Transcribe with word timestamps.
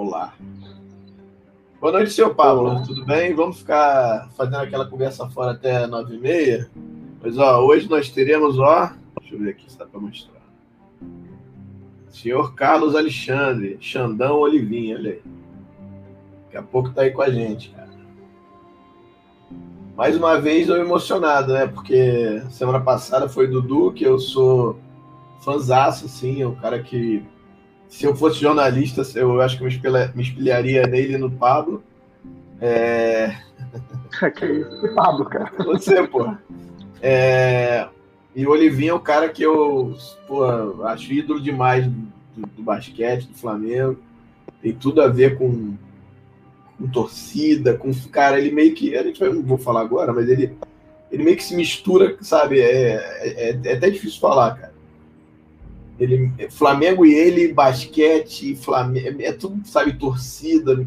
Olá. 0.00 0.32
Boa 1.78 1.92
noite, 1.92 2.12
senhor 2.12 2.34
Pablo. 2.34 2.70
Olá. 2.70 2.82
Tudo 2.86 3.04
bem? 3.04 3.34
Vamos 3.34 3.58
ficar 3.58 4.30
fazendo 4.34 4.56
aquela 4.56 4.86
conversa 4.86 5.28
fora 5.28 5.50
até 5.50 5.86
nove 5.86 6.16
e 6.16 6.18
meia. 6.18 6.70
Mas 7.22 7.36
ó, 7.36 7.62
hoje 7.62 7.86
nós 7.86 8.08
teremos, 8.08 8.58
ó, 8.58 8.92
deixa 9.20 9.34
eu 9.34 9.38
ver 9.38 9.50
aqui 9.50 9.70
se 9.70 9.76
dá 9.76 9.84
para 9.84 10.00
mostrar. 10.00 10.40
Senhor 12.08 12.54
Carlos 12.54 12.96
Alexandre, 12.96 13.76
Xandão 13.78 14.38
Olivinha, 14.38 14.96
olha 14.96 15.10
aí. 15.10 15.22
Daqui 16.44 16.56
a 16.56 16.62
pouco 16.62 16.94
tá 16.94 17.02
aí 17.02 17.10
com 17.10 17.20
a 17.20 17.28
gente, 17.28 17.68
cara. 17.68 17.90
Mais 19.94 20.16
uma 20.16 20.40
vez 20.40 20.70
eu 20.70 20.78
emocionado, 20.78 21.52
né? 21.52 21.66
Porque 21.66 22.42
semana 22.48 22.80
passada 22.80 23.28
foi 23.28 23.48
Dudu, 23.48 23.92
que 23.92 24.04
eu 24.04 24.18
sou 24.18 24.80
fãzaço, 25.42 26.06
assim, 26.06 26.40
é 26.40 26.48
um 26.48 26.54
cara 26.54 26.82
que 26.82 27.22
se 27.90 28.06
eu 28.06 28.14
fosse 28.14 28.40
jornalista, 28.40 29.02
eu 29.16 29.40
acho 29.40 29.58
que 29.58 29.64
me, 29.64 29.68
espelha, 29.68 30.12
me 30.14 30.22
espelharia 30.22 30.86
nele 30.86 31.18
no 31.18 31.28
Pablo. 31.28 31.82
É... 32.60 33.36
que 34.36 34.46
isso, 34.46 34.94
Pablo, 34.94 35.24
cara. 35.24 35.50
Você, 35.66 36.06
pô. 36.06 36.32
É... 37.02 37.88
E 38.34 38.46
o 38.46 38.50
Olivinho 38.50 38.92
é 38.92 38.94
o 38.94 39.00
cara 39.00 39.28
que 39.28 39.42
eu 39.42 39.96
pô, 40.28 40.84
acho 40.84 41.12
ídolo 41.12 41.40
demais 41.40 41.84
do, 41.84 42.46
do, 42.56 42.62
basquete, 42.62 43.26
do 43.26 43.36
Flamengo. 43.36 43.98
Tem 44.62 44.72
tudo 44.72 45.02
a 45.02 45.08
ver 45.08 45.36
com, 45.36 45.74
com 46.78 46.86
torcida, 46.86 47.76
com 47.76 47.92
cara, 48.12 48.38
ele 48.38 48.52
meio 48.52 48.72
que. 48.72 48.96
A 48.96 49.02
gente 49.02 49.18
vai, 49.18 49.30
não 49.30 49.42
vou 49.42 49.58
falar 49.58 49.80
agora, 49.80 50.12
mas 50.12 50.28
ele, 50.28 50.56
ele 51.10 51.24
meio 51.24 51.36
que 51.36 51.42
se 51.42 51.56
mistura, 51.56 52.16
sabe? 52.20 52.60
É, 52.60 52.94
é, 53.20 53.60
é 53.64 53.72
até 53.74 53.90
difícil 53.90 54.20
falar, 54.20 54.54
cara. 54.54 54.69
Ele, 56.00 56.32
Flamengo 56.48 57.04
e 57.04 57.12
ele, 57.12 57.52
basquete, 57.52 58.56
Flamengo, 58.56 59.20
é 59.20 59.32
tudo, 59.32 59.60
sabe, 59.68 59.92
torcida, 59.92 60.86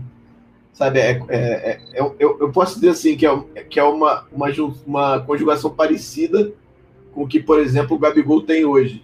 sabe? 0.73 0.99
É, 0.99 1.21
é, 1.29 1.37
é, 1.37 1.81
é 1.93 2.01
eu, 2.01 2.15
eu 2.19 2.51
posso 2.51 2.75
dizer 2.75 2.89
assim 2.89 3.15
que 3.15 3.25
é, 3.25 3.37
que 3.69 3.79
é 3.79 3.83
uma, 3.83 4.25
uma, 4.31 4.47
uma 4.85 5.19
conjugação 5.19 5.69
parecida 5.69 6.51
com 7.13 7.23
o 7.23 7.27
que, 7.27 7.39
por 7.39 7.59
exemplo, 7.59 7.95
o 7.95 7.99
Gabigol 7.99 8.41
tem 8.41 8.65
hoje, 8.65 9.03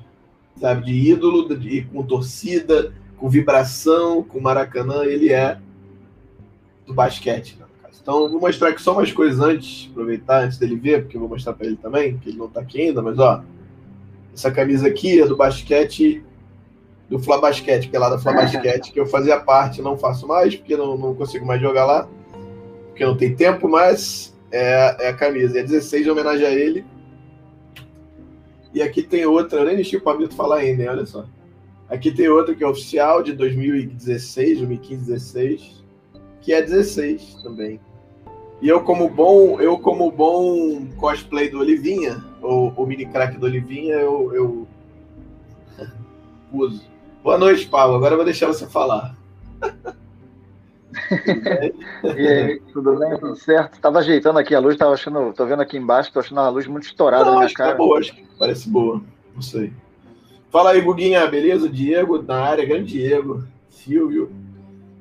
sabe? 0.59 0.85
De 0.85 1.11
ídolo, 1.11 1.55
de, 1.55 1.83
com 1.83 2.01
torcida, 2.01 2.91
com 3.15 3.29
vibração, 3.29 4.23
com 4.23 4.39
Maracanã, 4.39 5.03
ele 5.03 5.31
é 5.31 5.59
do 6.87 6.93
basquete, 6.93 7.55
né, 7.59 7.65
Então, 8.01 8.29
vou 8.31 8.41
mostrar 8.41 8.69
aqui 8.69 8.81
só 8.81 8.93
umas 8.93 9.11
coisas 9.11 9.39
antes, 9.39 9.89
aproveitar 9.91 10.43
antes 10.43 10.57
dele 10.57 10.75
ver, 10.75 11.03
porque 11.03 11.17
eu 11.17 11.21
vou 11.21 11.29
mostrar 11.29 11.53
para 11.53 11.67
ele 11.67 11.75
também, 11.75 12.17
que 12.17 12.29
ele 12.29 12.37
não 12.39 12.47
está 12.47 12.61
aqui 12.61 12.81
ainda, 12.81 13.01
mas 13.01 13.19
ó, 13.19 13.43
essa 14.39 14.49
camisa 14.49 14.87
aqui 14.87 15.21
é 15.21 15.27
do 15.27 15.35
basquete, 15.35 16.23
do 17.09 17.19
Fla 17.19 17.41
Basquete, 17.41 17.89
que 17.89 17.95
é 17.95 17.99
lá 17.99 18.09
da 18.09 18.17
Fla 18.17 18.31
Basquete, 18.31 18.93
que 18.93 18.99
eu 18.99 19.05
fazia 19.05 19.37
parte, 19.37 19.81
não 19.81 19.97
faço 19.97 20.25
mais, 20.25 20.55
porque 20.55 20.77
não, 20.77 20.97
não 20.97 21.13
consigo 21.13 21.45
mais 21.45 21.61
jogar 21.61 21.85
lá, 21.85 22.07
porque 22.87 23.03
não 23.03 23.17
tem 23.17 23.35
tempo, 23.35 23.67
mas 23.67 24.33
é, 24.49 25.07
é 25.07 25.09
a 25.09 25.13
camisa. 25.13 25.59
É 25.59 25.63
16 25.63 26.07
em 26.07 26.09
homenagem 26.09 26.45
a 26.45 26.51
ele. 26.51 26.85
E 28.73 28.81
aqui 28.81 29.03
tem 29.03 29.25
outra, 29.25 29.59
eu 29.59 29.65
nem 29.65 29.75
deixei 29.75 29.99
o 29.99 30.01
Pablito 30.01 30.35
falar 30.35 30.57
ainda, 30.57 30.83
hein? 30.83 30.89
olha 30.89 31.05
só. 31.05 31.25
Aqui 31.89 32.09
tem 32.09 32.29
outra 32.29 32.55
que 32.55 32.63
é 32.63 32.67
oficial 32.67 33.21
de 33.21 33.33
2016, 33.33 34.59
2015, 34.59 35.05
16, 35.05 35.83
que 36.39 36.53
é 36.53 36.61
16 36.61 37.41
também. 37.43 37.79
E 38.61 38.69
eu 38.69 38.81
como 38.83 39.09
bom, 39.09 39.59
eu 39.59 39.77
como 39.79 40.09
bom 40.09 40.85
cosplay 40.97 41.49
do 41.49 41.59
Olivinha, 41.59 42.23
ou 42.41 42.73
o 42.75 42.85
mini 42.85 43.05
crack 43.05 43.37
do 43.37 43.45
Olivinha, 43.45 43.95
eu, 43.95 44.33
eu 44.33 44.67
uso. 46.51 46.83
Boa 47.23 47.37
noite, 47.37 47.67
Paulo. 47.67 47.95
Agora 47.95 48.13
eu 48.13 48.17
vou 48.17 48.25
deixar 48.25 48.47
você 48.47 48.67
falar. 48.67 49.15
e 52.03 52.27
aí, 52.27 52.61
tudo 52.73 52.97
bem? 52.97 53.17
Tudo 53.17 53.35
certo? 53.35 53.79
Tava 53.79 53.99
ajeitando 53.99 54.39
aqui 54.39 54.55
a 54.55 54.59
luz, 54.59 54.77
tava 54.77 54.93
achando, 54.93 55.33
tô 55.33 55.45
vendo 55.45 55.61
aqui 55.61 55.77
embaixo, 55.77 56.11
tô 56.11 56.19
achando 56.19 56.39
a 56.39 56.49
luz 56.49 56.65
muito 56.65 56.85
estourada 56.85 57.25
Não, 57.25 57.31
na 57.31 57.37
minha 57.37 57.45
acho 57.45 57.55
cara. 57.55 57.71
Que 57.71 57.77
tá 57.77 57.83
boa, 57.83 57.99
acho 57.99 58.15
que 58.15 58.25
parece 58.37 58.69
boa. 58.69 59.01
Não 59.35 59.41
sei. 59.41 59.73
Fala 60.49 60.71
aí, 60.71 60.81
Guguinha, 60.81 61.27
beleza? 61.27 61.69
Diego 61.69 62.21
na 62.21 62.41
área, 62.41 62.65
grande 62.65 62.93
Diego. 62.93 63.43
Silvio. 63.69 64.31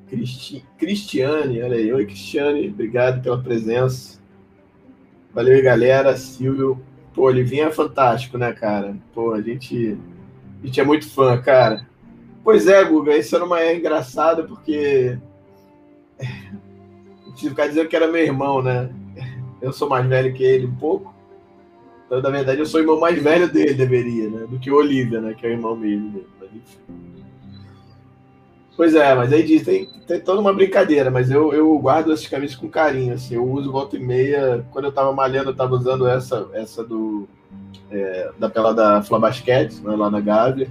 Cristi... 0.08 0.64
Cristiane, 0.78 1.62
olha 1.62 1.76
aí. 1.76 1.92
Oi, 1.92 2.04
Cristiane, 2.04 2.68
obrigado 2.68 3.22
pela 3.22 3.40
presença. 3.42 4.18
Valeu 5.32 5.54
aí, 5.54 5.62
galera. 5.62 6.16
Silvio. 6.16 6.80
Pô, 7.18 7.24
Olivinha 7.24 7.64
é 7.64 7.70
fantástico, 7.72 8.38
né, 8.38 8.52
cara? 8.52 8.96
Pô, 9.12 9.32
a 9.32 9.42
gente, 9.42 9.98
a 10.62 10.66
gente 10.66 10.80
é 10.80 10.84
muito 10.84 11.10
fã, 11.10 11.36
cara. 11.42 11.84
Pois 12.44 12.68
é, 12.68 12.84
Guga, 12.84 13.16
isso 13.16 13.34
era 13.34 13.44
uma 13.44 13.58
é 13.58 13.74
engraçada 13.74 14.44
porque. 14.44 15.18
Tive 17.34 17.50
ficar 17.50 17.66
dizendo 17.66 17.88
que 17.88 17.96
era 17.96 18.06
meu 18.06 18.22
irmão, 18.22 18.62
né? 18.62 18.88
Eu 19.60 19.72
sou 19.72 19.88
mais 19.88 20.06
velho 20.06 20.32
que 20.32 20.44
ele 20.44 20.66
um 20.66 20.76
pouco. 20.76 21.12
Então, 22.06 22.22
na 22.22 22.30
verdade, 22.30 22.60
eu 22.60 22.66
sou 22.66 22.78
o 22.78 22.84
irmão 22.84 23.00
mais 23.00 23.20
velho 23.20 23.52
dele, 23.52 23.74
deveria, 23.74 24.30
né? 24.30 24.46
Do 24.48 24.60
que 24.60 24.70
o 24.70 24.76
Olivia, 24.76 25.20
né? 25.20 25.34
Que 25.34 25.44
é 25.44 25.48
o 25.48 25.52
irmão 25.52 25.74
mesmo 25.74 26.10
dele. 26.10 26.26
Mas, 26.38 26.50
enfim. 26.54 27.07
Pois 28.78 28.94
é, 28.94 29.12
mas 29.12 29.32
aí 29.32 29.42
diz, 29.42 29.64
tem, 29.64 29.86
tem 30.06 30.20
toda 30.20 30.40
uma 30.40 30.54
brincadeira, 30.54 31.10
mas 31.10 31.32
eu, 31.32 31.52
eu 31.52 31.76
guardo 31.80 32.12
essas 32.12 32.28
camisas 32.28 32.54
com 32.54 32.68
carinho, 32.68 33.12
assim, 33.12 33.34
eu 33.34 33.44
uso 33.44 33.72
volta 33.72 33.96
e 33.96 33.98
meia, 33.98 34.64
quando 34.70 34.84
eu 34.84 34.92
tava 34.92 35.12
malhando, 35.12 35.50
eu 35.50 35.56
tava 35.56 35.74
usando 35.74 36.06
essa, 36.06 36.48
essa 36.52 36.84
do, 36.84 37.28
é, 37.90 38.30
da 38.38 38.48
pelada 38.48 39.02
Flabasquete, 39.02 39.80
né, 39.80 39.96
lá 39.96 40.08
na 40.08 40.20
Gávea, 40.20 40.70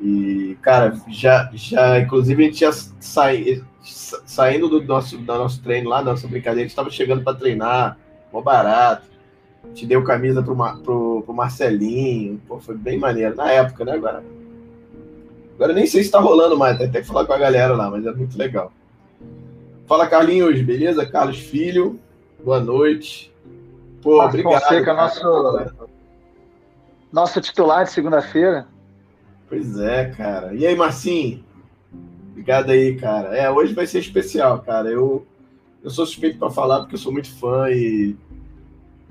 e, 0.00 0.56
cara, 0.62 0.94
já, 1.08 1.50
já, 1.52 1.98
inclusive, 1.98 2.44
a 2.44 2.46
gente 2.46 2.60
já 2.60 2.70
sai, 3.00 3.60
saindo 3.82 4.68
do 4.68 4.80
nosso, 4.80 5.18
do 5.18 5.24
nosso 5.24 5.60
treino 5.64 5.90
lá, 5.90 6.02
da 6.02 6.12
nossa 6.12 6.28
brincadeira, 6.28 6.64
a 6.64 6.68
gente 6.68 6.76
tava 6.76 6.90
chegando 6.90 7.24
para 7.24 7.36
treinar, 7.36 7.98
mó 8.32 8.40
barato, 8.40 9.08
te 9.74 9.84
deu 9.84 10.04
camisa 10.04 10.44
pro, 10.44 10.54
pro, 10.54 11.22
pro 11.22 11.34
Marcelinho, 11.34 12.40
pô, 12.46 12.60
foi 12.60 12.76
bem 12.76 13.00
maneiro, 13.00 13.34
na 13.34 13.50
época, 13.50 13.84
né, 13.84 13.94
agora 13.94 14.22
Agora 15.60 15.74
nem 15.74 15.86
sei 15.86 16.00
se 16.00 16.06
está 16.06 16.18
rolando 16.18 16.56
mais, 16.56 16.78
tem 16.78 16.86
até 16.86 17.02
que 17.02 17.06
falar 17.06 17.26
com 17.26 17.34
a 17.34 17.38
galera 17.38 17.76
lá, 17.76 17.90
mas 17.90 18.06
é 18.06 18.12
muito 18.12 18.38
legal. 18.38 18.72
Fala, 19.86 20.06
Carlinhos, 20.06 20.58
beleza? 20.62 21.04
Carlos 21.04 21.38
Filho, 21.38 22.00
boa 22.42 22.60
noite. 22.60 23.30
Pô, 24.00 24.16
Marcos 24.16 24.40
obrigado. 24.40 24.62
Fonseca, 24.62 24.94
nosso, 24.94 25.72
nosso 27.12 27.40
titular 27.42 27.84
de 27.84 27.90
segunda-feira. 27.90 28.68
Pois 29.50 29.78
é, 29.78 30.06
cara. 30.06 30.54
E 30.54 30.66
aí, 30.66 30.74
Marcinho? 30.74 31.44
Obrigado 32.30 32.70
aí, 32.70 32.96
cara. 32.96 33.36
É, 33.36 33.50
hoje 33.50 33.74
vai 33.74 33.86
ser 33.86 33.98
especial, 33.98 34.60
cara. 34.60 34.88
Eu, 34.88 35.26
eu 35.84 35.90
sou 35.90 36.06
suspeito 36.06 36.38
para 36.38 36.48
falar 36.48 36.80
porque 36.80 36.94
eu 36.94 36.98
sou 36.98 37.12
muito 37.12 37.30
fã 37.34 37.68
e 37.68 38.16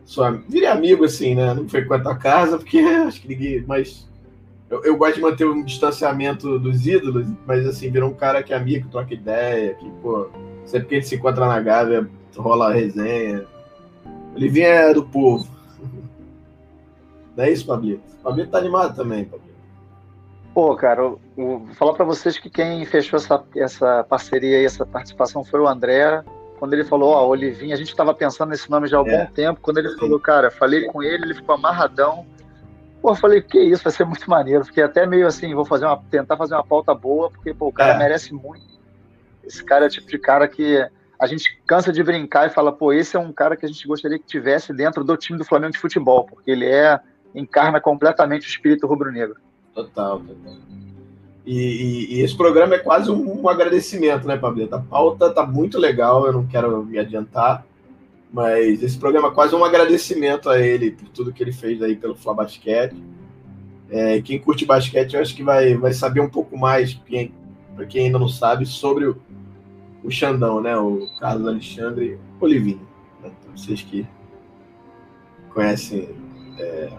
sou, 0.03 0.25
virei 0.49 0.67
amigo, 0.67 1.05
assim, 1.05 1.35
né? 1.35 1.53
Não 1.53 1.69
frequento 1.69 2.09
a 2.09 2.17
casa 2.17 2.57
porque 2.57 2.79
acho 3.05 3.21
que 3.21 3.27
ninguém. 3.27 3.63
Mas 3.67 4.08
eu, 4.69 4.83
eu, 4.83 4.95
gosto 4.95 5.15
de 5.15 5.21
manter 5.21 5.45
um 5.45 5.63
distanciamento 5.63 6.59
dos 6.59 6.85
ídolos, 6.85 7.27
mas 7.45 7.65
assim, 7.65 7.89
virou 7.89 8.09
um 8.09 8.13
cara 8.13 8.43
que 8.43 8.53
é 8.53 8.57
amigo, 8.57 8.85
que 8.85 8.91
troca 8.91 9.13
ideia, 9.13 9.73
que, 9.73 9.89
pô, 10.01 10.29
sempre 10.65 10.87
que 10.87 10.95
a 10.95 10.99
gente 10.99 11.09
se 11.09 11.15
encontra 11.15 11.47
na 11.47 11.59
Gávea, 11.59 12.07
rola 12.37 12.71
resenha. 12.71 13.45
Olivinha 14.35 14.67
é 14.67 14.93
do 14.93 15.03
povo. 15.03 15.47
Não 17.35 17.43
é 17.43 17.51
isso, 17.51 17.65
Pablito? 17.65 18.03
Pablito 18.23 18.51
tá 18.51 18.59
animado 18.59 18.95
também, 18.95 19.25
Pablito. 19.25 19.49
Pô, 20.53 20.75
cara, 20.75 21.01
eu, 21.01 21.19
eu, 21.37 21.59
vou 21.59 21.75
falar 21.75 21.93
para 21.93 22.05
vocês 22.05 22.37
que 22.37 22.49
quem 22.49 22.85
fechou 22.85 23.17
essa, 23.17 23.43
essa 23.55 24.03
parceria 24.03 24.61
e 24.61 24.65
essa 24.65 24.85
participação 24.85 25.43
foi 25.43 25.59
o 25.59 25.67
André. 25.67 26.23
Quando 26.59 26.73
ele 26.73 26.83
falou, 26.83 27.13
ó, 27.13 27.25
Olivinha, 27.27 27.73
a 27.73 27.77
gente 27.77 27.89
estava 27.89 28.13
pensando 28.13 28.49
nesse 28.49 28.69
nome 28.69 28.87
já 28.87 28.97
há 28.97 28.99
algum 28.99 29.11
é. 29.11 29.25
tempo. 29.25 29.61
Quando 29.61 29.77
ele 29.77 29.95
falou, 29.97 30.19
cara, 30.19 30.51
falei 30.51 30.85
com 30.85 31.01
ele, 31.01 31.23
ele 31.23 31.33
ficou 31.33 31.55
amarradão 31.55 32.25
Pô, 33.01 33.11
eu 33.11 33.15
falei, 33.15 33.41
que 33.41 33.59
isso, 33.59 33.83
vai 33.83 33.93
ser 33.93 34.05
muito 34.05 34.29
maneiro. 34.29 34.65
Fiquei 34.65 34.83
até 34.83 35.05
meio 35.05 35.25
assim, 35.25 35.55
vou 35.55 35.65
fazer 35.65 35.85
uma, 35.85 35.97
tentar 36.09 36.35
fazer 36.35 36.55
uma 36.55 36.65
pauta 36.65 36.93
boa, 36.93 37.29
porque 37.31 37.53
pô, 37.53 37.67
o 37.67 37.73
cara 37.73 37.93
é. 37.93 37.97
merece 37.97 38.33
muito. 38.33 38.67
Esse 39.43 39.63
cara 39.63 39.85
é 39.85 39.87
o 39.87 39.91
tipo 39.91 40.07
de 40.07 40.17
cara 40.17 40.47
que 40.47 40.85
a 41.19 41.27
gente 41.27 41.61
cansa 41.65 41.91
de 41.91 42.03
brincar 42.03 42.47
e 42.47 42.53
fala, 42.53 42.71
pô, 42.71 42.93
esse 42.93 43.15
é 43.15 43.19
um 43.19 43.31
cara 43.31 43.55
que 43.55 43.65
a 43.65 43.69
gente 43.69 43.87
gostaria 43.87 44.19
que 44.19 44.25
tivesse 44.25 44.73
dentro 44.73 45.03
do 45.03 45.17
time 45.17 45.37
do 45.37 45.45
Flamengo 45.45 45.73
de 45.73 45.79
futebol, 45.79 46.25
porque 46.25 46.51
ele 46.51 46.65
é 46.65 46.99
encarna 47.33 47.79
completamente 47.79 48.47
o 48.47 48.49
espírito 48.49 48.87
rubro-negro. 48.87 49.35
Total, 49.73 50.19
total. 50.19 50.53
E, 51.45 51.55
e, 51.55 52.15
e, 52.15 52.21
esse 52.21 52.35
programa 52.35 52.75
é 52.75 52.79
quase 52.79 53.09
um, 53.09 53.41
um 53.41 53.49
agradecimento, 53.49 54.27
né, 54.27 54.37
Pablito? 54.37 54.75
A 54.75 54.79
pauta 54.79 55.31
tá 55.31 55.45
muito 55.45 55.79
legal, 55.79 56.25
eu 56.25 56.33
não 56.33 56.45
quero 56.45 56.83
me 56.85 56.99
adiantar, 56.99 57.65
mas 58.31 58.83
esse 58.83 58.97
programa 58.97 59.29
é 59.29 59.31
quase 59.31 59.55
um 59.55 59.65
agradecimento 59.65 60.49
a 60.49 60.59
ele 60.59 60.91
por 60.91 61.09
tudo 61.09 61.33
que 61.33 61.41
ele 61.41 61.51
fez 61.51 61.81
aí 61.81 61.95
pelo 61.95 62.15
Fla 62.15 62.33
Basquete. 62.33 62.95
É, 63.89 64.21
quem 64.21 64.37
curte 64.37 64.65
basquete, 64.65 65.15
eu 65.15 65.21
acho 65.21 65.35
que 65.35 65.41
vai, 65.41 65.73
vai 65.75 65.91
saber 65.93 66.21
um 66.21 66.29
pouco 66.29 66.55
mais, 66.55 66.93
para 66.93 67.85
quem 67.87 68.05
ainda 68.05 68.19
não 68.19 68.27
sabe, 68.27 68.65
sobre 68.67 69.05
o, 69.05 69.17
o 70.03 70.11
Xandão, 70.11 70.61
né? 70.61 70.77
O 70.77 71.09
Carlos 71.19 71.47
Alexandre 71.47 72.19
Olivinho. 72.39 72.87
Né? 73.23 73.31
Vocês 73.55 73.81
que 73.81 74.05
conhecem, 75.51 76.09
é, 76.59 76.89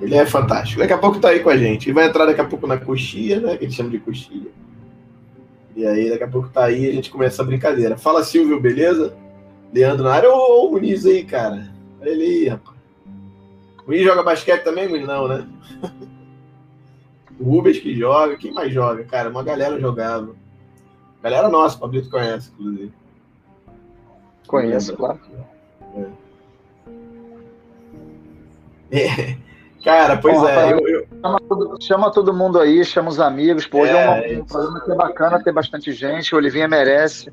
ele 0.00 0.16
é 0.16 0.26
fantástico. 0.26 0.80
Daqui 0.80 0.92
a 0.92 0.98
pouco 0.98 1.20
tá 1.20 1.28
aí 1.28 1.38
com 1.38 1.50
a 1.50 1.56
gente. 1.56 1.86
Ele 1.86 1.94
vai 1.94 2.06
entrar 2.06 2.26
daqui 2.26 2.40
a 2.40 2.44
pouco 2.44 2.66
na 2.66 2.76
coxia, 2.76 3.38
né? 3.38 3.56
Que 3.56 3.64
gente 3.66 3.76
chama 3.76 3.90
de 3.90 4.00
coxia. 4.00 4.50
E 5.76 5.86
aí, 5.86 6.10
daqui 6.10 6.24
a 6.24 6.28
pouco 6.28 6.48
tá 6.48 6.64
aí 6.64 6.88
a 6.88 6.92
gente 6.92 7.08
começa 7.08 7.40
a 7.40 7.44
brincadeira. 7.44 7.96
Fala, 7.96 8.24
Silvio, 8.24 8.60
beleza? 8.60 9.16
Leandro 9.72 10.04
na 10.04 10.14
área. 10.14 10.30
Ô, 10.30 10.66
ô 10.66 10.70
Muniz 10.70 11.06
aí, 11.06 11.24
cara. 11.24 11.68
Olha 12.00 12.10
ele 12.10 12.24
aí, 12.24 12.48
rapaz. 12.48 12.76
O 13.80 13.86
Muniz 13.86 14.04
joga 14.04 14.22
basquete 14.22 14.62
também, 14.62 14.88
Muniz? 14.88 15.06
Não, 15.06 15.28
né? 15.28 15.46
o 17.40 17.44
Rubens 17.44 17.78
que 17.78 17.94
joga. 17.94 18.36
Quem 18.36 18.52
mais 18.52 18.72
joga? 18.72 19.04
Cara, 19.04 19.30
uma 19.30 19.42
galera 19.42 19.80
jogava. 19.80 20.34
Galera 21.22 21.48
nossa, 21.48 21.76
o 21.76 21.80
Pablito 21.80 22.10
conhece, 22.10 22.50
inclusive. 22.52 22.92
Conheço, 24.46 24.96
claro. 24.96 25.20
É. 28.90 28.98
é. 28.98 29.38
Cara, 29.84 30.16
pois 30.16 30.36
Bom, 30.36 30.48
é. 30.48 30.72
Eu, 30.72 30.88
eu... 30.88 31.06
Chama, 31.20 31.40
todo, 31.40 31.76
chama, 31.80 32.10
todo, 32.12 32.34
mundo 32.34 32.58
aí, 32.60 32.84
chama 32.84 33.08
os 33.08 33.18
amigos. 33.18 33.66
Pô, 33.66 33.80
hoje 33.80 33.92
é, 33.92 34.34
é 34.34 34.38
um, 34.38 34.42
um 34.42 34.44
programa 34.44 34.80
que 34.80 34.92
é 34.92 34.94
bacana 34.94 35.42
ter 35.42 35.52
bastante 35.52 35.92
gente. 35.92 36.34
O 36.34 36.38
Olivinha 36.38 36.68
merece. 36.68 37.32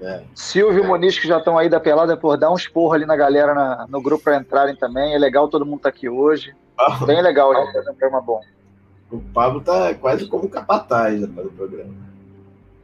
É. 0.00 0.22
Silvio 0.34 0.84
e 0.84 0.86
Muniz, 0.86 1.18
que 1.18 1.26
já 1.26 1.38
estão 1.38 1.56
aí 1.56 1.68
da 1.68 1.80
pelada, 1.80 2.16
por 2.16 2.36
dar 2.36 2.50
um 2.50 2.56
esporro 2.56 2.92
ali 2.92 3.06
na 3.06 3.16
galera 3.16 3.54
na, 3.54 3.86
no 3.88 4.02
grupo 4.02 4.24
para 4.24 4.36
entrarem 4.36 4.76
também. 4.76 5.14
É 5.14 5.18
legal 5.18 5.48
todo 5.48 5.64
mundo 5.64 5.80
tá 5.80 5.88
aqui 5.88 6.08
hoje. 6.08 6.54
Ah. 6.78 6.98
Bem 7.04 7.22
legal, 7.22 7.52
né? 7.52 7.70
Fazer 7.72 7.90
um 7.90 7.94
programa 7.94 8.20
bom. 8.20 8.40
O 9.10 9.20
Pablo 9.20 9.60
tá 9.60 9.94
quase 9.94 10.26
como 10.26 10.48
capataz 10.48 11.20
do 11.20 11.28
programa. 11.28 11.94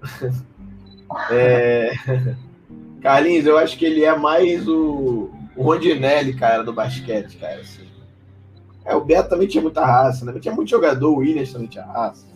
é... 1.30 1.92
Carlinhos, 3.02 3.46
eu 3.46 3.58
acho 3.58 3.76
que 3.76 3.84
ele 3.84 4.04
é 4.04 4.16
mais 4.16 4.66
o, 4.66 5.30
o 5.56 5.62
Rondinelli, 5.62 6.34
cara, 6.34 6.62
do 6.62 6.72
basquete, 6.72 7.36
cara. 7.36 7.60
Assim. 7.60 7.86
É, 8.84 8.94
o 8.94 9.00
Beto 9.00 9.28
também 9.28 9.48
tinha 9.48 9.62
muita 9.62 9.84
raça, 9.84 10.24
né? 10.24 10.38
Tinha 10.40 10.54
muito 10.54 10.70
jogador, 10.70 11.10
o 11.10 11.18
Williams 11.18 11.52
também 11.52 11.68
tinha 11.68 11.84
raça. 11.84 12.26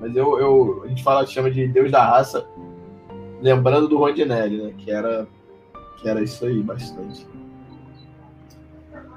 Mas 0.00 0.14
eu, 0.14 0.38
eu, 0.38 0.82
a 0.84 0.88
gente 0.88 1.02
fala, 1.02 1.26
chama 1.26 1.50
de 1.50 1.66
Deus 1.68 1.90
da 1.90 2.04
raça, 2.04 2.46
lembrando 3.44 3.86
do 3.86 3.98
Rondinelli, 3.98 4.56
né? 4.56 4.74
Que 4.78 4.90
era, 4.90 5.28
que 5.98 6.08
era 6.08 6.22
isso 6.22 6.46
aí, 6.46 6.62
bastante. 6.62 7.26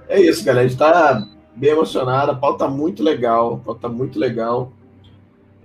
É 0.10 0.20
isso, 0.20 0.44
galera. 0.44 0.66
A 0.66 0.68
gente 0.68 0.78
tá 0.78 1.26
bem 1.56 1.70
emocionado. 1.70 2.32
A 2.32 2.36
pauta 2.36 2.66
tá 2.66 2.70
muito 2.70 3.02
legal. 3.02 3.54
A 3.54 3.58
pauta 3.58 3.88
tá 3.88 3.90
muito 3.90 4.20
legal. 4.20 4.74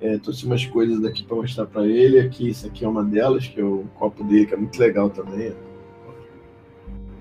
É, 0.00 0.16
trouxe 0.18 0.46
umas 0.46 0.64
coisas 0.64 1.00
daqui 1.00 1.24
para 1.24 1.36
mostrar 1.36 1.66
para 1.66 1.84
ele. 1.84 2.20
Aqui, 2.20 2.50
isso 2.50 2.64
aqui 2.64 2.84
é 2.84 2.88
uma 2.88 3.02
delas, 3.02 3.48
que 3.48 3.60
é 3.60 3.64
o 3.64 3.84
copo 3.96 4.22
dele, 4.22 4.46
que 4.46 4.54
é 4.54 4.56
muito 4.56 4.78
legal 4.78 5.10
também. 5.10 5.50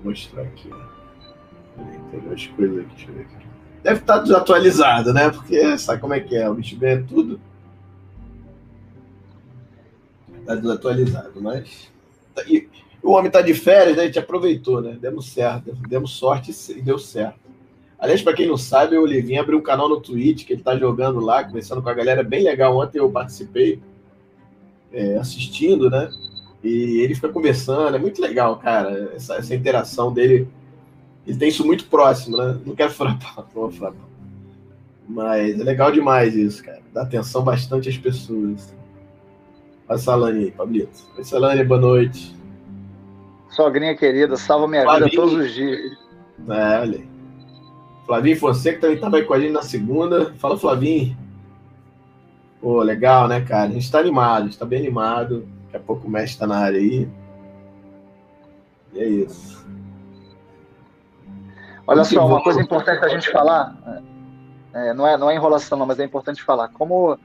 Vou 0.00 0.12
mostrar 0.12 0.42
aqui. 0.42 0.70
Tem 2.12 2.20
umas 2.20 2.46
coisas 2.46 2.78
aqui, 2.78 2.94
deixa 2.94 3.10
eu 3.10 3.14
ver 3.14 3.22
aqui. 3.22 3.46
Deve 3.82 4.00
estar 4.00 4.18
tá 4.18 4.22
desatualizado, 4.22 5.12
né? 5.12 5.28
Porque 5.30 5.76
sabe 5.76 6.00
como 6.00 6.14
é 6.14 6.20
que 6.20 6.36
é? 6.36 6.48
O 6.48 6.54
bicho 6.54 6.76
ganha 6.76 7.02
tudo. 7.02 7.40
Está 10.42 10.54
desatualizado, 10.54 11.40
mas. 11.40 11.90
E 12.46 12.68
o 13.02 13.12
homem 13.12 13.26
está 13.26 13.40
de 13.40 13.54
férias, 13.54 13.96
né? 13.96 14.02
A 14.02 14.06
gente 14.06 14.18
aproveitou, 14.18 14.80
né? 14.80 14.96
Demos 15.00 15.32
certo, 15.32 15.72
demos 15.88 16.12
sorte 16.12 16.52
e 16.70 16.82
deu 16.82 16.98
certo. 16.98 17.40
Aliás, 17.98 18.20
para 18.20 18.34
quem 18.34 18.48
não 18.48 18.56
sabe, 18.56 18.96
o 18.96 19.02
Olivinho 19.02 19.40
abriu 19.40 19.58
um 19.58 19.62
canal 19.62 19.88
no 19.88 20.00
Twitch 20.00 20.44
que 20.44 20.52
ele 20.52 20.60
está 20.60 20.76
jogando 20.76 21.20
lá, 21.20 21.44
conversando 21.44 21.80
com 21.80 21.88
a 21.88 21.94
galera, 21.94 22.22
bem 22.24 22.42
legal. 22.42 22.76
Ontem 22.76 22.98
eu 22.98 23.08
participei, 23.10 23.80
é, 24.92 25.16
assistindo, 25.16 25.88
né? 25.88 26.10
E 26.62 27.00
ele 27.00 27.14
fica 27.14 27.28
conversando, 27.28 27.94
é 27.94 27.98
muito 27.98 28.20
legal, 28.20 28.56
cara, 28.56 29.12
essa, 29.14 29.36
essa, 29.36 29.54
interação 29.54 30.12
dele. 30.12 30.48
Ele 31.26 31.38
tem 31.38 31.48
isso 31.48 31.64
muito 31.64 31.86
próximo, 31.86 32.36
né? 32.36 32.58
Não 32.64 32.74
quero 32.74 32.92
frapar, 32.92 33.36
não 33.54 33.62
vou 33.62 33.70
frapar. 33.70 34.08
Mas 35.08 35.60
é 35.60 35.64
legal 35.64 35.90
demais 35.90 36.34
isso, 36.36 36.62
cara. 36.62 36.80
Dá 36.92 37.02
atenção 37.02 37.42
bastante 37.42 37.88
às 37.88 37.96
pessoas. 37.96 38.72
A 39.92 39.98
Salane 39.98 40.44
aí, 40.44 40.50
Pablito. 40.50 40.98
Oi, 41.18 41.22
Salane, 41.22 41.62
boa 41.64 41.78
noite. 41.78 42.34
Sogrinha 43.50 43.94
querida, 43.94 44.38
salva 44.38 44.66
minha 44.66 44.84
Flavinho. 44.84 45.10
vida 45.10 45.16
todos 45.22 45.34
os 45.34 45.52
dias. 45.52 45.98
É, 46.48 46.80
olha 46.80 46.98
aí. 46.98 47.08
Flavinho 48.06 48.38
Fonseca 48.38 48.80
também 48.80 48.96
estava 48.96 49.16
aí 49.18 49.24
com 49.24 49.34
a 49.34 49.38
gente 49.38 49.52
na 49.52 49.60
segunda. 49.60 50.32
Fala, 50.36 50.56
Flavinho. 50.56 51.14
Pô, 52.58 52.80
legal, 52.82 53.28
né, 53.28 53.42
cara? 53.42 53.64
A 53.64 53.72
gente 53.72 53.84
está 53.84 53.98
animado, 53.98 54.38
a 54.38 54.44
gente 54.44 54.52
está 54.52 54.64
bem 54.64 54.78
animado. 54.78 55.46
Daqui 55.64 55.76
a 55.76 55.80
pouco 55.80 56.06
o 56.06 56.10
mestre 56.10 56.30
está 56.30 56.46
na 56.46 56.56
área 56.56 56.78
aí. 56.78 57.06
E 58.94 58.98
é 58.98 59.06
isso. 59.06 59.62
Olha 61.86 62.02
só, 62.04 62.26
uma 62.26 62.42
coisa 62.42 62.62
importante 62.62 63.04
a 63.04 63.08
gente 63.08 63.30
falar, 63.30 63.76
é, 64.72 64.94
não, 64.94 65.06
é, 65.06 65.18
não 65.18 65.30
é 65.30 65.34
enrolação, 65.34 65.76
não, 65.76 65.84
mas 65.84 66.00
é 66.00 66.04
importante 66.04 66.42
falar. 66.42 66.68
Como, 66.68 67.18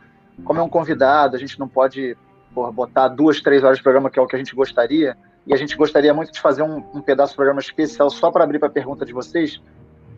como 0.43 0.59
é 0.59 0.63
um 0.63 0.67
convidado, 0.67 1.37
a 1.37 1.39
gente 1.39 1.57
não 1.57 1.69
pode 1.69 2.17
porra, 2.57 2.71
botar 2.71 3.09
duas, 3.09 3.39
três 3.39 3.63
horas 3.63 3.77
de 3.77 3.83
programa, 3.83 4.09
que 4.09 4.17
é 4.17 4.21
o 4.21 4.25
que 4.25 4.35
a 4.35 4.39
gente 4.39 4.55
gostaria, 4.55 5.15
e 5.45 5.53
a 5.53 5.57
gente 5.57 5.77
gostaria 5.77 6.11
muito 6.11 6.33
de 6.33 6.41
fazer 6.41 6.63
um, 6.63 6.83
um 6.91 6.99
pedaço 6.99 7.33
do 7.33 7.35
programa 7.35 7.59
especial 7.59 8.09
só 8.09 8.31
para 8.31 8.43
abrir 8.43 8.57
para 8.57 8.67
a 8.67 8.71
pergunta 8.71 9.05
de 9.05 9.13
vocês, 9.13 9.61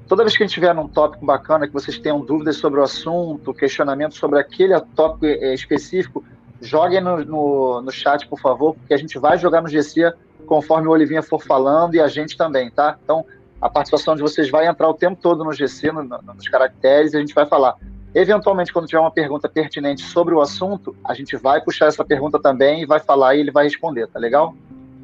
toda 0.07 0.23
vez 0.23 0.37
que 0.37 0.43
a 0.43 0.45
gente 0.45 0.53
tiver 0.53 0.73
num 0.73 0.87
tópico 0.87 1.25
bacana, 1.25 1.67
que 1.67 1.73
vocês 1.73 1.99
tenham 1.99 2.21
dúvidas 2.21 2.55
sobre 2.55 2.79
o 2.79 2.83
assunto, 2.83 3.53
questionamentos 3.53 4.17
sobre 4.17 4.39
aquele 4.39 4.79
tópico 4.95 5.25
é, 5.25 5.53
específico, 5.53 6.23
joguem 6.61 7.01
no, 7.01 7.25
no, 7.25 7.81
no, 7.81 7.91
chat, 7.91 8.25
por 8.25 8.39
favor, 8.39 8.73
porque 8.73 8.93
a 8.93 8.97
gente 8.97 9.19
vai 9.19 9.37
jogar 9.37 9.61
no 9.61 9.67
GC 9.67 10.13
conforme 10.45 10.87
o 10.87 10.91
Olivinha 10.91 11.21
for 11.21 11.43
falando 11.43 11.95
e 11.95 11.99
a 11.99 12.07
gente 12.07 12.37
também, 12.37 12.71
tá? 12.71 12.97
Então, 13.03 13.25
a 13.61 13.69
participação 13.69 14.15
de 14.15 14.21
vocês 14.21 14.49
vai 14.49 14.65
entrar 14.65 14.87
o 14.87 14.93
tempo 14.93 15.19
todo 15.21 15.43
no 15.43 15.51
GC, 15.51 15.91
no, 15.91 16.03
no, 16.03 16.21
nos 16.21 16.47
caracteres, 16.47 17.11
e 17.11 17.17
a 17.17 17.19
gente 17.19 17.35
vai 17.35 17.45
falar. 17.45 17.75
Eventualmente, 18.13 18.73
quando 18.73 18.87
tiver 18.87 18.99
uma 18.99 19.11
pergunta 19.11 19.47
pertinente 19.47 20.01
sobre 20.01 20.33
o 20.33 20.41
assunto, 20.41 20.95
a 21.03 21.13
gente 21.13 21.37
vai 21.37 21.61
puxar 21.61 21.87
essa 21.87 22.03
pergunta 22.03 22.39
também 22.39 22.81
e 22.81 22.85
vai 22.85 22.99
falar 22.99 23.35
e 23.35 23.39
ele 23.39 23.51
vai 23.51 23.65
responder, 23.65 24.07
tá 24.07 24.19
legal? 24.19 24.55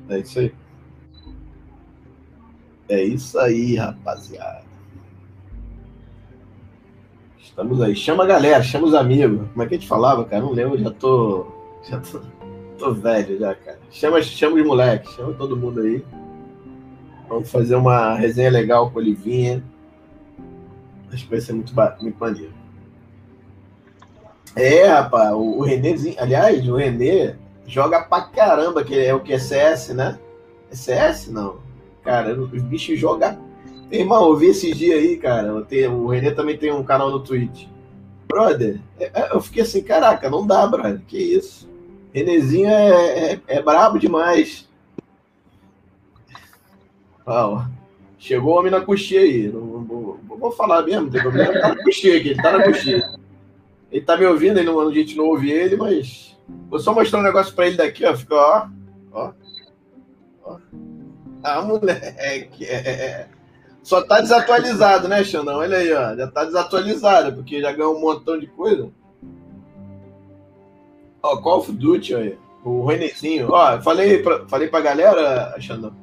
É 0.09 0.19
isso 0.19 0.39
aí. 0.39 0.53
É 2.89 3.03
isso 3.03 3.39
aí, 3.39 3.75
rapaziada. 3.75 4.63
Estamos 7.39 7.81
aí. 7.81 7.95
Chama 7.95 8.23
a 8.23 8.27
galera, 8.27 8.63
chama 8.63 8.87
os 8.87 8.93
amigos. 8.93 9.47
Como 9.49 9.63
é 9.63 9.67
que 9.67 9.75
a 9.75 9.77
gente 9.77 9.87
falava, 9.87 10.25
cara? 10.25 10.41
Não 10.41 10.51
lembro, 10.51 10.77
já 10.77 10.91
tô. 10.91 11.47
Já 11.83 11.99
tô, 11.99 12.21
tô 12.77 12.93
velho 12.93 13.39
já, 13.39 13.53
cara. 13.55 13.79
Chama, 13.91 14.21
chama 14.21 14.57
os 14.57 14.65
moleques, 14.65 15.11
chama 15.11 15.33
todo 15.33 15.55
mundo 15.55 15.81
aí. 15.81 16.03
Vamos 17.29 17.51
fazer 17.51 17.75
uma 17.75 18.15
resenha 18.15 18.49
legal 18.49 18.89
com 18.89 18.97
o 18.97 19.01
Olivinha. 19.01 19.63
Acho 21.11 21.23
que 21.23 21.29
vai 21.29 21.39
ser 21.39 21.53
muito, 21.53 21.73
muito 22.01 22.17
maneiro. 22.19 22.53
É, 24.55 24.87
rapaz, 24.87 25.33
o, 25.33 25.61
Renézinho. 25.61 26.15
Aliás, 26.17 26.67
o 26.67 26.75
Renê 26.75 27.35
joga 27.67 28.01
pra 28.01 28.21
caramba, 28.21 28.83
que 28.83 28.97
é 28.97 29.13
o 29.13 29.19
que 29.19 29.33
é 29.33 29.39
CS, 29.39 29.89
né? 29.89 30.17
É 30.71 30.75
CS? 30.75 31.27
Não. 31.27 31.57
Cara, 32.03 32.33
os 32.39 32.61
bichos 32.61 32.99
jogam 32.99 33.37
Irmão, 33.91 34.29
eu 34.29 34.35
vi 34.35 34.47
esses 34.47 34.75
dias 34.75 34.99
aí, 34.99 35.17
cara. 35.17 35.61
Tenho, 35.63 35.93
o 35.93 36.07
Renê 36.07 36.31
também 36.31 36.57
tem 36.57 36.71
um 36.71 36.83
canal 36.83 37.11
no 37.11 37.19
Twitch. 37.19 37.67
Brother, 38.27 38.79
é, 38.99 39.11
é, 39.13 39.29
eu 39.31 39.41
fiquei 39.41 39.61
assim, 39.61 39.83
caraca, 39.83 40.29
não 40.29 40.45
dá, 40.45 40.65
brother. 40.65 41.01
Que 41.07 41.17
isso? 41.17 41.69
Renezinho 42.13 42.69
é, 42.69 43.33
é, 43.33 43.41
é 43.47 43.61
brabo 43.61 43.99
demais. 43.99 44.67
Ó, 47.25 47.63
chegou 48.17 48.53
o 48.53 48.59
homem 48.59 48.71
na 48.71 48.81
coxinha 48.81 49.21
aí. 49.21 49.47
Não, 49.47 49.61
não, 49.61 50.19
vou 50.27 50.51
falar 50.51 50.83
mesmo, 50.83 51.09
tem 51.11 51.21
problema. 51.21 51.53
Tá 51.53 51.75
na 51.75 51.83
coxinha 51.83 52.17
aqui, 52.17 52.29
ele 52.29 52.41
tá 52.41 52.51
na 52.57 52.63
coxinha. 52.63 53.14
Ele 53.91 54.05
tá 54.05 54.17
me 54.17 54.25
ouvindo, 54.25 54.57
ele 54.57 54.65
não, 54.65 54.79
a 54.79 54.93
gente 54.93 55.15
não 55.15 55.25
ouve 55.25 55.51
ele, 55.51 55.75
mas. 55.75 56.37
Vou 56.69 56.79
só 56.79 56.93
mostrar 56.93 57.19
um 57.19 57.23
negócio 57.23 57.53
pra 57.53 57.67
ele 57.67 57.77
daqui, 57.77 58.05
ó. 58.05 58.15
Fica, 58.15 58.35
ó. 58.35 58.67
Ó. 59.11 59.31
ó. 60.43 60.57
Ah, 61.43 61.61
moleque. 61.61 62.65
É, 62.65 62.75
é, 62.75 62.91
é. 62.91 63.27
Só 63.83 64.01
tá 64.01 64.19
desatualizado, 64.19 65.07
né, 65.07 65.23
Xandão? 65.23 65.57
Olha 65.57 65.77
aí, 65.77 65.93
ó. 65.93 66.15
Já 66.15 66.27
tá 66.27 66.43
desatualizado, 66.43 67.33
porque 67.35 67.61
já 67.61 67.71
ganhou 67.71 67.95
um 67.95 68.01
montão 68.01 68.39
de 68.39 68.47
coisa. 68.47 68.89
Ó, 71.21 71.37
Call 71.37 71.59
of 71.59 71.71
Duty, 71.71 72.15
aí. 72.15 72.37
O 72.63 72.83
Renezinho. 72.85 73.47
Ó, 73.51 73.79
falei 73.81 74.23
pra, 74.23 74.47
falei 74.47 74.67
pra 74.67 74.81
galera, 74.81 75.55
Xandão. 75.59 75.95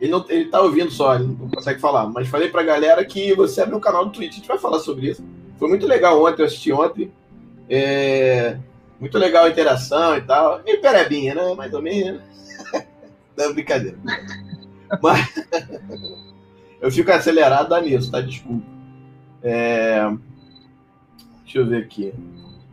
Ele, 0.00 0.10
não, 0.10 0.24
ele 0.28 0.46
tá 0.46 0.60
ouvindo 0.60 0.90
só, 0.90 1.14
ele 1.14 1.24
não 1.26 1.48
consegue 1.48 1.80
falar. 1.80 2.08
Mas 2.08 2.28
falei 2.28 2.48
pra 2.48 2.62
galera 2.62 3.04
que 3.04 3.32
você 3.34 3.62
abre 3.62 3.76
um 3.76 3.80
canal 3.80 4.04
do 4.04 4.10
Twitch, 4.10 4.32
a 4.32 4.36
gente 4.36 4.48
vai 4.48 4.58
falar 4.58 4.80
sobre 4.80 5.10
isso. 5.10 5.24
Foi 5.58 5.68
muito 5.68 5.86
legal 5.86 6.22
ontem, 6.22 6.42
eu 6.42 6.46
assisti 6.46 6.72
ontem. 6.72 7.12
É, 7.68 8.56
muito 9.00 9.18
legal 9.18 9.44
a 9.44 9.50
interação 9.50 10.16
e 10.16 10.22
tal. 10.22 10.62
Meio 10.62 10.80
perebinha, 10.80 11.34
né? 11.34 11.54
Mais 11.54 11.72
ou 11.72 11.82
menos. 11.82 12.22
Não, 13.36 13.52
brincadeira. 13.52 13.98
Mas. 15.02 15.34
Eu 16.80 16.90
fico 16.90 17.10
acelerado 17.10 17.70
dá 17.70 17.80
nisso, 17.80 18.10
tá? 18.10 18.20
Desculpa. 18.20 18.64
É... 19.42 20.08
Deixa 21.42 21.58
eu 21.58 21.66
ver 21.66 21.84
aqui. 21.84 22.12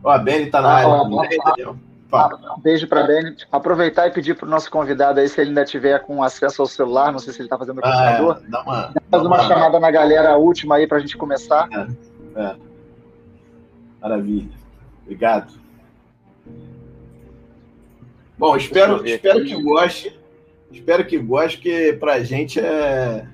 Ó, 0.02 0.10
a 0.10 0.18
Benny 0.18 0.50
tá 0.50 0.60
na 0.60 0.68
ah, 0.68 0.74
área. 0.76 1.70
um 1.70 2.60
beijo 2.62 2.86
para 2.86 3.06
Benny. 3.06 3.36
Aproveitar 3.50 4.06
e 4.06 4.10
pedir 4.10 4.34
para 4.34 4.46
o 4.46 4.50
nosso 4.50 4.70
convidado 4.70 5.20
aí, 5.20 5.28
se 5.28 5.40
ele 5.40 5.50
ainda 5.50 5.64
tiver 5.64 6.00
com 6.00 6.22
acesso 6.22 6.62
ao 6.62 6.68
celular, 6.68 7.12
não 7.12 7.18
sei 7.18 7.32
se 7.32 7.40
ele 7.40 7.46
está 7.46 7.58
fazendo 7.58 7.78
o 7.78 7.82
computador. 7.82 8.38
Ah, 8.38 8.46
é. 8.46 8.50
dá 8.50 8.62
uma, 8.62 8.92
Faz 9.10 9.22
uma, 9.24 9.36
uma 9.36 9.48
chamada 9.48 9.80
na 9.80 9.90
galera 9.90 10.36
última 10.36 10.76
aí 10.76 10.86
para 10.86 10.98
a 10.98 11.00
gente 11.00 11.16
começar. 11.16 11.68
É, 11.72 12.40
é. 12.42 12.56
Maravilha. 14.04 14.50
Obrigado. 15.02 15.54
Bom, 18.36 18.54
espero, 18.54 19.06
espero 19.06 19.42
que 19.42 19.62
goste. 19.62 20.20
Espero 20.70 21.06
que 21.06 21.16
goste, 21.16 21.56
porque 21.56 21.96
pra 21.98 22.20
gente 22.20 22.60
é. 22.60 23.26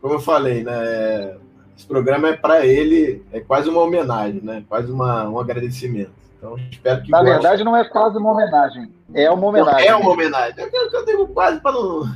Como 0.00 0.14
eu 0.14 0.18
falei, 0.20 0.64
né? 0.64 1.36
Esse 1.76 1.86
programa 1.86 2.30
é 2.30 2.36
para 2.36 2.66
ele, 2.66 3.24
é 3.32 3.38
quase 3.38 3.68
uma 3.68 3.82
homenagem, 3.82 4.40
né? 4.42 4.64
Quase 4.68 4.90
uma, 4.90 5.28
um 5.28 5.38
agradecimento. 5.38 6.10
Então, 6.36 6.56
espero 6.70 7.02
que 7.02 7.10
Na 7.10 7.18
goste. 7.18 7.32
verdade, 7.32 7.62
não 7.62 7.76
é 7.76 7.88
quase 7.88 8.18
uma 8.18 8.32
homenagem. 8.32 8.92
É 9.14 9.30
uma 9.30 9.46
homenagem. 9.46 9.86
Não, 9.88 9.92
é 9.92 9.96
uma 9.96 10.10
homenagem. 10.10 10.54
Eu, 10.58 10.90
eu 10.90 11.04
digo 11.04 11.28
quase 11.28 11.60
para 11.60 11.72
não. 11.72 12.12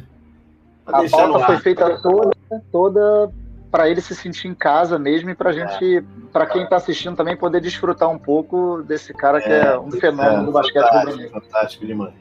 Pra 0.84 0.98
a 0.98 1.08
pauta 1.08 1.46
foi 1.46 1.58
feita 1.58 2.02
toda, 2.02 2.30
toda 2.72 3.32
para 3.74 3.90
ele 3.90 4.00
se 4.00 4.14
sentir 4.14 4.46
em 4.46 4.54
casa 4.54 5.00
mesmo 5.00 5.30
e 5.30 5.34
para 5.34 5.50
é. 5.50 5.52
gente, 5.52 6.06
para 6.32 6.46
quem 6.46 6.62
está 6.62 6.76
assistindo 6.76 7.16
também 7.16 7.36
poder 7.36 7.60
desfrutar 7.60 8.08
um 8.08 8.16
pouco 8.16 8.84
desse 8.84 9.12
cara 9.12 9.40
que 9.40 9.48
é, 9.48 9.66
é 9.66 9.78
um 9.80 9.90
fenômeno 9.90 10.42
é, 10.42 10.44
do 10.44 10.52
basquete 10.52 10.84
fantástico, 10.84 11.40
fantástico 11.40 11.84
demais. 11.84 12.14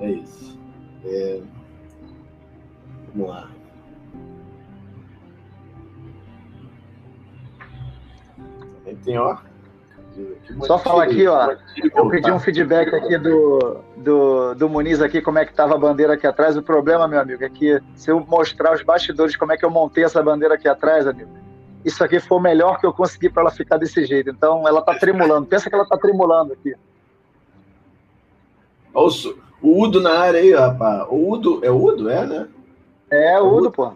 É 0.00 0.10
isso. 0.10 0.58
É... 1.04 1.40
Vamos 3.14 3.30
lá. 3.30 3.48
Tem, 9.04 9.18
ó. 9.18 9.38
Só 10.66 10.78
falar 10.78 11.04
aqui, 11.04 11.26
ó. 11.26 11.56
Eu 11.94 12.08
pedi 12.08 12.30
um 12.30 12.38
feedback 12.38 12.94
aqui 12.94 13.16
do, 13.18 13.78
do, 13.96 14.54
do 14.54 14.68
Muniz 14.68 15.00
aqui, 15.00 15.22
como 15.22 15.38
é 15.38 15.44
que 15.44 15.54
tava 15.54 15.74
a 15.74 15.78
bandeira 15.78 16.14
aqui 16.14 16.26
atrás. 16.26 16.56
O 16.56 16.62
problema, 16.62 17.06
meu 17.06 17.20
amigo, 17.20 17.44
é 17.44 17.48
que 17.48 17.80
se 17.94 18.10
eu 18.10 18.20
mostrar 18.20 18.74
os 18.74 18.82
bastidores 18.82 19.36
como 19.36 19.52
é 19.52 19.56
que 19.56 19.64
eu 19.64 19.70
montei 19.70 20.04
essa 20.04 20.22
bandeira 20.22 20.54
aqui 20.54 20.68
atrás, 20.68 21.06
amigo, 21.06 21.30
isso 21.84 22.02
aqui 22.02 22.20
foi 22.20 22.38
o 22.38 22.40
melhor 22.40 22.78
que 22.78 22.86
eu 22.86 22.92
consegui 22.92 23.30
para 23.30 23.42
ela 23.42 23.50
ficar 23.50 23.76
desse 23.76 24.04
jeito. 24.04 24.30
Então 24.30 24.66
ela 24.66 24.82
tá 24.82 24.94
tremulando. 24.94 25.46
Pensa 25.46 25.68
que 25.68 25.74
ela 25.74 25.86
tá 25.86 25.96
tremulando 25.96 26.52
aqui. 26.52 26.74
O, 28.92 29.08
o 29.62 29.82
Udo 29.82 30.00
na 30.00 30.18
área 30.18 30.40
aí, 30.40 30.52
rapaz. 30.52 31.06
O 31.08 31.30
Udo, 31.30 31.60
é 31.64 31.70
o 31.70 31.82
Udo, 31.82 32.10
é, 32.10 32.26
né? 32.26 32.48
É, 33.10 33.40
o 33.40 33.54
Udo, 33.54 33.70
pô. 33.70 33.92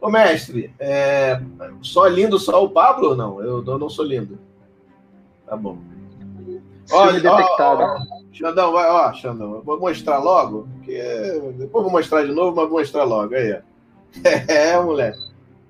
Ô, 0.00 0.10
mestre, 0.10 0.74
é... 0.80 1.40
só 1.80 2.08
lindo 2.08 2.36
só 2.36 2.64
o 2.64 2.70
Pablo 2.70 3.10
ou 3.10 3.16
não? 3.16 3.40
Eu, 3.40 3.64
eu 3.64 3.78
não 3.78 3.88
sou 3.88 4.04
lindo. 4.04 4.36
Tá 5.52 5.56
bom. 5.58 5.76
Olha, 6.90 7.20
detectado. 7.20 7.82
Ó, 7.82 7.98
ó, 7.98 8.32
Xandão, 8.32 8.72
vai, 8.72 8.88
ó, 8.88 9.12
Xandão, 9.12 9.56
eu 9.56 9.62
vou 9.62 9.78
mostrar 9.78 10.18
logo, 10.18 10.66
porque 10.72 10.98
depois 11.58 11.84
vou 11.84 11.92
mostrar 11.92 12.24
de 12.24 12.32
novo, 12.32 12.56
mas 12.56 12.70
vou 12.70 12.78
mostrar 12.78 13.04
logo. 13.04 13.34
Aí, 13.34 13.52
ó. 13.52 13.60
É, 14.48 14.80
moleque. 14.80 15.18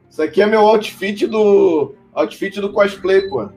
Isso 0.09 0.23
aqui 0.23 0.41
é 0.41 0.47
meu 0.47 0.61
outfit 0.61 1.27
do 1.27 1.97
outfit 2.15 2.61
do 2.61 2.73
cosplay, 2.73 3.29
pô. 3.29 3.49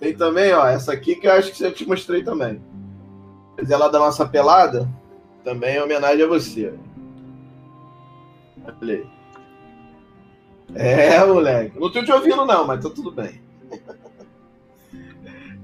Tem 0.00 0.12
também, 0.12 0.52
ó, 0.52 0.66
essa 0.66 0.92
aqui 0.92 1.14
que 1.14 1.28
eu 1.28 1.32
acho 1.34 1.52
que 1.52 1.62
eu 1.62 1.72
te 1.72 1.86
mostrei 1.86 2.24
também. 2.24 2.60
Fazer 3.56 3.76
lá 3.76 3.86
da 3.86 4.00
nossa 4.00 4.26
pelada, 4.26 4.88
também 5.44 5.76
é 5.76 5.84
homenagem 5.84 6.24
a 6.24 6.28
você. 6.28 6.74
Olha 8.82 8.94
aí. 8.94 9.06
É, 10.74 11.24
moleque. 11.24 11.78
Não 11.78 11.92
tô 11.92 12.04
te 12.04 12.10
ouvindo, 12.10 12.44
não, 12.44 12.66
mas 12.66 12.82
tá 12.82 12.90
tudo 12.90 13.12
bem. 13.12 13.40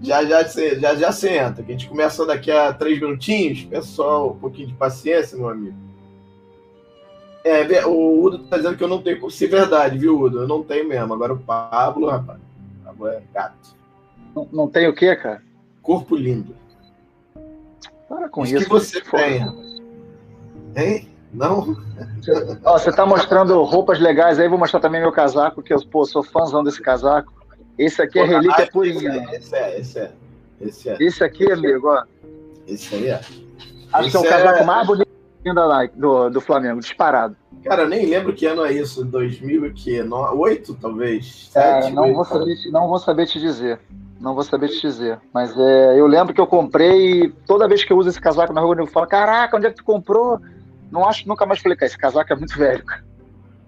já 0.03 0.25
já 0.25 0.43
já 0.43 0.95
já 0.97 1.13
senta, 1.13 1.63
que 1.63 1.71
a 1.71 1.75
gente 1.77 1.89
começa 1.89 2.27
daqui 2.27 2.51
a 2.51 2.73
três 2.73 3.01
minutinhos. 3.01 3.65
Pessoal, 3.65 4.33
um 4.33 4.39
pouquinho 4.39 4.69
de 4.69 4.75
paciência, 4.75 5.39
meu 5.39 5.49
amigo. 5.49 5.77
É, 7.45 7.85
o 7.87 8.23
Udo 8.23 8.41
tá 8.41 8.57
dizendo 8.57 8.77
que 8.77 8.85
eu 8.85 8.89
não 8.89 9.03
tenho. 9.03 9.31
Se 9.31 9.47
verdade, 9.47 9.99
viu, 9.99 10.19
Udo? 10.19 10.43
Eu 10.43 10.49
não 10.49 10.63
tenho 10.63 10.89
mesmo. 10.89 11.15
Agora 11.15 11.33
o 11.33 11.39
Pablo, 11.39 12.09
rapaz. 12.09 12.39
O 12.39 12.85
Pablo 12.85 13.09
é 13.09 13.23
gato. 13.33 13.77
Não, 14.35 14.49
não 14.53 14.69
tem 14.69 14.89
o 14.89 14.95
quê, 14.95 15.15
cara? 15.17 15.43
Corpo 15.81 16.15
lindo. 16.17 16.55
Para 18.09 18.29
com 18.29 18.45
isso. 18.45 18.59
que 18.59 18.69
você 18.69 19.01
tem. 19.01 19.43
Hein? 20.77 21.09
Não? 21.33 21.77
Ó, 22.65 22.79
você 22.79 22.93
tá 22.93 23.07
mostrando 23.07 23.61
roupas 23.63 23.99
legais 23.99 24.39
aí, 24.39 24.49
vou 24.49 24.59
mostrar 24.59 24.81
também 24.81 25.01
meu 25.01 25.11
casaco, 25.11 25.63
que 25.63 25.73
eu 25.73 25.83
pô, 25.87 26.05
sou 26.05 26.23
fãzão 26.23 26.63
desse 26.63 26.81
casaco. 26.81 27.33
Esse 27.79 28.03
aqui 28.03 28.19
é 28.19 28.25
relíquia 28.25 28.69
purinha. 28.71 29.29
Esse 29.33 29.55
é, 29.55 29.81
esse 29.81 29.99
é. 29.99 30.13
Esse 30.61 30.89
é. 30.89 30.97
Esse 31.01 31.25
aqui, 31.25 31.51
amigo, 31.51 31.89
ó. 31.89 32.05
Esse 32.67 32.95
aí 32.95 33.09
é. 33.09 33.21
Acho 33.93 34.09
esse 34.09 34.11
que 34.11 34.17
é 34.17 34.21
o 34.21 34.31
casaco 34.31 34.59
é... 34.61 34.65
mais 34.65 34.87
bonito 34.87 35.13
do, 35.97 36.31
do 36.31 36.41
Flamengo, 36.41 36.81
disparado. 36.81 37.37
Cara, 37.65 37.83
eu 37.83 37.89
nem 37.89 38.07
lembro 38.07 38.33
que 38.33 38.47
ano 38.47 38.65
é 38.65 38.73
isso, 38.73 39.05
2008, 39.05 40.75
talvez? 40.75 41.51
É, 41.55 41.91
não, 41.91 42.05
8, 42.05 42.15
vou 42.15 42.25
saber, 42.25 42.57
não 42.71 42.89
vou 42.89 42.99
saber 42.99 43.27
te 43.27 43.41
dizer. 43.41 43.81
Não 44.21 44.35
vou 44.35 44.45
saber 44.45 44.69
te 44.69 44.81
dizer. 44.81 45.19
Mas 45.35 45.53
é, 45.59 45.99
eu 45.99 46.07
lembro 46.07 46.33
que 46.33 46.41
eu 46.41 46.47
comprei 46.47 47.25
e 47.25 47.29
toda 47.47 47.67
vez 47.67 47.83
que 47.83 47.93
eu 47.93 47.99
uso 47.99 48.09
esse 48.09 48.21
casaco 48.21 48.53
na 48.53 48.61
rua, 48.61 48.77
eu 48.79 48.87
falo: 48.87 49.07
Caraca, 49.07 49.57
onde 49.57 49.67
é 49.67 49.71
que 49.71 49.77
tu 49.77 49.85
comprou? 49.85 50.41
Não 50.93 51.09
acho, 51.09 51.27
nunca 51.27 51.45
mais 51.45 51.61
falei, 51.61 51.77
cara, 51.77 51.87
esse 51.87 51.99
casaco 51.99 52.33
é 52.33 52.37
muito 52.37 52.57
velho. 52.57 52.85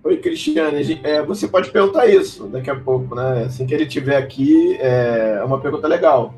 Oi, 0.04 0.18
Cristiane. 0.18 1.00
É, 1.02 1.22
você 1.22 1.48
pode 1.48 1.70
perguntar 1.70 2.06
isso 2.06 2.46
daqui 2.46 2.68
a 2.68 2.78
pouco, 2.78 3.14
né? 3.14 3.44
Assim 3.44 3.66
que 3.66 3.72
ele 3.72 3.84
estiver 3.84 4.18
aqui, 4.18 4.76
é 4.78 5.42
uma 5.42 5.58
pergunta 5.58 5.88
legal. 5.88 6.34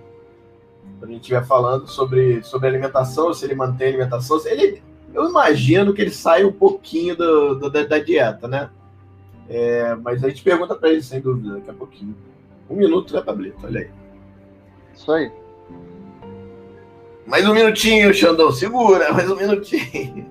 Quando 1.01 1.11
a 1.11 1.13
gente 1.13 1.23
estiver 1.23 1.45
falando 1.45 1.89
sobre, 1.89 2.45
sobre 2.45 2.69
alimentação, 2.69 3.35
se 3.35 3.45
ele 3.45 3.57
mantém 3.57 3.89
a 3.89 3.91
alimentação, 3.91 4.41
ele, 4.47 4.81
eu 5.13 5.29
imagino 5.29 5.93
que 5.93 6.01
ele 6.01 6.13
saia 6.13 6.47
um 6.47 6.53
pouquinho 6.53 7.17
do, 7.17 7.57
do 7.57 7.69
da, 7.69 7.83
da, 7.83 7.99
dieta, 7.99 8.47
né? 8.47 8.71
É, 9.49 9.97
mas 9.97 10.23
a 10.23 10.29
gente 10.29 10.45
pergunta 10.45 10.77
para 10.77 10.91
ele, 10.91 11.03
sem 11.03 11.21
dúvida, 11.21 11.57
daqui 11.57 11.71
a 11.71 11.75
pouquinho. 11.75 12.17
Um 12.71 12.77
minuto, 12.77 13.13
né, 13.13 13.21
Pablito? 13.21 13.67
Olha 13.67 13.81
aí. 13.81 13.91
Isso 14.95 15.11
aí. 15.11 15.33
Mais 17.27 17.45
um 17.49 17.53
minutinho, 17.53 18.15
Xandão, 18.15 18.53
segura, 18.53 19.13
mais 19.13 19.29
um 19.29 19.35
minutinho. 19.35 20.31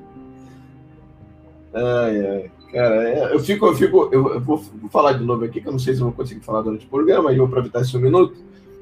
Ai, 1.73 2.25
ai. 2.25 2.54
Cara, 2.75 3.09
é, 3.09 3.33
eu 3.33 3.39
fico, 3.39 3.65
eu 3.67 3.73
fico, 3.73 4.09
eu, 4.11 4.41
vou, 4.41 4.61
falar 4.91 5.13
de 5.13 5.23
novo 5.23 5.45
aqui, 5.45 5.61
que 5.61 5.67
eu 5.69 5.71
não 5.71 5.79
sei 5.79 5.93
se 5.93 6.01
eu 6.01 6.07
vou 6.07 6.13
conseguir 6.13 6.41
falar 6.41 6.61
durante 6.61 6.85
o 6.85 6.89
programa, 6.89 7.23
mas 7.23 7.37
vou 7.37 7.45
aproveitar 7.45 7.79
esse 7.79 7.95
um 7.95 8.01
minuto. 8.01 8.35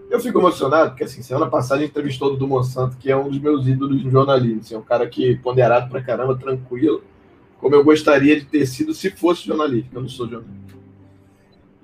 Eu 0.10 0.20
fico 0.20 0.40
emocionado, 0.40 0.90
porque 0.90 1.04
assim, 1.04 1.22
semana 1.22 1.46
passada 1.46 1.76
a 1.76 1.82
gente 1.82 1.92
entrevistou 1.92 2.30
o 2.30 2.32
Dudu 2.32 2.48
Monsanto, 2.48 2.98
que 2.98 3.12
é 3.12 3.16
um 3.16 3.30
dos 3.30 3.38
meus 3.38 3.68
ídolos 3.68 4.04
no 4.04 4.10
jornalismo. 4.10 4.62
Assim, 4.62 4.74
é 4.74 4.80
um 4.80 4.84
cara 4.84 5.08
que 5.08 5.36
ponderado 5.36 5.92
pra 5.92 6.02
caramba, 6.02 6.36
tranquilo, 6.36 7.04
como 7.60 7.76
eu 7.76 7.84
gostaria 7.84 8.36
de 8.36 8.46
ter 8.46 8.66
sido 8.66 8.96
se 8.96 9.12
fosse 9.12 9.46
jornalista, 9.46 9.90
eu 9.94 10.02
não 10.02 10.10
sou 10.10 10.28
jornalista. 10.28 10.76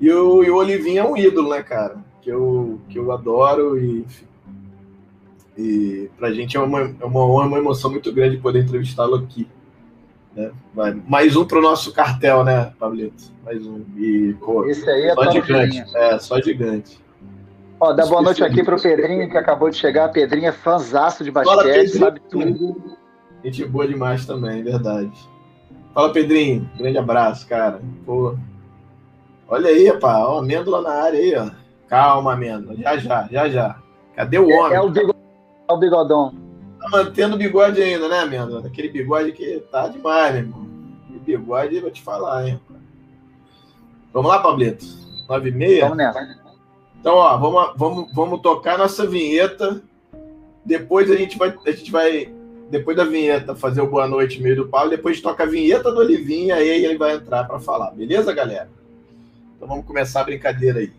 E 0.01 0.11
o, 0.11 0.43
e 0.43 0.49
o 0.49 0.55
Olivinho 0.55 1.01
é 1.01 1.07
um 1.07 1.15
ídolo, 1.15 1.51
né, 1.51 1.61
cara? 1.61 2.03
Que 2.23 2.31
eu, 2.31 2.81
que 2.89 2.97
eu 2.97 3.11
adoro 3.11 3.77
e, 3.77 4.03
e 5.55 6.09
pra 6.17 6.33
gente 6.33 6.57
é 6.57 6.59
uma, 6.59 6.91
é 6.99 7.05
uma, 7.05 7.23
uma 7.23 7.57
emoção 7.59 7.91
muito 7.91 8.11
grande 8.11 8.37
poder 8.37 8.63
entrevistá-lo 8.63 9.13
aqui. 9.13 9.47
Né? 10.39 11.01
Mais 11.07 11.35
um 11.35 11.45
para 11.45 11.59
o 11.59 11.61
nosso 11.61 11.91
cartel, 11.91 12.43
né, 12.43 12.71
Pablito? 12.79 13.23
Mais 13.43 13.65
um. 13.65 13.83
E, 13.97 14.33
pô, 14.39 14.65
Esse 14.65 14.89
aí 14.89 15.07
é 15.07 15.13
só 15.13 15.31
gigante. 15.31 15.83
É, 15.95 16.19
só 16.19 16.41
gigante. 16.41 17.01
Ó, 17.79 17.93
dá 17.93 18.05
boa 18.05 18.21
noite 18.21 18.43
aqui 18.43 18.63
para 18.63 18.75
o 18.75 18.81
Pedrinho, 18.81 19.29
que 19.29 19.37
acabou 19.37 19.69
de 19.69 19.77
chegar. 19.77 20.09
Pedrinho 20.09 20.47
é 20.47 20.51
fãzaço 20.51 21.23
de 21.23 21.31
basquete, 21.31 21.57
Fala, 21.57 21.87
sabe 21.87 22.21
tudo. 22.29 22.97
Gente 23.43 23.65
boa 23.65 23.87
demais 23.87 24.25
também, 24.25 24.63
verdade. 24.63 25.11
Fala, 25.93 26.11
Pedrinho. 26.11 26.69
Grande 26.77 26.97
abraço, 26.97 27.47
cara. 27.47 27.81
Pô. 28.05 28.35
Olha 29.47 29.69
aí, 29.69 29.87
rapaz. 29.87 30.25
Ó, 30.25 30.39
amêndoa 30.39 30.81
na 30.81 30.91
área 30.91 31.19
aí, 31.19 31.35
ó. 31.35 31.49
Calma, 31.87 32.33
amêndoa. 32.33 32.75
Já, 32.75 32.97
já, 32.97 33.27
já, 33.31 33.49
já. 33.49 33.75
Cadê 34.15 34.37
o 34.37 34.49
homem? 34.49 34.73
É, 34.73 34.75
é 34.75 34.81
o, 34.81 34.89
bigodão, 34.89 35.21
é 35.69 35.73
o 35.73 35.77
bigodão. 35.77 36.48
Tá 36.79 36.89
mantendo 36.89 37.35
o 37.35 37.37
bigode 37.37 37.81
ainda, 37.81 38.07
né, 38.07 38.25
Mendo? 38.25 38.57
Aquele 38.59 38.89
bigode 38.89 39.33
que 39.33 39.59
tá 39.71 39.87
demais, 39.87 40.33
meu 40.33 40.43
irmão. 40.43 40.67
E 41.09 41.19
bigode, 41.19 41.79
vou 41.81 41.91
te 41.91 42.01
falar, 42.01 42.47
hein? 42.47 42.59
Vamos 44.13 44.31
lá, 44.31 44.39
Pablito? 44.39 44.85
Nove 45.27 45.49
e 45.49 45.51
meia? 45.51 45.83
Vamos 45.83 45.97
nessa. 45.97 46.39
Então, 46.99 47.15
ó, 47.15 47.37
vamos, 47.37 47.73
vamos, 47.77 48.13
vamos 48.13 48.41
tocar 48.41 48.77
nossa 48.77 49.05
vinheta. 49.05 49.81
Depois 50.65 51.11
a 51.11 51.15
gente 51.15 51.37
vai, 51.37 51.55
a 51.65 51.71
gente 51.71 51.91
vai, 51.91 52.33
depois 52.69 52.95
da 52.95 53.03
vinheta, 53.03 53.55
fazer 53.55 53.81
o 53.81 53.87
boa 53.87 54.07
noite 54.07 54.41
meio 54.41 54.55
do 54.55 54.67
Paulo. 54.67 54.89
Depois 54.89 55.21
toca 55.21 55.43
a 55.43 55.47
vinheta 55.47 55.91
do 55.91 55.99
Olivinha, 55.99 56.55
aí 56.55 56.85
ele 56.85 56.97
vai 56.97 57.15
entrar 57.15 57.43
para 57.43 57.59
falar. 57.59 57.91
Beleza, 57.91 58.33
galera? 58.33 58.69
Então 59.55 59.67
vamos 59.67 59.85
começar 59.85 60.21
a 60.21 60.25
brincadeira 60.25 60.79
aí. 60.79 60.91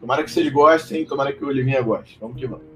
Tomara 0.00 0.24
que 0.24 0.30
vocês 0.30 0.50
gostem, 0.50 1.04
tomara 1.04 1.32
que 1.32 1.44
o 1.44 1.48
Olivinha 1.48 1.82
goste. 1.82 2.16
Vamos 2.20 2.38
que 2.38 2.46
vamos. 2.46 2.69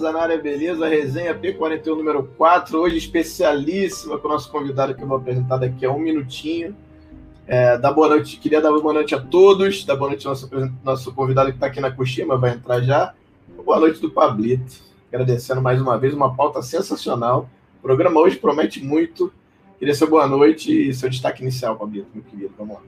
Fala 0.00 0.12
galera, 0.12 0.38
Tozanária, 0.38 0.38
beleza? 0.38 0.88
Resenha 0.88 1.34
P41 1.34 1.94
número 1.94 2.24
4, 2.38 2.78
hoje 2.78 2.96
especialíssima 2.96 4.18
com 4.18 4.28
o 4.28 4.30
nosso 4.30 4.50
convidado 4.50 4.94
que 4.94 5.02
eu 5.02 5.06
vou 5.06 5.18
apresentar 5.18 5.58
daqui 5.58 5.84
a 5.84 5.92
um 5.92 5.98
minutinho. 5.98 6.74
É, 7.46 7.76
dá 7.76 7.92
boa 7.92 8.08
noite, 8.08 8.38
queria 8.38 8.62
dar 8.62 8.72
boa 8.72 8.94
noite 8.94 9.14
a 9.14 9.20
todos, 9.20 9.84
dar 9.84 9.96
boa 9.96 10.10
noite 10.10 10.26
ao 10.26 10.32
nosso, 10.32 10.50
nosso 10.82 11.12
convidado 11.12 11.50
que 11.50 11.56
está 11.56 11.66
aqui 11.66 11.80
na 11.80 11.90
coxinha, 11.90 12.26
mas 12.26 12.40
vai 12.40 12.52
entrar 12.52 12.80
já. 12.80 13.12
Boa 13.62 13.78
noite 13.78 14.00
do 14.00 14.10
Pablito, 14.10 14.76
agradecendo 15.12 15.60
mais 15.60 15.80
uma 15.80 15.98
vez, 15.98 16.14
uma 16.14 16.34
pauta 16.34 16.62
sensacional. 16.62 17.50
O 17.78 17.82
programa 17.82 18.20
hoje 18.20 18.36
promete 18.36 18.82
muito. 18.82 19.30
Queria 19.78 19.94
ser 19.94 20.06
boa 20.06 20.26
noite 20.26 20.88
e 20.88 20.94
seu 20.94 21.10
destaque 21.10 21.42
inicial, 21.42 21.76
Pablito, 21.76 22.08
meu 22.14 22.24
querido, 22.24 22.54
vamos 22.56 22.76
lá. 22.76 22.80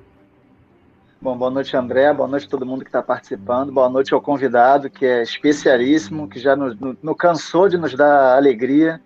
Bom, 1.23 1.37
boa 1.37 1.53
noite, 1.53 1.77
André. 1.77 2.13
Boa 2.13 2.29
noite 2.29 2.47
a 2.47 2.51
todo 2.51 2.67
mundo 2.67 2.83
que 2.83 2.89
está 2.89 3.01
participando. 3.01 3.71
Boa 3.71 3.89
noite 3.89 4.13
ao 4.13 4.21
convidado, 4.21 4.91
que 4.91 5.07
é 5.07 5.23
especialíssimo, 5.23 6.29
que 6.29 6.41
já 6.41 6.57
nos, 6.57 6.77
nos, 7.01 7.17
cansou 7.17 7.69
de 7.69 7.79
nos 7.79 7.95
dar 7.95 8.37
alegria. 8.37 9.01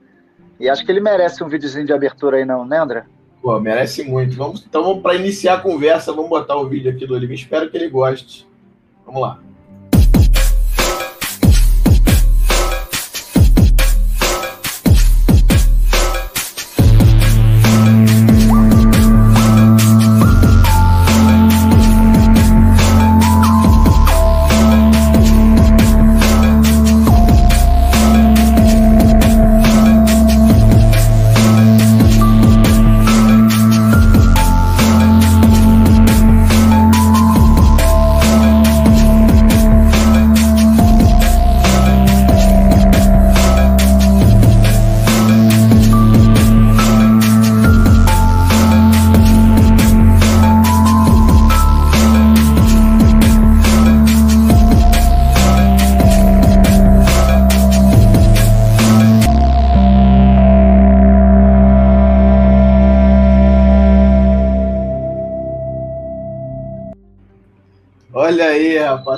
E 0.59 0.67
acho 0.67 0.83
que 0.83 0.91
ele 0.91 1.01
merece 1.01 1.45
um 1.45 1.49
videozinho 1.49 1.85
de 1.85 1.93
abertura 1.93 2.39
aí, 2.39 2.45
não, 2.47 2.65
né, 2.65 2.79
André? 2.79 3.05
Pô, 3.43 3.61
merece 3.61 4.03
muito. 4.03 4.35
Vamos, 4.35 4.65
então, 4.67 5.03
para 5.03 5.15
iniciar 5.15 5.57
a 5.57 5.61
conversa, 5.61 6.11
vamos 6.11 6.31
botar 6.31 6.57
o 6.57 6.67
vídeo 6.67 6.91
aqui 6.91 7.07
do 7.07 7.13
Olivinho. 7.13 7.37
Espero 7.37 7.71
que 7.71 7.77
ele 7.77 7.91
goste. 7.91 8.49
Vamos 9.05 9.21
lá. 9.21 9.39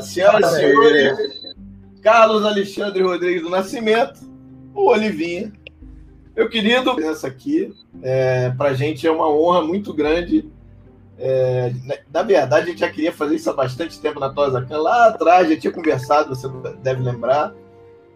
Senhoras 0.01 0.53
e 0.53 0.57
senhores, 0.57 1.55
Carlos 2.03 2.45
Alexandre 2.45 3.03
Rodrigues 3.03 3.43
do 3.43 3.51
Nascimento, 3.51 4.21
o 4.75 4.91
Olivinha. 4.91 5.53
Meu 6.37 6.49
querido, 6.49 7.01
essa 7.03 7.27
aqui, 7.27 7.75
é, 8.03 8.51
para 8.51 8.71
a 8.71 8.75
gente 8.75 9.07
é 9.07 9.11
uma 9.11 9.29
honra 9.29 9.63
muito 9.63 9.93
grande. 9.93 10.49
É, 11.19 11.73
na 12.13 12.23
verdade, 12.23 12.67
a 12.67 12.71
gente 12.71 12.81
já 12.81 12.89
queria 12.89 13.13
fazer 13.13 13.35
isso 13.35 13.51
há 13.51 13.53
bastante 13.53 14.01
tempo 14.01 14.21
na 14.21 14.31
Tosacan. 14.31 14.79
Lá 14.79 15.09
atrás, 15.09 15.49
já 15.49 15.59
tinha 15.59 15.73
conversado, 15.73 16.35
você 16.35 16.49
deve 16.81 17.03
lembrar. 17.03 17.53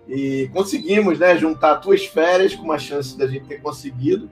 E 0.09 0.49
conseguimos 0.53 1.19
né, 1.19 1.37
juntar 1.37 1.77
tuas 1.77 2.05
férias 2.07 2.55
com 2.55 2.63
uma 2.63 2.79
chance 2.79 3.17
da 3.19 3.27
gente 3.27 3.47
ter 3.47 3.61
conseguido. 3.61 4.31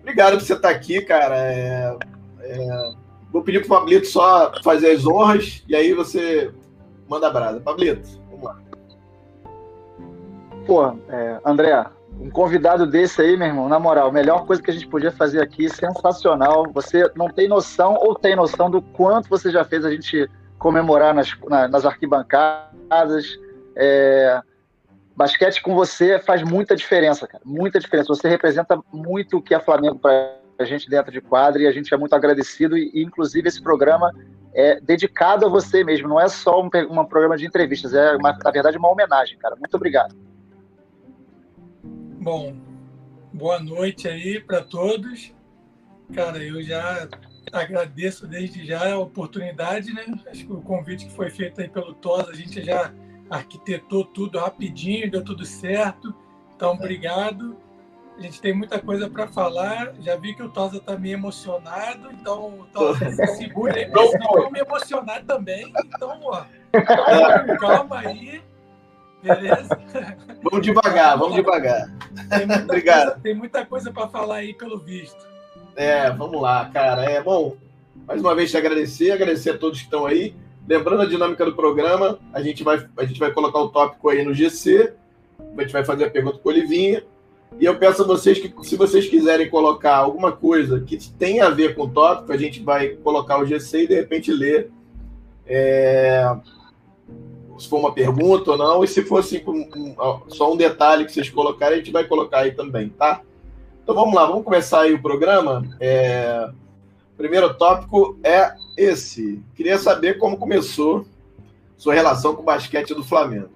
Obrigado 0.00 0.38
por 0.38 0.44
você 0.44 0.54
estar 0.54 0.70
aqui, 0.70 1.00
cara. 1.00 1.36
É, 1.36 1.96
é, 2.40 2.92
Vou 3.34 3.42
pedir 3.42 3.66
para 3.66 3.66
o 3.66 3.80
Pablito 3.80 4.06
só 4.06 4.52
fazer 4.62 4.92
as 4.92 5.04
honras 5.04 5.64
e 5.68 5.74
aí 5.74 5.92
você 5.92 6.54
manda 7.08 7.26
a 7.26 7.30
brasa. 7.30 7.58
Pablito, 7.58 8.08
vamos 8.30 8.44
lá. 8.44 8.56
Pô, 10.64 10.96
é, 11.08 11.40
André, 11.44 11.84
um 12.20 12.30
convidado 12.30 12.86
desse 12.86 13.20
aí, 13.20 13.36
meu 13.36 13.48
irmão, 13.48 13.68
na 13.68 13.80
moral, 13.80 14.12
melhor 14.12 14.46
coisa 14.46 14.62
que 14.62 14.70
a 14.70 14.72
gente 14.72 14.86
podia 14.86 15.10
fazer 15.10 15.42
aqui, 15.42 15.68
sensacional. 15.68 16.70
Você 16.72 17.10
não 17.16 17.28
tem 17.28 17.48
noção 17.48 17.94
ou 18.00 18.14
tem 18.14 18.36
noção 18.36 18.70
do 18.70 18.80
quanto 18.80 19.28
você 19.28 19.50
já 19.50 19.64
fez 19.64 19.84
a 19.84 19.90
gente 19.90 20.30
comemorar 20.56 21.12
nas, 21.12 21.36
na, 21.48 21.66
nas 21.66 21.84
arquibancadas. 21.84 23.36
É, 23.74 24.40
basquete 25.16 25.60
com 25.60 25.74
você 25.74 26.20
faz 26.20 26.40
muita 26.44 26.76
diferença, 26.76 27.26
cara. 27.26 27.42
Muita 27.44 27.80
diferença. 27.80 28.14
Você 28.14 28.28
representa 28.28 28.80
muito 28.92 29.38
o 29.38 29.42
que 29.42 29.56
é 29.56 29.58
Flamengo 29.58 29.98
para 29.98 30.43
a 30.58 30.64
gente 30.64 30.88
dentro 30.88 31.10
de 31.10 31.20
quadra 31.20 31.62
e 31.62 31.66
a 31.66 31.72
gente 31.72 31.92
é 31.92 31.96
muito 31.96 32.14
agradecido 32.14 32.76
e, 32.76 32.90
inclusive, 32.94 33.48
esse 33.48 33.62
programa 33.62 34.12
é 34.54 34.80
dedicado 34.80 35.44
a 35.44 35.48
você 35.48 35.82
mesmo, 35.82 36.08
não 36.08 36.20
é 36.20 36.28
só 36.28 36.62
um, 36.62 36.70
um 36.90 37.04
programa 37.04 37.36
de 37.36 37.44
entrevistas, 37.44 37.92
é, 37.92 38.14
uma, 38.16 38.38
na 38.42 38.50
verdade, 38.50 38.78
uma 38.78 38.90
homenagem, 38.90 39.36
cara. 39.38 39.56
Muito 39.56 39.74
obrigado. 39.74 40.14
Bom, 42.20 42.56
boa 43.32 43.58
noite 43.58 44.06
aí 44.08 44.40
para 44.40 44.62
todos. 44.62 45.34
Cara, 46.14 46.38
eu 46.38 46.62
já 46.62 47.08
agradeço 47.52 48.26
desde 48.26 48.64
já 48.64 48.92
a 48.92 48.98
oportunidade, 48.98 49.92
né? 49.92 50.04
Acho 50.30 50.46
que 50.46 50.52
o 50.52 50.60
convite 50.60 51.06
que 51.06 51.12
foi 51.12 51.30
feito 51.30 51.60
aí 51.60 51.68
pelo 51.68 51.94
TOS, 51.94 52.28
a 52.28 52.34
gente 52.34 52.62
já 52.62 52.92
arquitetou 53.28 54.04
tudo 54.04 54.38
rapidinho, 54.38 55.10
deu 55.10 55.24
tudo 55.24 55.44
certo. 55.44 56.14
Então, 56.54 56.72
obrigado. 56.72 57.56
A 58.16 58.22
gente 58.22 58.40
tem 58.40 58.54
muita 58.54 58.78
coisa 58.78 59.10
para 59.10 59.26
falar. 59.26 59.92
Já 60.00 60.16
vi 60.16 60.34
que 60.34 60.42
o 60.42 60.48
Tosa 60.48 60.76
está 60.76 60.96
meio 60.96 61.14
emocionado, 61.14 62.10
então 62.12 62.60
o 62.60 62.66
Tosa 62.72 63.10
se 63.10 63.26
segura 63.36 63.74
aí, 63.74 63.90
eu 63.92 64.50
me 64.50 64.60
emocionar 64.60 65.24
também. 65.24 65.72
Então, 65.86 66.20
ó, 66.22 66.44
calma 67.58 67.98
aí. 67.98 68.40
Beleza? 69.22 69.80
Vamos 70.42 70.64
devagar, 70.64 71.18
vamos 71.18 71.34
devagar. 71.34 71.90
Tem 72.28 72.62
Obrigado. 72.62 73.22
tem 73.22 73.34
muita 73.34 73.64
coisa 73.64 73.90
para 73.90 74.06
falar 74.06 74.36
aí, 74.36 74.54
pelo 74.54 74.78
visto. 74.78 75.26
É, 75.74 76.10
vamos 76.10 76.40
lá, 76.40 76.70
cara. 76.72 77.04
É 77.04 77.22
bom, 77.22 77.56
mais 78.06 78.20
uma 78.20 78.34
vez 78.34 78.50
te 78.50 78.56
agradecer, 78.56 79.10
agradecer 79.10 79.50
a 79.50 79.58
todos 79.58 79.78
que 79.78 79.86
estão 79.86 80.06
aí. 80.06 80.36
Lembrando 80.68 81.02
a 81.02 81.06
dinâmica 81.06 81.44
do 81.44 81.54
programa, 81.54 82.18
a 82.32 82.40
gente 82.42 82.62
vai, 82.62 82.86
a 82.96 83.04
gente 83.04 83.18
vai 83.18 83.32
colocar 83.32 83.58
o 83.58 83.70
tópico 83.70 84.08
aí 84.08 84.24
no 84.24 84.32
GC, 84.32 84.94
a 85.56 85.60
gente 85.62 85.72
vai 85.72 85.84
fazer 85.84 86.04
a 86.04 86.10
pergunta 86.10 86.38
com 86.38 86.48
o 86.48 86.52
Olivinha, 86.52 87.02
e 87.60 87.64
eu 87.64 87.78
peço 87.78 88.02
a 88.02 88.06
vocês 88.06 88.38
que, 88.38 88.52
se 88.62 88.76
vocês 88.76 89.08
quiserem 89.08 89.48
colocar 89.48 89.96
alguma 89.96 90.32
coisa 90.32 90.80
que 90.80 90.98
tenha 91.12 91.46
a 91.46 91.50
ver 91.50 91.74
com 91.74 91.82
o 91.82 91.90
tópico, 91.90 92.32
a 92.32 92.36
gente 92.36 92.60
vai 92.62 92.88
colocar 92.88 93.38
o 93.38 93.46
GC 93.46 93.84
e 93.84 93.88
de 93.88 93.94
repente 93.94 94.32
ler. 94.32 94.70
É, 95.46 96.34
se 97.58 97.68
for 97.68 97.78
uma 97.78 97.92
pergunta 97.92 98.52
ou 98.52 98.58
não, 98.58 98.82
e 98.82 98.88
se 98.88 99.00
um, 99.46 99.68
um, 99.76 99.94
só 100.28 100.52
um 100.52 100.56
detalhe 100.56 101.04
que 101.04 101.12
vocês 101.12 101.30
colocarem, 101.30 101.74
a 101.74 101.78
gente 101.78 101.92
vai 101.92 102.04
colocar 102.04 102.40
aí 102.40 102.52
também, 102.52 102.88
tá? 102.88 103.20
Então 103.82 103.94
vamos 103.94 104.14
lá, 104.14 104.26
vamos 104.26 104.44
começar 104.44 104.80
aí 104.80 104.92
o 104.92 105.00
programa. 105.00 105.62
É, 105.78 106.50
primeiro 107.16 107.54
tópico 107.54 108.18
é 108.24 108.54
esse. 108.76 109.40
Queria 109.54 109.78
saber 109.78 110.18
como 110.18 110.36
começou 110.36 111.06
sua 111.76 111.94
relação 111.94 112.34
com 112.34 112.42
o 112.42 112.46
basquete 112.46 112.94
do 112.94 113.04
Flamengo. 113.04 113.50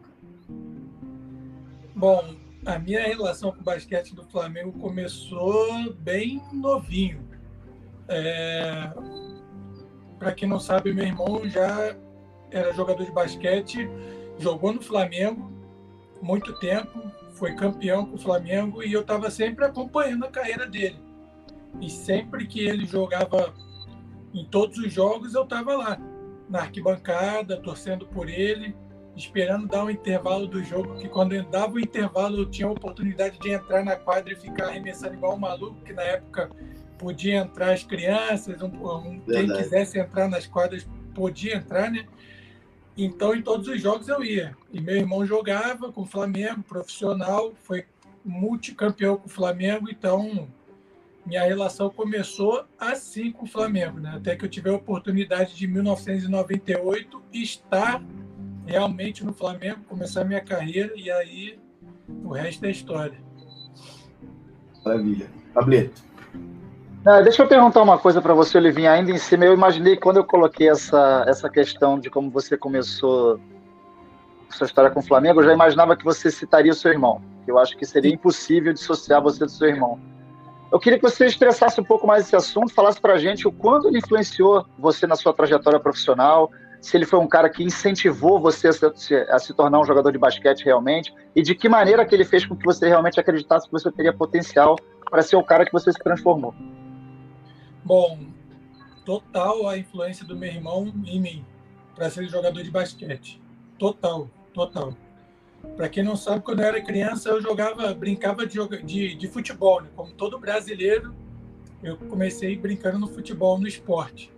Bom, 1.95 2.38
a 2.69 2.79
minha 2.79 3.03
relação 3.03 3.51
com 3.51 3.61
o 3.61 3.65
basquete 3.65 4.15
do 4.15 4.23
Flamengo 4.25 4.73
começou 4.73 5.91
bem 5.95 6.43
novinho. 6.53 7.27
É... 8.07 8.93
Para 10.19 10.33
quem 10.33 10.47
não 10.47 10.61
sabe, 10.61 10.93
meu 10.93 11.07
irmão 11.07 11.49
já 11.49 11.97
era 12.51 12.73
jogador 12.75 13.05
de 13.05 13.11
basquete, 13.11 13.89
jogou 14.39 14.75
no 14.75 14.83
Flamengo 14.83 15.51
muito 16.21 16.59
tempo, 16.59 17.11
foi 17.33 17.55
campeão 17.55 18.05
com 18.05 18.17
o 18.17 18.19
Flamengo 18.19 18.83
e 18.83 18.93
eu 18.93 19.01
estava 19.01 19.31
sempre 19.31 19.65
acompanhando 19.65 20.27
a 20.27 20.31
carreira 20.31 20.67
dele. 20.67 21.01
E 21.81 21.89
sempre 21.89 22.47
que 22.47 22.61
ele 22.61 22.85
jogava 22.85 23.55
em 24.35 24.45
todos 24.45 24.77
os 24.77 24.93
jogos, 24.93 25.35
eu 25.35 25.45
estava 25.45 25.75
lá, 25.75 25.99
na 26.51 26.61
arquibancada, 26.61 27.57
torcendo 27.57 28.07
por 28.07 28.29
ele 28.29 28.77
esperando 29.19 29.67
dar 29.67 29.85
um 29.85 29.91
intervalo 29.91 30.47
do 30.47 30.63
jogo, 30.63 30.97
que 30.97 31.09
quando 31.09 31.41
dava 31.45 31.75
o 31.75 31.81
intervalo 31.81 32.39
eu 32.39 32.47
tinha 32.47 32.69
a 32.69 32.71
oportunidade 32.71 33.39
de 33.39 33.51
entrar 33.51 33.85
na 33.85 33.97
quadra 33.97 34.33
e 34.33 34.37
ficar 34.37 34.69
arremessando 34.69 35.15
igual 35.15 35.35
um 35.35 35.39
maluco, 35.39 35.81
que 35.85 35.93
na 35.93 36.03
época 36.03 36.51
podia 36.99 37.37
entrar 37.37 37.73
as 37.73 37.83
crianças, 37.83 38.61
um, 38.63 38.67
um, 38.67 39.21
quem 39.21 39.47
quisesse 39.47 39.99
entrar 39.99 40.29
nas 40.29 40.47
quadras 40.47 40.87
podia 41.15 41.57
entrar, 41.57 41.91
né? 41.91 42.07
Então, 42.97 43.35
em 43.35 43.43
todos 43.43 43.69
os 43.69 43.81
jogos 43.81 44.09
eu 44.09 44.25
ia. 44.25 44.57
E 44.73 44.81
meu 44.81 44.97
irmão 44.97 45.25
jogava 45.25 45.93
com 45.93 46.03
o 46.03 46.07
Flamengo, 46.07 46.63
profissional, 46.63 47.53
foi 47.63 47.85
multicampeão 48.25 49.17
com 49.17 49.27
o 49.27 49.31
Flamengo, 49.31 49.89
então 49.89 50.49
minha 51.25 51.45
relação 51.45 51.91
começou 51.91 52.65
assim 52.79 53.31
com 53.31 53.45
o 53.45 53.49
Flamengo, 53.49 54.01
né? 54.01 54.15
Até 54.17 54.35
que 54.35 54.45
eu 54.45 54.49
tive 54.49 54.71
a 54.71 54.75
oportunidade 54.75 55.55
de, 55.55 55.67
em 55.67 55.69
1998, 55.69 57.23
estar 57.33 58.03
realmente 58.69 59.25
no 59.25 59.33
Flamengo, 59.33 59.81
começar 59.89 60.21
a 60.21 60.25
minha 60.25 60.43
carreira 60.43 60.93
e 60.95 61.11
aí 61.11 61.59
o 62.23 62.33
resto 62.33 62.67
é 62.67 62.71
história. 62.71 63.19
Maravilha. 64.85 65.27
Pablito. 65.55 66.03
Ah, 67.07 67.23
deixa 67.23 67.43
eu 67.43 67.49
perguntar 67.49 67.81
uma 67.81 67.99
coisa 67.99 68.21
para 68.21 68.35
você, 68.35 68.59
Olivinha. 68.59 68.93
Ainda 68.93 69.11
em 69.11 69.17
cima, 69.17 69.47
eu 69.47 69.55
imaginei 69.55 69.97
quando 69.97 70.19
eu 70.19 70.25
coloquei 70.25 70.69
essa, 70.69 71.25
essa 71.27 71.49
questão 71.49 71.99
de 71.99 72.11
como 72.11 72.31
você 72.31 72.57
começou 72.57 73.41
sua 74.51 74.67
história 74.67 74.91
com 74.91 75.01
o 75.01 75.03
Flamengo, 75.03 75.41
eu 75.41 75.45
já 75.45 75.53
imaginava 75.53 75.97
que 75.97 76.05
você 76.05 76.31
citaria 76.31 76.73
o 76.73 76.75
seu 76.75 76.91
irmão. 76.91 77.23
Eu 77.47 77.59
acho 77.59 77.77
que 77.77 77.87
seria 77.87 78.13
impossível 78.13 78.73
dissociar 78.73 79.23
você 79.23 79.45
do 79.45 79.51
seu 79.51 79.69
irmão. 79.69 79.99
Eu 80.71 80.79
queria 80.79 80.99
que 80.99 81.09
você 81.09 81.27
expressasse 81.27 81.81
um 81.81 81.85
pouco 81.85 82.07
mais 82.07 82.27
esse 82.27 82.37
assunto, 82.37 82.75
falasse 82.75 83.01
para 83.01 83.15
a 83.15 83.19
gente 83.19 83.49
o 83.49 83.53
quanto 83.53 83.89
ele 83.89 83.99
influenciou 83.99 84.67
você 84.79 85.07
na 85.07 85.17
sua 85.17 85.33
trajetória 85.33 85.81
profissional, 85.81 86.51
se 86.81 86.97
ele 86.97 87.05
foi 87.05 87.19
um 87.19 87.27
cara 87.27 87.49
que 87.49 87.63
incentivou 87.63 88.41
você 88.41 88.69
a 88.69 88.73
se, 88.73 89.15
a 89.17 89.39
se, 89.39 89.53
tornar 89.55 89.81
um 89.81 89.85
jogador 89.85 90.13
de 90.13 90.19
basquete 90.19 90.65
realmente, 90.65 91.13
e 91.35 91.43
de 91.43 91.55
que 91.55 91.69
maneira 91.69 92.05
que 92.07 92.15
ele 92.15 92.25
fez 92.25 92.47
com 92.47 92.57
que 92.57 92.65
você 92.65 92.89
realmente 92.89 93.19
acreditasse 93.19 93.67
que 93.67 93.73
você 93.73 93.91
teria 93.91 94.13
potencial 94.13 94.77
para 95.11 95.23
ser 95.23 95.37
o 95.37 95.43
cara 95.43 95.65
que 95.65 95.73
você 95.73 95.93
se 95.93 95.99
transformou. 95.99 96.55
Bom, 97.85 98.19
total 99.05 99.69
a 99.69 99.77
influência 99.77 100.25
do 100.25 100.37
meu 100.37 100.51
irmão 100.51 100.93
em 101.07 101.21
mim 101.21 101.45
para 101.95 102.11
ser 102.11 102.29
jogador 102.29 102.63
de 102.63 102.71
basquete. 102.71 103.41
Total, 103.79 104.29
total. 104.53 104.95
Para 105.77 105.89
quem 105.89 106.05
não 106.05 106.17
sabe, 106.17 106.43
quando 106.43 106.61
eu 106.61 106.67
era 106.67 106.81
criança, 106.81 107.31
eu 107.31 107.41
jogava, 107.41 107.93
brincava 107.93 108.47
de, 108.47 108.59
de, 108.85 109.15
de 109.15 109.29
futebol, 109.29 109.83
né? 109.83 109.89
como 109.97 110.13
todo 110.13 110.39
brasileiro. 110.39 111.15
Eu 111.83 111.97
comecei 111.97 112.57
brincando 112.57 112.99
no 112.99 113.09
futebol, 113.09 113.59
no 113.59 113.67
esporte. 113.67 114.33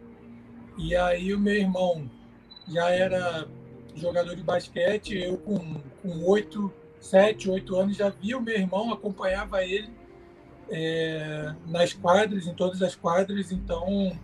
E 0.79 0.97
aí 0.97 1.35
o 1.35 1.39
meu 1.39 1.55
irmão 1.55 2.11
já 2.71 2.91
era 2.91 3.47
jogador 3.95 4.35
de 4.37 4.43
basquete, 4.43 5.17
eu 5.17 5.37
com, 5.39 5.81
com 6.03 6.25
8, 6.25 6.73
7, 7.01 7.51
8 7.51 7.77
anos 7.77 7.97
já 7.97 8.09
via 8.09 8.39
o 8.39 8.43
meu 8.43 8.55
irmão, 8.55 8.93
acompanhava 8.93 9.65
ele 9.65 9.91
é, 10.71 11.55
nas 11.67 11.93
quadras, 11.93 12.47
em 12.47 12.55
todas 12.55 12.83
as 12.83 12.95
quadras, 12.95 13.51
então 13.51 14.17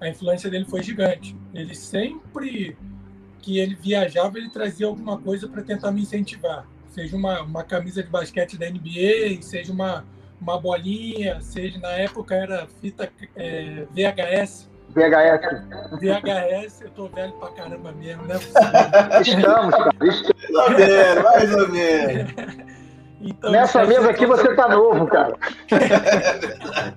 a 0.00 0.08
influência 0.08 0.50
dele 0.50 0.64
foi 0.64 0.82
gigante. 0.82 1.36
Ele 1.54 1.74
sempre 1.74 2.76
que 3.40 3.58
ele 3.58 3.74
viajava, 3.74 4.38
ele 4.38 4.50
trazia 4.50 4.86
alguma 4.86 5.18
coisa 5.18 5.48
para 5.48 5.62
tentar 5.62 5.92
me 5.92 6.02
incentivar. 6.02 6.66
Seja 6.88 7.16
uma, 7.16 7.42
uma 7.42 7.62
camisa 7.62 8.02
de 8.02 8.08
basquete 8.08 8.58
da 8.58 8.68
NBA, 8.68 9.42
seja 9.42 9.72
uma, 9.72 10.04
uma 10.40 10.60
bolinha, 10.60 11.40
seja 11.40 11.78
na 11.78 11.90
época 11.92 12.34
era 12.34 12.66
fita 12.66 13.10
é, 13.36 13.86
VHS. 13.92 14.69
VHS. 14.94 16.00
VHS, 16.00 16.80
eu 16.82 16.90
tô 16.90 17.06
velho 17.08 17.32
pra 17.34 17.50
caramba 17.50 17.92
mesmo, 17.92 18.24
né? 18.24 18.36
Estamos, 19.20 19.74
cara. 19.74 19.94
Mais 20.00 20.22
ou 20.52 20.70
menos, 20.70 21.22
mais 21.22 21.54
ou 21.54 21.68
menos. 21.68 22.32
Então, 23.20 23.52
Nessa 23.52 23.84
mesa 23.84 24.10
aqui 24.10 24.26
você 24.26 24.54
tá 24.54 24.68
novo, 24.68 25.06
cara. 25.06 25.36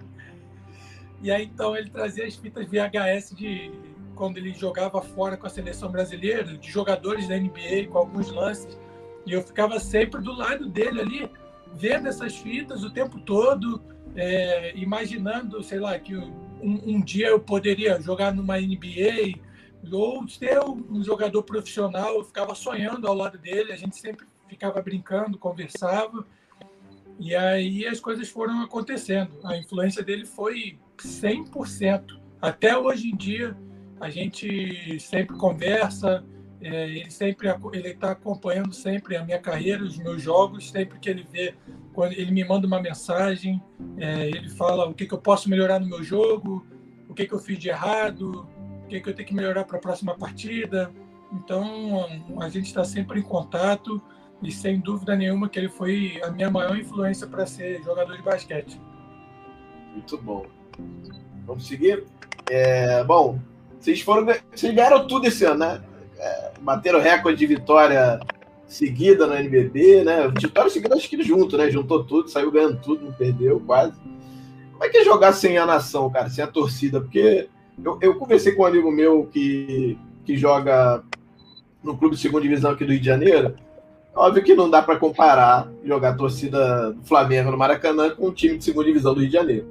e 1.21 1.31
aí, 1.31 1.43
então, 1.45 1.75
ele 1.75 1.89
trazia 1.89 2.25
as 2.25 2.35
fitas 2.35 2.65
VHS 2.65 3.35
de 3.35 3.71
quando 4.15 4.37
ele 4.37 4.53
jogava 4.53 5.01
fora 5.01 5.35
com 5.35 5.47
a 5.47 5.49
seleção 5.49 5.91
brasileira, 5.91 6.43
de 6.43 6.71
jogadores 6.71 7.27
da 7.27 7.37
NBA, 7.37 7.87
com 7.91 7.97
alguns 7.97 8.31
lances. 8.31 8.77
E 9.25 9.33
eu 9.33 9.41
ficava 9.41 9.79
sempre 9.79 10.21
do 10.21 10.33
lado 10.33 10.67
dele 10.67 11.01
ali, 11.01 11.31
vendo 11.75 12.07
essas 12.07 12.35
fitas 12.37 12.83
o 12.83 12.89
tempo 12.89 13.19
todo, 13.19 13.81
é, 14.15 14.73
imaginando, 14.75 15.61
sei 15.63 15.79
lá, 15.79 15.97
que 15.97 16.15
um, 16.63 16.95
um, 16.95 17.01
dia 17.01 17.27
eu 17.27 17.39
poderia 17.39 17.99
jogar 18.01 18.33
numa 18.33 18.59
NBA 18.59 19.39
ou 19.91 20.27
ser 20.27 20.59
um 20.63 21.03
jogador 21.03 21.43
profissional. 21.43 22.15
Eu 22.15 22.23
ficava 22.23 22.55
sonhando 22.55 23.07
ao 23.07 23.13
lado 23.13 23.37
dele, 23.37 23.73
a 23.73 23.75
gente 23.75 23.97
sempre 23.97 24.25
ficava 24.47 24.81
brincando, 24.81 25.37
conversava. 25.37 26.25
E 27.19 27.35
aí 27.35 27.85
as 27.85 27.99
coisas 27.99 28.29
foram 28.29 28.61
acontecendo. 28.61 29.31
A 29.43 29.57
influência 29.57 30.03
dele 30.03 30.25
foi 30.25 30.79
100%. 30.97 32.19
Até 32.41 32.77
hoje 32.77 33.09
em 33.09 33.15
dia, 33.15 33.55
a 33.99 34.09
gente 34.09 34.99
sempre 34.99 35.37
conversa, 35.37 36.23
é, 36.61 36.89
ele 36.89 37.11
sempre 37.11 37.47
ele 37.73 37.89
está 37.89 38.11
acompanhando 38.11 38.73
sempre 38.73 39.15
a 39.15 39.23
minha 39.23 39.39
carreira, 39.39 39.83
os 39.83 39.97
meus 39.97 40.21
jogos, 40.21 40.69
sempre 40.69 40.99
que 40.99 41.09
ele 41.09 41.25
vê, 41.29 41.55
quando 41.93 42.13
ele 42.13 42.31
me 42.31 42.43
manda 42.43 42.65
uma 42.65 42.81
mensagem, 42.81 43.61
é, 43.97 44.27
ele 44.27 44.49
fala 44.49 44.87
o 44.87 44.93
que, 44.93 45.05
que 45.05 45.13
eu 45.13 45.17
posso 45.19 45.49
melhorar 45.49 45.79
no 45.79 45.87
meu 45.87 46.03
jogo, 46.03 46.65
o 47.07 47.13
que, 47.13 47.25
que 47.25 47.33
eu 47.33 47.39
fiz 47.39 47.57
de 47.59 47.69
errado, 47.69 48.47
o 48.83 48.87
que, 48.87 48.99
que 48.99 49.09
eu 49.09 49.13
tenho 49.13 49.27
que 49.27 49.35
melhorar 49.35 49.63
para 49.63 49.77
a 49.77 49.81
próxima 49.81 50.17
partida. 50.17 50.91
Então, 51.31 52.05
a 52.41 52.49
gente 52.49 52.65
está 52.65 52.83
sempre 52.83 53.19
em 53.19 53.23
contato 53.23 54.01
e 54.41 54.51
sem 54.51 54.79
dúvida 54.79 55.15
nenhuma 55.15 55.47
que 55.47 55.57
ele 55.57 55.69
foi 55.69 56.19
a 56.23 56.31
minha 56.31 56.49
maior 56.49 56.77
influência 56.77 57.25
para 57.27 57.45
ser 57.45 57.81
jogador 57.83 58.17
de 58.17 58.23
basquete. 58.23 58.79
Muito 59.93 60.17
bom. 60.17 60.45
Vamos 61.45 61.67
seguir? 61.67 62.03
É, 62.49 63.03
bom, 63.03 63.39
vocês 63.79 64.01
foram. 64.01 64.25
Vocês 64.51 64.73
ganharam 64.73 65.07
tudo 65.07 65.27
esse 65.27 65.45
ano, 65.45 65.59
né? 65.59 65.83
É, 66.17 66.53
bateram 66.61 66.99
recorde 66.99 67.37
de 67.37 67.47
vitória 67.47 68.19
seguida 68.73 69.27
no 69.27 69.35
NBB, 69.35 70.03
né? 70.03 70.27
Vitória 70.39 70.69
seguida, 70.69 70.95
acho 70.95 71.09
que 71.09 71.21
junto, 71.21 71.57
né? 71.57 71.69
Juntou 71.69 72.03
tudo, 72.03 72.27
saiu 72.27 72.51
ganhando 72.51 72.79
tudo, 72.81 73.05
não 73.05 73.13
perdeu 73.13 73.59
quase. 73.59 73.93
Como 74.71 74.83
é 74.83 74.89
que 74.89 74.97
é 74.97 75.05
jogar 75.05 75.31
sem 75.33 75.57
a 75.57 75.65
nação, 75.65 76.09
cara, 76.09 76.29
sem 76.29 76.43
a 76.43 76.47
torcida? 76.47 76.99
Porque 76.99 77.47
eu, 77.83 77.97
eu 78.01 78.15
conversei 78.15 78.53
com 78.53 78.63
um 78.63 78.65
amigo 78.65 78.91
meu 78.91 79.29
que, 79.31 79.97
que 80.25 80.35
joga 80.35 81.03
no 81.83 81.95
clube 81.97 82.15
de 82.15 82.21
segunda 82.21 82.41
divisão 82.41 82.71
aqui 82.71 82.83
do 82.83 82.91
Rio 82.91 82.99
de 82.99 83.05
Janeiro. 83.05 83.55
Óbvio 84.15 84.43
que 84.43 84.55
não 84.55 84.69
dá 84.69 84.81
para 84.81 84.97
comparar 84.97 85.71
jogar 85.83 86.09
a 86.09 86.15
torcida 86.15 86.91
do 86.91 87.03
Flamengo 87.03 87.51
no 87.51 87.57
Maracanã 87.57 88.09
com 88.09 88.27
o 88.27 88.33
time 88.33 88.57
de 88.57 88.63
segunda 88.63 88.87
divisão 88.87 89.13
do 89.13 89.19
Rio 89.19 89.29
de 89.29 89.33
Janeiro. 89.33 89.67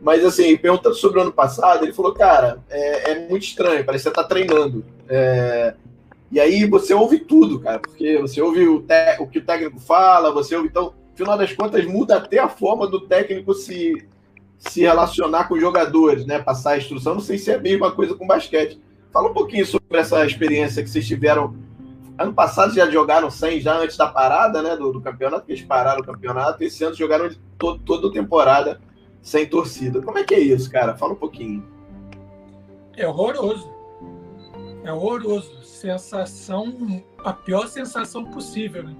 Mas, 0.00 0.24
assim, 0.24 0.56
perguntando 0.56 0.94
sobre 0.94 1.18
o 1.18 1.22
ano 1.22 1.32
passado, 1.32 1.84
ele 1.84 1.92
falou, 1.92 2.12
cara, 2.12 2.58
é, 2.68 3.12
é 3.12 3.28
muito 3.28 3.44
estranho, 3.44 3.84
parece 3.84 4.04
que 4.04 4.10
você 4.10 4.14
tá 4.14 4.24
treinando. 4.24 4.84
É... 5.08 5.74
E 6.34 6.40
aí 6.40 6.66
você 6.66 6.92
ouve 6.92 7.20
tudo, 7.20 7.60
cara, 7.60 7.78
porque 7.78 8.18
você 8.18 8.42
ouve 8.42 8.66
o, 8.66 8.82
te... 8.82 9.20
o 9.20 9.26
que 9.28 9.38
o 9.38 9.44
técnico 9.44 9.78
fala, 9.78 10.32
você 10.32 10.56
ouve. 10.56 10.66
Então, 10.66 10.92
final 11.14 11.38
das 11.38 11.52
contas, 11.52 11.86
muda 11.86 12.16
até 12.16 12.40
a 12.40 12.48
forma 12.48 12.88
do 12.88 13.02
técnico 13.02 13.54
se, 13.54 14.04
se 14.58 14.80
relacionar 14.80 15.46
com 15.46 15.54
os 15.54 15.60
jogadores, 15.60 16.26
né? 16.26 16.40
Passar 16.40 16.72
a 16.72 16.78
instrução. 16.78 17.14
Não 17.14 17.20
sei 17.20 17.38
se 17.38 17.52
é 17.52 17.54
a 17.54 17.60
mesma 17.60 17.92
coisa 17.92 18.16
com 18.16 18.26
basquete. 18.26 18.82
Fala 19.12 19.30
um 19.30 19.32
pouquinho 19.32 19.64
sobre 19.64 19.96
essa 19.96 20.26
experiência 20.26 20.82
que 20.82 20.90
vocês 20.90 21.06
tiveram 21.06 21.54
Ano 22.18 22.32
passado 22.32 22.74
já 22.74 22.90
jogaram 22.90 23.30
100 23.30 23.60
já 23.60 23.76
antes 23.76 23.96
da 23.96 24.08
parada 24.08 24.60
né, 24.60 24.76
do, 24.76 24.92
do 24.92 25.00
campeonato, 25.00 25.46
que 25.46 25.52
eles 25.52 25.62
pararam 25.62 26.00
o 26.00 26.04
campeonato. 26.04 26.64
Esse 26.64 26.82
ano 26.82 26.96
jogaram 26.96 27.30
todo, 27.56 27.80
toda 27.84 28.08
a 28.08 28.12
temporada 28.12 28.80
sem 29.22 29.46
torcida. 29.46 30.02
Como 30.02 30.18
é 30.18 30.24
que 30.24 30.34
é 30.34 30.40
isso, 30.40 30.68
cara? 30.68 30.96
Fala 30.96 31.12
um 31.12 31.16
pouquinho. 31.16 31.64
É 32.96 33.06
horroroso. 33.06 33.73
É 34.84 34.92
horroroso. 34.92 35.62
Sensação, 35.62 37.02
a 37.24 37.32
pior 37.32 37.66
sensação 37.66 38.24
possível. 38.26 38.84
Né? 38.84 38.94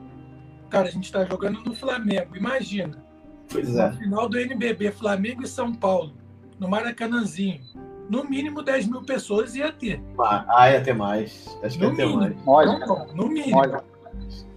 Cara, 0.71 0.89
a 0.89 0.91
gente 0.91 1.05
está 1.05 1.25
jogando 1.25 1.61
no 1.61 1.75
Flamengo. 1.75 2.37
Imagina. 2.37 3.05
Pois 3.49 3.77
é. 3.77 3.91
No 3.91 3.97
final 3.99 4.29
do 4.29 4.39
NBB, 4.39 4.91
Flamengo 4.91 5.45
e 5.45 5.49
São 5.49 5.73
Paulo, 5.73 6.15
no 6.59 6.69
Maracanãzinho 6.69 7.61
no 8.09 8.25
mínimo 8.25 8.63
10 8.63 8.87
mil 8.87 9.03
pessoas 9.03 9.55
ia 9.55 9.73
ter. 9.73 10.03
Ah, 10.19 10.71
ia 10.71 10.83
ter 10.83 10.95
mais. 10.95 11.47
Acho 11.63 11.79
que 11.79 11.85
no 11.85 11.91
ia 11.91 11.97
ter 11.97 12.07
mínimo. 12.07 12.45
mais. 12.45 12.81
Não, 12.81 13.07
no 13.15 13.29
mínimo. 13.29 13.57
Olha. 13.57 13.83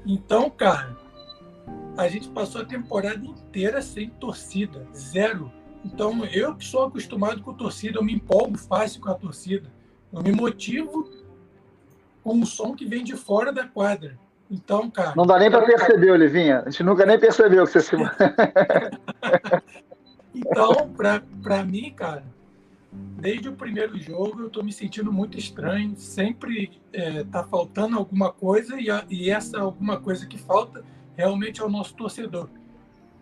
Então, 0.06 0.50
cara, 0.50 0.96
a 1.98 2.08
gente 2.08 2.30
passou 2.30 2.62
a 2.62 2.66
temporada 2.66 3.26
inteira 3.26 3.82
sem 3.82 4.10
torcida, 4.10 4.86
zero. 4.96 5.52
Então, 5.84 6.26
eu 6.26 6.56
que 6.56 6.66
sou 6.66 6.84
acostumado 6.84 7.42
com 7.42 7.54
torcida, 7.54 7.98
eu 8.00 8.04
me 8.04 8.14
empolgo 8.14 8.58
fácil 8.58 9.02
com 9.02 9.10
a 9.10 9.16
torcida. 9.16 9.70
Eu 10.12 10.24
me 10.24 10.32
motivo 10.32 11.10
com 12.24 12.42
o 12.42 12.46
som 12.46 12.76
que 12.76 12.86
vem 12.86 13.04
de 13.04 13.16
fora 13.16 13.52
da 13.52 13.68
quadra. 13.68 14.18
Então, 14.50 14.90
cara. 14.90 15.14
Não 15.16 15.26
dá 15.26 15.38
nem 15.38 15.52
para 15.52 15.66
perceber, 15.66 16.12
Olivinha. 16.12 16.64
A 16.66 16.70
gente 16.70 16.84
nunca 16.84 17.06
nem 17.06 17.20
percebeu 17.20 17.66
que 17.66 17.72
você 17.72 17.82
se. 17.82 17.96
então, 20.34 20.94
para 21.42 21.64
mim, 21.64 21.94
cara, 21.94 22.24
desde 22.92 23.50
o 23.50 23.54
primeiro 23.54 23.98
jogo 23.98 24.42
eu 24.42 24.48
estou 24.48 24.64
me 24.64 24.72
sentindo 24.72 25.12
muito 25.12 25.38
estranho. 25.38 25.96
Sempre 25.98 26.80
está 26.94 27.20
é, 27.20 27.24
tá 27.26 27.44
faltando 27.44 27.98
alguma 27.98 28.32
coisa 28.32 28.80
e, 28.80 28.90
a, 28.90 29.04
e, 29.10 29.30
essa 29.30 29.60
alguma 29.60 30.00
coisa 30.00 30.26
que 30.26 30.38
falta 30.38 30.84
realmente 31.16 31.62
é 31.62 31.66
o 31.66 31.70
nosso 31.70 31.94
torcedor. 31.94 32.50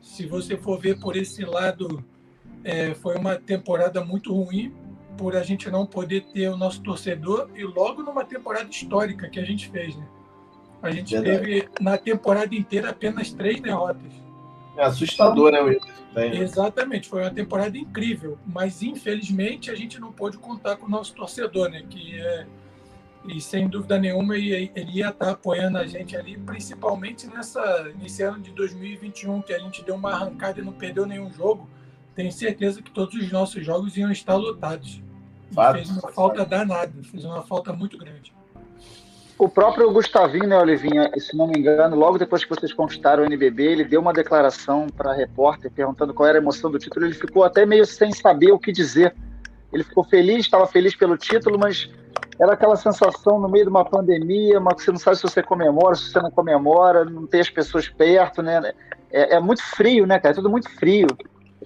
Se 0.01 0.27
você 0.27 0.55
for 0.55 0.79
ver 0.79 0.99
por 0.99 1.15
esse 1.15 1.43
lado, 1.43 2.05
é, 2.63 2.93
foi 2.93 3.15
uma 3.15 3.35
temporada 3.35 4.03
muito 4.03 4.31
ruim 4.31 4.71
por 5.17 5.35
a 5.35 5.43
gente 5.43 5.69
não 5.69 5.85
poder 5.85 6.21
ter 6.33 6.49
o 6.49 6.57
nosso 6.57 6.81
torcedor 6.81 7.49
e 7.55 7.63
logo 7.63 8.03
numa 8.03 8.23
temporada 8.23 8.69
histórica 8.69 9.29
que 9.29 9.39
a 9.39 9.45
gente 9.45 9.69
fez, 9.69 9.95
né? 9.95 10.05
A 10.81 10.91
gente 10.91 11.13
Verdade. 11.13 11.39
teve 11.39 11.69
na 11.79 11.97
temporada 11.97 12.53
inteira 12.53 12.91
apenas 12.91 13.31
três 13.31 13.59
derrotas. 13.59 14.11
É 14.77 14.83
assustador, 14.83 15.51
né, 15.51 15.61
Wilson? 15.61 15.95
Exatamente, 16.33 17.09
foi 17.09 17.21
uma 17.21 17.31
temporada 17.31 17.77
incrível, 17.77 18.37
mas 18.45 18.81
infelizmente 18.81 19.69
a 19.69 19.75
gente 19.75 19.99
não 19.99 20.11
pôde 20.11 20.37
contar 20.37 20.77
com 20.77 20.85
o 20.85 20.89
nosso 20.89 21.13
torcedor, 21.13 21.69
né? 21.69 21.83
Que 21.89 22.19
é, 22.19 22.45
e 23.27 23.41
sem 23.41 23.67
dúvida 23.67 23.97
nenhuma 23.97 24.37
ele, 24.37 24.71
ia 24.93 25.09
estar 25.09 25.31
apoiando 25.31 25.77
a 25.77 25.87
gente 25.87 26.15
ali, 26.15 26.37
principalmente 26.37 27.27
nessa, 27.27 27.91
nesse 27.99 28.21
ano 28.23 28.39
de 28.39 28.51
2021, 28.51 29.41
que 29.41 29.53
a 29.53 29.59
gente 29.59 29.83
deu 29.83 29.95
uma 29.95 30.11
arrancada 30.11 30.59
e 30.59 30.63
não 30.63 30.73
perdeu 30.73 31.05
nenhum 31.05 31.31
jogo. 31.31 31.67
Tenho 32.13 32.31
certeza 32.31 32.81
que 32.81 32.91
todos 32.91 33.15
os 33.15 33.31
nossos 33.31 33.65
jogos 33.65 33.97
iam 33.97 34.11
estar 34.11 34.35
lotados. 34.35 35.01
Fez 35.73 35.89
uma 35.89 36.11
falta 36.11 36.45
danada, 36.45 36.91
fez 37.03 37.25
uma 37.25 37.41
falta 37.43 37.73
muito 37.73 37.97
grande. 37.97 38.33
O 39.37 39.49
próprio 39.49 39.91
Gustavinho, 39.91 40.47
né, 40.47 40.57
Olivinha, 40.57 41.11
se 41.17 41.35
não 41.35 41.47
me 41.47 41.59
engano, 41.59 41.97
logo 41.97 42.17
depois 42.17 42.45
que 42.45 42.49
vocês 42.49 42.71
conquistaram 42.71 43.23
o 43.23 43.25
NBB, 43.25 43.63
ele 43.63 43.83
deu 43.83 43.99
uma 43.99 44.13
declaração 44.13 44.87
para 44.87 45.11
a 45.11 45.13
repórter 45.13 45.69
perguntando 45.69 46.13
qual 46.13 46.29
era 46.29 46.37
a 46.37 46.41
emoção 46.41 46.71
do 46.71 46.79
título. 46.79 47.05
Ele 47.05 47.13
ficou 47.13 47.43
até 47.43 47.65
meio 47.65 47.85
sem 47.85 48.13
saber 48.13 48.53
o 48.53 48.59
que 48.59 48.71
dizer. 48.71 49.13
Ele 49.73 49.83
ficou 49.83 50.05
feliz, 50.05 50.45
estava 50.45 50.65
feliz 50.65 50.95
pelo 50.95 51.17
título, 51.17 51.59
mas 51.59 51.89
era 52.39 52.53
aquela 52.53 52.77
sensação 52.77 53.37
no 53.37 53.49
meio 53.49 53.65
de 53.65 53.69
uma 53.69 53.83
pandemia, 53.83 54.57
mas 54.61 54.81
você 54.81 54.91
não 54.91 54.99
sabe 54.99 55.17
se 55.17 55.23
você 55.23 55.43
comemora, 55.43 55.95
se 55.95 56.11
você 56.11 56.19
não 56.21 56.31
comemora, 56.31 57.03
não 57.03 57.27
tem 57.27 57.41
as 57.41 57.49
pessoas 57.49 57.89
perto, 57.89 58.41
né? 58.41 58.73
É, 59.11 59.35
é 59.35 59.39
muito 59.41 59.61
frio, 59.61 60.05
né, 60.05 60.17
cara? 60.17 60.33
É 60.33 60.35
tudo 60.35 60.49
muito 60.49 60.69
frio. 60.77 61.07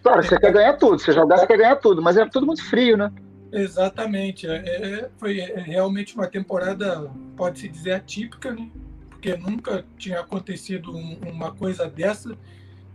Claro, 0.02 0.24
você 0.24 0.40
quer 0.40 0.52
ganhar 0.52 0.74
tudo, 0.74 0.98
você 0.98 1.12
jogar, 1.12 1.38
você 1.38 1.46
quer 1.46 1.58
ganhar 1.58 1.76
tudo, 1.76 2.02
mas 2.02 2.18
é 2.18 2.26
tudo 2.26 2.48
muito 2.48 2.64
frio, 2.64 2.98
né? 2.98 3.12
Exatamente. 3.52 4.48
É, 4.48 4.56
é 4.56 5.10
foi 5.18 5.36
realmente 5.40 6.16
uma 6.16 6.28
temporada, 6.28 7.12
pode-se 7.36 7.68
dizer, 7.68 7.94
atípica, 7.94 8.54
né? 8.54 8.70
porque 9.10 9.36
nunca 9.36 9.86
tinha 9.98 10.20
acontecido 10.20 10.96
um, 10.96 11.20
uma 11.30 11.52
coisa 11.52 11.90
dessa, 11.90 12.38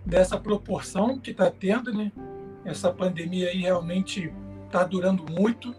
dessa 0.04 0.38
proporção 0.38 1.18
que 1.18 1.32
está 1.32 1.50
tendo. 1.50 1.92
Né? 1.92 2.10
Essa 2.64 2.90
pandemia 2.90 3.48
aí 3.48 3.58
realmente 3.58 4.32
está 4.66 4.84
durando 4.84 5.30
muito. 5.30 5.74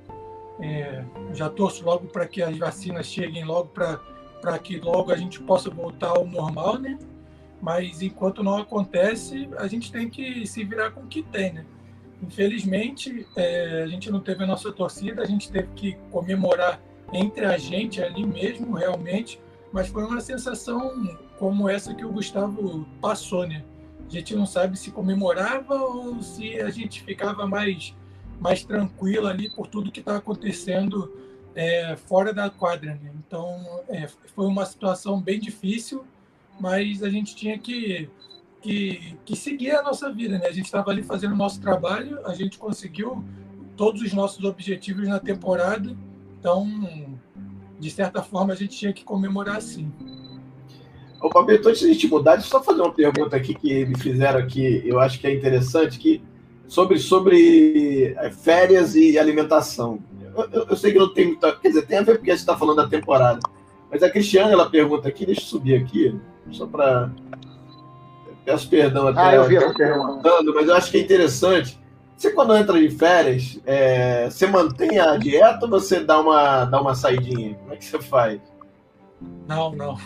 É, 0.60 1.04
já 1.34 1.50
torço 1.50 1.84
logo 1.84 2.08
para 2.08 2.28
que 2.28 2.42
as 2.42 2.58
vacinas 2.58 3.08
cheguem 3.08 3.44
logo 3.44 3.70
para 3.70 4.60
que 4.60 4.80
logo 4.80 5.12
a 5.12 5.18
gente 5.18 5.42
possa 5.42 5.70
voltar 5.70 6.10
ao 6.10 6.26
normal, 6.26 6.78
né? 6.80 6.98
Mas 7.62 8.02
enquanto 8.02 8.42
não 8.42 8.58
acontece, 8.58 9.50
a 9.58 9.68
gente 9.68 9.92
tem 9.92 10.10
que 10.10 10.46
se 10.46 10.64
virar 10.64 10.92
com 10.92 11.02
o 11.02 11.08
que 11.08 11.24
tem, 11.24 11.52
né? 11.52 11.66
Infelizmente, 12.22 13.26
é, 13.36 13.84
a 13.84 13.88
gente 13.88 14.10
não 14.10 14.20
teve 14.20 14.44
a 14.44 14.48
nossa 14.48 14.72
torcida, 14.72 15.22
a 15.22 15.26
gente 15.26 15.52
teve 15.52 15.68
que 15.76 15.98
comemorar 16.12 16.82
entre 17.14 17.46
a 17.46 17.58
gente 17.58 18.02
ali 18.02 18.26
mesmo, 18.26 18.74
realmente, 18.74 19.40
mas 19.72 19.88
foi 19.88 20.04
uma 20.04 20.22
sensação 20.22 21.18
como 21.38 21.70
essa 21.70 21.94
que 21.94 22.06
o 22.06 22.12
Gustavo 22.12 22.88
passou, 23.02 23.48
né? 23.48 23.64
A 24.08 24.12
gente 24.12 24.36
não 24.36 24.46
sabe 24.46 24.78
se 24.78 24.92
comemorava 24.92 25.76
ou 25.76 26.22
se 26.22 26.60
a 26.62 26.70
gente 26.70 27.04
ficava 27.04 27.46
mais, 27.48 27.94
mais 28.40 28.64
tranquilo 28.64 29.28
ali 29.28 29.50
por 29.50 29.68
tudo 29.68 29.92
que 29.92 30.00
está 30.00 30.18
acontecendo 30.18 31.12
é, 31.56 31.96
fora 31.96 32.34
da 32.34 32.50
quadra. 32.50 32.96
Né? 33.02 33.12
Então, 33.26 33.84
é, 33.90 34.08
foi 34.08 34.46
uma 34.46 34.66
situação 34.66 35.20
bem 35.20 35.40
difícil, 35.40 36.06
mas 36.60 37.02
a 37.02 37.10
gente 37.10 37.36
tinha 37.36 37.58
que 37.58 38.10
que, 38.66 39.16
que 39.24 39.36
seguir 39.36 39.72
a 39.72 39.84
nossa 39.84 40.12
vida, 40.12 40.40
né? 40.40 40.48
A 40.48 40.52
gente 40.52 40.66
estava 40.66 40.90
ali 40.90 41.04
fazendo 41.04 41.34
o 41.34 41.38
nosso 41.38 41.62
trabalho, 41.62 42.20
a 42.26 42.34
gente 42.34 42.58
conseguiu 42.58 43.24
todos 43.78 44.02
os 44.02 44.12
nossos 44.12 44.44
objetivos 44.44 45.08
na 45.08 45.20
temporada, 45.20 45.96
então, 46.40 46.68
de 47.80 47.92
certa 47.92 48.24
forma, 48.24 48.54
a 48.54 48.56
gente 48.56 48.76
tinha 48.76 48.92
que 48.92 49.04
comemorar 49.04 49.62
sim. 49.62 49.92
Ô, 51.22 51.30
Fabio, 51.30 51.62
antes 51.64 51.80
de 51.80 51.86
a 51.86 51.94
gente 51.94 52.08
mudar, 52.08 52.36
deixa 52.36 52.48
eu 52.48 52.52
só 52.52 52.64
fazer 52.64 52.82
uma 52.82 52.92
pergunta 52.92 53.36
aqui 53.36 53.54
que 53.54 53.86
me 53.86 53.98
fizeram 54.00 54.40
aqui, 54.40 54.82
eu 54.84 55.00
acho 55.00 55.20
que 55.20 55.28
é 55.28 55.34
interessante, 55.34 56.00
que 56.00 56.24
sobre, 56.68 56.98
sobre 56.98 58.16
é, 58.18 58.32
férias 58.32 58.96
e 58.96 59.18
alimentação. 59.20 60.00
Eu, 60.36 60.50
eu, 60.52 60.68
eu 60.70 60.76
sei 60.76 60.92
que 60.92 60.98
não 60.98 61.14
tem 61.14 61.28
muita. 61.28 61.56
Quer 61.58 61.68
dizer, 61.68 61.86
tem 61.86 62.00
a 62.00 62.02
ver 62.02 62.16
porque 62.16 62.32
a 62.32 62.34
gente 62.34 62.42
está 62.42 62.58
falando 62.58 62.78
da 62.78 62.88
temporada. 62.88 63.40
Mas 63.92 64.02
a 64.02 64.10
Cristiane, 64.10 64.52
ela 64.52 64.70
pergunta 64.70 65.08
aqui, 65.08 65.26
deixa 65.26 65.42
eu 65.42 65.46
subir 65.46 65.76
aqui, 65.76 66.20
só 66.52 66.66
para 66.66 67.12
Peço 68.46 68.70
perdão 68.70 69.08
até. 69.08 69.20
Ah, 69.20 69.36
eu 69.36 69.46
vi 69.46 69.58
perguntando, 69.74 70.54
mas 70.54 70.68
eu 70.68 70.76
acho 70.76 70.92
que 70.92 70.98
é 70.98 71.02
interessante. 71.02 71.80
Você, 72.16 72.32
quando 72.32 72.56
entra 72.56 72.80
de 72.80 72.90
férias, 72.92 73.60
é, 73.66 74.30
você 74.30 74.48
mantém 74.48 75.00
a 75.00 75.18
dieta 75.18 75.66
ou 75.66 75.70
você 75.70 76.00
dá 76.00 76.20
uma, 76.20 76.66
dá 76.66 76.80
uma 76.80 76.96
saidinha? 76.96 77.56
Como 77.56 77.74
é 77.74 77.76
que 77.76 77.84
você 77.84 78.00
faz? 78.00 78.40
Não, 79.48 79.72
não. 79.72 79.98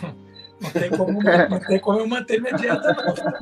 Não 0.60 0.70
tem 0.72 0.90
como, 0.90 1.22
não 1.22 1.60
tem 1.60 1.78
como 1.78 1.98
eu 2.00 2.06
manter 2.06 2.40
minha 2.40 2.54
dieta, 2.54 2.92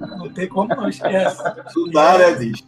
não. 0.01 0.19
Não 0.19 0.33
tem 0.33 0.49
como, 0.49 0.75
não. 0.75 0.89
Esquece. 0.89 1.43
Estudar, 1.67 2.21
é, 2.21 2.35
bicho. 2.35 2.65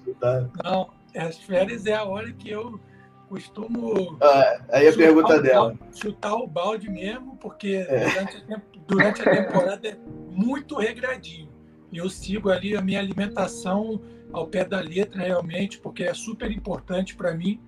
Não, 0.65 0.91
as 1.15 1.37
férias 1.39 1.87
é 1.87 1.95
a 1.95 2.05
hora 2.05 2.33
que 2.33 2.51
eu 2.51 2.81
costumo. 3.29 4.17
Ah, 4.21 4.61
aí 4.71 4.89
a 4.89 4.93
pergunta 4.93 5.41
dela. 5.41 5.75
chutar 5.95 6.35
o 6.35 6.47
balde 6.47 6.91
mesmo, 6.91 7.37
porque 7.37 7.87
é. 7.89 8.09
durante, 8.09 8.45
a, 8.53 8.61
durante 8.87 9.23
a 9.23 9.31
temporada 9.31 9.89
é 9.89 9.97
muito 10.31 10.77
regradinho. 10.77 11.50
E 11.93 11.99
eu 11.99 12.09
sigo 12.09 12.51
ali 12.51 12.77
a 12.77 12.81
minha 12.81 13.01
alimentação 13.01 14.01
ao 14.33 14.47
pé 14.47 14.65
da 14.65 14.81
letra, 14.81 15.23
realmente, 15.23 15.79
porque 15.79 16.05
é 16.05 16.15
super 16.15 16.51
importante 16.51 17.17
para 17.17 17.35
mim. 17.35 17.61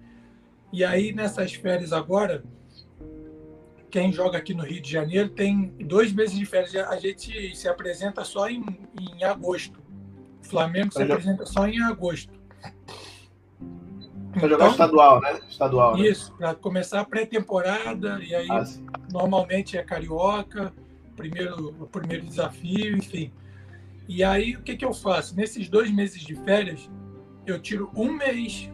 E 0.72 0.84
aí, 0.84 1.12
nessas 1.12 1.52
férias 1.54 1.92
agora, 1.92 2.44
quem 3.90 4.12
joga 4.12 4.38
aqui 4.38 4.54
no 4.54 4.62
Rio 4.62 4.80
de 4.80 4.90
Janeiro 4.90 5.28
tem 5.28 5.74
dois 5.80 6.12
meses 6.12 6.36
de 6.36 6.46
férias. 6.46 6.74
A 6.74 6.96
gente 6.98 7.54
se 7.54 7.68
apresenta 7.68 8.24
só 8.24 8.48
em, 8.48 8.64
em 8.98 9.24
agosto. 9.24 9.80
O 10.40 10.46
Flamengo 10.46 10.92
se 10.92 11.02
apresenta 11.02 11.44
só 11.44 11.66
em 11.66 11.82
agosto. 11.82 12.32
Para 14.32 14.48
jogar 14.48 14.64
então, 14.64 14.70
estadual, 14.70 15.20
né? 15.20 15.40
Estadual. 15.48 15.96
Né? 15.96 16.08
Isso, 16.08 16.32
para 16.32 16.54
começar 16.54 17.00
a 17.00 17.04
pré-temporada, 17.04 18.18
e 18.22 18.34
aí 18.34 18.48
ah, 18.50 18.64
normalmente 19.12 19.76
é 19.76 19.82
carioca, 19.82 20.72
primeiro, 21.14 21.68
o 21.78 21.86
primeiro 21.86 22.24
desafio, 22.24 22.96
enfim. 22.96 23.30
E 24.14 24.22
aí, 24.22 24.54
o 24.54 24.62
que, 24.62 24.76
que 24.76 24.84
eu 24.84 24.92
faço? 24.92 25.34
Nesses 25.34 25.70
dois 25.70 25.90
meses 25.90 26.20
de 26.20 26.34
férias, 26.34 26.90
eu 27.46 27.58
tiro 27.58 27.90
um 27.96 28.12
mês 28.12 28.70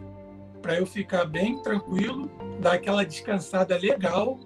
para 0.61 0.75
eu 0.75 0.85
ficar 0.85 1.23
bem 1.23 1.63
tranquilo, 1.63 2.29
dar 2.59 2.73
aquela 2.73 3.05
descansada 3.05 3.77
legal. 3.77 4.37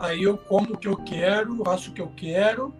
Aí 0.00 0.24
eu 0.24 0.36
como 0.36 0.74
o 0.74 0.76
que 0.76 0.88
eu 0.88 0.96
quero, 0.96 1.62
faço 1.64 1.92
o 1.92 1.94
que 1.94 2.00
eu 2.00 2.08
quero. 2.08 2.74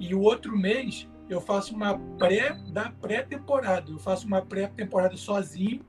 E 0.00 0.14
o 0.14 0.22
outro 0.22 0.56
mês 0.56 1.06
eu 1.28 1.38
faço 1.38 1.74
uma 1.74 1.98
pré 2.16 2.58
da 2.68 2.90
pré-temporada. 2.90 3.90
Eu 3.90 3.98
faço 3.98 4.26
uma 4.26 4.40
pré-temporada 4.40 5.18
sozinho, 5.18 5.84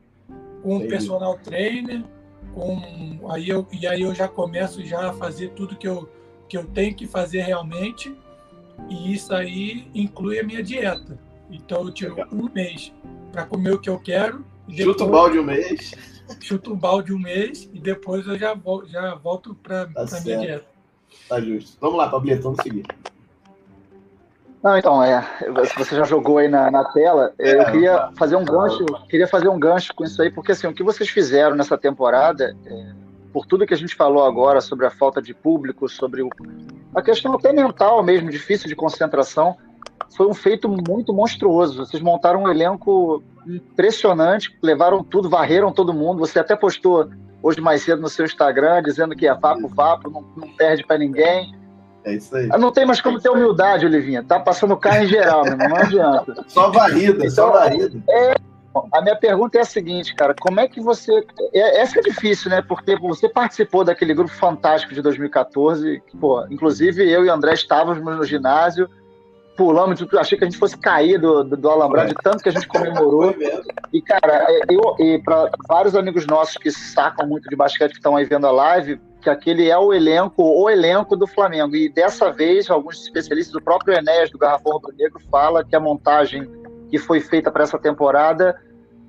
com 0.62 0.76
um 0.76 0.88
personal 0.90 1.40
trainer, 1.40 2.04
com 2.54 3.32
aí 3.32 3.48
eu 3.48 3.66
e 3.72 3.88
aí 3.88 4.02
eu 4.02 4.14
já 4.14 4.28
começo 4.28 4.86
já 4.86 5.12
a 5.12 5.14
fazer 5.14 5.52
tudo 5.52 5.78
que 5.78 5.88
eu 5.88 6.10
que 6.50 6.58
eu 6.58 6.66
tenho 6.66 6.94
que 6.94 7.08
fazer 7.08 7.44
realmente 7.44 8.14
e 8.90 9.14
isso 9.14 9.34
aí 9.34 9.90
inclui 9.94 10.40
a 10.40 10.44
minha 10.44 10.64
dieta. 10.64 11.18
Então 11.50 11.84
eu 11.84 11.92
tiro 11.92 12.16
Legal. 12.16 12.30
um 12.32 12.50
mês 12.54 12.94
para 13.32 13.46
comer 13.46 13.74
o 13.74 13.80
que 13.80 13.90
eu 13.90 14.00
quero. 14.00 14.46
Chuta 14.70 15.04
o 15.04 15.10
balde 15.10 15.40
um 15.40 15.44
mês. 15.44 15.94
Chuto 16.42 16.74
um 16.74 16.76
balde 16.76 17.14
um 17.14 17.20
mês 17.20 17.70
e 17.74 17.80
depois 17.80 18.28
eu 18.28 18.38
já, 18.38 18.54
volto, 18.54 18.88
já 18.90 19.16
volto 19.16 19.56
para 19.56 19.88
tá 19.88 20.18
a 20.18 20.22
minha 20.22 20.38
dieta. 20.38 20.66
Tá 21.30 21.40
justo. 21.40 21.78
Vamos 21.80 21.98
lá, 21.98 22.10
Pablito, 22.10 22.44
vamos 22.44 22.62
seguir. 22.62 22.86
Não, 24.62 24.78
então, 24.78 25.04
é, 25.04 25.26
você 25.78 25.96
já 25.96 26.04
jogou 26.04 26.40
aí 26.40 26.50
na, 26.50 26.70
na 26.72 26.84
tela, 26.86 27.34
é, 27.40 27.62
eu 27.62 27.66
queria 27.66 28.10
fazer 28.18 28.36
um 28.36 28.44
gancho, 28.44 28.86
queria 29.08 29.28
fazer 29.28 29.48
um 29.48 29.60
gancho 29.60 29.94
com 29.94 30.04
isso 30.04 30.22
aí, 30.22 30.32
porque 30.32 30.52
assim, 30.52 30.68
o 30.68 30.74
que 30.74 30.84
vocês 30.84 31.10
fizeram 31.10 31.56
nessa 31.56 31.78
temporada, 31.78 32.58
é, 32.66 32.92
por 33.32 33.46
tudo 33.46 33.66
que 33.66 33.74
a 33.74 33.78
gente 33.78 33.96
falou 33.96 34.26
agora 34.26 34.62
sobre 34.62 34.86
a 34.86 34.90
falta 34.90 35.22
de 35.22 35.34
público, 35.34 35.88
sobre 35.88 36.22
o, 36.22 36.30
a 36.96 37.02
questão 37.02 37.34
até 37.34 37.52
mental 37.54 38.04
mesmo, 38.04 38.30
difícil 38.30 38.68
de 38.68 38.76
concentração, 38.76 39.56
foi 40.16 40.28
um 40.28 40.34
feito 40.34 40.68
muito 40.68 41.14
monstruoso. 41.14 41.86
Vocês 41.86 42.02
montaram 42.02 42.44
um 42.44 42.50
elenco 42.50 43.24
impressionante, 43.46 44.58
levaram 44.62 45.04
tudo, 45.04 45.30
varreram 45.30 45.72
todo 45.72 45.94
mundo. 45.94 46.20
Você 46.20 46.40
até 46.40 46.56
postou 46.56 47.10
hoje 47.42 47.62
mais 47.62 47.84
cedo 47.84 48.02
no 48.02 48.10
seu 48.10 48.26
Instagram 48.26 48.82
dizendo 48.84 49.16
que 49.16 49.28
é 49.28 49.34
vapo, 49.34 49.68
vapo, 49.68 50.10
não, 50.10 50.26
não 50.36 50.54
perde 50.56 50.86
para 50.86 50.98
ninguém. 50.98 51.56
É 52.04 52.14
isso 52.14 52.36
aí. 52.36 52.48
Não 52.48 52.72
tem 52.72 52.86
mais 52.86 53.02
como 53.02 53.20
ter 53.20 53.30
humildade, 53.30 53.86
Olivinha. 53.86 54.24
Tá 54.24 54.40
passando 54.40 54.78
carro 54.78 55.04
em 55.04 55.08
geral, 55.08 55.44
meu 55.44 55.58
não 55.58 55.76
adianta. 55.78 56.46
Só 56.48 56.72
varrida, 56.72 57.18
então, 57.18 57.30
só 57.30 57.52
varrida. 57.52 58.02
É, 58.10 58.36
a 58.92 59.02
minha 59.02 59.16
pergunta 59.16 59.58
é 59.58 59.62
a 59.62 59.66
seguinte, 59.66 60.16
cara, 60.16 60.36
como 60.40 60.60
é 60.60 60.68
que 60.68 60.82
você. 60.82 61.26
É, 61.54 61.82
essa 61.82 62.00
é 62.00 62.02
difícil, 62.02 62.50
né? 62.50 62.62
Porque 62.62 62.96
você 62.98 63.30
participou 63.30 63.84
daquele 63.84 64.14
grupo 64.14 64.32
fantástico 64.32 64.94
de 64.94 65.02
2014, 65.02 66.02
que, 66.08 66.18
pô, 66.18 66.46
inclusive 66.50 67.10
eu 67.10 67.26
e 67.26 67.30
o 67.30 67.34
André 67.34 67.54
estávamos 67.54 68.04
no 68.04 68.24
ginásio, 68.24 68.90
pulamos, 69.58 70.00
achei 70.18 70.38
que 70.38 70.44
a 70.44 70.48
gente 70.50 70.60
fosse 70.60 70.78
cair 70.78 71.20
do, 71.20 71.44
do, 71.44 71.58
do 71.58 71.70
Alambrado, 71.70 72.10
de 72.10 72.16
tanto 72.16 72.44
que 72.44 72.50
a 72.50 72.52
gente 72.52 72.68
comemorou. 72.68 73.36
E, 73.92 74.02
cara, 74.02 74.46
eu, 74.70 74.96
e 75.00 75.18
para 75.20 75.50
vários 75.68 75.96
amigos 75.96 76.28
nossos 76.28 76.56
que 76.58 76.72
sacam 76.72 77.28
muito 77.28 77.50
de 77.50 77.56
basquete, 77.56 77.92
que 77.92 77.98
estão 77.98 78.16
aí 78.16 78.26
vendo 78.26 78.46
a 78.46 78.52
live, 78.52 79.02
que 79.22 79.30
aquele 79.30 79.70
é 79.70 79.78
o 79.78 79.94
elenco, 79.94 80.44
o 80.44 80.70
elenco 80.70 81.16
do 81.18 81.26
Flamengo. 81.26 81.76
E 81.76 81.90
dessa 81.90 82.32
vez, 82.32 82.70
alguns 82.70 83.02
especialistas, 83.02 83.52
do 83.52 83.62
próprio 83.62 83.96
Enéas 83.96 84.30
do 84.30 84.38
Garrafão 84.38 84.74
Rubro 84.74 84.94
Negro, 84.96 85.20
fala 85.32 85.66
que 85.66 85.76
a 85.76 85.80
montagem 85.80 86.48
que 86.90 86.98
foi 86.98 87.20
feita 87.20 87.52
para 87.52 87.64
essa 87.64 87.78
temporada 87.78 88.56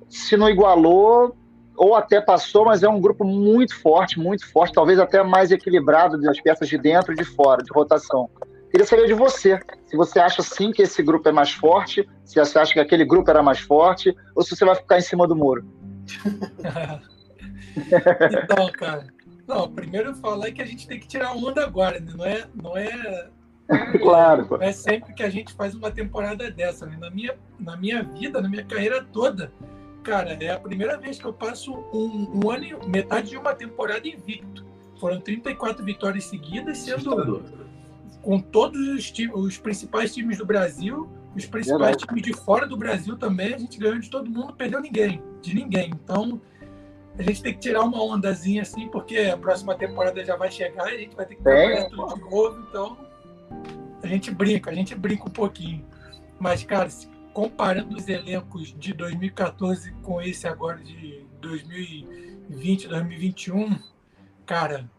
se 0.09 0.35
não 0.35 0.49
igualou, 0.49 1.35
ou 1.75 1.95
até 1.95 2.19
passou, 2.19 2.65
mas 2.65 2.83
é 2.83 2.89
um 2.89 2.99
grupo 2.99 3.23
muito 3.23 3.73
forte, 3.79 4.19
muito 4.19 4.45
forte, 4.51 4.73
talvez 4.73 4.99
até 4.99 5.23
mais 5.23 5.49
equilibrado 5.51 6.19
das 6.19 6.39
peças 6.41 6.67
de 6.67 6.77
dentro 6.77 7.13
e 7.13 7.15
de 7.15 7.23
fora, 7.23 7.63
de 7.63 7.71
rotação. 7.71 8.29
Queria 8.69 8.85
saber 8.85 9.07
de 9.07 9.13
você, 9.13 9.59
se 9.85 9.95
você 9.95 10.19
acha 10.19 10.41
sim 10.43 10.71
que 10.71 10.81
esse 10.81 11.01
grupo 11.01 11.29
é 11.29 11.31
mais 11.31 11.51
forte, 11.51 12.07
se 12.25 12.39
você 12.39 12.59
acha 12.59 12.73
que 12.73 12.79
aquele 12.79 13.05
grupo 13.05 13.29
era 13.29 13.41
mais 13.41 13.59
forte, 13.59 14.13
ou 14.35 14.43
se 14.43 14.55
você 14.55 14.65
vai 14.65 14.75
ficar 14.75 14.97
em 14.97 15.01
cima 15.01 15.25
do 15.25 15.35
muro. 15.35 15.65
então, 18.43 18.71
cara, 18.73 19.07
não, 19.47 19.71
primeiro 19.71 20.13
falar 20.15 20.51
que 20.51 20.61
a 20.61 20.65
gente 20.65 20.87
tem 20.87 20.99
que 20.99 21.07
tirar 21.07 21.31
onda 21.31 21.63
agora, 21.63 21.99
né? 21.99 22.13
não 22.15 22.25
é, 22.25 22.45
não 22.53 22.77
é 22.77 23.29
claro. 24.01 24.47
Não 24.51 24.61
é 24.61 24.71
sempre 24.71 25.13
que 25.13 25.23
a 25.23 25.29
gente 25.29 25.53
faz 25.53 25.73
uma 25.73 25.89
temporada 25.89 26.51
dessa. 26.51 26.85
Né? 26.85 26.97
Na, 26.99 27.09
minha, 27.09 27.35
na 27.59 27.77
minha 27.77 28.03
vida, 28.03 28.41
na 28.41 28.49
minha 28.49 28.65
carreira 28.65 29.03
toda, 29.03 29.51
cara, 30.03 30.37
é 30.41 30.51
a 30.51 30.59
primeira 30.59 30.97
vez 30.97 31.19
que 31.19 31.25
eu 31.25 31.33
passo 31.33 31.73
um, 31.93 32.43
um 32.43 32.49
ano, 32.49 32.87
metade 32.87 33.29
de 33.29 33.37
uma 33.37 33.53
temporada 33.53 34.07
invicto. 34.07 34.65
Foram 34.99 35.19
34 35.21 35.83
vitórias 35.83 36.25
seguidas, 36.25 36.77
sendo 36.79 37.43
com 38.21 38.39
todos 38.39 38.79
os, 38.89 39.09
times, 39.11 39.33
os 39.35 39.57
principais 39.57 40.13
times 40.13 40.37
do 40.37 40.45
Brasil, 40.45 41.09
os 41.35 41.45
principais 41.45 41.81
Verdade. 41.81 42.05
times 42.05 42.23
de 42.23 42.33
fora 42.33 42.67
do 42.67 42.75
Brasil 42.75 43.17
também. 43.17 43.53
A 43.53 43.57
gente 43.57 43.77
ganhou 43.79 43.99
de 43.99 44.09
todo 44.09 44.29
mundo, 44.29 44.47
não 44.47 44.53
perdeu 44.53 44.81
ninguém, 44.81 45.21
de 45.41 45.53
ninguém. 45.53 45.91
Então, 46.03 46.41
a 47.17 47.23
gente 47.23 47.41
tem 47.41 47.53
que 47.53 47.59
tirar 47.59 47.81
uma 47.81 48.01
ondazinha 48.03 48.61
assim, 48.61 48.87
porque 48.89 49.17
a 49.17 49.37
próxima 49.37 49.75
temporada 49.75 50.23
já 50.23 50.35
vai 50.35 50.51
chegar 50.51 50.91
e 50.91 50.95
a 50.95 50.99
gente 50.99 51.15
vai 51.15 51.25
ter 51.25 51.35
que 51.35 51.43
trabalhar 51.43 51.89
tudo 51.89 52.13
de 52.15 52.21
novo. 52.21 52.65
Então, 52.69 52.97
a 54.03 54.07
gente 54.07 54.31
brinca, 54.31 54.69
a 54.69 54.73
gente 54.73 54.95
brinca 54.95 55.23
um 55.25 55.31
pouquinho. 55.31 55.85
Mas, 56.39 56.63
cara, 56.63 56.89
comparando 57.39 57.95
os 57.95 58.09
elencos 58.09 58.75
de 58.77 58.91
2014 58.91 59.93
com 60.03 60.21
esse 60.21 60.45
agora 60.45 60.77
de 60.79 61.23
2020, 61.39 62.89
2021, 62.89 63.79
cara, 64.45 64.91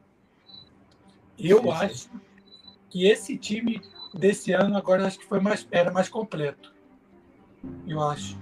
eu 1.38 1.60
sim, 1.60 1.70
acho 1.70 1.94
sim. 1.94 2.10
que 2.88 3.06
esse 3.06 3.36
time 3.36 3.82
desse 4.14 4.52
ano 4.52 4.74
agora 4.74 5.06
acho 5.06 5.18
que 5.18 5.26
foi 5.26 5.38
mais 5.38 5.68
era 5.70 5.90
mais 5.90 6.08
completo. 6.08 6.72
Eu 7.86 8.00
acho. 8.02 8.38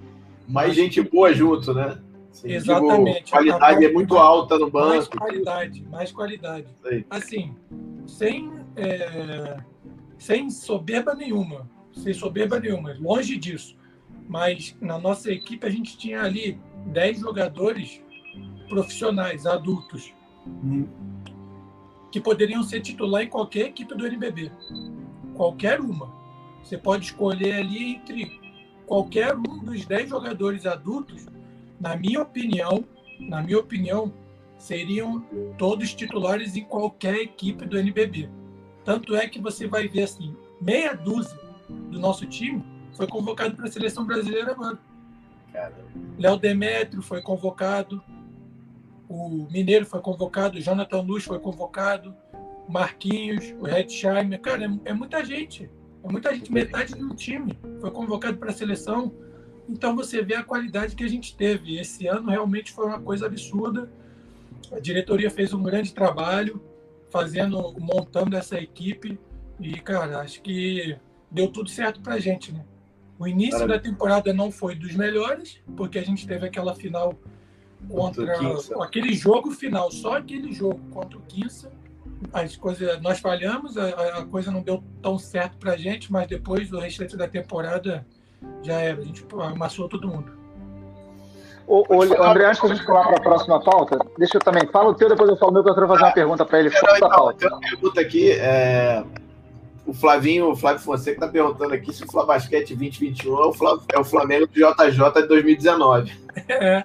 Mais 0.46 0.76
gente 0.76 1.02
boa 1.02 1.34
junto, 1.34 1.74
né? 1.74 2.00
Sim, 2.30 2.52
Exatamente. 2.52 3.24
Tipo, 3.24 3.30
qualidade 3.30 3.84
é 3.84 3.92
muito 3.92 4.16
alta 4.16 4.56
no 4.61 4.70
banco. 4.70 4.90
Mais 4.90 5.08
qualidade, 5.08 5.82
mais 5.90 6.12
qualidade. 6.12 6.68
Assim, 7.11 7.56
sem 8.06 8.48
é, 8.76 9.56
sem 10.16 10.48
soberba 10.50 11.16
nenhuma, 11.16 11.68
sem 11.92 12.14
soberba 12.14 12.61
nenhuma, 12.61 12.94
longe 13.00 13.37
disso. 13.37 13.76
Mas 14.28 14.76
na 14.80 14.98
nossa 14.98 15.32
equipe 15.32 15.66
a 15.66 15.70
gente 15.70 15.96
tinha 15.96 16.22
ali 16.22 16.60
10 16.86 17.20
jogadores 17.20 18.02
profissionais, 18.68 19.46
adultos, 19.46 20.12
hum. 20.46 20.86
que 22.12 22.20
poderiam 22.20 22.62
ser 22.62 22.80
titular 22.80 23.22
em 23.22 23.28
qualquer 23.28 23.66
equipe 23.68 23.94
do 23.94 24.06
NBB. 24.06 24.52
Qualquer 25.34 25.80
uma. 25.80 26.12
Você 26.62 26.76
pode 26.76 27.06
escolher 27.06 27.54
ali 27.54 27.94
entre 27.94 28.38
qualquer 28.86 29.34
um 29.34 29.64
dos 29.64 29.86
10 29.86 30.10
jogadores 30.10 30.66
adultos, 30.66 31.26
na 31.80 31.96
minha 31.96 32.20
opinião, 32.20 32.84
na 33.18 33.42
minha 33.42 33.58
opinião, 33.58 34.12
seriam 34.58 35.20
todos 35.56 35.94
titulares 35.94 36.56
em 36.56 36.64
qualquer 36.64 37.14
equipe 37.16 37.64
do 37.64 37.78
NBB. 37.78 38.28
Tanto 38.84 39.14
é 39.14 39.26
que 39.28 39.40
você 39.40 39.66
vai 39.66 39.88
ver 39.88 40.02
assim, 40.02 40.36
meia 40.60 40.94
dúzia 40.94 41.38
do 41.68 41.98
nosso 41.98 42.26
time 42.26 42.62
foi 42.98 43.06
convocado 43.06 43.54
para 43.54 43.66
a 43.66 43.70
seleção 43.70 44.04
brasileira 44.04 44.50
agora. 44.50 44.76
Léo 46.18 46.37
Demetrio 46.37 47.00
foi 47.00 47.22
convocado, 47.22 48.02
o 49.08 49.46
Mineiro 49.50 49.87
foi 49.87 50.00
convocado, 50.00 50.58
o 50.58 50.61
Jonathan 50.61 51.00
Luz 51.02 51.24
foi 51.24 51.38
convocado, 51.38 52.14
Marquinhos, 52.68 53.54
o 53.61 53.64
Redsheimer. 53.64 54.40
Cara, 54.40 54.64
é, 54.64 54.90
é 54.90 54.92
muita 54.92 55.24
gente. 55.24 55.70
É 56.02 56.11
muita 56.11 56.34
gente, 56.34 56.52
metade 56.52 56.94
do 56.94 57.14
time 57.14 57.56
foi 57.80 57.90
convocado 57.92 58.37
para 58.37 58.50
a 58.50 58.52
seleção. 58.52 59.12
Então 59.68 59.94
você 59.94 60.20
vê 60.20 60.34
a 60.34 60.42
qualidade 60.42 60.96
que 60.96 61.04
a 61.04 61.08
gente 61.08 61.37
teve. 61.37 61.78
Esse 61.78 62.08
ano 62.08 62.28
realmente 62.28 62.72
foi 62.72 62.84
uma 62.84 63.00
coisa 63.00 63.26
absurda. 63.26 63.90
A 64.72 64.80
diretoria 64.80 65.30
fez 65.30 65.52
um 65.52 65.62
grande 65.62 65.94
trabalho 65.94 66.61
fazendo, 67.11 67.74
montando 67.78 68.37
essa 68.37 68.58
equipe. 68.58 69.18
E, 69.61 69.74
cara, 69.80 70.20
acho 70.20 70.42
que 70.42 70.96
deu 71.30 71.48
tudo 71.48 71.70
certo 71.70 72.00
pra 72.00 72.18
gente, 72.18 72.52
né? 72.52 72.64
O 73.18 73.26
início 73.26 73.66
da 73.66 73.78
temporada 73.78 74.33
não 74.33 74.50
foi 74.50 74.74
dos 74.74 74.94
melhores, 74.94 75.61
porque 75.76 75.98
a 75.98 76.04
gente 76.04 76.26
teve 76.26 76.46
aquela 76.46 76.74
final 76.74 77.14
contra, 77.88 78.33
aquele 78.83 79.12
jogo 79.12 79.50
final, 79.50 79.90
só 79.90 80.16
aquele 80.16 80.52
jogo 80.52 80.81
contra 80.90 81.18
o 81.18 81.22
Quinça. 81.22 81.70
As 82.33 82.57
coisas, 82.57 83.00
nós 83.00 83.20
falhamos, 83.20 83.76
a, 83.76 84.18
a 84.18 84.26
coisa 84.26 84.50
não 84.50 84.62
deu 84.62 84.83
tão 85.02 85.18
certo 85.18 85.57
pra 85.59 85.76
gente, 85.76 86.12
mas 86.12 86.26
depois 86.26 86.68
do 86.68 86.78
restante 86.78 87.16
da 87.16 87.28
temporada 87.28 88.07
já 88.62 88.74
era, 88.74 89.00
a 89.00 89.04
gente 89.04 89.24
amassou 89.33 89.88
todo 89.88 90.09
mundo. 90.09 90.38
O, 91.66 91.85
o, 91.94 92.02
André, 92.02 92.46
antes 92.46 92.62
da 92.62 92.68
gente 92.68 92.85
falar 92.85 93.04
para 93.04 93.16
a 93.16 93.20
próxima 93.20 93.62
pauta, 93.62 93.98
deixa 94.16 94.38
eu 94.38 94.40
também. 94.40 94.66
Fala 94.68 94.88
o 94.88 94.94
teu, 94.94 95.09
depois 95.09 95.28
eu 95.28 95.37
falo 95.37 95.50
o 95.50 95.54
meu, 95.54 95.62
que 95.62 95.68
eu 95.68 95.74
quero 95.74 95.87
fazer 95.87 96.02
uma 96.02 96.12
pergunta 96.12 96.44
para 96.44 96.61
ele. 96.61 96.70
Fala 96.70 96.96
então, 96.96 97.11
pauta. 97.11 97.38
Tem 97.38 97.48
uma 97.48 97.61
pergunta 97.61 98.00
aqui. 98.00 98.33
É... 98.33 99.04
O 99.88 99.94
Flavinho, 99.94 100.51
o 100.51 100.55
Flávio 100.55 100.83
Fonseca 100.83 101.16
está 101.16 101.27
perguntando 101.27 101.72
aqui 101.72 101.92
se 101.94 102.05
o 102.05 102.12
Flabasquete 102.12 102.77
2021 102.77 103.33
é 103.33 103.46
o, 103.46 103.53
Fla... 103.55 103.81
é 103.88 103.98
o 103.98 104.05
Flamengo 104.05 104.46
do 104.46 104.53
JJ 104.53 105.22
de 105.22 105.29
2019. 105.29 106.12
É. 106.48 106.85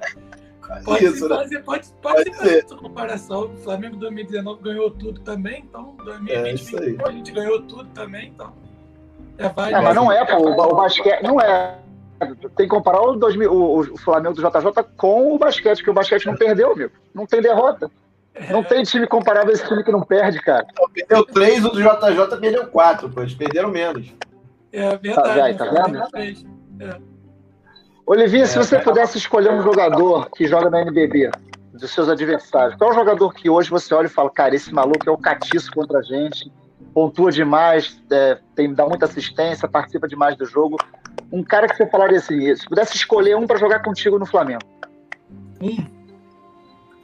Pode, 0.86 1.06
Isso, 1.06 1.28
né? 1.28 1.36
fazer, 1.36 1.60
pode, 1.64 1.88
pode, 2.02 2.32
pode 2.32 2.38
ser 2.38 2.64
essa 2.64 2.76
comparação. 2.78 3.54
O 3.54 3.58
Flamengo 3.58 3.98
2019 3.98 4.64
ganhou 4.64 4.90
tudo 4.90 5.20
também, 5.20 5.66
então 5.68 5.96
2020 5.98 7.02
é 7.02 7.06
a 7.06 7.12
gente 7.12 7.32
ganhou 7.34 7.62
tudo 7.64 7.86
também, 7.90 8.30
então. 8.30 8.54
É 9.38 9.50
válido. 9.50 9.78
É, 9.78 9.82
mas 9.82 9.96
não 9.96 10.10
é, 10.10 10.26
pô, 10.26 10.38
o, 10.38 10.52
o 10.54 10.76
basquete 10.76 11.22
não 11.22 11.40
é 11.42 11.78
tem 12.56 12.68
que 12.68 12.68
comparar 12.68 13.02
o, 13.02 13.18
2000, 13.18 13.52
o, 13.52 13.80
o, 13.82 13.98
Flamengo 13.98 14.36
do 14.36 14.42
JJ 14.42 14.84
com 14.96 15.36
o 15.36 15.38
basquete, 15.38 15.84
que 15.84 15.90
o 15.90 15.94
basquete 15.94 16.26
não 16.26 16.36
perdeu, 16.36 16.74
meu. 16.76 16.90
Não 17.14 17.26
tem 17.26 17.42
derrota. 17.42 17.92
Não 18.50 18.60
é. 18.60 18.64
tem 18.64 18.84
time 18.84 19.08
comparável 19.08 19.52
a 19.52 19.54
esse 19.54 19.68
time 19.68 19.84
que 19.84 19.92
não 19.92 20.02
perde, 20.02 20.40
cara. 20.42 20.66
perdeu 20.94 21.24
três, 21.26 21.64
o 21.64 21.70
do 21.70 21.82
JJ 21.82 22.40
perdeu 22.40 22.68
quatro, 22.68 23.10
pô. 23.10 23.22
Eles 23.22 23.34
perderam 23.36 23.70
menos. 23.70 24.14
É 24.72 24.96
verdade. 24.98 25.58
Tá, 25.58 25.66
tá 25.66 25.86
vendo? 25.86 26.44
É. 26.80 26.98
Olivinha, 28.06 28.44
é, 28.44 28.48
se 28.48 28.58
você 28.58 28.80
pudesse 28.80 29.18
escolher 29.18 29.52
um 29.52 29.62
jogador 29.62 30.30
que 30.32 30.48
joga 30.48 30.70
na 30.70 30.82
NBB, 30.82 31.30
dos 31.74 31.92
seus 31.92 32.10
adversários, 32.10 32.76
qual 32.76 32.90
é 32.90 32.94
o 32.94 32.96
jogador 32.96 33.34
que 33.34 33.50
hoje 33.50 33.70
você 33.70 33.94
olha 33.94 34.08
e 34.08 34.10
fala, 34.10 34.30
cara, 34.30 34.56
esse 34.56 34.74
maluco 34.74 35.08
é 35.08 35.12
o 35.12 35.18
catiço 35.18 35.72
contra 35.72 36.00
a 36.00 36.02
gente, 36.02 36.52
pontua 36.94 37.32
demais, 37.32 38.02
é, 38.12 38.38
tem, 38.56 38.74
dá 38.74 38.86
muita 38.86 39.06
assistência, 39.06 39.68
participa 39.68 40.08
demais 40.08 40.36
do 40.36 40.46
jogo 40.46 40.78
um 41.34 41.44
cara 41.44 41.68
que 41.68 41.76
você 41.76 41.88
falaria 41.88 42.20
assim, 42.20 42.56
se 42.56 42.68
pudesse 42.68 42.96
escolher 42.96 43.36
um 43.36 43.48
para 43.48 43.58
jogar 43.58 43.82
contigo 43.82 44.20
no 44.20 44.26
Flamengo. 44.26 44.62
Um? 45.60 46.03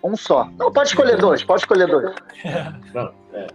Um 0.04 0.16
só. 0.16 0.50
Não, 0.58 0.72
pode 0.72 0.90
escolher 0.90 1.18
dois, 1.18 1.44
pode 1.44 1.62
escolher 1.62 1.88
dois. 1.88 2.16
É. 3.32 3.48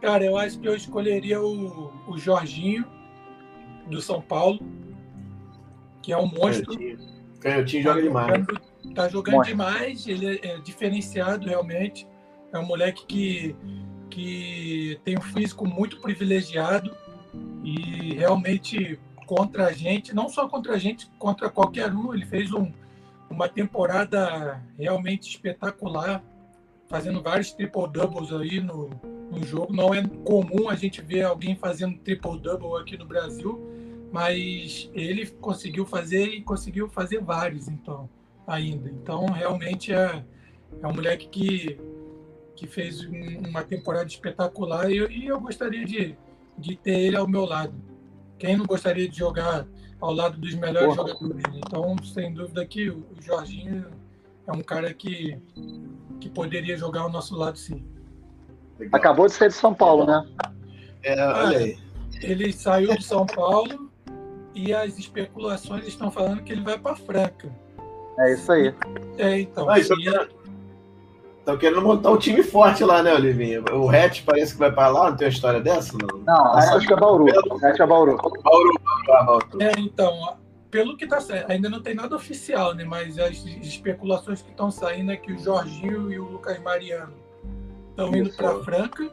Cara, 0.00 0.24
eu 0.24 0.36
acho 0.36 0.58
que 0.58 0.68
eu 0.68 0.74
escolheria 0.74 1.40
o, 1.40 1.92
o 2.08 2.18
Jorginho, 2.18 2.84
do 3.86 4.00
São 4.00 4.20
Paulo, 4.20 4.60
que 6.00 6.12
é 6.12 6.16
um 6.16 6.26
monstro. 6.26 6.74
Canhotinho 7.40 7.82
joga 7.82 8.00
tá 8.00 8.00
demais. 8.00 8.46
Tá 8.94 9.08
jogando 9.08 9.36
monstro. 9.36 9.56
demais, 9.56 10.06
ele 10.06 10.38
é, 10.38 10.46
é 10.46 10.58
diferenciado 10.58 11.46
realmente. 11.46 12.06
É 12.52 12.58
um 12.58 12.66
moleque 12.66 13.06
que, 13.06 13.56
que 14.10 15.00
tem 15.04 15.16
um 15.16 15.22
físico 15.22 15.66
muito 15.66 16.00
privilegiado 16.00 16.94
e 17.64 18.14
realmente 18.14 18.98
contra 19.26 19.66
a 19.66 19.72
gente, 19.72 20.14
não 20.14 20.28
só 20.28 20.48
contra 20.48 20.74
a 20.74 20.78
gente, 20.78 21.10
contra 21.18 21.48
qualquer 21.48 21.92
um. 21.92 22.12
Ele 22.12 22.26
fez 22.26 22.52
um, 22.52 22.72
uma 23.32 23.48
temporada 23.48 24.62
realmente 24.78 25.28
espetacular, 25.28 26.22
fazendo 26.86 27.22
vários 27.22 27.52
triple-doubles 27.52 28.32
aí 28.32 28.60
no, 28.60 28.90
no 29.30 29.42
jogo. 29.44 29.72
Não 29.72 29.94
é 29.94 30.06
comum 30.24 30.68
a 30.68 30.74
gente 30.74 31.00
ver 31.00 31.22
alguém 31.22 31.56
fazendo 31.56 31.98
triple-double 31.98 32.80
aqui 32.80 32.96
no 32.96 33.06
Brasil, 33.06 33.60
mas 34.12 34.90
ele 34.94 35.26
conseguiu 35.26 35.86
fazer 35.86 36.26
e 36.26 36.42
conseguiu 36.42 36.88
fazer 36.88 37.20
vários, 37.20 37.68
então, 37.68 38.08
ainda. 38.46 38.90
Então, 38.90 39.26
realmente 39.26 39.92
é, 39.92 40.22
é 40.82 40.86
um 40.86 40.92
moleque 40.92 41.28
que, 41.28 41.80
que 42.54 42.66
fez 42.66 43.00
uma 43.00 43.64
temporada 43.64 44.06
espetacular 44.06 44.90
e, 44.90 44.98
e 45.08 45.26
eu 45.26 45.40
gostaria 45.40 45.84
de, 45.84 46.14
de 46.58 46.76
ter 46.76 47.00
ele 47.00 47.16
ao 47.16 47.26
meu 47.26 47.46
lado 47.46 47.74
quem 48.42 48.56
não 48.56 48.66
gostaria 48.66 49.08
de 49.08 49.16
jogar 49.16 49.64
ao 50.02 50.12
lado 50.12 50.36
dos 50.36 50.54
melhores 50.54 50.96
Porra. 50.96 51.08
jogadores? 51.08 51.44
Então, 51.54 51.96
sem 52.04 52.34
dúvida 52.34 52.66
que 52.66 52.90
o 52.90 53.06
Jorginho 53.20 53.86
é 54.46 54.52
um 54.52 54.60
cara 54.60 54.92
que, 54.92 55.38
que 56.20 56.28
poderia 56.28 56.76
jogar 56.76 57.02
ao 57.02 57.10
nosso 57.10 57.36
lado, 57.36 57.56
sim. 57.56 57.86
Legal. 58.78 58.98
Acabou 58.98 59.26
de 59.26 59.32
sair 59.32 59.48
de 59.48 59.54
São 59.54 59.72
Paulo, 59.72 60.04
né? 60.04 60.28
É, 61.04 61.24
olha 61.24 61.58
aí. 61.58 61.78
Ele 62.20 62.52
saiu 62.52 62.96
de 62.96 63.04
São 63.04 63.24
Paulo 63.24 63.90
e 64.54 64.74
as 64.74 64.98
especulações 64.98 65.86
estão 65.86 66.10
falando 66.10 66.42
que 66.42 66.52
ele 66.52 66.62
vai 66.62 66.78
para 66.78 66.96
Franca. 66.96 67.48
É 68.18 68.34
isso 68.34 68.50
aí. 68.50 68.74
É, 69.18 69.40
então. 69.40 69.70
Ah, 69.70 69.78
isso 69.78 69.94
Estão 71.42 71.58
querendo 71.58 71.82
montar 71.82 72.12
um 72.12 72.16
time 72.16 72.40
forte 72.40 72.84
lá, 72.84 73.02
né, 73.02 73.12
Olivinha? 73.12 73.60
O 73.72 73.90
Hatch 73.90 74.22
parece 74.24 74.52
que 74.52 74.60
vai 74.60 74.70
para 74.70 74.86
lá, 74.86 75.10
não 75.10 75.16
tem 75.16 75.26
uma 75.26 75.32
história 75.32 75.60
dessa? 75.60 75.92
Não, 75.98 76.18
não 76.18 76.52
acho 76.54 76.86
que 76.86 76.92
é 76.92 76.96
Bauru. 76.96 77.26
Acho 77.64 77.82
é 77.82 77.86
Bauru. 77.86 78.16
Bauru, 78.16 78.72
Bauru. 79.08 79.60
É, 79.60 79.72
então, 79.76 80.36
pelo 80.70 80.96
que 80.96 81.04
tá 81.04 81.20
saindo, 81.20 81.50
ainda 81.50 81.68
não 81.68 81.82
tem 81.82 81.96
nada 81.96 82.14
oficial, 82.14 82.74
né? 82.74 82.84
Mas 82.84 83.18
as 83.18 83.44
especulações 83.44 84.40
que 84.40 84.50
estão 84.50 84.70
saindo 84.70 85.10
é 85.10 85.16
que 85.16 85.32
o 85.32 85.38
Jorginho 85.38 86.12
e 86.12 86.18
o 86.20 86.26
Lucas 86.26 86.62
Mariano 86.62 87.12
estão 87.90 88.14
indo 88.14 88.32
para 88.34 88.62
Franca. 88.62 89.10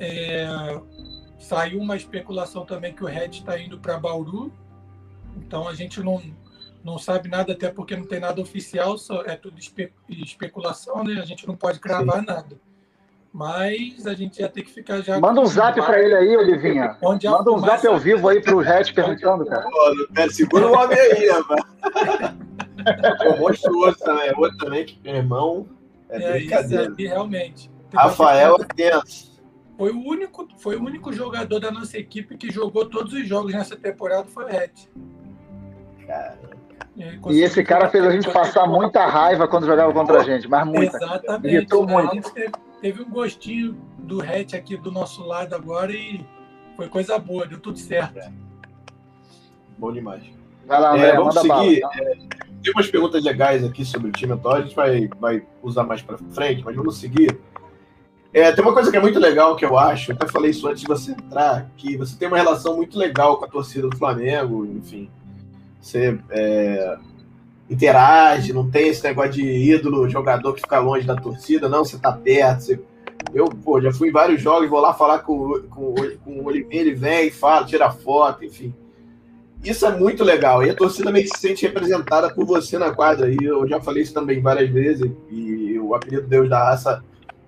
É, 0.00 0.80
saiu 1.38 1.80
uma 1.80 1.96
especulação 1.96 2.64
também 2.64 2.94
que 2.94 3.04
o 3.04 3.06
Red 3.06 3.28
está 3.28 3.58
indo 3.58 3.78
para 3.78 3.98
Bauru. 3.98 4.50
Então 5.36 5.68
a 5.68 5.74
gente 5.74 6.00
não, 6.00 6.22
não 6.84 6.98
sabe 6.98 7.28
nada, 7.28 7.52
até 7.52 7.70
porque 7.70 7.96
não 7.96 8.04
tem 8.04 8.20
nada 8.20 8.40
oficial, 8.40 8.98
só 8.98 9.22
é 9.22 9.36
tudo 9.36 9.58
espe 9.58 9.92
especulação, 10.08 11.04
né? 11.04 11.20
A 11.20 11.24
gente 11.24 11.46
não 11.46 11.56
pode 11.56 11.78
cravar 11.78 12.20
Sim. 12.20 12.26
nada. 12.26 12.60
Mas 13.32 14.06
a 14.06 14.12
gente 14.12 14.40
ia 14.40 14.48
ter 14.48 14.62
que 14.62 14.70
ficar 14.70 15.00
já. 15.00 15.18
Manda 15.18 15.40
um 15.40 15.46
zap 15.46 15.80
para 15.80 16.02
ele 16.02 16.14
aí, 16.14 16.36
Olivinha. 16.36 16.98
Onde 17.02 17.26
Manda 17.26 17.50
um 17.50 17.60
zap 17.60 17.86
ao 17.86 17.98
vivo 17.98 18.28
aí 18.28 18.42
pro 18.42 18.58
Red 18.58 18.92
perguntando, 18.92 19.46
cara. 19.46 19.62
Pô, 19.62 20.30
segura 20.30 20.66
o 20.68 20.72
homem 20.72 20.98
aí, 20.98 21.30
rapaz. 21.30 21.64
Pô, 23.22 23.36
monstruoso 23.38 23.98
também. 24.00 24.32
Outro 24.36 24.58
também 24.58 24.84
que, 24.84 25.00
meu 25.02 25.16
irmão, 25.16 25.66
é, 26.10 26.22
é 26.22 26.32
brincadeira. 26.32 26.82
Isso 26.84 26.94
aí, 26.98 27.06
realmente. 27.06 27.70
Rafael 27.94 28.56
é 28.60 28.74
tenso. 28.74 29.32
Foi 29.78 29.90
o, 29.90 29.98
único, 29.98 30.46
foi 30.58 30.76
o 30.76 30.84
único 30.84 31.10
jogador 31.12 31.58
da 31.58 31.70
nossa 31.70 31.96
equipe 31.96 32.36
que 32.36 32.50
jogou 32.52 32.84
todos 32.84 33.14
os 33.14 33.26
jogos 33.26 33.54
nessa 33.54 33.76
temporada, 33.76 34.28
foi 34.28 34.44
o 34.44 34.48
Red. 34.48 34.72
Cara. 36.06 36.61
E 37.30 37.40
esse 37.40 37.62
cara 37.64 37.88
fez 37.88 38.04
a 38.04 38.10
gente 38.10 38.30
passar 38.30 38.66
muita 38.66 39.06
raiva 39.06 39.48
quando 39.48 39.66
jogava 39.66 39.92
contra 39.92 40.20
a 40.20 40.24
gente, 40.24 40.48
mas 40.48 40.66
muita. 40.66 40.96
Exatamente. 40.96 41.54
Irritou 41.54 41.86
muito. 41.86 42.30
Teve, 42.32 42.52
teve, 42.80 43.02
um 43.02 43.08
gostinho 43.08 43.76
do 43.98 44.20
hatch 44.20 44.54
aqui 44.54 44.76
do 44.76 44.90
nosso 44.90 45.24
lado 45.24 45.54
agora 45.54 45.92
e 45.92 46.24
foi 46.76 46.88
coisa 46.88 47.18
boa, 47.18 47.46
deu 47.46 47.58
tudo 47.58 47.78
certo. 47.78 48.18
É. 48.18 48.30
Bom 49.78 49.92
demais. 49.92 50.22
Vai 50.66 50.80
lá, 50.80 50.94
André, 50.94 51.08
é, 51.08 51.16
vamos 51.16 51.34
seguir. 51.34 51.48
Bala, 51.48 51.80
tá? 51.80 51.90
é, 52.00 52.14
tem 52.62 52.72
umas 52.74 52.90
perguntas 52.90 53.24
legais 53.24 53.64
aqui 53.64 53.84
sobre 53.84 54.08
o 54.08 54.12
time 54.12 54.32
atual, 54.32 54.56
a 54.56 54.62
gente 54.62 54.76
vai, 54.76 55.08
vai 55.18 55.42
usar 55.62 55.84
mais 55.84 56.02
para 56.02 56.18
frente, 56.18 56.62
mas 56.64 56.76
vamos 56.76 56.98
seguir. 56.98 57.38
É, 58.32 58.50
tem 58.52 58.64
uma 58.64 58.72
coisa 58.72 58.90
que 58.90 58.96
é 58.96 59.00
muito 59.00 59.18
legal 59.18 59.56
que 59.56 59.64
eu 59.64 59.76
acho, 59.76 60.12
até 60.12 60.26
falei 60.28 60.50
isso 60.52 60.66
antes 60.66 60.82
de 60.82 60.88
você 60.88 61.12
entrar, 61.12 61.70
que 61.76 61.96
você 61.96 62.16
tem 62.16 62.28
uma 62.28 62.36
relação 62.36 62.76
muito 62.76 62.98
legal 62.98 63.36
com 63.36 63.44
a 63.44 63.48
torcida 63.48 63.88
do 63.88 63.96
Flamengo, 63.96 64.64
enfim 64.64 65.10
você 65.82 66.16
é, 66.30 66.96
interage, 67.68 68.52
não 68.52 68.70
tem 68.70 68.88
esse 68.88 69.02
negócio 69.02 69.32
de 69.32 69.44
ídolo, 69.44 70.08
jogador 70.08 70.54
que 70.54 70.60
fica 70.60 70.78
longe 70.78 71.06
da 71.06 71.16
torcida, 71.16 71.68
não, 71.68 71.84
você 71.84 71.98
tá 71.98 72.12
perto. 72.12 72.60
Você... 72.60 72.80
Eu, 73.34 73.46
pô, 73.46 73.80
já 73.80 73.92
fui 73.92 74.08
em 74.08 74.12
vários 74.12 74.40
jogos, 74.40 74.70
vou 74.70 74.80
lá 74.80 74.94
falar 74.94 75.20
com, 75.20 75.60
com, 75.68 75.94
com 76.24 76.30
o 76.30 76.46
Oliveira, 76.46 76.88
ele 76.88 76.94
vem, 76.94 77.30
fala, 77.30 77.66
tira 77.66 77.90
foto, 77.90 78.44
enfim. 78.44 78.72
Isso 79.64 79.86
é 79.86 79.96
muito 79.96 80.24
legal. 80.24 80.64
E 80.64 80.70
a 80.70 80.74
torcida 80.74 81.10
meio 81.10 81.24
que 81.24 81.36
se 81.36 81.40
sente 81.40 81.64
representada 81.64 82.32
por 82.34 82.44
você 82.44 82.78
na 82.78 82.90
quadra. 82.90 83.30
E 83.30 83.36
eu 83.40 83.66
já 83.68 83.80
falei 83.80 84.02
isso 84.02 84.12
também 84.12 84.40
várias 84.40 84.68
vezes. 84.68 85.08
E 85.30 85.78
o 85.78 85.94
apelido 85.94 86.26
Deus 86.26 86.48
da 86.48 86.64
Raça 86.64 87.02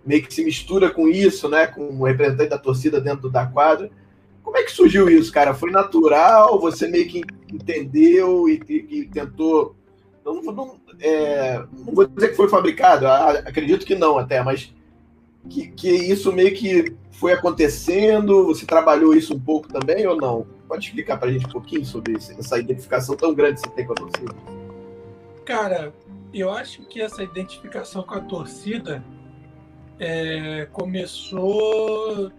meio 0.06 0.22
que 0.22 0.32
se 0.32 0.44
mistura 0.44 0.90
com 0.90 1.08
isso, 1.08 1.48
né? 1.48 1.66
Com 1.66 1.88
o 1.88 2.04
representante 2.04 2.50
da 2.50 2.58
torcida 2.58 3.00
dentro 3.00 3.28
da 3.28 3.46
quadra. 3.46 3.90
Como 4.44 4.56
é 4.56 4.62
que 4.62 4.70
surgiu 4.70 5.08
isso, 5.08 5.32
cara? 5.32 5.54
Foi 5.54 5.72
natural? 5.72 6.60
Você 6.60 6.86
meio 6.86 7.08
que 7.08 7.22
entendeu 7.54 8.48
e, 8.48 8.60
e, 8.68 8.98
e 9.00 9.04
tentou. 9.06 9.76
Não, 10.24 10.42
não, 10.42 10.80
é, 11.00 11.58
não, 11.72 11.94
vou 11.94 12.06
dizer 12.06 12.28
que 12.30 12.36
foi 12.36 12.48
fabricado, 12.48 13.06
acredito 13.06 13.84
que 13.84 13.94
não 13.94 14.18
até, 14.18 14.42
mas 14.42 14.72
que, 15.48 15.68
que 15.68 15.90
isso 15.90 16.32
meio 16.32 16.54
que 16.54 16.94
foi 17.12 17.32
acontecendo. 17.32 18.46
Você 18.46 18.64
trabalhou 18.64 19.14
isso 19.14 19.34
um 19.34 19.40
pouco 19.40 19.68
também 19.68 20.06
ou 20.06 20.16
não? 20.16 20.46
Pode 20.66 20.86
explicar 20.86 21.18
para 21.18 21.28
a 21.28 21.32
gente 21.32 21.46
um 21.46 21.50
pouquinho 21.50 21.84
sobre 21.84 22.14
essa 22.14 22.58
identificação 22.58 23.16
tão 23.16 23.34
grande 23.34 23.60
que 23.60 23.68
você 23.68 23.74
tem 23.74 23.86
com 23.86 23.92
a 23.92 23.96
torcida? 23.96 24.34
Cara, 25.44 25.92
eu 26.32 26.50
acho 26.50 26.82
que 26.86 27.02
essa 27.02 27.22
identificação 27.22 28.02
com 28.02 28.14
a 28.14 28.20
torcida 28.20 29.04
é, 29.98 30.66
começou 30.72 32.32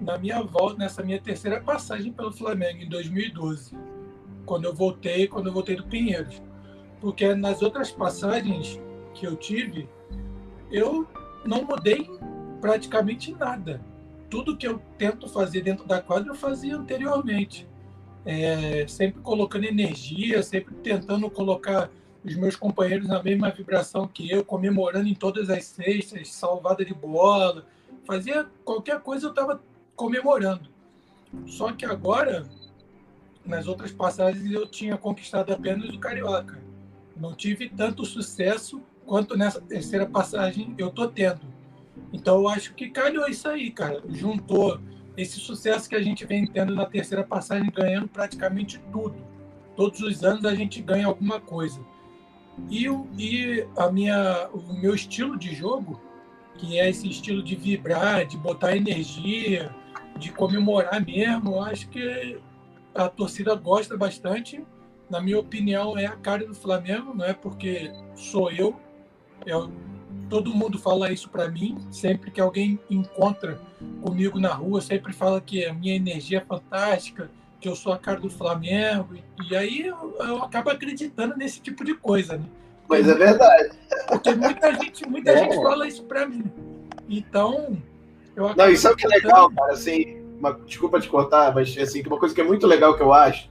na 0.00 0.16
minha 0.16 0.42
volta, 0.42 0.78
nessa 0.78 1.02
minha 1.02 1.20
terceira 1.20 1.60
passagem 1.60 2.12
pelo 2.12 2.32
Flamengo, 2.32 2.82
em 2.82 2.88
2012, 2.88 3.76
quando 4.48 4.64
eu 4.64 4.74
voltei, 4.74 5.28
quando 5.28 5.48
eu 5.48 5.52
voltei 5.52 5.76
do 5.76 5.84
Pinheiros. 5.84 6.42
Porque 7.02 7.34
nas 7.34 7.60
outras 7.60 7.90
passagens 7.90 8.80
que 9.12 9.26
eu 9.26 9.36
tive, 9.36 9.86
eu 10.72 11.06
não 11.44 11.64
mudei 11.64 12.10
praticamente 12.58 13.32
nada. 13.34 13.78
Tudo 14.30 14.56
que 14.56 14.66
eu 14.66 14.80
tento 14.96 15.28
fazer 15.28 15.60
dentro 15.60 15.86
da 15.86 16.00
quadra, 16.00 16.30
eu 16.30 16.34
fazia 16.34 16.76
anteriormente. 16.76 17.68
É, 18.24 18.86
sempre 18.88 19.20
colocando 19.20 19.64
energia, 19.64 20.42
sempre 20.42 20.74
tentando 20.76 21.30
colocar 21.30 21.90
os 22.24 22.34
meus 22.34 22.56
companheiros 22.56 23.06
na 23.06 23.22
mesma 23.22 23.50
vibração 23.50 24.08
que 24.08 24.30
eu, 24.30 24.44
comemorando 24.44 25.08
em 25.08 25.14
todas 25.14 25.50
as 25.50 25.64
cestas, 25.66 26.32
salvada 26.32 26.84
de 26.84 26.94
bola. 26.94 27.66
Fazia 28.04 28.46
qualquer 28.64 29.00
coisa, 29.00 29.26
eu 29.26 29.30
estava 29.30 29.62
comemorando. 29.94 30.68
Só 31.46 31.72
que 31.72 31.84
agora, 31.84 32.46
nas 33.44 33.66
outras 33.66 33.92
passagens, 33.92 34.50
eu 34.50 34.66
tinha 34.66 34.96
conquistado 34.96 35.52
apenas 35.52 35.88
o 35.90 35.98
Carioca. 35.98 36.58
Não 37.16 37.34
tive 37.34 37.68
tanto 37.68 38.04
sucesso 38.04 38.82
quanto 39.06 39.36
nessa 39.36 39.60
terceira 39.60 40.06
passagem 40.06 40.74
eu 40.78 40.90
tô 40.90 41.08
tendo. 41.08 41.40
Então 42.12 42.36
eu 42.36 42.48
acho 42.48 42.74
que 42.74 42.90
calhou 42.90 43.26
isso 43.26 43.48
aí, 43.48 43.70
cara. 43.70 44.02
Juntou 44.08 44.80
esse 45.16 45.40
sucesso 45.40 45.88
que 45.88 45.96
a 45.96 46.02
gente 46.02 46.24
vem 46.24 46.46
tendo 46.46 46.74
na 46.74 46.86
terceira 46.86 47.24
passagem, 47.24 47.70
ganhando 47.74 48.08
praticamente 48.08 48.80
tudo. 48.92 49.16
Todos 49.74 50.00
os 50.00 50.22
anos 50.22 50.44
a 50.44 50.54
gente 50.54 50.80
ganha 50.80 51.06
alguma 51.06 51.40
coisa. 51.40 51.80
E, 52.70 52.86
e 53.16 53.66
a 53.76 53.90
minha, 53.90 54.48
o 54.52 54.72
meu 54.74 54.94
estilo 54.94 55.38
de 55.38 55.54
jogo, 55.54 56.00
que 56.56 56.78
é 56.78 56.88
esse 56.88 57.08
estilo 57.08 57.42
de 57.42 57.54
vibrar, 57.54 58.26
de 58.26 58.36
botar 58.36 58.76
energia, 58.76 59.74
de 60.16 60.32
comemorar 60.32 61.04
mesmo. 61.04 61.54
Eu 61.54 61.62
acho 61.62 61.88
que 61.88 62.38
a 63.04 63.08
torcida 63.08 63.54
gosta 63.54 63.96
bastante. 63.96 64.64
Na 65.08 65.20
minha 65.20 65.38
opinião, 65.38 65.96
é 65.96 66.06
a 66.06 66.16
cara 66.16 66.46
do 66.46 66.54
Flamengo, 66.54 67.14
não 67.14 67.24
é 67.24 67.32
porque 67.32 67.90
sou 68.14 68.50
eu. 68.50 68.78
eu 69.46 69.64
é 69.64 69.98
todo 70.28 70.54
mundo 70.54 70.78
fala 70.78 71.10
isso 71.10 71.28
para 71.28 71.48
mim. 71.48 71.78
Sempre 71.90 72.30
que 72.30 72.40
alguém 72.40 72.78
encontra 72.90 73.60
comigo 74.02 74.38
na 74.38 74.52
rua, 74.52 74.80
sempre 74.80 75.12
fala 75.12 75.40
que 75.40 75.64
a 75.64 75.72
minha 75.72 75.94
energia 75.94 76.38
é 76.38 76.44
fantástica, 76.44 77.30
que 77.60 77.68
eu 77.68 77.74
sou 77.74 77.92
a 77.92 77.98
cara 77.98 78.20
do 78.20 78.30
Flamengo. 78.30 79.16
E, 79.48 79.56
aí 79.56 79.86
eu, 79.86 80.16
eu 80.20 80.42
acabo 80.42 80.70
acreditando 80.70 81.36
nesse 81.36 81.60
tipo 81.60 81.84
de 81.84 81.94
coisa, 81.94 82.36
né? 82.36 82.44
Mas 82.88 83.08
é 83.08 83.14
verdade. 83.14 83.70
Porque 84.06 84.34
muita 84.34 84.72
gente, 84.74 85.08
muita 85.08 85.32
é. 85.32 85.38
gente 85.38 85.56
fala 85.56 85.86
isso 85.86 86.04
para 86.04 86.26
mim. 86.26 86.44
Então, 87.08 87.76
eu 88.36 88.54
Não, 88.54 88.70
isso 88.70 88.86
é 88.88 88.90
o 88.90 88.96
que 88.96 89.06
é 89.06 89.08
legal, 89.08 89.50
cara, 89.50 89.72
assim, 89.72 90.17
uma, 90.38 90.52
desculpa 90.52 91.00
te 91.00 91.08
cortar, 91.08 91.54
mas 91.54 91.76
assim, 91.78 92.02
uma 92.06 92.18
coisa 92.18 92.34
que 92.34 92.40
é 92.40 92.44
muito 92.44 92.66
legal 92.66 92.96
que 92.96 93.02
eu 93.02 93.12
acho, 93.12 93.50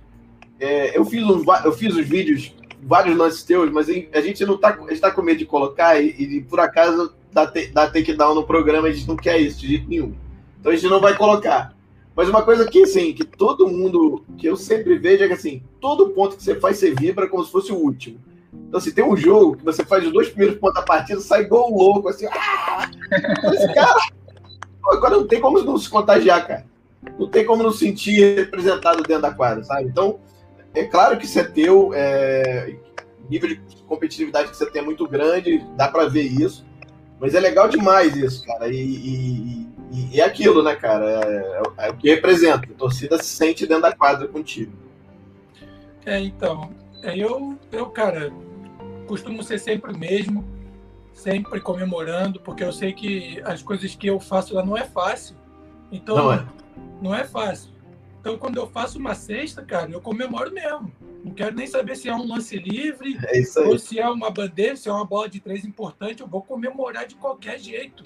é, 0.59 0.97
eu, 0.97 1.05
fiz 1.05 1.23
um, 1.23 1.43
eu 1.63 1.71
fiz 1.71 1.95
os 1.95 2.07
vídeos, 2.07 2.55
vários 2.81 3.15
lances 3.15 3.43
teus, 3.43 3.71
mas 3.71 3.87
a 3.89 4.21
gente 4.21 4.45
não 4.45 4.57
tá, 4.57 4.77
está 4.89 5.11
com 5.11 5.21
medo 5.21 5.39
de 5.39 5.45
colocar 5.45 6.01
e, 6.01 6.09
e 6.09 6.41
por 6.41 6.59
acaso 6.59 7.13
dá, 7.31 7.45
te, 7.45 7.67
dá 7.67 7.87
takedown 7.87 8.33
no 8.33 8.45
programa, 8.45 8.87
a 8.87 8.91
gente 8.91 9.07
não 9.07 9.15
quer 9.15 9.37
isso 9.39 9.59
de 9.59 9.67
jeito 9.67 9.89
nenhum. 9.89 10.15
Então 10.59 10.71
a 10.71 10.75
gente 10.75 10.89
não 10.89 10.99
vai 10.99 11.15
colocar. 11.15 11.75
Mas 12.15 12.29
uma 12.29 12.41
coisa 12.41 12.65
que, 12.65 12.81
assim, 12.81 13.13
que 13.13 13.23
todo 13.23 13.67
mundo, 13.67 14.25
que 14.39 14.47
eu 14.47 14.55
sempre 14.55 14.97
vejo 14.97 15.23
é 15.23 15.27
que, 15.27 15.33
assim, 15.33 15.61
todo 15.79 16.09
ponto 16.09 16.35
que 16.35 16.41
você 16.41 16.55
faz, 16.55 16.77
você 16.77 16.91
vibra 16.91 17.27
como 17.27 17.45
se 17.45 17.51
fosse 17.51 17.71
o 17.71 17.75
último. 17.75 18.19
Então, 18.51 18.79
assim, 18.79 18.91
tem 18.91 19.05
um 19.05 19.15
jogo 19.15 19.55
que 19.55 19.63
você 19.63 19.85
faz 19.85 20.03
os 20.03 20.11
dois 20.11 20.29
primeiros 20.29 20.57
pontos 20.57 20.73
da 20.73 20.81
partida, 20.81 21.21
sai 21.21 21.45
um 21.45 21.77
louco, 21.77 22.09
assim, 22.09 22.25
ah! 22.25 22.89
Cara, 23.75 23.99
Agora 24.91 25.17
não 25.17 25.27
tem 25.27 25.41
como 25.41 25.61
não 25.61 25.77
se 25.77 25.89
contagiar, 25.89 26.47
cara. 26.47 26.65
Não 27.17 27.27
tem 27.29 27.45
como 27.45 27.63
não 27.63 27.71
se 27.71 27.79
sentir 27.79 28.35
representado 28.35 29.03
dentro 29.03 29.23
da 29.23 29.33
quadra, 29.33 29.63
sabe? 29.63 29.85
Então, 29.85 30.19
é 30.73 30.83
claro 30.85 31.17
que 31.17 31.25
isso 31.25 31.39
é 31.39 31.43
teu, 31.43 31.91
é... 31.93 32.75
nível 33.29 33.49
de 33.49 33.83
competitividade 33.87 34.49
que 34.49 34.57
você 34.57 34.69
tem 34.69 34.81
é 34.81 34.85
muito 34.85 35.07
grande, 35.07 35.65
dá 35.75 35.87
para 35.87 36.07
ver 36.07 36.23
isso. 36.23 36.65
Mas 37.19 37.33
é 37.33 37.39
legal 37.39 37.67
demais 37.67 38.15
isso, 38.15 38.45
cara. 38.45 38.67
E, 38.67 38.77
e, 38.77 39.67
e 40.13 40.21
é 40.21 40.23
aquilo, 40.23 40.61
né, 40.61 40.75
cara? 40.75 41.05
É, 41.05 41.83
é, 41.85 41.87
é, 41.87 41.89
o 41.89 41.97
que 41.97 42.09
representa. 42.09 42.67
A 42.71 42.77
torcida 42.77 43.17
se 43.17 43.29
sente 43.29 43.65
dentro 43.65 43.83
da 43.83 43.95
quadra 43.95 44.27
contigo. 44.27 44.73
É, 46.05 46.19
então. 46.19 46.69
É, 47.03 47.17
eu, 47.17 47.57
eu, 47.71 47.87
cara, 47.87 48.31
costumo 49.07 49.43
ser 49.43 49.59
sempre 49.59 49.91
o 49.91 49.97
mesmo 49.97 50.43
sempre 51.17 51.59
comemorando, 51.59 52.39
porque 52.39 52.63
eu 52.63 52.71
sei 52.71 52.93
que 52.93 53.41
as 53.43 53.63
coisas 53.63 53.95
que 53.95 54.07
eu 54.07 54.19
faço 54.19 54.53
lá 54.53 54.63
não 54.63 54.77
é 54.77 54.85
fácil. 54.85 55.35
Então, 55.91 56.15
não 56.15 56.31
é, 56.31 56.45
não 57.01 57.13
é 57.13 57.23
fácil. 57.23 57.71
Então, 58.19 58.37
quando 58.37 58.57
eu 58.57 58.67
faço 58.67 58.99
uma 58.99 59.15
cesta, 59.15 59.61
cara, 59.61 59.89
eu 59.89 60.01
comemoro 60.01 60.51
mesmo. 60.51 60.91
Não 61.23 61.31
quero 61.31 61.55
nem 61.55 61.67
saber 61.67 61.95
se 61.95 62.09
é 62.09 62.15
um 62.15 62.27
lance 62.27 62.57
livre, 62.57 63.17
É 63.23 63.59
ou 63.61 63.77
se 63.77 63.99
é 63.99 64.09
uma 64.09 64.29
bandeira, 64.29 64.75
se 64.75 64.89
é 64.89 64.91
uma 64.91 65.05
bola 65.05 65.29
de 65.29 65.39
três 65.39 65.63
importante, 65.63 66.21
eu 66.21 66.27
vou 66.27 66.41
comemorar 66.41 67.05
de 67.05 67.15
qualquer 67.15 67.59
jeito. 67.59 68.03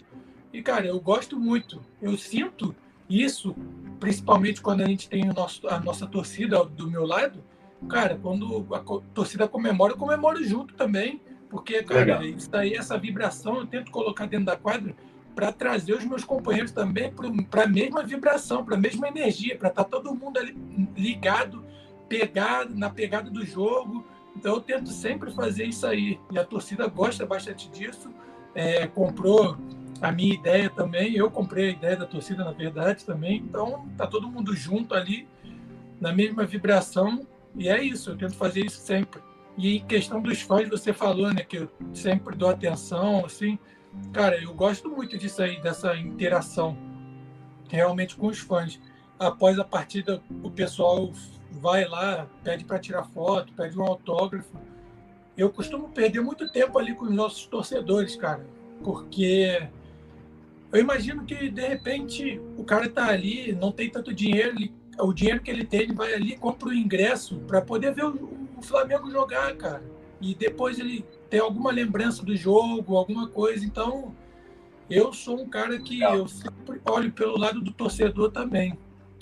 E, 0.53 0.61
cara, 0.61 0.85
eu 0.85 0.99
gosto 0.99 1.39
muito. 1.39 1.81
Eu 2.01 2.17
sinto 2.17 2.75
isso, 3.09 3.55
principalmente 3.99 4.61
quando 4.61 4.81
a 4.81 4.85
gente 4.85 5.09
tem 5.09 5.25
nosso, 5.25 5.67
a 5.67 5.79
nossa 5.79 6.05
torcida 6.05 6.63
do 6.65 6.89
meu 6.89 7.05
lado. 7.05 7.43
Cara, 7.89 8.17
quando 8.21 8.67
a 8.75 8.79
torcida 9.13 9.47
comemora, 9.47 9.93
eu 9.93 9.97
comemoro 9.97 10.43
junto 10.43 10.73
também. 10.75 11.21
Porque, 11.49 11.83
cara, 11.83 12.19
Legal. 12.19 12.23
isso 12.23 12.49
aí, 12.53 12.73
essa 12.73 12.97
vibração, 12.97 13.57
eu 13.57 13.65
tento 13.65 13.91
colocar 13.91 14.25
dentro 14.25 14.45
da 14.45 14.55
quadra 14.55 14.95
para 15.35 15.51
trazer 15.51 15.93
os 15.93 16.05
meus 16.05 16.23
companheiros 16.23 16.71
também 16.71 17.11
para 17.49 17.63
a 17.63 17.67
mesma 17.67 18.03
vibração, 18.03 18.63
para 18.63 18.75
a 18.75 18.79
mesma 18.79 19.07
energia, 19.07 19.57
para 19.57 19.69
estar 19.69 19.83
todo 19.85 20.13
mundo 20.13 20.37
ali 20.37 20.57
ligado, 20.95 21.63
pegado, 22.07 22.75
na 22.75 22.89
pegada 22.89 23.29
do 23.29 23.45
jogo. 23.45 24.05
Então 24.35 24.55
eu 24.55 24.61
tento 24.61 24.89
sempre 24.89 25.31
fazer 25.31 25.65
isso 25.65 25.85
aí. 25.85 26.19
E 26.31 26.39
a 26.39 26.45
torcida 26.45 26.87
gosta 26.87 27.25
bastante 27.25 27.69
disso. 27.69 28.09
É, 28.53 28.87
comprou 28.87 29.57
a 30.01 30.11
minha 30.11 30.33
ideia 30.33 30.69
também. 30.69 31.15
Eu 31.15 31.29
comprei 31.29 31.69
a 31.69 31.71
ideia 31.71 31.97
da 31.97 32.05
torcida, 32.05 32.43
na 32.43 32.51
verdade, 32.51 33.05
também. 33.05 33.37
Então 33.37 33.87
tá 33.97 34.07
todo 34.07 34.27
mundo 34.27 34.55
junto 34.55 34.93
ali, 34.93 35.27
na 35.99 36.13
mesma 36.13 36.45
vibração. 36.45 37.25
E 37.55 37.67
é 37.69 37.81
isso, 37.83 38.11
eu 38.11 38.17
tento 38.17 38.35
fazer 38.35 38.65
isso 38.65 38.79
sempre. 38.79 39.21
E 39.57 39.77
em 39.77 39.85
questão 39.85 40.21
dos 40.21 40.41
fãs, 40.41 40.69
você 40.69 40.93
falou, 40.93 41.33
né, 41.33 41.43
que 41.43 41.57
eu 41.57 41.69
sempre 41.93 42.35
dou 42.35 42.49
atenção, 42.49 43.25
assim. 43.25 43.59
Cara, 44.13 44.41
eu 44.41 44.53
gosto 44.53 44.89
muito 44.89 45.17
disso 45.17 45.41
aí, 45.41 45.61
dessa 45.61 45.95
interação 45.97 46.77
realmente 47.69 48.15
com 48.15 48.27
os 48.27 48.39
fãs. 48.39 48.79
Após 49.17 49.57
a 49.59 49.63
partida, 49.63 50.21
o 50.43 50.49
pessoal 50.49 51.11
vai 51.51 51.85
lá, 51.85 52.27
pede 52.43 52.65
para 52.65 52.79
tirar 52.79 53.03
foto, 53.03 53.53
pede 53.53 53.77
um 53.77 53.83
autógrafo. 53.83 54.57
Eu 55.37 55.49
costumo 55.49 55.89
perder 55.89 56.21
muito 56.21 56.49
tempo 56.51 56.77
ali 56.77 56.93
com 56.93 57.05
os 57.05 57.11
nossos 57.11 57.45
torcedores, 57.45 58.15
cara, 58.15 58.45
porque 58.83 59.67
eu 60.71 60.79
imagino 60.79 61.23
que 61.25 61.49
de 61.49 61.67
repente 61.67 62.41
o 62.57 62.63
cara 62.63 62.89
tá 62.89 63.07
ali, 63.07 63.53
não 63.53 63.71
tem 63.71 63.89
tanto 63.89 64.13
dinheiro, 64.13 64.55
ele- 64.57 64.73
o 64.99 65.13
dinheiro 65.13 65.41
que 65.41 65.49
ele 65.49 65.65
tem, 65.65 65.81
ele 65.81 65.93
vai 65.93 66.13
ali, 66.13 66.37
compra 66.37 66.69
o 66.69 66.73
ingresso 66.73 67.37
para 67.47 67.61
poder 67.61 67.93
ver 67.93 68.05
o, 68.05 68.37
o 68.57 68.61
Flamengo 68.61 69.09
jogar, 69.09 69.55
cara. 69.55 69.83
E 70.19 70.35
depois 70.35 70.77
ele 70.79 71.05
tem 71.31 71.39
alguma 71.39 71.71
lembrança 71.71 72.23
do 72.25 72.35
jogo, 72.35 72.97
alguma 72.97 73.29
coisa. 73.29 73.65
Então, 73.65 74.13
eu 74.89 75.13
sou 75.13 75.39
um 75.39 75.47
cara 75.47 75.79
que 75.79 76.01
eu 76.01 76.27
sempre 76.27 76.81
olho 76.85 77.09
pelo 77.13 77.37
lado 77.37 77.61
do 77.61 77.71
torcedor 77.71 78.31
também. 78.31 78.77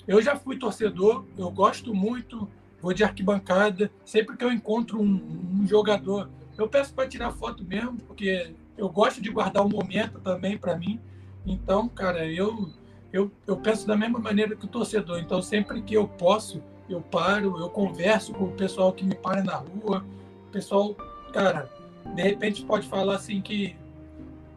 Eu 0.08 0.20
já 0.20 0.34
fui 0.34 0.58
torcedor, 0.58 1.24
eu 1.38 1.48
gosto 1.52 1.94
muito, 1.94 2.50
vou 2.82 2.92
de 2.92 3.04
arquibancada. 3.04 3.92
Sempre 4.04 4.36
que 4.36 4.44
eu 4.44 4.50
encontro 4.50 5.00
um, 5.00 5.60
um 5.60 5.66
jogador, 5.68 6.28
eu 6.58 6.68
peço 6.68 6.92
para 6.92 7.06
tirar 7.06 7.30
foto 7.30 7.64
mesmo, 7.64 7.96
porque 7.98 8.56
eu 8.76 8.88
gosto 8.88 9.22
de 9.22 9.30
guardar 9.30 9.64
o 9.64 9.68
momento 9.68 10.18
também 10.18 10.58
para 10.58 10.76
mim. 10.76 11.00
Então, 11.46 11.88
cara, 11.88 12.26
eu, 12.26 12.70
eu, 13.12 13.30
eu 13.46 13.56
penso 13.56 13.86
da 13.86 13.96
mesma 13.96 14.18
maneira 14.18 14.56
que 14.56 14.64
o 14.64 14.68
torcedor. 14.68 15.20
Então, 15.20 15.40
sempre 15.40 15.80
que 15.80 15.94
eu 15.94 16.08
posso, 16.08 16.60
eu 16.88 17.00
paro, 17.00 17.56
eu 17.60 17.70
converso 17.70 18.34
com 18.34 18.46
o 18.46 18.52
pessoal 18.52 18.92
que 18.92 19.04
me 19.04 19.14
para 19.14 19.44
na 19.44 19.54
rua. 19.54 20.04
O 20.48 20.50
pessoal, 20.50 20.96
cara, 21.32 21.70
de 22.14 22.22
repente 22.22 22.64
pode 22.64 22.86
falar 22.86 23.16
assim 23.16 23.40
que 23.40 23.76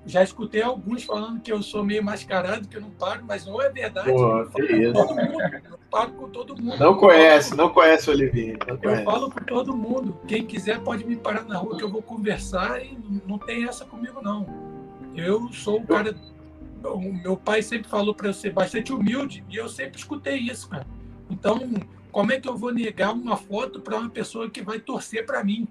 já 0.05 0.21
escutei 0.21 0.61
alguns 0.61 1.03
falando 1.03 1.39
que 1.39 1.51
eu 1.51 1.61
sou 1.61 1.83
meio 1.83 2.03
mascarado, 2.03 2.67
que 2.67 2.75
eu 2.75 2.81
não 2.81 2.89
paro, 2.89 3.23
mas 3.25 3.45
não 3.45 3.61
é 3.61 3.69
verdade. 3.69 4.11
Pô, 4.11 4.39
eu, 4.39 4.51
falo 4.51 4.67
com 4.67 4.75
isso. 4.75 4.93
todo 4.93 5.15
mundo, 5.15 5.41
eu 5.41 5.79
paro 5.89 6.11
com 6.11 6.29
todo 6.29 6.61
mundo. 6.61 6.77
Não 6.77 6.97
conhece, 6.97 7.55
não 7.55 7.69
conhece 7.69 8.09
o 8.09 8.13
Olivinho. 8.13 8.57
Eu 8.67 8.77
conhece. 8.77 9.03
falo 9.03 9.31
com 9.31 9.39
todo 9.41 9.75
mundo. 9.75 10.19
Quem 10.27 10.45
quiser 10.45 10.79
pode 10.81 11.05
me 11.05 11.15
parar 11.15 11.45
na 11.45 11.57
rua 11.57 11.77
que 11.77 11.83
eu 11.83 11.89
vou 11.89 12.01
conversar 12.01 12.83
e 12.83 12.97
não 13.25 13.37
tem 13.37 13.65
essa 13.65 13.85
comigo, 13.85 14.21
não. 14.21 14.45
Eu 15.15 15.51
sou 15.53 15.79
um 15.79 15.85
cara. 15.85 16.13
O 16.83 16.99
meu 16.99 17.37
pai 17.37 17.61
sempre 17.61 17.87
falou 17.87 18.13
para 18.13 18.27
eu 18.27 18.33
ser 18.33 18.51
bastante 18.51 18.91
humilde 18.91 19.41
e 19.49 19.55
eu 19.55 19.69
sempre 19.69 19.97
escutei 19.97 20.37
isso, 20.37 20.67
cara. 20.67 20.85
Então, 21.29 21.61
como 22.11 22.33
é 22.33 22.39
que 22.41 22.49
eu 22.49 22.57
vou 22.57 22.73
negar 22.73 23.13
uma 23.13 23.37
foto 23.37 23.79
para 23.79 23.97
uma 23.97 24.09
pessoa 24.09 24.49
que 24.49 24.61
vai 24.61 24.79
torcer 24.79 25.25
para 25.25 25.41
mim? 25.45 25.65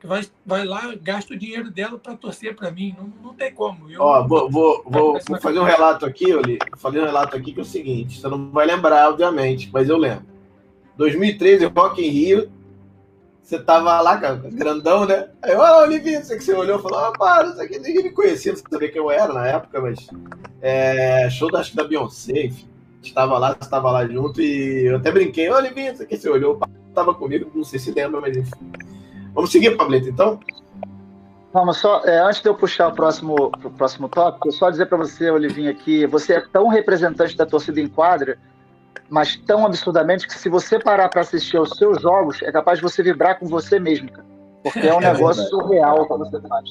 Que 0.00 0.06
vai, 0.06 0.22
vai 0.46 0.64
lá, 0.64 0.94
gasta 1.00 1.34
o 1.34 1.38
dinheiro 1.38 1.70
dela 1.70 1.98
para 1.98 2.16
torcer 2.16 2.56
para 2.56 2.70
mim? 2.70 2.96
Não, 2.98 3.12
não 3.22 3.34
tem 3.34 3.52
como. 3.52 3.90
Eu, 3.90 4.00
Ó, 4.00 4.26
vou, 4.26 4.50
vou, 4.50 4.82
vou, 4.86 5.20
vou 5.28 5.40
fazer 5.40 5.60
um 5.60 5.64
relato 5.64 6.06
aqui, 6.06 6.32
Oli. 6.32 6.58
Fazer 6.78 7.02
um 7.02 7.04
relato 7.04 7.36
aqui 7.36 7.52
que 7.52 7.60
é 7.60 7.62
o 7.62 7.66
seguinte: 7.66 8.18
você 8.18 8.26
não 8.26 8.50
vai 8.50 8.64
lembrar, 8.64 9.10
obviamente, 9.10 9.68
mas 9.70 9.90
eu 9.90 9.98
lembro. 9.98 10.24
2013, 10.96 11.66
Rock 11.66 12.02
in 12.02 12.08
Rio. 12.08 12.50
Você 13.42 13.58
tava 13.58 14.00
lá, 14.00 14.16
cara, 14.16 14.36
grandão, 14.36 15.04
né? 15.04 15.28
Aí, 15.42 15.54
ó, 15.54 15.82
Olivinho, 15.82 16.24
você 16.24 16.36
que 16.38 16.44
você 16.44 16.54
olhou 16.54 16.78
e 16.78 16.82
falou: 16.82 16.98
ah, 16.98 17.12
para, 17.12 17.48
isso 17.48 17.60
aqui 17.60 17.78
ninguém 17.78 18.04
me 18.04 18.10
conhecia, 18.10 18.52
não 18.52 18.58
sabia 18.58 18.90
quem 18.90 19.02
eu 19.02 19.10
era 19.10 19.32
na 19.34 19.46
época, 19.46 19.82
mas. 19.82 20.06
É, 20.62 21.28
show 21.28 21.50
da, 21.50 21.60
acho 21.60 21.72
que 21.72 21.76
da 21.76 21.84
Beyoncé, 21.84 22.46
enfim. 22.46 22.66
A 23.02 23.04
gente 23.04 23.14
tava 23.14 23.38
lá, 23.38 23.54
você 23.58 23.68
tava 23.68 23.90
lá 23.90 24.06
junto 24.06 24.40
e 24.40 24.86
eu 24.86 24.96
até 24.96 25.12
brinquei: 25.12 25.50
ô, 25.50 25.56
Olivinho, 25.56 25.92
isso 25.92 26.02
aqui 26.02 26.16
você 26.16 26.30
olhou, 26.30 26.58
tava 26.94 27.12
comigo, 27.12 27.50
não 27.54 27.64
sei 27.64 27.78
se 27.78 27.90
lembra, 27.90 28.18
mas 28.18 28.34
enfim. 28.34 28.70
Vamos 29.34 29.50
seguir, 29.52 29.76
Pablito, 29.76 30.08
então? 30.08 30.40
Vamos 31.52 31.78
só, 31.78 32.00
é, 32.04 32.20
antes 32.20 32.40
de 32.40 32.48
eu 32.48 32.54
puxar 32.54 32.88
o 32.88 32.92
próximo, 32.92 33.34
o 33.64 33.70
próximo 33.70 34.08
tópico, 34.08 34.48
eu 34.48 34.52
só 34.52 34.70
dizer 34.70 34.86
para 34.86 34.98
você, 34.98 35.30
Olivinha, 35.30 35.74
que 35.74 36.06
você 36.06 36.34
é 36.34 36.40
tão 36.40 36.68
representante 36.68 37.36
da 37.36 37.44
torcida 37.44 37.80
em 37.80 37.88
quadra, 37.88 38.38
mas 39.08 39.34
tão 39.36 39.66
absurdamente 39.66 40.28
que 40.28 40.34
se 40.34 40.48
você 40.48 40.78
parar 40.78 41.08
para 41.08 41.22
assistir 41.22 41.56
aos 41.56 41.70
seus 41.76 42.00
jogos, 42.00 42.40
é 42.42 42.52
capaz 42.52 42.78
de 42.78 42.82
você 42.84 43.02
vibrar 43.02 43.38
com 43.38 43.46
você 43.46 43.80
mesmo, 43.80 44.10
cara. 44.12 44.26
Porque 44.62 44.86
é 44.86 44.94
um 44.94 45.00
É 45.00 45.12
negócio 45.12 45.42
verdade. 45.42 45.48
surreal 45.50 46.06
que 46.06 46.16
você 46.18 46.40
faz. 46.42 46.70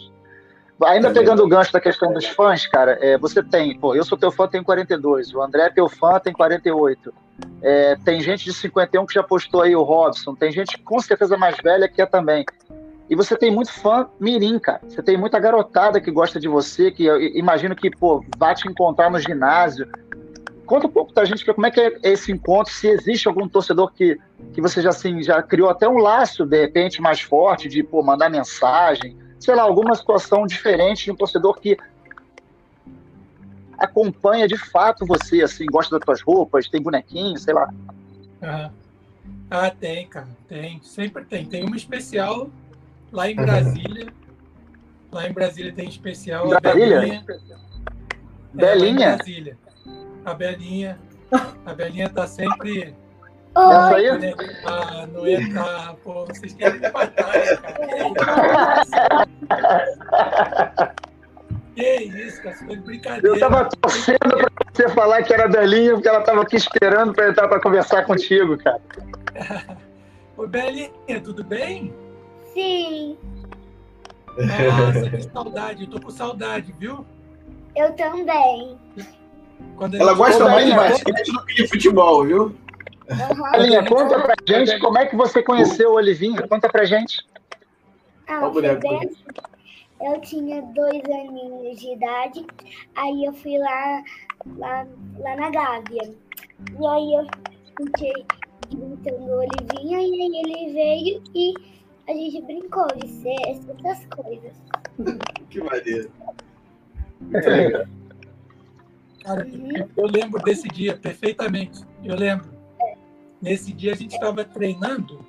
Ainda 0.85 1.09
É 1.09 1.13
pegando 1.13 1.43
o 1.43 1.47
gancho 1.49 1.73
da 1.73 1.81
questão 1.81 2.13
dos 2.13 2.25
fãs, 2.27 2.65
cara, 2.65 2.97
é, 3.01 3.17
você 3.17 3.43
tem, 3.43 3.77
pô, 3.77 3.93
eu 3.95 4.05
sou 4.05 4.17
teu 4.17 4.31
fã, 4.31 4.47
tenho 4.47 4.63
42, 4.63 5.33
o 5.33 5.41
André 5.41 5.63
é 5.63 5.69
teu 5.69 5.89
fã, 5.89 6.17
tem 6.19 6.31
48. 6.31 7.13
É, 7.61 7.95
tem 8.05 8.21
gente 8.21 8.45
de 8.45 8.53
51 8.53 9.05
que 9.05 9.13
já 9.13 9.23
postou 9.23 9.61
aí 9.61 9.75
o 9.75 9.83
Robson, 9.83 10.33
tem 10.33 10.51
gente 10.51 10.77
com 10.79 10.99
certeza 10.99 11.37
mais 11.37 11.57
velha 11.61 11.87
que 11.87 12.01
é 12.01 12.05
também. 12.05 12.45
E 13.09 13.15
você 13.15 13.35
tem 13.35 13.49
muito 13.49 13.71
fã 13.73 14.07
mirim, 14.19 14.59
cara. 14.59 14.81
Você 14.87 15.01
tem 15.01 15.17
muita 15.17 15.39
garotada 15.39 15.99
que 15.99 16.11
gosta 16.11 16.39
de 16.39 16.47
você, 16.47 16.91
que 16.91 17.05
imagino 17.35 17.75
que, 17.75 17.89
pô, 17.89 18.23
vai 18.37 18.53
te 18.53 18.67
encontrar 18.67 19.09
no 19.09 19.19
ginásio. 19.19 19.87
Conta 20.63 20.85
um 20.85 20.91
pouco 20.91 21.11
pra 21.11 21.25
gente 21.25 21.43
como 21.43 21.65
é 21.65 21.71
que 21.71 21.79
é 21.79 21.97
esse 22.03 22.31
encontro, 22.31 22.71
se 22.71 22.87
existe 22.87 23.27
algum 23.27 23.49
torcedor 23.49 23.91
que, 23.91 24.15
que 24.53 24.61
você 24.61 24.79
já, 24.79 24.89
assim, 24.89 25.23
já 25.23 25.41
criou 25.41 25.69
até 25.69 25.89
um 25.89 25.97
laço, 25.97 26.45
de 26.45 26.61
repente, 26.61 27.01
mais 27.01 27.19
forte, 27.19 27.67
de, 27.67 27.81
pô, 27.81 28.03
mandar 28.03 28.29
mensagem, 28.29 29.17
sei 29.39 29.55
lá, 29.55 29.63
alguma 29.63 29.95
situação 29.95 30.45
diferente 30.45 31.05
de 31.05 31.11
um 31.11 31.15
torcedor 31.15 31.59
que 31.59 31.75
acompanha 33.79 34.47
de 34.47 34.57
fato 34.57 35.05
você, 35.05 35.41
assim, 35.41 35.65
gosta 35.65 35.97
das 35.97 36.05
tuas 36.05 36.21
roupas, 36.21 36.67
tem 36.67 36.81
bonequinho, 36.81 37.37
sei 37.37 37.53
lá. 37.53 37.69
Aham. 38.41 38.71
Ah, 39.51 39.71
tem, 39.71 40.07
cara, 40.07 40.27
tem. 40.47 40.79
Sempre 40.83 41.25
tem. 41.25 41.43
Tem 41.45 41.63
uma 41.65 41.75
especial 41.75 42.49
lá 43.11 43.29
em 43.29 43.35
Brasília. 43.35 44.07
Lá 45.11 45.27
em 45.27 45.33
Brasília 45.33 45.73
tem 45.73 45.89
especial 45.89 46.53
a 46.53 46.59
Brasília? 46.59 46.99
Belinha. 46.99 47.25
É, 47.27 48.53
Belinha? 48.53 49.15
Brasília. 49.15 49.57
A 50.23 50.33
Belinha. 50.35 50.99
A 51.65 51.73
Belinha 51.73 52.09
tá 52.09 52.27
sempre. 52.27 52.95
Essa 53.55 53.95
aí? 53.95 54.19
né, 54.19 54.33
Ah, 54.65 55.07
não 55.11 55.25
é. 55.25 55.37
Ah, 55.57 55.95
pô, 56.03 56.25
vocês 56.25 56.53
querem 56.53 56.79
me 56.79 56.91
matar, 56.91 57.33
né, 57.33 57.55
cara? 57.57 57.79
Que 61.79 62.03
isso, 62.03 62.43
cara? 62.43 62.55
Foi 62.57 62.75
brincadeira. 62.75 63.27
Eu 63.27 63.39
tava 63.39 63.69
torcendo 63.69 64.17
pra 64.19 64.49
você 64.73 64.89
falar 64.89 65.23
que 65.23 65.33
era 65.33 65.47
Belinha, 65.47 65.93
porque 65.93 66.09
ela 66.09 66.21
tava 66.21 66.41
aqui 66.41 66.57
esperando 66.57 67.13
pra 67.13 67.29
entrar 67.29 67.47
pra 67.47 67.61
conversar 67.61 68.05
contigo, 68.05 68.57
cara. 68.57 68.81
Ô, 70.35 70.45
Belinha, 70.45 70.91
tudo 71.23 71.43
bem? 71.43 71.93
Sim, 72.53 73.17
Nossa, 74.37 75.09
que 75.09 75.21
saudade. 75.23 75.83
Eu 75.83 75.89
tô 75.89 76.01
com 76.01 76.09
saudade, 76.09 76.73
viu? 76.77 77.05
eu 77.75 77.93
também. 77.93 78.77
Ela 79.93 80.13
gosta 80.13 80.45
mais 80.45 80.65
de 80.65 80.73
basquete 80.73 81.31
do 81.31 81.45
que 81.45 81.53
de 81.55 81.67
futebol, 81.67 82.25
viu? 82.25 82.55
Aham. 83.09 83.51
Belinha, 83.51 83.85
conta 83.85 84.19
pra 84.19 84.35
gente 84.47 84.79
como 84.79 84.97
é 84.97 85.05
que 85.05 85.15
você 85.15 85.41
conheceu 85.41 85.91
o 85.91 85.95
Olivinha. 85.95 86.45
Conta 86.47 86.67
pra 86.67 86.83
gente. 86.83 87.25
Ah, 88.27 88.49
foi. 88.51 88.63
Eu 90.01 90.19
tinha 90.21 90.61
dois 90.61 91.01
aninhos 91.03 91.79
de 91.79 91.93
idade, 91.93 92.45
aí 92.95 93.25
eu 93.25 93.33
fui 93.33 93.57
lá, 93.57 94.03
lá, 94.57 94.87
lá 95.19 95.35
na 95.35 95.49
Gávea. 95.49 96.13
E 96.79 96.87
aí 96.87 97.13
eu 97.15 97.27
fiquei 97.77 98.25
brincando 98.69 99.23
o 99.23 99.39
Olivinha, 99.39 99.99
e 99.99 100.21
aí 100.21 100.41
ele 100.41 100.73
veio 100.73 101.23
e 101.35 101.53
a 102.07 102.13
gente 102.13 102.41
brincou 102.43 102.87
de 102.95 103.07
ser 103.07 103.35
essas 103.47 104.05
coisas. 104.05 104.53
Que 105.49 105.61
maneiro. 105.61 106.11
Muito 107.21 107.49
legal. 107.49 107.85
Cara, 109.23 109.45
Uhum. 109.45 109.89
eu 109.97 110.07
lembro 110.07 110.41
desse 110.43 110.67
dia 110.69 110.97
perfeitamente. 110.97 111.83
Eu 112.03 112.15
lembro. 112.15 112.49
Nesse 113.41 113.73
dia 113.73 113.93
a 113.93 113.95
gente 113.95 114.13
estava 114.13 114.43
treinando 114.45 115.25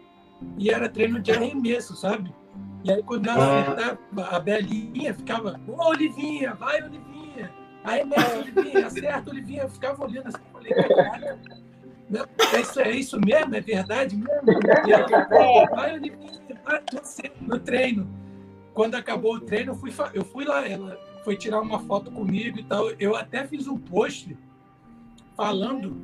e 0.56 0.70
era 0.70 0.88
treino 0.88 1.20
de 1.20 1.32
arremesso, 1.32 1.94
sabe? 1.96 2.32
E 2.82 2.90
aí 2.90 3.02
quando 3.02 3.28
ela 3.28 3.44
ah. 3.44 3.60
acertava, 3.60 4.36
a 4.36 4.40
Belinha 4.40 5.14
ficava, 5.14 5.60
ô 5.66 5.88
Olivinha, 5.88 6.54
vai 6.54 6.82
Olivinha, 6.82 7.50
arremessa 7.84 8.38
Olivinha, 8.38 8.86
acerta 8.86 9.30
Olivinha, 9.30 9.62
eu 9.62 9.68
ficava 9.68 10.04
olhando 10.04 10.28
assim, 10.28 10.38
falei, 10.52 10.72
caraca, 10.72 11.38
é 12.54 12.60
isso, 12.60 12.80
é 12.80 12.90
isso 12.90 13.20
mesmo? 13.20 13.54
É 13.54 13.60
verdade 13.60 14.16
mesmo? 14.16 14.60
E 14.86 14.92
ela, 14.92 15.66
vai 15.70 15.94
Olivinha, 15.94 16.40
vai, 16.64 16.82
no 17.40 17.58
treino. 17.58 18.08
Quando 18.72 18.94
acabou 18.94 19.34
o 19.34 19.40
treino, 19.40 19.72
eu 19.72 19.76
fui, 19.76 19.92
eu 20.14 20.24
fui 20.24 20.44
lá, 20.44 20.66
ela 20.66 20.98
foi 21.24 21.36
tirar 21.36 21.60
uma 21.60 21.80
foto 21.80 22.10
comigo 22.10 22.58
e 22.58 22.64
tal. 22.64 22.90
Eu 22.92 23.14
até 23.14 23.46
fiz 23.46 23.66
um 23.66 23.76
post 23.76 24.36
falando 25.36 25.96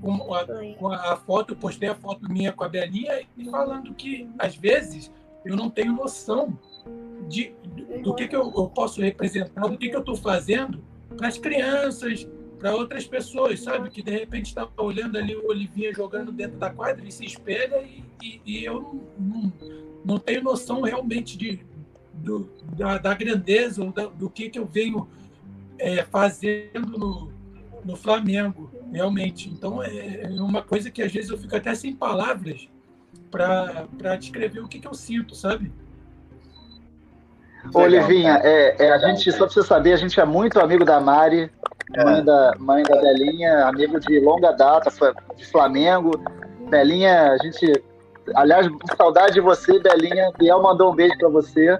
com 0.00 0.34
a, 0.34 0.46
com 0.78 0.88
a 0.88 1.16
foto, 1.16 1.52
eu 1.52 1.56
postei 1.56 1.88
a 1.88 1.94
foto 1.94 2.28
minha 2.30 2.52
com 2.52 2.64
a 2.64 2.68
Belinha 2.68 3.22
e 3.36 3.48
falando 3.48 3.94
que, 3.94 4.28
às 4.38 4.56
vezes, 4.56 5.12
eu 5.44 5.56
não 5.56 5.70
tenho 5.70 5.92
noção 5.92 6.58
de, 7.28 7.54
do 8.02 8.14
que, 8.14 8.28
que 8.28 8.36
eu, 8.36 8.52
eu 8.54 8.68
posso 8.68 9.00
representar, 9.00 9.62
do 9.62 9.76
que, 9.76 9.88
que 9.88 9.96
eu 9.96 10.00
estou 10.00 10.16
fazendo 10.16 10.82
para 11.16 11.28
as 11.28 11.38
crianças, 11.38 12.28
para 12.58 12.74
outras 12.74 13.06
pessoas, 13.06 13.60
sabe? 13.60 13.90
Que 13.90 14.02
de 14.02 14.10
repente 14.10 14.46
está 14.46 14.68
olhando 14.76 15.18
ali 15.18 15.34
o 15.34 15.48
Olivinha 15.48 15.92
jogando 15.92 16.30
dentro 16.30 16.58
da 16.58 16.70
quadra 16.70 17.06
e 17.06 17.10
se 17.10 17.24
espelha 17.24 17.82
e, 17.82 18.04
e, 18.22 18.40
e 18.46 18.64
eu 18.64 18.80
não, 18.80 19.02
não, 19.18 19.52
não, 20.04 20.18
tenho 20.18 20.42
noção 20.42 20.80
realmente 20.82 21.36
de, 21.36 21.60
do, 22.14 22.48
da, 22.76 22.98
da 22.98 23.14
grandeza 23.14 23.82
ou 23.82 23.90
da, 23.90 24.06
do 24.06 24.30
que, 24.30 24.48
que 24.48 24.58
eu 24.58 24.66
venho 24.66 25.08
é, 25.78 26.04
fazendo 26.04 26.96
no, 26.96 27.32
no 27.84 27.96
Flamengo, 27.96 28.70
realmente. 28.92 29.48
Então 29.48 29.82
é, 29.82 30.22
é 30.22 30.28
uma 30.28 30.62
coisa 30.62 30.90
que 30.90 31.02
às 31.02 31.12
vezes 31.12 31.30
eu 31.30 31.38
fico 31.38 31.56
até 31.56 31.74
sem 31.74 31.94
palavras 31.94 32.68
para 33.32 34.16
descrever 34.16 34.60
o 34.60 34.68
que, 34.68 34.78
que 34.78 34.86
eu 34.86 34.94
sinto, 34.94 35.34
sabe? 35.34 35.72
Olivinha, 37.72 38.40
é, 38.42 38.86
é, 38.86 38.92
a 38.92 38.98
gente, 38.98 39.30
só 39.32 39.46
pra 39.46 39.48
você 39.48 39.62
saber, 39.62 39.92
a 39.92 39.96
gente 39.96 40.18
é 40.20 40.24
muito 40.24 40.60
amigo 40.60 40.84
da 40.84 41.00
Mari, 41.00 41.50
é. 41.94 42.04
mãe, 42.04 42.24
da, 42.24 42.54
mãe 42.58 42.82
da 42.82 43.00
Belinha, 43.00 43.66
amigo 43.66 43.98
de 44.00 44.20
longa 44.20 44.52
data, 44.52 44.90
de 45.36 45.46
Flamengo. 45.46 46.10
Belinha, 46.68 47.32
a 47.32 47.38
gente. 47.38 47.82
Aliás, 48.34 48.68
saudade 48.96 49.34
de 49.34 49.40
você, 49.40 49.78
Belinha. 49.78 50.30
Biel 50.38 50.62
mandou 50.62 50.92
um 50.92 50.94
beijo 50.94 51.16
para 51.18 51.28
você. 51.28 51.78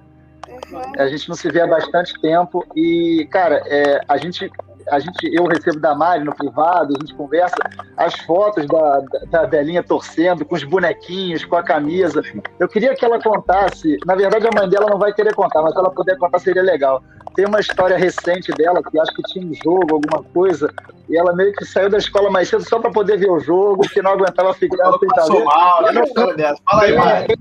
A 0.98 1.07
gente 1.09 1.28
não 1.28 1.34
se 1.34 1.50
vê 1.50 1.61
há 1.61 1.66
bastante 1.66 2.20
tempo. 2.20 2.64
E, 2.76 3.26
cara, 3.30 3.62
é, 3.66 4.00
a 4.07 4.16
gente 4.16 4.50
a 4.91 4.99
gente, 4.99 5.35
eu 5.35 5.45
recebo 5.47 5.80
da 5.80 5.95
Mari 5.95 6.24
no 6.24 6.35
privado, 6.35 6.95
a 6.97 7.01
gente 7.01 7.14
conversa, 7.14 7.57
as 7.97 8.14
fotos 8.20 8.66
da, 8.66 9.03
da, 9.30 9.47
Belinha 9.47 9.83
torcendo, 9.83 10.45
com 10.45 10.55
os 10.55 10.64
bonequinhos, 10.64 11.45
com 11.45 11.57
a 11.57 11.62
camisa. 11.62 12.22
Eu 12.59 12.68
queria 12.68 12.95
que 12.95 13.05
ela 13.05 13.20
contasse, 13.20 13.99
na 14.07 14.14
verdade 14.14 14.47
a 14.47 14.51
mãe 14.55 14.68
dela 14.68 14.87
não 14.91 14.99
vai 14.99 15.12
querer 15.12 15.35
contar, 15.35 15.62
mas 15.62 15.72
se 15.72 15.78
ela 15.78 15.91
puder 15.91 16.16
contar 16.18 16.39
seria 16.39 16.62
legal. 16.62 17.03
Tem 17.35 17.47
uma 17.47 17.61
história 17.61 17.97
recente 17.97 18.53
dela, 18.53 18.83
que 18.83 18.99
acho 18.99 19.14
que 19.14 19.22
tinha 19.22 19.47
um 19.47 19.55
jogo, 19.55 19.95
alguma 19.95 20.22
coisa, 20.33 20.72
e 21.09 21.16
ela 21.16 21.35
meio 21.35 21.53
que 21.55 21.64
saiu 21.64 21.89
da 21.89 21.99
escola 21.99 22.30
mais 22.30 22.49
cedo 22.49 22.68
só 22.68 22.78
para 22.78 22.91
poder 22.91 23.18
ver 23.18 23.30
o 23.30 23.41
jogo, 23.41 23.89
que 23.89 24.03
não 24.03 24.12
aguentava 24.12 24.53
ficar 24.55 24.93
sem 24.99 25.09
saber. 25.09 25.45
Mal, 25.45 25.87
eu 25.87 25.93
não, 25.95 26.37
dessa. 26.37 26.61
Fala 26.70 26.83
aí, 26.83 26.97
Mari. 26.97 27.39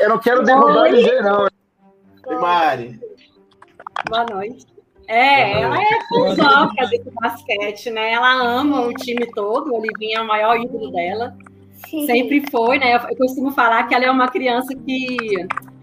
Eu 0.00 0.08
não 0.08 0.18
quero 0.18 0.42
derrubar 0.42 0.90
ninguém, 0.90 1.22
não. 1.22 1.46
Oi, 2.26 2.36
Mari. 2.36 3.00
Boa 4.08 4.26
noite. 4.26 4.66
É, 5.10 5.62
ela 5.62 5.76
é 5.76 5.98
fanzoca 6.08 6.86
desse 6.86 7.10
basquete, 7.10 7.90
né? 7.90 8.12
Ela 8.12 8.32
ama 8.60 8.82
o 8.82 8.94
time 8.94 9.26
todo, 9.34 9.72
o 9.72 9.80
Olivinha 9.80 10.18
é 10.18 10.22
o 10.22 10.26
maior 10.26 10.56
ídolo 10.56 10.92
dela. 10.92 11.36
Sim. 11.88 12.06
Sempre 12.06 12.44
foi, 12.48 12.78
né? 12.78 12.94
Eu 12.94 13.16
costumo 13.16 13.50
falar 13.50 13.88
que 13.88 13.94
ela 13.94 14.04
é 14.04 14.10
uma 14.10 14.28
criança 14.28 14.72
que 14.72 15.16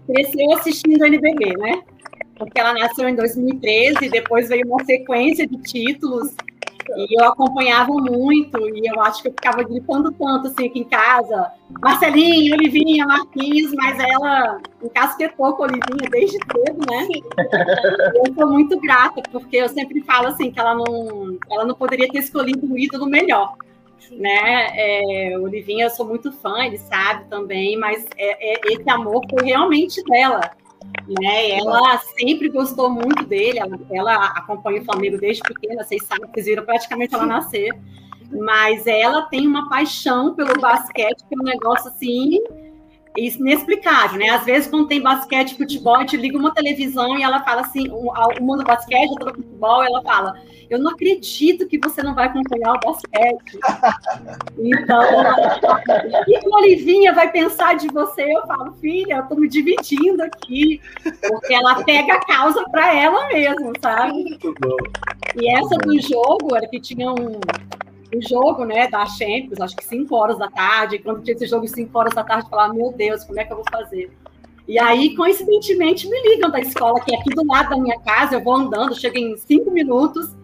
cresceu 0.06 0.50
assistindo 0.52 1.02
o 1.02 1.04
NBB, 1.04 1.58
né? 1.58 1.82
Porque 2.38 2.58
ela 2.58 2.72
nasceu 2.72 3.06
em 3.06 3.14
2013, 3.14 4.08
depois 4.08 4.48
veio 4.48 4.66
uma 4.66 4.82
sequência 4.86 5.46
de 5.46 5.58
títulos 5.58 6.34
e 6.96 7.20
eu 7.20 7.24
acompanhava 7.26 7.92
muito, 7.92 8.58
e 8.76 8.86
eu 8.86 9.00
acho 9.02 9.22
que 9.22 9.28
eu 9.28 9.32
ficava 9.32 9.62
gritando 9.62 10.10
tanto 10.12 10.48
assim 10.48 10.66
aqui 10.66 10.80
em 10.80 10.84
casa, 10.84 11.52
Marcelinha, 11.80 12.54
Olivinha, 12.54 13.06
Marquinhos, 13.06 13.72
mas 13.74 13.98
ela 13.98 14.60
encasquetou 14.82 15.54
com 15.54 15.64
a 15.64 15.66
Olivinha 15.66 16.10
desde 16.10 16.38
cedo, 16.38 16.80
né? 16.90 17.08
eu 18.14 18.34
sou 18.34 18.48
muito 18.50 18.80
grata, 18.80 19.22
porque 19.30 19.56
eu 19.56 19.68
sempre 19.68 20.02
falo 20.02 20.28
assim 20.28 20.50
que 20.50 20.58
ela 20.58 20.74
não, 20.74 21.38
ela 21.50 21.64
não 21.64 21.74
poderia 21.74 22.08
ter 22.08 22.18
escolhido 22.18 22.66
um 22.66 22.78
ídolo 22.78 23.06
melhor. 23.06 23.54
Né, 24.10 24.68
é, 24.74 25.38
Olivinha, 25.38 25.84
eu 25.84 25.90
sou 25.90 26.06
muito 26.06 26.32
fã, 26.32 26.64
ele 26.64 26.78
sabe 26.78 27.26
também, 27.28 27.76
mas 27.76 28.06
é, 28.16 28.54
é, 28.54 28.60
esse 28.72 28.88
amor 28.88 29.20
foi 29.28 29.44
realmente 29.44 30.02
dela 30.04 30.40
né? 31.20 31.50
Ela 31.50 31.98
sempre 31.98 32.48
gostou 32.48 32.90
muito 32.90 33.24
dele, 33.24 33.58
ela, 33.58 33.78
ela 33.90 34.24
acompanha 34.26 34.80
o 34.80 34.84
Flamengo 34.84 35.18
desde 35.18 35.42
pequena, 35.42 35.84
vocês 35.84 36.04
sabem, 36.04 36.28
vocês 36.30 36.46
viram 36.46 36.64
praticamente 36.64 37.14
ela 37.14 37.26
nascer. 37.26 37.74
Mas 38.30 38.86
ela 38.86 39.22
tem 39.22 39.46
uma 39.46 39.70
paixão 39.70 40.34
pelo 40.34 40.60
basquete, 40.60 41.24
que 41.26 41.34
é 41.34 41.38
um 41.38 41.44
negócio 41.44 41.88
assim 41.88 42.38
inexplicável, 43.18 44.18
né? 44.18 44.28
Às 44.30 44.44
vezes, 44.44 44.68
quando 44.68 44.86
tem 44.86 45.02
basquete, 45.02 45.56
futebol, 45.56 45.96
a 45.96 46.00
gente 46.00 46.16
liga 46.16 46.38
uma 46.38 46.54
televisão 46.54 47.18
e 47.18 47.22
ela 47.22 47.42
fala 47.42 47.62
assim, 47.62 47.88
o, 47.90 48.12
o 48.12 48.42
mundo 48.42 48.58
do 48.58 48.64
basquete, 48.64 49.14
do 49.18 49.34
futebol, 49.34 49.82
ela 49.82 50.02
fala, 50.02 50.34
eu 50.70 50.78
não 50.78 50.90
acredito 50.90 51.66
que 51.66 51.78
você 51.78 52.02
não 52.02 52.14
vai 52.14 52.26
acompanhar 52.26 52.74
o 52.74 52.80
basquete. 52.80 53.58
Então, 54.60 55.00
o 55.00 56.24
que 56.24 56.36
a 56.36 56.56
Olivinha 56.56 57.14
vai 57.14 57.30
pensar 57.30 57.76
de 57.76 57.86
você? 57.88 58.22
Eu 58.22 58.46
falo, 58.46 58.72
filha, 58.80 59.14
eu 59.14 59.22
tô 59.28 59.36
me 59.36 59.48
dividindo 59.48 60.22
aqui, 60.22 60.80
porque 61.28 61.54
ela 61.54 61.82
pega 61.84 62.14
a 62.14 62.26
causa 62.26 62.64
para 62.70 62.94
ela 62.94 63.28
mesmo, 63.28 63.72
sabe? 63.80 64.38
E 65.40 65.50
essa 65.50 65.76
do 65.76 66.00
jogo 66.00 66.56
era 66.56 66.66
que 66.66 66.80
tinha 66.80 67.10
um, 67.12 67.38
o 68.14 68.28
jogo, 68.28 68.64
né, 68.64 68.88
da 68.88 69.04
Champions, 69.06 69.60
acho 69.60 69.76
que 69.76 69.84
5 69.84 70.14
horas 70.14 70.38
da 70.38 70.48
tarde, 70.48 70.98
quando 70.98 71.22
tinha 71.22 71.34
esse 71.34 71.46
jogo 71.46 71.66
5 71.66 71.98
horas 71.98 72.14
da 72.14 72.24
tarde, 72.24 72.44
eu 72.46 72.50
falava, 72.50 72.72
meu 72.72 72.92
Deus, 72.92 73.24
como 73.24 73.38
é 73.38 73.44
que 73.44 73.52
eu 73.52 73.56
vou 73.56 73.66
fazer? 73.70 74.10
E 74.66 74.78
aí, 74.78 75.14
coincidentemente, 75.14 76.08
me 76.08 76.20
ligam 76.22 76.50
da 76.50 76.60
escola, 76.60 77.00
que 77.00 77.14
é 77.14 77.18
aqui 77.18 77.30
do 77.30 77.46
lado 77.46 77.70
da 77.70 77.76
minha 77.76 77.98
casa, 78.00 78.36
eu 78.36 78.44
vou 78.44 78.54
andando, 78.54 78.94
chego 78.94 79.18
em 79.18 79.36
5 79.36 79.70
minutos, 79.70 80.34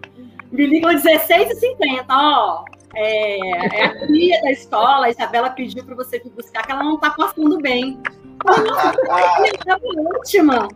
me 0.51 0.67
ligam 0.67 0.91
16h50, 0.93 2.05
ó, 2.11 2.65
é, 2.95 3.39
é 3.81 3.85
a 3.85 4.07
cria 4.07 4.41
da 4.43 4.51
escola, 4.51 5.07
a 5.07 5.11
Isabela 5.11 5.51
pediu 5.51 5.85
para 5.85 5.95
você 5.95 6.19
vir 6.19 6.31
buscar, 6.31 6.65
que 6.65 6.73
ela 6.73 6.83
não 6.83 6.95
está 6.95 7.11
passando 7.11 7.59
bem. 7.59 7.99
Ela 8.47 9.47
está 9.47 9.79
última. 9.97 10.69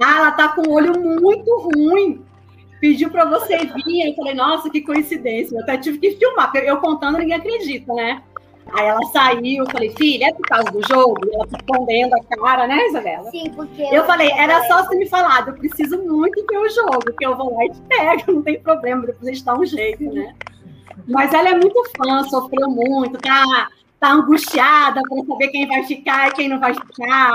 Ah, 0.00 0.18
ela 0.18 0.28
está 0.28 0.48
com 0.50 0.62
o 0.62 0.72
olho 0.72 0.92
muito 1.20 1.72
ruim 1.74 2.24
pediu 2.80 3.10
para 3.10 3.24
você 3.24 3.58
vir. 3.58 4.08
Eu 4.08 4.14
falei, 4.14 4.34
nossa, 4.34 4.70
que 4.70 4.80
coincidência. 4.80 5.56
Eu 5.56 5.62
até 5.62 5.76
tive 5.76 5.98
que 5.98 6.16
filmar, 6.16 6.50
porque 6.50 6.68
eu 6.68 6.78
contando, 6.78 7.18
ninguém 7.18 7.36
acredita, 7.36 7.92
né? 7.92 8.22
Aí 8.72 8.86
ela 8.86 9.02
saiu, 9.06 9.64
eu 9.64 9.70
falei, 9.70 9.90
filha, 9.96 10.26
é 10.26 10.32
por 10.32 10.42
causa 10.42 10.70
do 10.70 10.86
jogo? 10.86 11.18
E 11.26 11.34
ela 11.34 11.46
escondendo 11.46 12.14
a 12.14 12.36
cara, 12.36 12.66
né, 12.66 12.86
Isabela? 12.88 13.30
Sim, 13.30 13.50
porque. 13.56 13.82
Eu 13.82 14.04
falei, 14.04 14.30
era 14.32 14.62
só 14.66 14.84
você 14.84 14.96
me 14.96 15.08
falar, 15.08 15.48
eu 15.48 15.54
preciso 15.54 16.02
muito 16.02 16.44
ver 16.46 16.58
o 16.58 16.68
jogo, 16.68 17.12
que 17.18 17.26
eu 17.26 17.36
vou 17.36 17.54
lá 17.54 17.64
e 17.64 17.70
te 17.70 17.80
pego, 17.82 18.32
não 18.32 18.42
tem 18.42 18.60
problema, 18.60 19.06
depois 19.06 19.26
a 19.26 19.32
gente 19.32 19.44
dá 19.44 19.54
um 19.54 19.64
jeito, 19.64 20.04
né? 20.12 20.34
Mas 21.06 21.32
ela 21.32 21.48
é 21.48 21.54
muito 21.54 21.82
fã, 21.96 22.22
sofreu 22.24 22.68
muito, 22.68 23.16
tá, 23.18 23.68
tá 23.98 24.12
angustiada 24.12 25.00
para 25.08 25.24
saber 25.24 25.48
quem 25.48 25.66
vai 25.66 25.84
ficar 25.84 26.28
e 26.28 26.32
quem 26.32 26.48
não 26.48 26.60
vai 26.60 26.74
ficar 26.74 27.34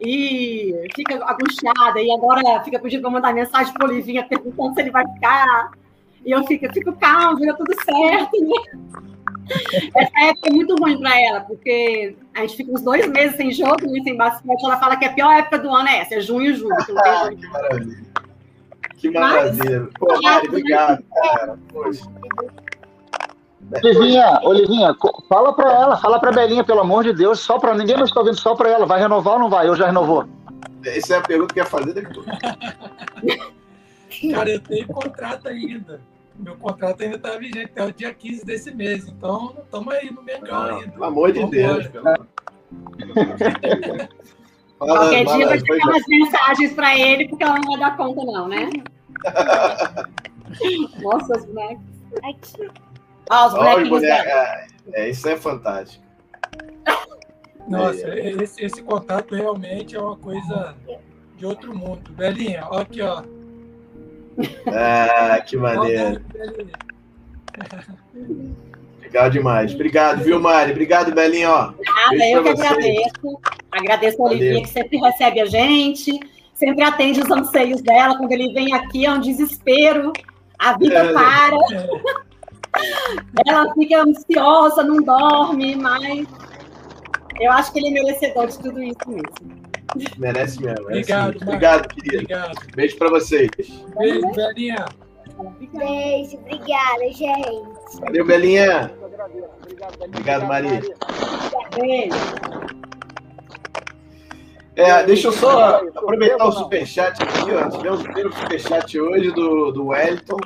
e 0.00 0.74
fica 0.94 1.14
angustiada, 1.14 2.00
e 2.00 2.10
agora 2.10 2.62
fica 2.62 2.78
pedindo 2.78 3.02
para 3.02 3.10
mandar 3.10 3.34
mensagem 3.34 3.72
para 3.74 3.86
Olivinha 3.86 4.24
perguntando 4.24 4.74
se 4.74 4.80
ele 4.80 4.90
vai 4.90 5.06
ficar. 5.12 5.72
E 6.24 6.30
eu 6.30 6.42
fico, 6.44 6.66
eu 6.66 6.72
fico 6.72 6.92
calma, 6.94 7.38
fica 7.38 7.54
tudo 7.54 7.74
certo, 7.84 8.40
né? 8.40 9.00
Essa 9.96 10.28
época 10.28 10.48
é 10.48 10.52
muito 10.52 10.74
ruim 10.76 10.98
para 10.98 11.20
ela, 11.20 11.40
porque 11.40 12.16
a 12.34 12.40
gente 12.40 12.56
fica 12.56 12.72
uns 12.72 12.82
dois 12.82 13.06
meses 13.08 13.36
sem 13.36 13.50
jogo, 13.52 13.86
né, 13.86 14.00
sem 14.02 14.16
basquete. 14.16 14.64
Ela 14.64 14.78
fala 14.78 14.96
que 14.96 15.04
a 15.04 15.12
pior 15.12 15.32
época 15.32 15.58
do 15.58 15.70
ano 15.70 15.88
é 15.88 15.98
essa, 15.98 16.14
é 16.14 16.20
junho 16.20 16.50
e 16.50 16.54
julho. 16.54 16.76
Que, 16.84 16.92
ah, 16.98 17.30
que 17.36 17.48
maravilha. 17.48 18.10
Que 18.96 19.10
maravilha. 19.10 19.80
Mas, 19.80 19.92
Pô, 19.98 20.22
Mari, 20.22 20.48
obrigado, 20.48 21.04
cara. 21.14 21.58
Poxa. 21.72 22.04
Olivinha, 23.72 24.40
Olivinha, 24.42 24.96
fala 25.28 25.52
para 25.52 25.72
ela, 25.72 25.96
fala 25.96 26.18
para 26.18 26.32
Belinha, 26.32 26.64
pelo 26.64 26.80
amor 26.80 27.04
de 27.04 27.12
Deus, 27.12 27.40
só 27.40 27.58
para 27.58 27.74
ninguém 27.74 27.96
mais 27.96 28.10
está 28.10 28.20
ouvindo, 28.20 28.38
só 28.38 28.54
para 28.54 28.68
ela. 28.68 28.86
Vai 28.86 28.98
renovar 28.98 29.34
ou 29.34 29.40
não 29.40 29.50
vai? 29.50 29.68
Eu 29.68 29.76
já 29.76 29.86
renovou. 29.86 30.26
Essa 30.84 31.14
é 31.14 31.18
a 31.18 31.22
pergunta 31.22 31.54
que 31.54 31.60
ia 31.60 31.66
fazer 31.66 31.92
depois. 31.92 32.26
Cara, 34.32 34.50
eu 34.50 34.60
tenho 34.60 34.86
contrato 34.88 35.48
ainda. 35.48 36.00
Meu 36.36 36.56
contrato 36.56 37.02
ainda 37.02 37.16
está 37.16 37.36
vigente 37.36 37.66
até 37.66 37.84
o 37.84 37.92
dia 37.92 38.12
15 38.12 38.44
desse 38.44 38.74
mês. 38.74 39.06
Então, 39.06 39.54
estamos 39.62 39.94
aí 39.94 40.10
no 40.10 40.22
Mengão 40.22 40.62
ainda. 40.62 40.90
Pelo 40.90 41.04
amor 41.04 41.32
de 41.32 41.46
Deus. 41.46 41.86
Pelo... 41.88 42.04
Qualquer 44.78 45.26
dia 45.26 45.46
vai 45.46 45.60
ter 45.60 45.78
umas 45.84 46.02
mensagens 46.08 46.72
para 46.72 46.98
ele, 46.98 47.28
porque 47.28 47.44
ela 47.44 47.56
não 47.56 47.72
vai 47.72 47.78
dar 47.78 47.96
conta, 47.96 48.24
não, 48.24 48.48
né? 48.48 48.70
Nossa, 51.02 51.36
os 51.36 51.44
bonecos. 51.44 51.84
Aqui. 52.24 52.68
Ah, 53.30 53.46
os 53.46 53.54
bonequinhos. 53.54 53.88
Boneca, 53.88 54.66
é, 54.92 54.92
é, 54.92 55.08
isso 55.08 55.26
é 55.28 55.36
fantástico. 55.36 56.04
Nossa, 57.68 58.08
é. 58.08 58.30
esse, 58.42 58.64
esse 58.64 58.82
contato 58.82 59.36
realmente 59.36 59.94
é 59.94 60.00
uma 60.00 60.16
coisa 60.16 60.74
de 61.36 61.46
outro 61.46 61.72
mundo. 61.72 62.10
Belinha, 62.10 62.66
ó 62.68 62.80
aqui, 62.80 63.00
ó. 63.00 63.22
Ah, 64.66 65.40
que 65.46 65.56
maneiro. 65.56 66.20
Legal 69.00 69.30
demais. 69.30 69.72
Obrigado, 69.74 70.24
viu, 70.24 70.40
Mari? 70.40 70.72
Obrigado, 70.72 71.14
Belinha. 71.14 71.50
Ó. 71.50 71.72
Nada, 71.84 72.28
eu 72.28 72.42
que 72.42 72.48
agradeço. 72.48 73.40
Agradeço 73.70 74.20
a 74.22 74.24
Olivia, 74.26 74.62
que 74.62 74.68
sempre 74.68 74.98
recebe 74.98 75.40
a 75.40 75.46
gente, 75.46 76.18
sempre 76.54 76.82
atende 76.82 77.20
os 77.20 77.30
anseios 77.30 77.80
dela. 77.80 78.16
Quando 78.16 78.32
ele 78.32 78.52
vem 78.52 78.74
aqui, 78.74 79.06
é 79.06 79.12
um 79.12 79.20
desespero. 79.20 80.12
A 80.58 80.76
vida 80.76 80.98
é, 80.98 81.12
para. 81.12 81.56
É. 81.72 82.20
Ela 83.46 83.72
fica 83.74 84.02
ansiosa, 84.02 84.82
não 84.82 85.02
dorme, 85.02 85.76
mas 85.76 86.26
eu 87.40 87.50
acho 87.52 87.72
que 87.72 87.78
ele 87.78 87.88
é 87.88 88.02
merecedor 88.02 88.46
de 88.46 88.58
tudo 88.58 88.82
isso 88.82 88.98
mesmo. 89.08 89.60
Merece 90.18 90.62
mesmo. 90.62 90.84
Obrigado, 90.84 91.36
Obrigado, 91.42 91.88
querido. 91.88 92.16
Obrigado. 92.16 92.58
Beijo 92.76 92.96
pra 92.96 93.10
vocês. 93.10 93.50
Beijo, 93.98 94.32
Belinha. 94.32 94.84
Beijo, 95.72 96.36
obrigada, 96.36 97.12
gente. 97.12 98.00
Valeu, 98.00 98.24
Belinha. 98.24 98.92
Obrigado, 100.04 100.46
Maria. 100.46 100.80
Beijo. 101.74 102.16
É, 104.76 105.02
deixa 105.02 105.28
eu 105.28 105.32
só 105.32 105.76
aproveitar 105.76 106.46
o 106.46 106.52
superchat 106.52 107.22
aqui, 107.22 107.50
ó. 107.52 107.68
Tivemos 107.68 108.00
o 108.00 108.04
primeiro 108.04 108.32
superchat 108.32 109.00
hoje 109.00 109.30
do, 109.32 109.72
do 109.72 109.86
Wellington, 109.88 110.38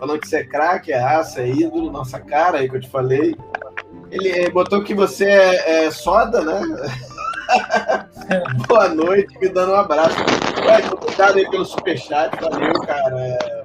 falando 0.00 0.18
que 0.18 0.28
você 0.28 0.38
é 0.38 0.44
craque, 0.44 0.92
é 0.92 0.98
raça, 0.98 1.42
é 1.42 1.48
ídolo, 1.48 1.92
nossa 1.92 2.18
cara 2.18 2.58
aí 2.58 2.68
que 2.68 2.76
eu 2.76 2.80
te 2.80 2.88
falei. 2.88 3.36
Ele 4.10 4.48
botou 4.50 4.82
que 4.82 4.94
você 4.94 5.26
é, 5.26 5.84
é 5.84 5.90
soda, 5.90 6.40
né? 6.42 6.60
Boa 8.66 8.88
noite, 8.88 9.38
me 9.38 9.48
dando 9.50 9.72
um 9.72 9.76
abraço. 9.76 10.16
Wellington, 10.64 10.96
obrigado 10.96 11.36
aí 11.36 11.50
pelo 11.50 11.64
superchat, 11.66 12.34
valeu, 12.40 12.72
cara. 12.80 13.20
É... 13.20 13.62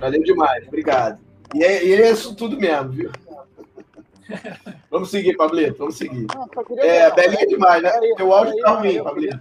Valeu 0.00 0.22
demais, 0.24 0.66
obrigado. 0.66 1.20
E 1.54 1.62
é, 1.62 1.84
e 1.84 1.94
é 1.94 2.10
isso 2.10 2.34
tudo 2.34 2.58
mesmo, 2.58 2.90
viu? 2.90 3.12
Vamos 4.90 5.10
seguir, 5.10 5.36
Pablito, 5.36 5.78
vamos 5.78 5.96
seguir. 5.96 6.26
Não, 6.34 6.48
é, 6.78 7.10
belinha 7.12 7.46
demais, 7.46 7.82
né? 7.82 7.92
Teu 8.16 8.32
áudio 8.32 8.56
tá 8.62 8.70
ruim, 8.72 9.02
Pablito. 9.02 9.38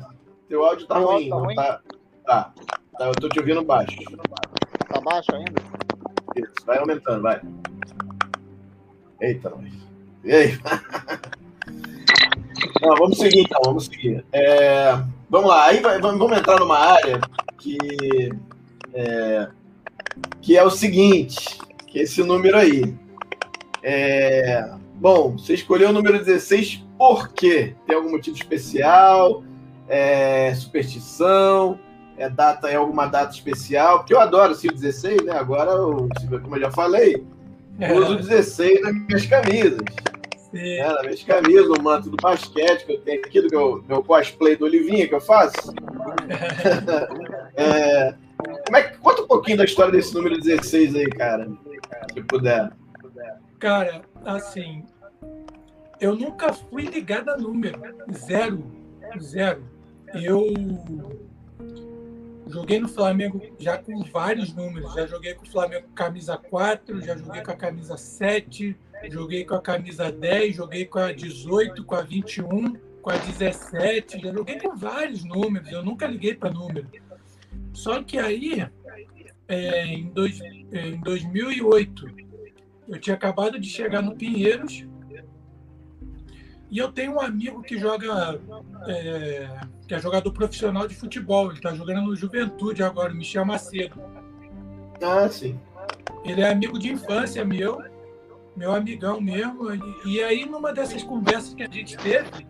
Teu 0.47 0.63
áudio 0.63 0.87
tá 0.87 0.97
ruim. 0.99 1.29
Tá, 1.29 1.35
ruim? 1.35 1.55
Tá, 1.55 1.81
tá, 2.25 2.53
tá. 2.97 3.05
Eu 3.05 3.11
tô 3.13 3.29
te 3.29 3.39
ouvindo 3.39 3.63
baixo. 3.63 3.97
Tá 4.89 5.01
baixo 5.01 5.33
ainda? 5.33 5.61
Isso, 6.35 6.65
vai 6.65 6.77
aumentando, 6.77 7.21
vai. 7.21 7.41
Eita, 9.21 9.49
nós. 9.49 9.73
E 10.23 10.31
aí? 10.31 10.59
Não, 12.81 12.95
vamos 12.95 13.17
seguir 13.17 13.41
então, 13.41 13.61
vamos 13.63 13.85
seguir. 13.85 14.23
É, 14.31 14.91
vamos 15.29 15.49
lá, 15.49 15.65
aí 15.65 15.79
vai, 15.79 15.99
vamos 15.99 16.37
entrar 16.37 16.59
numa 16.59 16.77
área 16.77 17.19
que 17.57 17.77
é, 18.93 19.47
que 20.41 20.57
é 20.57 20.63
o 20.63 20.69
seguinte, 20.69 21.59
que 21.87 21.99
é 21.99 22.03
esse 22.03 22.23
número 22.23 22.57
aí. 22.57 22.95
É, 23.83 24.69
bom, 24.95 25.37
você 25.37 25.53
escolheu 25.53 25.89
o 25.89 25.93
número 25.93 26.23
16 26.23 26.85
por 26.97 27.29
quê? 27.29 27.75
Tem 27.85 27.95
algum 27.95 28.11
motivo 28.11 28.35
especial? 28.35 29.43
É, 29.87 30.53
superstição? 30.55 31.79
É, 32.19 32.29
data, 32.29 32.69
é 32.69 32.75
alguma 32.75 33.05
data 33.05 33.33
especial? 33.33 33.99
Porque 33.99 34.13
eu 34.13 34.19
adoro 34.19 34.53
o 34.53 34.73
16, 34.73 35.23
né? 35.23 35.31
Agora, 35.31 35.71
como 35.71 36.57
eu 36.57 36.59
já 36.59 36.69
falei, 36.69 37.25
eu 37.79 37.95
uso 37.95 38.15
o 38.15 38.17
16 38.17 38.81
nas 38.81 38.93
minhas 38.93 39.25
camisas. 39.25 39.79
É, 40.53 40.85
nas 40.85 41.01
minhas 41.03 41.23
camisas, 41.23 41.69
no 41.69 41.81
manto 41.81 42.09
do 42.09 42.17
basquete 42.17 42.85
que 42.85 42.91
eu 42.91 43.01
tenho 43.01 43.21
aqui, 43.21 43.41
do 43.41 43.47
meu, 43.49 43.83
meu 43.87 44.03
cosplay 44.03 44.57
do 44.57 44.65
Olivinha 44.65 45.07
que 45.07 45.15
eu 45.15 45.21
faço. 45.21 45.73
é, 47.55 48.13
como 48.65 48.77
é, 48.77 48.83
conta 48.97 49.21
um 49.21 49.27
pouquinho 49.27 49.57
da 49.59 49.63
história 49.63 49.93
desse 49.93 50.13
número 50.13 50.37
16 50.37 50.95
aí, 50.95 51.09
cara, 51.11 51.49
se 52.13 52.21
puder. 52.23 52.69
Cara, 53.59 54.01
assim, 54.25 54.83
eu 56.01 56.17
nunca 56.17 56.51
fui 56.51 56.83
ligado 56.83 57.29
a 57.29 57.37
número. 57.37 57.79
Zero. 58.11 58.61
Zero. 59.21 59.63
Eu 60.13 60.53
joguei 62.49 62.79
no 62.79 62.87
Flamengo 62.87 63.41
já 63.59 63.77
com 63.77 64.03
vários 64.03 64.53
números. 64.53 64.93
Já 64.93 65.05
joguei 65.05 65.33
com 65.33 65.45
o 65.45 65.49
Flamengo 65.49 65.87
com 65.87 65.93
camisa 65.93 66.37
4, 66.37 67.01
já 67.01 67.15
joguei 67.15 67.41
com 67.41 67.51
a 67.51 67.55
camisa 67.55 67.97
7, 67.97 68.75
joguei 69.09 69.45
com 69.45 69.55
a 69.55 69.61
camisa 69.61 70.11
10, 70.11 70.55
joguei 70.55 70.85
com 70.85 70.99
a 70.99 71.11
18, 71.11 71.83
com 71.83 71.95
a 71.95 72.01
21, 72.01 72.73
com 73.01 73.09
a 73.09 73.17
17. 73.17 74.19
Já 74.19 74.33
joguei 74.33 74.59
com 74.59 74.75
vários 74.75 75.23
números. 75.23 75.71
Eu 75.71 75.83
nunca 75.83 76.07
liguei 76.07 76.33
para 76.33 76.51
número. 76.51 76.87
Só 77.73 78.03
que 78.03 78.17
aí, 78.17 78.67
é, 79.47 79.85
em, 79.85 80.09
dois, 80.09 80.41
é, 80.41 80.89
em 80.89 80.99
2008, 81.01 82.07
eu 82.87 82.99
tinha 82.99 83.15
acabado 83.15 83.59
de 83.59 83.69
chegar 83.69 84.01
no 84.01 84.15
Pinheiros 84.15 84.85
e 86.71 86.77
eu 86.77 86.91
tenho 86.91 87.13
um 87.13 87.19
amigo 87.19 87.63
que 87.63 87.77
joga, 87.79 88.39
é, 88.87 89.49
que 89.87 89.95
é 89.95 89.99
jogador 89.99 90.31
profissional 90.31 90.87
de 90.87 90.95
futebol. 90.95 91.47
Ele 91.47 91.57
está 91.57 91.73
jogando 91.73 92.01
no 92.01 92.15
Juventude 92.15 92.83
agora, 92.83 93.13
Michel 93.13 93.43
Macedo. 93.43 93.99
Ah, 95.01 95.27
sim. 95.27 95.59
Ele 96.23 96.41
é 96.41 96.51
amigo 96.51 96.77
de 96.77 96.91
infância 96.91 97.43
meu, 97.43 97.81
meu 98.55 98.71
amigão 98.71 99.19
mesmo. 99.19 99.67
E 100.05 100.21
aí, 100.21 100.45
numa 100.45 100.71
dessas 100.71 101.01
conversas 101.01 101.55
que 101.55 101.63
a 101.63 101.69
gente 101.69 101.97
teve, 101.97 102.45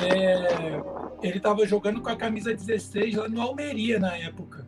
é, 0.00 0.80
ele 1.20 1.38
estava 1.38 1.66
jogando 1.66 2.00
com 2.00 2.08
a 2.08 2.16
camisa 2.16 2.54
16 2.54 3.16
lá 3.16 3.28
no 3.28 3.40
Almeria 3.40 3.98
na 3.98 4.16
época. 4.16 4.64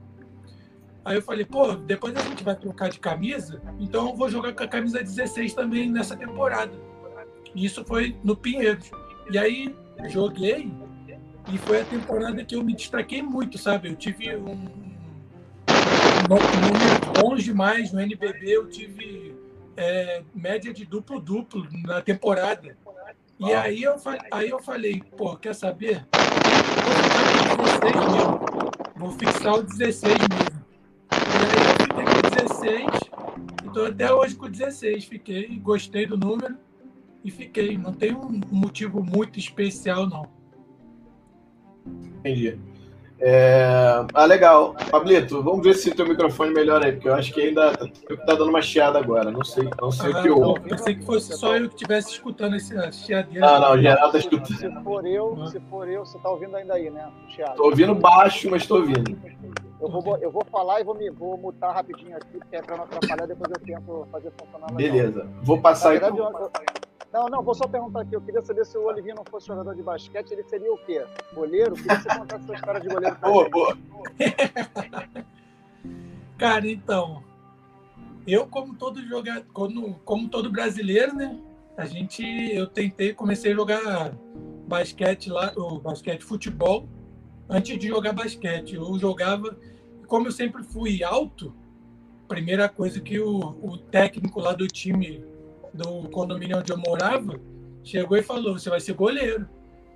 Aí 1.05 1.17
eu 1.17 1.23
falei, 1.23 1.45
pô, 1.45 1.75
depois 1.75 2.17
a 2.17 2.21
gente 2.21 2.43
vai 2.43 2.55
trocar 2.57 2.89
de 2.89 3.01
camisa, 3.01 3.61
então 3.81 4.09
eu 4.09 4.15
vou 4.15 4.29
jogar 4.29 4.53
com 4.53 4.63
a 4.63 4.69
camisa 4.69 5.03
16 5.03 5.53
também 5.53 5.91
nessa 5.91 6.17
temporada. 6.17 6.73
E 7.55 7.65
isso 7.65 7.85
foi 7.85 8.17
no 8.23 8.37
Pinheiros. 8.37 8.91
E 9.31 9.39
aí 9.39 9.75
joguei 10.09 10.71
e 11.53 11.59
foi 11.59 11.81
a 11.81 11.85
temporada 11.85 12.45
que 12.45 12.55
eu 12.55 12.63
me 12.63 12.75
destaquei 12.75 13.23
muito, 13.23 13.59
sabe? 13.59 13.89
Eu 13.89 13.97
tive 13.97 14.35
um, 14.37 14.53
um 14.53 14.57
número 16.29 17.21
bom 17.21 17.35
demais 17.37 17.93
no 17.93 18.01
NBB, 18.01 18.57
eu 18.57 18.69
tive 18.69 19.35
é, 19.77 20.23
média 20.35 20.73
de 20.73 20.85
duplo-duplo 20.85 21.67
na 21.85 22.01
temporada. 22.01 22.77
E 23.39 23.53
aí 23.53 23.83
eu, 23.83 23.97
aí 24.31 24.51
eu 24.51 24.61
falei, 24.61 25.03
pô, 25.17 25.37
quer 25.37 25.55
saber? 25.55 26.07
Vou 26.15 27.53
ficar 27.53 27.57
com 27.57 27.63
16 27.65 27.95
mesmo. 28.13 28.41
Vou 28.97 29.13
fixar 29.13 29.55
o 29.55 29.63
16 29.63 30.15
mesmo. 30.15 30.63
16. 32.47 32.87
Estou 33.67 33.87
até 33.87 34.13
hoje 34.13 34.37
com 34.37 34.49
16. 34.49 35.07
Fiquei, 35.07 35.49
gostei 35.59 36.07
do 36.07 36.17
número 36.17 36.57
e 37.25 37.31
fiquei. 37.31 37.77
Não 37.77 37.93
tem 37.93 38.15
um 38.15 38.41
motivo 38.51 39.03
muito 39.03 39.39
especial, 39.39 40.07
não. 40.07 40.27
Entendi. 42.19 42.59
É... 43.25 44.05
Ah, 44.15 44.25
legal. 44.25 44.75
Pablito, 44.91 45.41
vamos 45.45 45.63
ver 45.63 45.75
se 45.75 45.95
teu 45.95 46.07
microfone 46.09 46.53
melhora 46.53 46.87
aí, 46.87 46.93
porque 46.93 47.09
eu 47.09 47.15
acho 47.15 47.33
que 47.33 47.41
ainda 47.41 47.71
tá, 47.71 47.87
tá 48.27 48.35
dando 48.35 48.49
uma 48.49 48.61
chiada 48.61 48.99
agora. 48.99 49.31
Não 49.31 49.45
sei, 49.45 49.69
não 49.81 49.93
sei 49.93 50.13
ah, 50.13 50.19
o 50.19 50.23
que 50.23 50.31
houve. 50.31 50.61
Pensei 50.69 50.97
que 50.97 51.05
fosse 51.05 51.33
só 51.37 51.57
eu 51.57 51.69
que 51.69 51.77
estivesse 51.77 52.11
escutando 52.11 52.57
esse 52.57 52.75
chiadeiro. 52.93 53.47
Não, 53.47 53.61
não, 53.61 53.73
o 53.75 53.79
geral 53.81 54.11
tá 54.11 54.19
escutando. 54.19 54.57
Se 54.57 54.83
for 54.83 55.07
eu, 55.07 55.47
se 55.47 55.61
for 55.71 55.89
eu, 55.89 56.05
você 56.05 56.19
tá 56.19 56.31
ouvindo 56.31 56.57
ainda 56.57 56.75
aí, 56.75 56.91
né? 56.91 57.09
Chiado. 57.29 57.55
Tô 57.55 57.67
ouvindo 57.67 57.95
baixo, 57.95 58.51
mas 58.51 58.67
tô 58.67 58.79
ouvindo. 58.79 59.17
Eu 59.81 59.89
vou, 59.89 60.19
eu 60.19 60.31
vou 60.31 60.45
falar 60.51 60.81
e 60.81 60.85
vou, 60.85 60.95
me, 60.97 61.09
vou 61.11 61.37
mutar 61.37 61.73
rapidinho 61.73 62.17
aqui, 62.17 62.39
porque 62.39 62.57
é 62.57 62.63
para 62.63 62.77
não 62.77 62.85
atrapalhar, 62.85 63.27
depois 63.27 63.53
eu 63.53 63.61
tento 63.61 64.09
fazer 64.11 64.33
funcionar. 64.37 64.73
Beleza. 64.73 65.29
Vou 65.43 65.61
passar 65.61 65.91
verdade, 65.91 66.15
então. 66.15 66.27
eu, 66.29 66.51
não, 67.13 67.27
não, 67.27 67.43
vou 67.43 67.55
só 67.55 67.67
perguntar 67.67 68.01
aqui. 68.01 68.17
Eu 68.17 68.21
queria 68.21 68.43
saber 68.43 68.65
se 68.65 68.77
o 68.79 68.85
Olivinho 68.85 69.17
não 69.17 69.25
fosse 69.25 69.47
jogador 69.47 69.75
de 69.75 69.83
basquete, 69.83 70.33
ele 70.33 70.45
seria 70.45 70.73
o 70.73 70.79
quê? 70.79 71.05
Goleiro? 71.35 71.75
Queria 71.75 71.97
que 71.97 72.03
você 72.03 72.19
contasse 72.19 72.45
essa 72.45 72.55
história 72.55 72.81
de 72.81 72.89
goleiro 72.89 73.17
pra 73.17 73.29
boa, 73.29 73.51
boa. 73.51 73.79
Cara, 76.39 76.69
então, 76.69 77.23
eu 78.27 78.47
como 78.47 78.75
todo 78.75 79.01
jogador, 79.07 79.45
como, 79.53 79.95
como 80.05 80.29
todo 80.29 80.51
brasileiro, 80.51 81.15
né? 81.15 81.39
A 81.77 81.87
gente, 81.87 82.25
eu 82.25 82.67
tentei, 82.67 83.15
comecei 83.15 83.53
a 83.53 83.57
jogar 83.57 84.13
basquete 84.67 85.31
lá, 85.31 85.53
o 85.57 85.79
basquete 85.79 86.23
futebol, 86.23 86.89
antes 87.49 87.79
de 87.79 87.89
jogar 87.89 88.13
basquete. 88.13 88.75
Eu 88.75 88.99
jogava 88.99 89.57
como 90.13 90.27
eu 90.27 90.33
sempre 90.33 90.63
fui 90.63 91.03
alto, 91.03 91.55
primeira 92.29 92.69
coisa 92.69 93.01
que 93.01 93.19
o, 93.19 93.39
o 93.63 93.79
técnico 93.79 94.41
lá 94.41 94.53
do 94.53 94.67
time 94.67 95.25
do 95.73 96.09
condomínio 96.11 96.59
onde 96.59 96.73
eu 96.73 96.79
morava 96.79 97.41
chegou 97.85 98.17
e 98.17 98.23
falou: 98.23 98.59
Você 98.59 98.71
vai 98.71 98.81
ser 98.81 98.95
goleiro. 98.95 99.49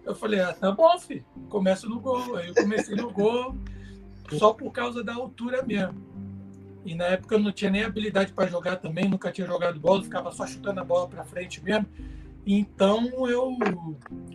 Eu 0.05 0.15
falei: 0.15 0.41
Ah, 0.41 0.53
tá 0.53 0.73
bom, 0.73 0.99
filho, 0.99 1.25
começa 1.49 1.87
no 1.87 2.01
gol. 2.01 2.37
Aí 2.37 2.49
eu 2.49 2.55
comecei 2.55 2.97
no 2.97 3.11
gol 3.11 3.57
só 4.33 4.53
por 4.53 4.71
causa 4.73 5.03
da 5.03 5.15
altura 5.15 5.63
mesmo. 5.63 6.05
E 6.85 6.95
na 6.95 7.05
época 7.07 7.35
eu 7.35 7.41
não 7.41 7.51
tinha 7.51 7.71
nem 7.71 7.83
habilidade 7.83 8.33
para 8.33 8.47
jogar 8.47 8.77
também, 8.77 9.09
nunca 9.09 9.33
tinha 9.33 9.47
jogado 9.47 9.79
bola, 9.79 10.05
ficava 10.05 10.31
só 10.31 10.47
chutando 10.47 10.81
a 10.81 10.85
bola 10.85 11.09
para 11.09 11.25
frente 11.25 11.63
mesmo. 11.63 11.87
Então 12.47 13.29
eu 13.29 13.59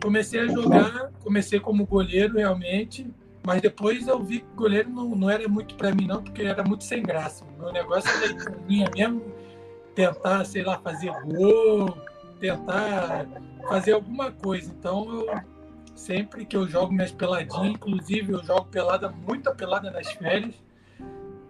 comecei 0.02 0.42
a 0.42 0.48
jogar, 0.48 1.12
comecei 1.24 1.62
como 1.62 1.86
goleiro 1.86 2.38
realmente, 2.38 3.08
mas 3.42 3.62
depois 3.62 4.06
eu 4.06 4.22
vi 4.22 4.42
que 4.42 4.54
goleiro 4.54 4.90
não, 4.90 5.16
não 5.16 5.30
era 5.30 5.48
muito 5.48 5.76
para 5.76 5.96
mim 5.96 6.08
não, 6.08 6.22
porque 6.22 6.42
era 6.42 6.62
muito 6.62 6.84
sem 6.84 7.02
graça. 7.02 7.46
Meu 7.58 7.72
negócio 7.72 8.10
era 8.10 8.58
minha 8.68 8.90
mesmo 8.94 9.24
tentar, 9.96 10.46
sei 10.46 10.64
lá, 10.64 10.80
fazer 10.80 11.12
gol, 11.24 11.98
tentar 12.40 13.26
fazer 13.68 13.94
alguma 13.94 14.32
coisa. 14.32 14.72
Então 14.78 15.10
eu 15.10 15.42
sempre 15.96 16.46
que 16.46 16.56
eu 16.56 16.68
jogo 16.68 16.94
minhas 16.94 17.12
peladinhas, 17.12 17.76
inclusive 17.76 18.34
eu 18.34 18.44
jogo 18.44 18.66
pelada, 18.66 19.10
muita 19.10 19.54
pelada 19.54 19.92
nas 19.92 20.12
férias. 20.12 20.56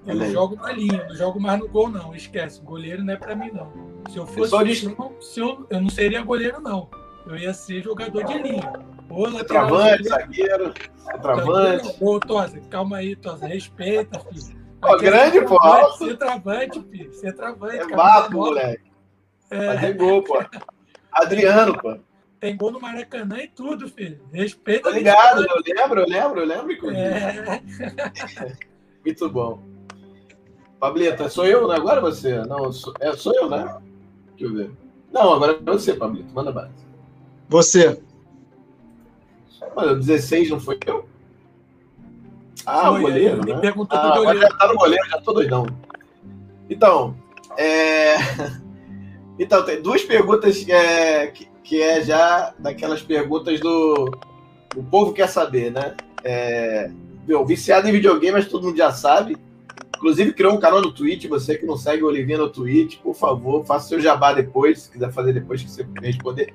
Eu 0.05 0.17
Valeu. 0.17 0.31
jogo 0.31 0.55
na 0.55 0.71
linha, 0.71 1.05
não 1.07 1.15
jogo 1.15 1.39
mais 1.39 1.59
no 1.59 1.67
gol, 1.67 1.87
não. 1.89 2.15
Esquece, 2.15 2.59
goleiro 2.61 3.03
não 3.03 3.13
é 3.13 3.17
para 3.17 3.35
mim, 3.35 3.51
não. 3.51 3.71
Se 4.09 4.17
eu 4.17 4.25
fosse. 4.25 4.53
Eu, 4.53 4.63
de... 4.63 5.25
se 5.25 5.39
eu, 5.39 5.67
eu 5.69 5.81
não 5.81 5.89
seria 5.89 6.23
goleiro, 6.23 6.59
não. 6.59 6.89
Eu 7.27 7.37
ia 7.37 7.53
ser 7.53 7.83
jogador 7.83 8.23
de 8.23 8.37
linha. 8.39 8.73
Ou 9.09 9.29
lateral. 9.29 9.67
Travante, 9.67 10.03
zagueiro. 10.07 10.73
Travante. 11.21 11.95
Ô, 11.99 12.19
Tosa, 12.19 12.59
calma 12.61 12.97
aí, 12.97 13.15
Tosa. 13.15 13.45
Respeita, 13.45 14.19
filho. 14.19 14.60
Pô, 14.81 14.97
grande, 14.97 15.41
pô, 15.41 15.57
travante, 16.17 16.81
filho. 16.89 17.13
Ser 17.13 17.33
travante. 17.33 17.77
É 17.77 17.87
vapo, 17.87 18.33
moleque. 18.33 18.91
É. 19.51 19.75
Fazer 19.75 19.93
gol, 19.93 20.23
pô. 20.23 20.43
Adriano, 21.11 21.77
pô. 21.77 21.97
Tem 22.39 22.57
gol 22.57 22.71
no 22.71 22.81
Maracanã 22.81 23.37
e 23.37 23.47
tudo, 23.47 23.87
filho. 23.87 24.19
Respeita. 24.33 24.89
Tá 24.89 24.97
ligado, 24.97 25.45
eu 25.45 25.75
lembro, 25.75 25.99
eu 26.01 26.07
lembro, 26.07 26.39
eu 26.39 26.45
lembro. 26.45 26.89
É. 26.89 27.61
Muito 29.05 29.29
bom. 29.29 29.61
Pablita, 30.79 31.29
sou 31.29 31.45
eu 31.45 31.67
né? 31.67 31.75
agora 31.75 32.01
você? 32.01 32.39
Não, 32.45 32.71
sou, 32.71 32.91
é, 32.99 33.13
sou 33.13 33.35
eu, 33.35 33.47
né? 33.47 33.77
Deixa 34.35 34.51
eu 34.51 34.55
ver. 34.55 34.71
Não, 35.11 35.33
agora 35.33 35.51
é 35.53 35.71
você, 35.71 35.93
Pablito. 35.93 36.33
Manda 36.33 36.51
base. 36.51 36.73
Você. 37.47 38.01
Olha, 39.75 39.93
16 39.93 40.49
não 40.49 40.59
foi 40.59 40.79
eu? 40.87 41.07
Ah, 42.65 42.91
o 42.91 43.01
goleiro, 43.01 43.45
né? 43.45 43.59
Perguntou 43.59 43.97
ah, 43.97 44.15
agora 44.15 44.39
já 44.39 44.49
tá 44.49 44.67
no 44.67 44.75
goleiro, 44.75 45.09
já 45.09 45.21
tô 45.21 45.33
doidão. 45.33 45.65
Então, 46.69 47.15
é... 47.57 48.15
Então, 49.39 49.63
tem 49.63 49.81
duas 49.81 50.03
perguntas 50.03 50.67
é, 50.69 51.27
que, 51.27 51.47
que 51.63 51.81
é 51.81 52.03
já 52.03 52.53
daquelas 52.59 53.01
perguntas 53.01 53.59
do... 53.59 54.11
O 54.75 54.83
povo 54.83 55.13
quer 55.13 55.27
saber, 55.27 55.71
né? 55.71 55.95
É... 56.23 56.91
Meu, 57.27 57.43
viciado 57.43 57.87
em 57.87 57.91
videogame, 57.91 58.33
mas 58.33 58.47
todo 58.47 58.65
mundo 58.65 58.77
já 58.77 58.91
sabe. 58.91 59.35
Inclusive, 59.95 60.33
criou 60.33 60.53
um 60.53 60.59
canal 60.59 60.81
no 60.81 60.91
Twitch. 60.91 61.27
Você 61.27 61.57
que 61.57 61.65
não 61.65 61.77
segue 61.77 62.03
o 62.03 62.07
Olivinha 62.07 62.37
no 62.37 62.49
Twitch, 62.49 62.97
por 62.99 63.15
favor, 63.15 63.65
faça 63.65 63.87
seu 63.87 63.99
jabá 63.99 64.33
depois, 64.33 64.81
se 64.81 64.91
quiser 64.91 65.11
fazer 65.11 65.33
depois 65.33 65.63
que 65.63 65.69
você 65.69 65.87
responder. 66.01 66.53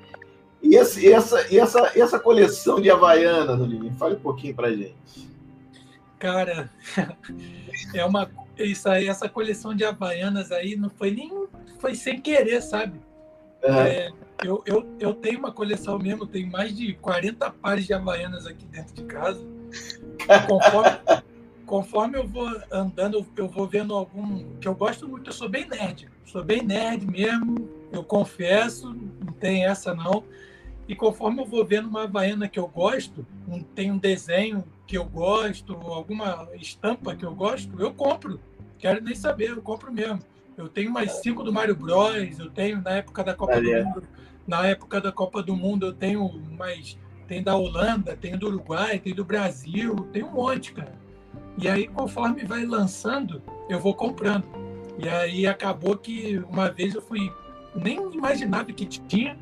E, 0.63 0.77
essa, 0.77 1.01
e 1.01 1.13
essa, 1.13 1.47
e 1.51 1.59
essa, 1.59 1.93
e 1.97 2.01
essa 2.01 2.19
coleção 2.19 2.81
de 2.81 2.91
Havaianas, 2.91 3.61
Olivinha, 3.61 3.93
fale 3.95 4.17
um 4.17 4.21
pouquinho 4.21 4.55
pra 4.55 4.71
gente. 4.71 4.95
Cara, 6.19 6.71
é 7.95 8.05
uma. 8.05 8.31
Isso 8.59 8.89
aí, 8.89 9.07
essa 9.09 9.29
coleção 9.29 9.75
de 9.75 9.85
Havaianas 9.85 10.51
aí 10.51 10.77
não 10.77 10.91
foi 10.91 11.11
nem. 11.11 11.31
Foi 11.79 11.95
sem 11.95 12.21
querer, 12.21 12.63
sabe? 12.63 13.01
É. 13.63 13.71
É, 13.71 14.13
eu, 14.45 14.63
eu, 14.67 14.87
eu 14.99 15.15
tenho 15.15 15.39
uma 15.39 15.53
coleção 15.53 15.99
mesmo, 15.99 16.27
tenho 16.27 16.51
mais 16.51 16.75
de 16.77 16.95
40 16.95 17.51
pares 17.51 17.87
de 17.87 17.93
Havaianas 17.93 18.47
aqui 18.47 18.65
dentro 18.67 18.95
de 18.95 19.05
casa. 19.05 19.45
Conforme, 20.47 20.91
conforme 21.67 22.19
eu 22.19 22.27
vou 22.27 22.49
andando, 22.71 23.27
eu 23.37 23.49
vou 23.49 23.67
vendo 23.67 23.95
algum 23.95 24.57
que 24.59 24.69
eu 24.69 24.75
gosto 24.75 25.09
muito. 25.09 25.29
Eu 25.29 25.35
sou 25.35 25.49
bem 25.49 25.67
nerd, 25.69 26.09
sou 26.25 26.43
bem 26.43 26.63
nerd 26.63 27.07
mesmo. 27.07 27.69
Eu 27.93 28.05
confesso, 28.05 28.95
não 29.25 29.33
tem 29.33 29.65
essa 29.67 29.95
não. 29.95 30.25
E 30.89 30.95
conforme 30.95 31.41
eu 31.43 31.47
vou 31.47 31.65
vendo 31.65 31.89
uma 31.89 32.05
havaiana 32.05 32.49
que 32.49 32.59
eu 32.59 32.69
gosto, 32.69 33.27
um, 33.49 33.63
tem 33.63 33.91
um 33.91 33.99
desenho 33.99 34.65
que 34.87 34.97
eu 34.97 35.05
gosto, 35.05 35.75
alguma 35.75 36.49
estampa 36.55 37.15
que 37.15 37.25
eu 37.25 37.35
gosto, 37.35 37.81
eu 37.81 37.93
compro. 37.93 38.41
Quero 38.79 39.03
nem 39.03 39.15
saber, 39.15 39.51
eu 39.51 39.63
compro 39.63 39.93
mesmo. 39.93 40.21
Eu 40.57 40.69
tenho 40.69 40.91
mais 40.91 41.13
cinco 41.13 41.43
do 41.43 41.53
Mario 41.53 41.75
Bros. 41.75 42.39
Eu 42.39 42.51
tenho 42.51 42.81
na 42.81 42.93
época 42.93 43.25
da 43.25 43.35
Copa 43.35 43.61
do 43.61 43.71
Mundo. 43.71 44.03
Na 44.47 44.67
época 44.67 45.01
da 45.01 45.11
Copa 45.11 45.43
do 45.43 45.57
Mundo 45.57 45.87
eu 45.87 45.93
tenho 45.93 46.41
mais 46.57 46.97
tem 47.27 47.43
da 47.43 47.57
Holanda, 47.57 48.17
tem 48.17 48.37
do 48.37 48.47
Uruguai, 48.47 48.99
tem 48.99 49.15
do 49.15 49.25
Brasil, 49.25 49.95
tem 50.13 50.23
um 50.23 50.31
monte, 50.31 50.73
cara. 50.73 50.93
E 51.59 51.69
aí, 51.69 51.89
conforme 51.89 52.45
vai 52.45 52.65
lançando, 52.65 53.43
eu 53.69 53.81
vou 53.81 53.95
comprando. 53.95 54.45
E 54.99 55.09
aí 55.09 55.47
acabou 55.47 55.97
que 55.97 56.39
uma 56.51 56.71
vez 56.71 56.95
eu 56.95 57.03
fui, 57.03 57.33
nem 57.75 57.99
imaginava 58.13 58.73
que 58.73 58.87
tinha, 58.87 59.37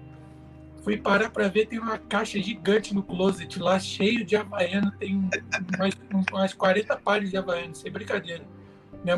fui 0.84 0.98
parar 0.98 1.30
para 1.30 1.48
ver, 1.48 1.66
tem 1.66 1.78
uma 1.78 1.96
caixa 1.96 2.38
gigante 2.38 2.94
no 2.94 3.02
closet 3.02 3.58
lá, 3.58 3.78
cheio 3.78 4.24
de 4.24 4.36
Havaiana, 4.36 4.94
tem 5.00 5.16
umas, 5.16 5.94
umas 6.30 6.52
40 6.52 6.96
pares 6.96 7.30
de 7.30 7.38
Havaiana, 7.38 7.74
sem 7.74 7.90
brincadeira. 7.90 8.44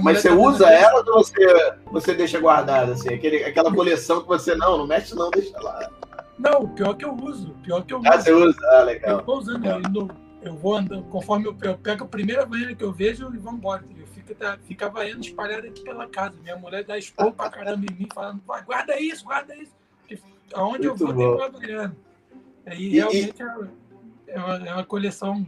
Mas 0.01 0.23
você 0.23 0.29
tá 0.29 0.35
usa 0.35 0.69
ela 0.69 1.05
ou 1.07 1.25
você, 1.25 1.75
você 1.87 2.15
deixa 2.15 2.41
guardada, 2.41 2.93
assim? 2.93 3.13
Aquele, 3.13 3.45
aquela 3.45 3.73
coleção 3.73 4.21
que 4.21 4.29
você, 4.29 4.55
não, 4.55 4.79
não 4.79 4.87
mexe 4.87 5.15
não, 5.15 5.31
deixa 5.31 5.61
lá. 5.61 5.91
Não, 6.39 6.69
pior 6.69 6.95
que 6.95 7.05
eu 7.05 7.15
uso, 7.15 7.51
pior 7.63 7.85
que 7.85 7.93
eu 7.93 7.99
uso. 7.99 8.09
Ah, 8.09 8.21
você 8.21 8.33
usa? 8.33 8.57
Ah, 8.73 8.83
legal. 8.83 9.19
Eu 9.19 9.25
tô 9.25 9.39
usando, 9.39 9.63
legal. 9.63 9.81
Eu, 9.95 10.11
eu 10.43 10.57
vou 10.57 10.77
andando, 10.77 11.05
conforme 11.05 11.47
eu, 11.47 11.57
eu 11.63 11.79
pego 11.79 12.05
a 12.05 12.09
primeira 12.09 12.43
havaiana 12.43 12.75
que 12.75 12.85
eu 12.85 12.93
vejo 12.93 13.33
e 13.33 13.39
vamos 13.39 13.59
embora. 13.59 13.85
Eu 13.97 14.07
fico, 14.09 14.35
tá, 14.35 14.59
fica 14.65 14.87
havaiana 14.87 15.21
espalhada 15.21 15.67
aqui 15.67 15.83
pela 15.83 16.07
casa. 16.09 16.35
Minha 16.43 16.57
mulher 16.57 16.85
dá 16.85 16.99
expor 16.99 17.33
pra 17.33 17.49
caramba 17.49 17.87
em 17.89 17.95
mim, 17.95 18.09
falando, 18.13 18.41
guarda 18.45 18.99
isso, 19.01 19.25
guarda 19.25 19.55
isso. 19.57 19.73
Aonde 20.55 20.89
Muito 20.89 21.03
eu 21.03 21.07
vou 21.07 21.17
tem 21.17 21.27
uma 21.27 21.47
havaiana. 21.47 21.97
E, 22.73 22.89
realmente 22.91 23.43
e... 23.43 24.31
É, 24.31 24.39
uma, 24.39 24.69
é 24.69 24.75
uma 24.75 24.85
coleção 24.85 25.47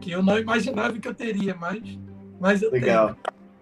que 0.00 0.10
eu 0.10 0.22
não 0.22 0.38
imaginava 0.38 0.98
que 0.98 1.06
eu 1.06 1.14
teria, 1.14 1.54
mas, 1.54 1.82
mas 2.40 2.62
eu 2.62 2.70
Legal. 2.70 3.16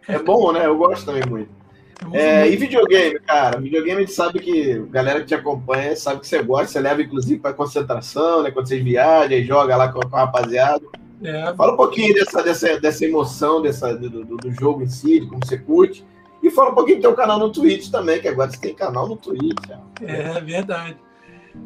tenho. 0.06 0.18
É 0.20 0.22
bom, 0.22 0.52
né? 0.52 0.66
Eu 0.66 0.76
gosto 0.76 1.04
também 1.06 1.22
muito. 1.28 1.56
É, 2.12 2.46
e 2.46 2.56
videogame, 2.56 3.18
cara? 3.20 3.58
Videogame 3.58 3.96
a 3.96 4.00
gente 4.00 4.12
sabe 4.12 4.38
que 4.38 4.72
a 4.72 4.92
galera 4.92 5.20
que 5.20 5.26
te 5.26 5.34
acompanha 5.34 5.96
sabe 5.96 6.20
que 6.20 6.26
você 6.26 6.42
gosta, 6.42 6.66
você 6.66 6.80
leva 6.80 7.00
inclusive 7.00 7.40
para 7.40 7.54
concentração, 7.54 8.42
né? 8.42 8.50
Quando 8.50 8.68
vocês 8.68 8.84
viajam, 8.84 9.42
joga 9.42 9.76
lá 9.76 9.90
com, 9.90 10.00
com 10.00 10.14
a 10.14 10.20
rapaziada. 10.20 10.84
É. 11.22 11.54
Fala 11.54 11.72
um 11.72 11.76
pouquinho 11.76 12.12
dessa, 12.14 12.42
dessa, 12.42 12.78
dessa 12.78 13.04
emoção 13.04 13.62
dessa, 13.62 13.96
do, 13.96 14.10
do, 14.10 14.36
do, 14.36 14.52
jogo 14.52 14.82
em 14.82 14.88
si, 14.88 15.20
de 15.20 15.26
como 15.26 15.40
você 15.44 15.56
curte. 15.56 16.04
E 16.42 16.50
fala 16.50 16.70
um 16.70 16.74
pouquinho 16.74 16.98
do 16.98 17.02
teu 17.02 17.14
canal 17.14 17.38
no 17.38 17.50
Twitch 17.50 17.90
também, 17.90 18.20
que 18.20 18.28
agora 18.28 18.50
você 18.50 18.58
tem 18.58 18.74
canal 18.74 19.08
no 19.08 19.16
Twitch. 19.16 19.70
É, 20.02 20.36
é 20.36 20.40
verdade. 20.40 20.96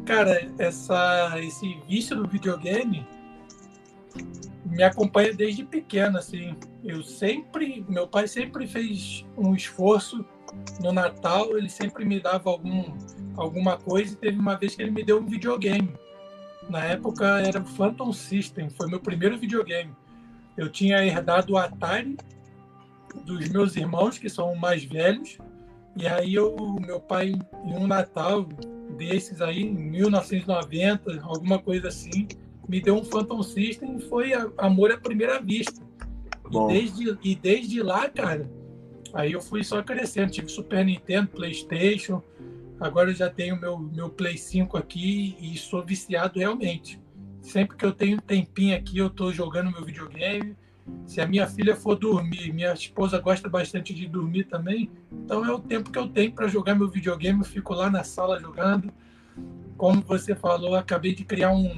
Cara, 0.05 0.49
essa, 0.57 1.33
esse 1.39 1.77
vício 1.87 2.15
do 2.15 2.27
videogame 2.27 3.05
me 4.65 4.83
acompanha 4.83 5.33
desde 5.33 5.63
pequeno, 5.63 6.17
assim. 6.17 6.55
Eu 6.83 7.03
sempre, 7.03 7.85
meu 7.87 8.07
pai 8.07 8.27
sempre 8.27 8.65
fez 8.65 9.25
um 9.37 9.53
esforço 9.53 10.25
no 10.81 10.91
Natal, 10.91 11.57
ele 11.57 11.69
sempre 11.69 12.05
me 12.05 12.19
dava 12.19 12.49
algum, 12.49 12.97
alguma 13.35 13.77
coisa 13.77 14.13
e 14.13 14.17
teve 14.17 14.39
uma 14.39 14.55
vez 14.55 14.75
que 14.75 14.81
ele 14.81 14.91
me 14.91 15.03
deu 15.03 15.19
um 15.19 15.25
videogame. 15.25 15.93
Na 16.69 16.83
época 16.85 17.25
era 17.41 17.59
o 17.59 17.65
Phantom 17.65 18.11
System, 18.13 18.69
foi 18.69 18.87
meu 18.87 18.99
primeiro 18.99 19.37
videogame. 19.37 19.93
Eu 20.57 20.69
tinha 20.69 21.05
herdado 21.05 21.53
o 21.53 21.57
Atari 21.57 22.17
dos 23.25 23.49
meus 23.49 23.75
irmãos, 23.75 24.17
que 24.17 24.29
são 24.29 24.55
mais 24.55 24.83
velhos, 24.83 25.37
e 25.95 26.07
aí 26.07 26.33
eu, 26.33 26.55
meu 26.79 26.99
pai, 26.99 27.33
em 27.65 27.73
um 27.75 27.85
Natal 27.85 28.47
desses 28.97 29.41
aí, 29.41 29.63
em 29.63 29.73
1990, 29.73 31.21
alguma 31.23 31.59
coisa 31.59 31.89
assim, 31.89 32.27
me 32.67 32.79
deu 32.79 32.95
um 32.95 33.03
Phantom 33.03 33.43
System 33.43 33.97
e 33.97 34.01
foi 34.01 34.31
amor 34.57 34.91
à 34.91 34.97
primeira 34.97 35.41
vista. 35.41 35.81
E 36.49 36.67
desde, 36.67 37.17
e 37.23 37.35
desde 37.35 37.81
lá, 37.81 38.09
cara, 38.09 38.49
aí 39.13 39.33
eu 39.33 39.41
fui 39.41 39.63
só 39.63 39.81
crescendo. 39.81 40.31
Tive 40.31 40.49
Super 40.49 40.85
Nintendo, 40.85 41.29
PlayStation. 41.29 42.21
Agora 42.79 43.11
eu 43.11 43.15
já 43.15 43.29
tenho 43.29 43.59
meu, 43.59 43.77
meu 43.77 44.09
Play 44.09 44.37
5 44.37 44.77
aqui 44.77 45.35
e 45.39 45.57
sou 45.57 45.83
viciado 45.83 46.39
realmente. 46.39 46.99
Sempre 47.41 47.77
que 47.77 47.85
eu 47.85 47.91
tenho 47.91 48.21
tempinho 48.21 48.75
aqui, 48.75 48.97
eu 48.97 49.09
tô 49.09 49.31
jogando 49.31 49.71
meu 49.71 49.83
videogame. 49.83 50.55
Se 51.05 51.21
a 51.21 51.27
minha 51.27 51.47
filha 51.47 51.75
for 51.75 51.95
dormir, 51.95 52.53
minha 52.53 52.73
esposa 52.73 53.19
gosta 53.19 53.49
bastante 53.49 53.93
de 53.93 54.07
dormir 54.07 54.45
também, 54.45 54.89
então 55.11 55.45
é 55.45 55.51
o 55.51 55.59
tempo 55.59 55.91
que 55.91 55.99
eu 55.99 56.07
tenho 56.07 56.31
para 56.31 56.47
jogar 56.47 56.75
meu 56.75 56.89
videogame. 56.89 57.39
Eu 57.39 57.45
fico 57.45 57.73
lá 57.73 57.89
na 57.89 58.03
sala 58.03 58.39
jogando. 58.39 58.91
Como 59.77 60.01
você 60.01 60.35
falou, 60.35 60.75
acabei 60.75 61.13
de 61.13 61.23
criar 61.23 61.51
um, 61.51 61.77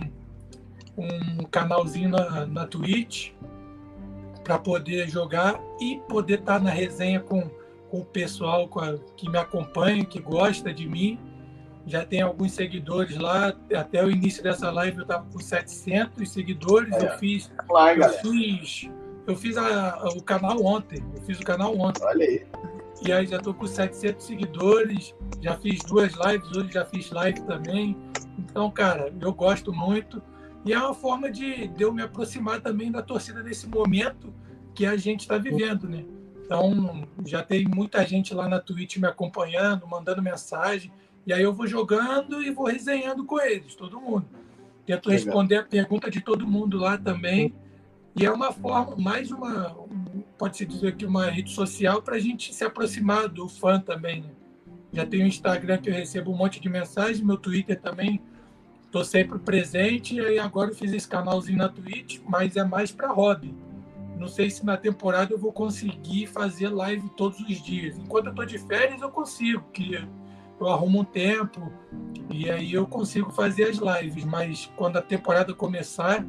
um 0.98 1.44
canalzinho 1.50 2.10
na, 2.10 2.46
na 2.46 2.68
Twitch 2.68 3.32
para 4.44 4.60
poder 4.60 5.10
jogar 5.10 5.60
e 5.80 6.00
poder 6.08 6.40
estar 6.40 6.60
tá 6.60 6.64
na 6.64 6.70
resenha 6.70 7.20
com, 7.20 7.50
com 7.90 8.02
o 8.02 8.06
pessoal 8.06 8.68
com 8.68 8.80
a, 8.80 8.98
que 9.16 9.30
me 9.30 9.38
acompanha, 9.38 10.06
que 10.06 10.20
gosta 10.20 10.74
de 10.74 10.88
mim. 10.88 11.18
Já 11.86 12.06
tem 12.06 12.22
alguns 12.22 12.54
seguidores 12.54 13.18
lá. 13.18 13.54
Até 13.76 14.04
o 14.04 14.10
início 14.10 14.42
dessa 14.42 14.72
live 14.72 14.98
eu 14.98 15.04
estava 15.04 15.26
com 15.26 15.40
700 15.40 16.30
seguidores. 16.30 16.94
É. 16.94 17.14
Eu 17.14 17.18
fiz, 17.18 17.52
eu 17.98 18.10
fiz, 18.22 18.90
eu 19.28 19.36
fiz 19.36 19.58
a, 19.58 20.04
o 20.16 20.22
canal 20.22 20.64
ontem. 20.64 21.04
Eu 21.16 21.22
fiz 21.24 21.40
o 21.40 21.44
canal 21.44 21.78
ontem. 21.78 22.04
Olha 22.04 22.26
aí. 22.26 22.46
E 23.06 23.12
aí 23.12 23.28
já 23.28 23.38
estou 23.38 23.54
com 23.54 23.68
700 23.68 24.26
seguidores. 24.26 25.14
Já 25.42 25.58
fiz 25.58 25.80
duas 25.80 26.14
lives 26.14 26.56
hoje, 26.56 26.72
já 26.72 26.86
fiz 26.86 27.12
live 27.12 27.42
também. 27.42 27.98
Então, 28.40 28.72
cara, 28.72 29.14
eu 29.20 29.34
gosto 29.34 29.74
muito. 29.74 30.22
E 30.66 30.72
é 30.72 30.80
uma 30.80 30.94
forma 30.94 31.30
de, 31.30 31.68
de 31.68 31.84
eu 31.84 31.92
me 31.92 32.02
aproximar 32.02 32.62
também 32.62 32.92
da 32.92 33.02
torcida 33.02 33.44
nesse 33.44 33.68
momento 33.68 34.34
que 34.74 34.86
a 34.86 34.96
gente 34.96 35.22
está 35.22 35.38
vivendo, 35.38 35.88
né? 35.90 36.06
Então, 36.46 37.08
já 37.26 37.44
tem 37.44 37.66
muita 37.66 38.06
gente 38.06 38.34
lá 38.34 38.48
na 38.48 38.60
Twitch 38.60 38.98
me 38.98 39.08
acompanhando, 39.08 39.88
mandando 39.88 40.22
mensagem. 40.22 40.92
E 41.26 41.34
aí 41.34 41.44
eu 41.44 41.54
vou 41.54 41.68
jogando 41.68 42.42
e 42.42 42.52
vou 42.52 42.66
resenhando 42.66 43.24
com 43.26 43.40
eles, 43.40 43.76
todo 43.76 44.00
mundo. 44.00 44.26
Tento 44.86 45.08
Legal. 45.08 45.26
responder 45.26 45.56
a 45.58 45.64
pergunta 45.64 46.12
de 46.12 46.22
todo 46.22 46.46
mundo 46.46 46.78
lá 46.78 46.98
também. 46.98 47.54
E 48.16 48.26
é 48.26 48.32
uma 48.32 48.52
forma, 48.52 48.96
mais 48.98 49.32
uma, 49.32 49.76
pode-se 50.38 50.66
dizer 50.66 50.96
que 50.96 51.06
uma 51.06 51.30
rede 51.30 51.52
social 51.52 52.02
para 52.02 52.16
a 52.16 52.20
gente 52.20 52.54
se 52.54 52.64
aproximar 52.64 53.28
do 53.28 53.48
fã 53.48 53.80
também. 53.80 54.22
Né? 54.22 54.30
Já 54.92 55.06
tenho 55.06 55.24
o 55.24 55.28
Instagram 55.28 55.78
que 55.78 55.90
eu 55.90 55.94
recebo 55.94 56.32
um 56.32 56.36
monte 56.36 56.60
de 56.60 56.70
mensagens, 56.70 57.22
meu 57.22 57.38
Twitter 57.38 57.80
também 57.80 58.22
estou 58.86 59.04
sempre 59.04 59.40
presente. 59.40 60.16
E 60.16 60.38
agora 60.38 60.70
eu 60.70 60.76
fiz 60.76 60.94
esse 60.94 61.08
canalzinho 61.08 61.58
na 61.58 61.70
Twitch, 61.70 62.20
mas 62.28 62.56
é 62.56 62.64
mais 62.64 62.92
para 62.92 63.12
hobby. 63.12 63.56
Não 64.20 64.28
sei 64.28 64.50
se 64.50 64.64
na 64.64 64.78
temporada 64.78 65.34
eu 65.34 65.40
vou 65.40 65.52
conseguir 65.52 66.28
fazer 66.28 66.70
live 66.70 67.10
todos 67.18 67.40
os 67.40 67.64
dias. 67.64 67.98
Enquanto 67.98 68.28
eu 68.28 68.30
estou 68.32 68.46
de 68.46 68.60
férias, 68.60 69.02
eu 69.02 69.10
consigo, 69.10 69.64
que 69.74 69.98
eu 70.60 70.70
arrumo 70.70 71.02
um 71.02 71.06
tempo 71.06 71.72
e 72.30 72.50
aí 72.50 72.74
eu 72.74 72.86
consigo 72.86 73.32
fazer 73.32 73.66
as 73.66 73.78
lives. 73.78 74.26
Mas 74.26 74.72
quando 74.76 74.98
a 74.98 75.02
temporada 75.02 75.54
começar, 75.54 76.26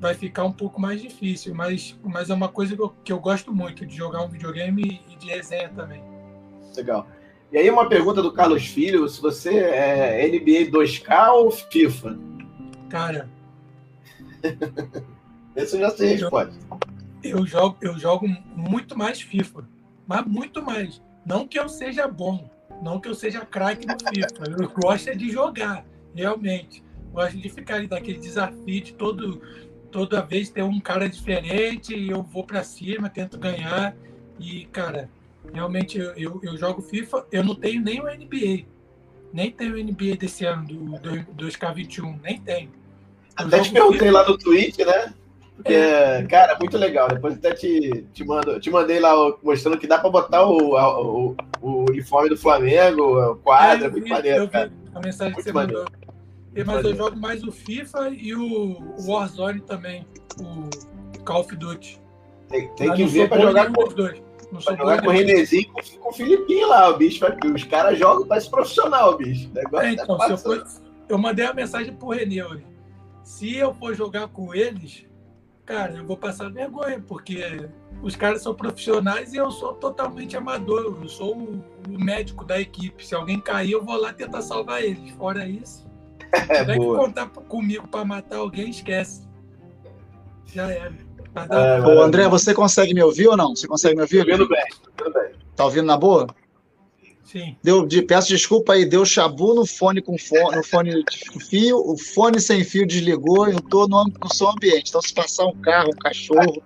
vai 0.00 0.14
ficar 0.14 0.44
um 0.44 0.52
pouco 0.52 0.80
mais 0.80 1.00
difícil. 1.00 1.54
Mas, 1.54 1.98
mas 2.02 2.30
é 2.30 2.34
uma 2.34 2.48
coisa 2.48 2.74
que 2.74 2.82
eu, 2.82 2.88
que 3.04 3.12
eu 3.12 3.20
gosto 3.20 3.52
muito 3.52 3.86
de 3.86 3.96
jogar 3.96 4.22
um 4.22 4.28
videogame 4.28 5.00
e 5.08 5.16
de 5.16 5.26
resenha 5.28 5.68
também. 5.70 6.02
Legal. 6.76 7.06
E 7.50 7.56
aí 7.56 7.70
uma 7.70 7.88
pergunta 7.88 8.22
do 8.22 8.32
Carlos 8.32 8.66
Filho, 8.66 9.08
se 9.08 9.20
você 9.22 9.58
é 9.58 10.28
NBA 10.28 10.70
2K 10.70 11.32
ou 11.32 11.50
FIFA? 11.50 12.18
Cara... 12.88 13.28
Esse 15.56 15.74
eu 15.74 15.80
já 15.80 15.90
sei. 15.90 16.22
Eu, 16.22 16.30
eu, 17.24 17.46
jogo, 17.46 17.76
eu 17.80 17.98
jogo 17.98 18.28
muito 18.54 18.96
mais 18.96 19.20
FIFA, 19.20 19.68
mas 20.06 20.24
muito 20.24 20.62
mais. 20.62 21.02
Não 21.26 21.48
que 21.48 21.58
eu 21.58 21.68
seja 21.68 22.06
bom, 22.06 22.48
não 22.82 23.00
que 23.00 23.08
eu 23.08 23.14
seja 23.14 23.44
craque 23.44 23.86
no 23.86 23.96
FIFA. 23.98 24.62
Eu 24.62 24.68
gosto 24.70 25.08
é 25.08 25.14
de 25.14 25.30
jogar, 25.30 25.84
realmente. 26.14 26.82
Gosto 27.12 27.36
de 27.36 27.48
ficar 27.48 27.76
ali 27.76 27.86
daquele 27.86 28.18
desafio 28.18 28.80
de 28.80 28.92
todo, 28.94 29.40
toda 29.90 30.22
vez 30.22 30.50
ter 30.50 30.62
um 30.62 30.80
cara 30.80 31.08
diferente 31.08 31.94
e 31.94 32.10
eu 32.10 32.22
vou 32.22 32.44
para 32.44 32.62
cima, 32.62 33.08
tento 33.08 33.38
ganhar. 33.38 33.96
E, 34.38 34.66
cara, 34.66 35.10
Realmente 35.52 35.98
eu, 35.98 36.12
eu, 36.14 36.40
eu, 36.42 36.56
jogo 36.56 36.82
FIFA, 36.82 37.26
eu 37.32 37.44
não 37.44 37.54
tenho 37.54 37.82
nem 37.82 38.00
o 38.00 38.04
NBA. 38.04 38.66
Nem 39.32 39.50
tenho 39.50 39.74
o 39.74 39.82
NBA 39.82 40.16
desse 40.18 40.44
ano, 40.44 40.66
do, 40.66 40.98
do 40.98 41.46
2K21, 41.46 42.20
nem 42.22 42.40
tenho. 42.40 42.70
Eu 43.38 43.46
até 43.46 43.60
te 43.60 43.72
perguntei 43.72 43.98
FIFA. 44.00 44.12
lá 44.12 44.28
no 44.28 44.38
Twitch, 44.38 44.78
né? 44.78 45.14
Porque, 45.58 45.74
é. 45.74 46.22
cara, 46.22 46.56
muito 46.56 46.78
legal. 46.78 47.08
Depois 47.08 47.34
até 47.34 47.52
te, 47.52 48.06
te, 48.12 48.24
mando, 48.24 48.60
te 48.60 48.70
mandei 48.70 49.00
lá 49.00 49.12
mostrando 49.42 49.76
que 49.76 49.88
dá 49.88 49.98
para 49.98 50.08
botar 50.08 50.46
o, 50.46 50.76
o, 50.76 51.36
o, 51.60 51.84
uniforme 51.90 52.28
do 52.28 52.36
Flamengo, 52.36 53.32
o 53.32 53.36
quadro, 53.36 53.86
é, 53.86 53.90
muito 53.90 54.08
maneiro, 54.08 54.48
cara. 54.48 54.70
A 54.94 55.00
mensagem 55.00 55.34
muito 55.34 55.36
que 55.38 55.42
você 55.42 55.52
maneiro. 55.52 55.82
mandou. 55.82 55.98
Mas 56.54 56.66
maneiro. 56.66 56.88
eu 56.90 56.96
jogo 56.96 57.16
mais 57.16 57.42
o 57.42 57.50
FIFA 57.50 58.10
e 58.10 58.36
o 58.36 58.78
Warzone 59.04 59.60
também, 59.62 60.06
o 60.40 61.24
Call 61.24 61.40
of 61.40 61.56
Duty. 61.56 62.00
Tem, 62.48 62.68
tem 62.76 62.94
que 62.94 63.04
ver 63.06 63.28
para 63.28 63.40
jogar 63.40 63.72
com. 63.72 63.82
Não 64.52 64.60
sou 64.60 64.76
jogar 64.76 65.02
com 65.02 65.08
o 65.08 65.10
Renezinho 65.10 65.70
com, 65.72 65.82
com 65.98 66.08
o 66.08 66.12
Filipinho 66.12 66.68
lá, 66.68 66.88
o 66.88 66.96
bicho. 66.96 67.24
Os 67.52 67.64
caras 67.64 67.98
jogam, 67.98 68.28
parece 68.28 68.48
profissional, 68.48 69.16
bicho. 69.16 69.50
É, 69.56 69.90
então, 69.90 70.16
tá 70.16 70.26
se 70.26 70.30
eu, 70.30 70.38
for, 70.38 70.64
eu 71.08 71.18
mandei 71.18 71.44
a 71.44 71.52
mensagem 71.52 71.92
pro 71.94 72.10
Renê 72.10 72.44
hoje. 72.44 72.64
Se 73.24 73.56
eu 73.56 73.74
for 73.74 73.92
jogar 73.94 74.28
com 74.28 74.54
eles, 74.54 75.04
cara, 75.68 75.92
eu 75.92 76.04
vou 76.06 76.16
passar 76.16 76.50
vergonha, 76.50 76.98
porque 77.06 77.68
os 78.02 78.16
caras 78.16 78.40
são 78.40 78.54
profissionais 78.54 79.34
e 79.34 79.36
eu 79.36 79.50
sou 79.50 79.74
totalmente 79.74 80.34
amador. 80.34 80.98
Eu 81.02 81.08
sou 81.08 81.36
o, 81.36 81.64
o 81.86 82.02
médico 82.02 82.42
da 82.42 82.58
equipe. 82.58 83.06
Se 83.06 83.14
alguém 83.14 83.38
cair, 83.38 83.72
eu 83.72 83.84
vou 83.84 84.00
lá 84.00 84.10
tentar 84.10 84.40
salvar 84.40 84.82
eles. 84.82 85.10
Fora 85.10 85.46
isso, 85.46 85.86
é, 86.32 86.64
se 86.64 86.72
que 86.72 86.78
contar 86.78 87.26
comigo 87.28 87.86
para 87.86 88.02
matar 88.02 88.38
alguém, 88.38 88.70
esquece. 88.70 89.28
Já 90.46 90.70
era. 90.70 90.94
É, 91.50 91.80
Ô, 91.82 92.02
André, 92.02 92.26
você 92.28 92.54
consegue 92.54 92.94
me 92.94 93.02
ouvir 93.02 93.28
ou 93.28 93.36
não? 93.36 93.54
Você 93.54 93.68
consegue 93.68 93.94
me 93.94 94.00
ouvir? 94.00 94.20
Ouvindo 94.20 94.48
bem, 94.48 94.64
ouvindo 94.96 95.12
bem. 95.12 95.32
Tá 95.54 95.64
ouvindo 95.66 95.84
na 95.84 95.98
boa? 95.98 96.26
Sim. 97.30 97.54
Deu, 97.62 97.86
de, 97.86 98.00
peço 98.00 98.28
desculpa 98.28 98.72
aí, 98.72 98.86
deu 98.86 99.04
chabu 99.04 99.54
no 99.54 99.66
fone 99.66 100.00
com 100.00 100.16
fone, 100.16 100.56
no 100.56 100.64
fone 100.64 101.04
de 101.04 101.44
fio, 101.46 101.76
o 101.76 101.98
fone 101.98 102.40
sem 102.40 102.64
fio 102.64 102.86
desligou, 102.86 103.46
eu 103.46 103.60
tô 103.60 103.86
no, 103.86 104.04
no 104.04 104.34
som 104.34 104.50
ambiente. 104.50 104.88
Então, 104.88 105.02
se 105.02 105.12
passar 105.12 105.44
um 105.44 105.54
carro, 105.60 105.90
um 105.94 105.98
cachorro, 105.98 106.62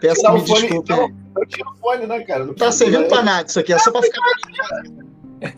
peço 0.00 0.32
me 0.32 0.42
desculpa 0.42 0.94
aí. 0.94 1.14
Eu 1.36 1.46
tiro 1.46 1.70
o 1.70 1.76
fone, 1.76 2.06
né, 2.06 2.20
cara? 2.24 2.44
Não 2.44 2.54
tá 2.54 2.72
servindo 2.72 3.06
para 3.06 3.22
nada 3.22 3.48
isso 3.48 3.60
aqui, 3.60 3.72
é 3.72 3.78
só 3.78 3.92
para 3.92 4.02
ficar. 4.02 4.20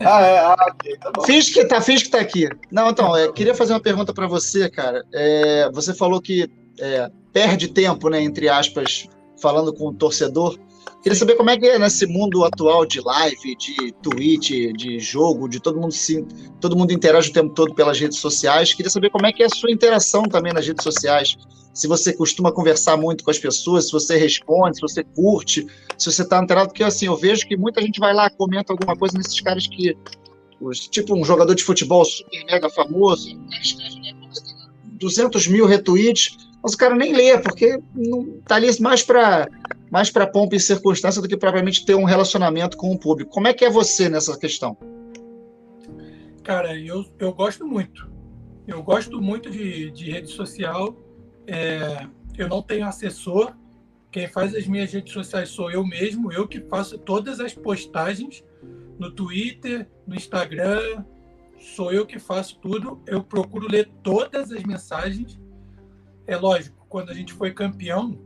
ah, 0.01 0.21
é, 0.21 0.39
ah, 0.39 0.55
okay, 0.71 0.97
tá 0.97 1.11
bom. 1.11 1.23
Fiz 1.23 1.49
que 1.49 1.65
tá, 1.65 1.81
fiz 1.81 2.03
que 2.03 2.09
tá 2.09 2.19
aqui. 2.19 2.47
Não, 2.71 2.91
então, 2.91 3.17
é, 3.17 3.31
queria 3.31 3.55
fazer 3.55 3.73
uma 3.73 3.81
pergunta 3.81 4.13
para 4.13 4.27
você, 4.27 4.69
cara. 4.69 5.03
É, 5.11 5.71
você 5.73 5.95
falou 5.95 6.21
que 6.21 6.47
é, 6.79 7.09
perde 7.33 7.69
tempo, 7.69 8.07
né, 8.07 8.21
entre 8.21 8.47
aspas, 8.49 9.07
falando 9.41 9.73
com 9.73 9.87
o 9.87 9.93
torcedor. 9.93 10.59
Queria 11.01 11.17
saber 11.17 11.35
como 11.35 11.49
é 11.49 11.57
que 11.57 11.65
é 11.65 11.77
nesse 11.77 12.05
mundo 12.05 12.45
atual 12.45 12.85
de 12.85 13.01
live, 13.01 13.55
de 13.57 13.91
tweet, 14.01 14.71
de 14.71 14.99
jogo, 14.99 15.49
de 15.49 15.59
todo 15.59 15.79
mundo 15.79 15.91
se, 15.91 16.25
todo 16.61 16.77
mundo 16.77 16.93
interage 16.93 17.29
o 17.29 17.33
tempo 17.33 17.53
todo 17.53 17.75
pelas 17.75 17.99
redes 17.99 18.19
sociais. 18.19 18.73
Queria 18.73 18.89
saber 18.89 19.09
como 19.09 19.25
é 19.25 19.33
que 19.33 19.43
é 19.43 19.47
a 19.47 19.49
sua 19.49 19.69
interação 19.69 20.23
também 20.23 20.53
nas 20.53 20.65
redes 20.65 20.81
sociais. 20.81 21.35
Se 21.73 21.87
você 21.87 22.13
costuma 22.13 22.53
conversar 22.53 22.95
muito 22.95 23.23
com 23.23 23.31
as 23.31 23.37
pessoas, 23.37 23.87
se 23.87 23.91
você 23.91 24.15
responde, 24.15 24.77
se 24.77 24.81
você 24.81 25.03
curte, 25.03 25.67
se 25.97 26.11
você 26.11 26.21
está 26.21 26.41
inteirado, 26.41 26.69
porque 26.69 26.83
assim, 26.83 27.07
eu 27.07 27.17
vejo 27.17 27.45
que 27.47 27.57
muita 27.57 27.81
gente 27.81 27.99
vai 27.99 28.13
lá, 28.13 28.29
comenta 28.29 28.71
alguma 28.71 28.95
coisa 28.95 29.17
nesses 29.17 29.41
caras 29.41 29.67
que 29.67 29.97
tipo 30.89 31.13
um 31.13 31.25
jogador 31.25 31.53
de 31.53 31.63
futebol 31.63 32.05
super 32.05 32.45
mega 32.45 32.69
famoso, 32.69 33.37
200 34.93 35.47
mil 35.47 35.65
retweets, 35.65 36.37
mas 36.63 36.73
o 36.73 36.77
cara 36.77 36.95
nem 36.95 37.13
lê, 37.13 37.37
porque 37.37 37.77
não 37.93 38.39
tá 38.45 38.55
ali 38.55 38.69
mais 38.79 39.03
para 39.03 39.49
mais 39.93 40.09
para 40.09 40.25
pompa 40.25 40.55
e 40.55 40.59
circunstância 40.59 41.21
do 41.21 41.27
que 41.27 41.37
propriamente 41.37 41.85
ter 41.85 41.93
um 41.93 42.03
relacionamento 42.03 42.75
com 42.75 42.91
o 42.91 42.97
público. 42.97 43.29
Como 43.29 43.47
é 43.47 43.53
que 43.53 43.63
é 43.63 43.69
você 43.69 44.09
nessa 44.09 44.35
questão? 44.35 44.75
Cara, 46.43 46.75
eu, 46.75 47.05
eu 47.19 47.31
gosto 47.31 47.63
muito. 47.63 48.11
Eu 48.67 48.81
gosto 48.81 49.21
muito 49.21 49.51
de, 49.51 49.91
de 49.91 50.09
rede 50.09 50.29
social. 50.29 50.97
É, 51.45 52.07
eu 52.35 52.49
não 52.49 52.63
tenho 52.63 52.87
assessor. 52.87 53.55
Quem 54.11 54.27
faz 54.27 54.55
as 54.55 54.65
minhas 54.65 54.91
redes 54.91 55.13
sociais 55.13 55.49
sou 55.49 55.69
eu 55.69 55.85
mesmo. 55.85 56.33
Eu 56.33 56.47
que 56.47 56.59
faço 56.61 56.97
todas 56.97 57.39
as 57.39 57.53
postagens 57.53 58.43
no 58.97 59.11
Twitter, 59.11 59.87
no 60.07 60.15
Instagram. 60.15 61.05
Sou 61.59 61.93
eu 61.93 62.03
que 62.03 62.17
faço 62.17 62.57
tudo. 62.59 62.99
Eu 63.05 63.23
procuro 63.23 63.67
ler 63.69 63.91
todas 64.01 64.51
as 64.51 64.63
mensagens 64.63 65.39
é 66.25 66.37
lógico, 66.37 66.85
quando 66.89 67.09
a 67.09 67.13
gente 67.13 67.33
foi 67.33 67.51
campeão, 67.51 68.17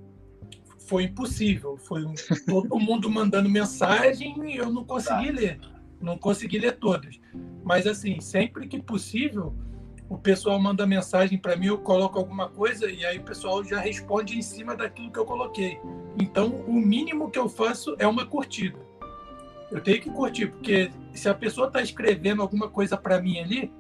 foi 0.88 1.04
impossível. 1.04 1.78
Foi 1.78 2.04
um, 2.04 2.14
todo 2.48 2.80
mundo 2.80 3.10
mandando 3.10 3.50
mensagem 3.50 4.36
e 4.50 4.58
eu 4.58 4.72
não 4.72 4.84
consegui 4.84 5.32
ler. 5.32 5.60
Não 6.02 6.18
consegui 6.18 6.60
ler 6.60 6.78
todas. 6.78 7.20
Mas, 7.64 7.86
assim, 7.86 8.20
sempre 8.22 8.68
que 8.68 8.82
possível, 8.82 9.54
o 10.10 10.18
pessoal 10.18 10.60
manda 10.60 10.88
mensagem 10.88 11.38
para 11.38 11.56
mim, 11.56 11.68
eu 11.68 11.78
coloco 11.78 12.18
alguma 12.18 12.48
coisa 12.48 12.90
e 12.90 13.06
aí 13.06 13.18
o 13.18 13.24
pessoal 13.24 13.64
já 13.64 13.80
responde 13.80 14.38
em 14.38 14.42
cima 14.42 14.76
daquilo 14.76 15.12
que 15.12 15.20
eu 15.20 15.26
coloquei. 15.26 15.80
Então, 16.20 16.48
o 16.68 16.74
mínimo 16.74 17.30
que 17.30 17.38
eu 17.38 17.50
faço 17.50 17.96
é 18.00 18.08
uma 18.08 18.26
curtida. 18.26 18.80
Eu 19.70 19.82
tenho 19.82 20.02
que 20.02 20.10
curtir, 20.10 20.48
porque 20.48 20.90
se 21.14 21.28
a 21.28 21.34
pessoa 21.34 21.68
está 21.68 21.82
escrevendo 21.82 22.42
alguma 22.42 22.70
coisa 22.70 22.96
para 22.96 23.22
mim 23.22 23.40
ali, 23.40 23.74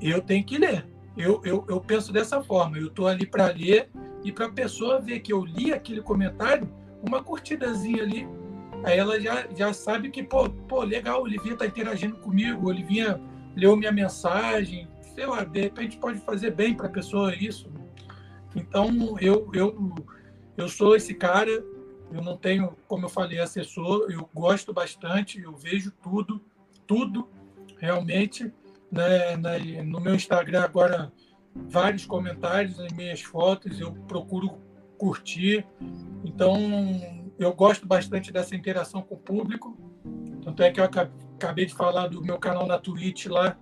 eu 0.00 0.22
tenho 0.22 0.44
que 0.44 0.56
ler. 0.56 0.86
Eu, 1.16 1.40
eu, 1.44 1.64
eu 1.68 1.80
penso 1.80 2.12
dessa 2.12 2.42
forma. 2.42 2.78
Eu 2.78 2.88
estou 2.88 3.06
ali 3.06 3.26
para 3.26 3.46
ler 3.46 3.90
e 4.24 4.32
para 4.32 4.46
a 4.46 4.52
pessoa 4.52 5.00
ver 5.00 5.20
que 5.20 5.32
eu 5.32 5.44
li 5.44 5.72
aquele 5.72 6.00
comentário, 6.00 6.68
uma 7.02 7.22
curtidazinha 7.22 8.02
ali. 8.02 8.26
Aí 8.82 8.98
ela 8.98 9.20
já, 9.20 9.46
já 9.56 9.72
sabe 9.72 10.10
que, 10.10 10.22
pô, 10.22 10.48
pô 10.50 10.82
legal, 10.82 11.20
o 11.20 11.24
Olivinha 11.24 11.54
está 11.54 11.66
interagindo 11.66 12.16
comigo, 12.16 12.66
o 12.66 12.68
Olivinha 12.68 13.20
leu 13.56 13.76
minha 13.76 13.92
mensagem, 13.92 14.88
sei 15.14 15.26
lá, 15.26 15.44
de 15.44 15.60
repente 15.60 15.96
pode 15.96 16.18
fazer 16.20 16.50
bem 16.50 16.74
para 16.74 16.86
a 16.86 16.90
pessoa 16.90 17.34
isso. 17.34 17.70
Então, 18.54 19.16
eu, 19.20 19.48
eu, 19.54 19.94
eu 20.56 20.68
sou 20.68 20.96
esse 20.96 21.14
cara, 21.14 21.50
eu 22.12 22.22
não 22.22 22.36
tenho, 22.36 22.76
como 22.86 23.06
eu 23.06 23.08
falei, 23.08 23.38
assessor, 23.38 24.10
eu 24.10 24.28
gosto 24.34 24.72
bastante, 24.72 25.40
eu 25.40 25.52
vejo 25.52 25.90
tudo, 26.02 26.40
tudo, 26.86 27.28
realmente 27.78 28.52
né, 28.94 29.36
na, 29.36 29.58
no 29.84 30.00
meu 30.00 30.14
Instagram 30.14 30.62
agora 30.62 31.12
vários 31.54 32.04
comentários 32.04 32.78
nas 32.78 32.92
minhas 32.92 33.20
fotos, 33.20 33.80
eu 33.80 33.92
procuro 34.08 34.58
curtir. 34.98 35.66
Então, 36.24 36.56
eu 37.38 37.52
gosto 37.52 37.86
bastante 37.86 38.32
dessa 38.32 38.56
interação 38.56 39.02
com 39.02 39.14
o 39.14 39.18
público. 39.18 39.76
Tanto 40.42 40.62
é 40.62 40.70
que 40.70 40.80
eu 40.80 40.84
acabei 40.84 41.66
de 41.66 41.74
falar 41.74 42.08
do 42.08 42.22
meu 42.22 42.38
canal 42.38 42.66
na 42.66 42.78
Twitch 42.78 43.26
lá, 43.26 43.56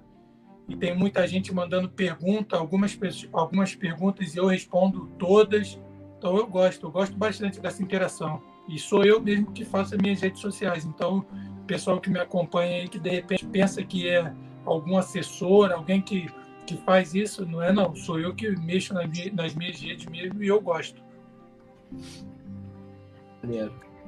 e 0.69 0.77
tem 0.77 0.97
muita 0.97 1.27
gente 1.27 1.53
mandando 1.53 1.89
pergunta, 1.89 2.57
algumas, 2.57 2.99
algumas 3.33 3.75
perguntas 3.75 4.35
e 4.35 4.39
eu 4.39 4.47
respondo 4.47 5.07
todas. 5.19 5.79
Então 6.17 6.37
eu 6.37 6.47
gosto, 6.47 6.87
eu 6.87 6.91
gosto 6.91 7.17
bastante 7.17 7.61
dessa 7.61 7.83
interação. 7.83 8.43
E 8.69 8.79
sou 8.79 9.05
eu 9.05 9.21
mesmo 9.21 9.51
que 9.53 9.65
faço 9.65 9.95
as 9.95 10.01
minhas 10.01 10.21
redes 10.21 10.41
sociais. 10.41 10.85
Então, 10.85 11.27
pessoal 11.67 12.01
que 12.01 12.09
me 12.09 12.21
acompanha 12.21 12.77
aí, 12.77 12.89
que 12.89 12.99
de 12.99 13.11
repente 13.11 13.45
pensa 13.47 13.83
que 13.83 14.09
é 14.09 14.33
algum 14.65 14.97
assessor, 14.97 15.73
alguém 15.73 16.01
que, 16.01 16.31
que 16.67 16.77
faz 16.79 17.15
isso, 17.15 17.47
não 17.47 17.63
é 17.63 17.73
não. 17.73 17.95
Sou 17.95 18.19
eu 18.19 18.35
que 18.35 18.51
mexo 18.61 18.95
nas, 18.95 19.09
nas 19.33 19.55
minhas 19.55 19.81
redes 19.81 20.07
mesmo 20.07 20.43
e 20.43 20.49
eu 20.49 20.61
gosto. 20.61 21.03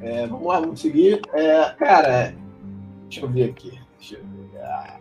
É, 0.01 0.27
vamos 0.27 0.47
lá, 0.47 0.61
vamos 0.61 0.81
seguir. 0.81 1.21
É, 1.33 1.71
cara, 1.79 2.35
deixa 3.09 3.25
eu 3.25 3.29
ver 3.29 3.51
aqui. 3.51 3.79
Deixa 3.99 4.17
eu 4.17 4.25
ver. 4.25 4.61
Ah, 4.61 4.99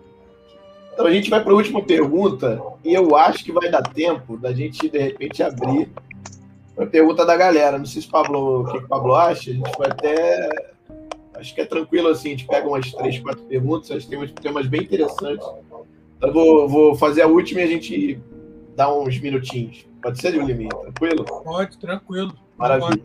então 0.94 1.08
a 1.08 1.12
gente 1.12 1.30
vai 1.30 1.44
para 1.44 1.52
a 1.52 1.56
última 1.56 1.84
pergunta 1.84 2.62
e 2.84 2.94
eu 2.94 3.16
acho 3.16 3.44
que 3.44 3.52
vai 3.52 3.70
dar 3.70 3.82
tempo 3.82 4.38
da 4.38 4.54
gente 4.54 4.88
de 4.88 5.00
repente 5.00 5.42
abrir 5.42 5.90
a 6.78 6.86
pergunta 6.86 7.26
da 7.26 7.36
galera. 7.36 7.78
Não 7.78 7.86
sei 7.86 8.02
se 8.02 8.08
Pablo, 8.08 8.62
o 8.62 8.72
que 8.72 8.78
o 8.78 8.88
Pablo 8.88 9.16
acha. 9.16 9.50
A 9.50 9.54
gente 9.54 9.78
vai 9.78 9.90
até. 9.90 10.73
Acho 11.44 11.54
que 11.54 11.60
é 11.60 11.66
tranquilo 11.66 12.08
assim, 12.08 12.30
a 12.30 12.32
gente 12.32 12.48
pega 12.48 12.66
umas 12.66 12.90
três, 12.90 13.20
quatro 13.20 13.44
perguntas, 13.44 13.92
acho 13.92 14.08
que 14.08 14.16
tem 14.16 14.28
temas 14.30 14.66
bem 14.66 14.84
interessantes. 14.84 15.46
Então 15.46 15.86
eu 16.22 16.32
vou, 16.32 16.70
vou 16.70 16.96
fazer 16.96 17.22
a 17.24 17.28
última 17.28 17.60
e 17.60 17.64
a 17.64 17.68
gente 17.68 18.18
dá 18.78 18.94
uns 18.94 19.20
minutinhos. 19.20 19.86
Pode 20.02 20.22
ser, 20.22 20.32
Juliminha? 20.32 20.70
Tranquilo? 20.70 21.26
Pode, 21.26 21.78
tranquilo. 21.78 22.34
Maravilha. 22.58 23.04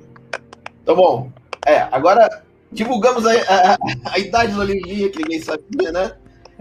Então, 0.80 0.95
bom, 0.95 1.32
é, 1.66 1.80
agora 1.91 2.45
divulgamos 2.70 3.26
a, 3.26 3.32
a, 3.32 3.76
a 4.12 4.18
idade 4.20 4.53
da 4.53 4.61
Olivinha, 4.61 5.11
que 5.11 5.18
ninguém 5.18 5.41
sabia, 5.41 5.91
né? 5.91 6.16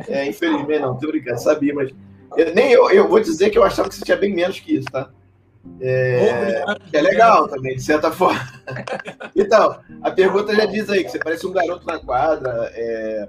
É, 0.07 0.27
infelizmente, 0.27 0.79
não, 0.79 0.97
tô 0.97 1.07
brincando, 1.07 1.39
sabia, 1.39 1.75
mas 1.75 1.91
eu, 2.35 2.55
nem 2.55 2.71
eu, 2.71 2.89
eu 2.89 3.07
vou 3.07 3.19
dizer 3.19 3.51
que 3.51 3.57
eu 3.59 3.63
achava 3.63 3.87
que 3.87 3.93
você 3.93 4.03
tinha 4.03 4.17
bem 4.17 4.33
menos 4.33 4.59
que 4.59 4.77
isso, 4.77 4.87
tá? 4.91 5.11
É, 5.79 6.63
é 6.93 7.01
legal 7.01 7.47
também, 7.47 7.75
de 7.75 7.83
certa 7.83 8.09
forma. 8.11 8.41
Então, 9.35 9.79
a 10.01 10.11
pergunta 10.11 10.55
já 10.55 10.65
diz 10.65 10.89
aí 10.89 11.03
que 11.03 11.11
você 11.11 11.19
parece 11.19 11.45
um 11.45 11.51
garoto 11.51 11.85
na 11.85 11.99
quadra. 11.99 12.71
É... 12.73 13.27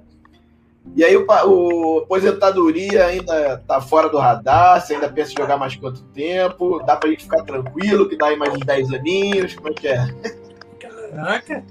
E 0.97 1.05
aí 1.05 1.15
o, 1.17 1.27
o 1.27 1.99
aposentadoria 1.99 3.07
ainda 3.07 3.59
tá 3.67 3.81
fora 3.81 4.09
do 4.09 4.17
radar, 4.17 4.81
você 4.81 4.95
ainda 4.95 5.09
pensa 5.09 5.33
em 5.33 5.37
jogar 5.37 5.59
mais 5.59 5.77
quanto 5.77 6.03
tempo? 6.05 6.83
Dá 6.85 6.97
pra 6.97 7.11
gente 7.11 7.25
ficar 7.25 7.43
tranquilo, 7.43 8.09
que 8.09 8.17
dá 8.17 8.29
aí 8.29 8.37
mais 8.37 8.55
uns 8.55 8.65
10 8.65 8.93
aninhos, 8.95 9.55
como 9.55 9.69
é 9.69 9.73
que 9.75 9.89
é? 9.89 10.07
Caraca! 10.81 11.63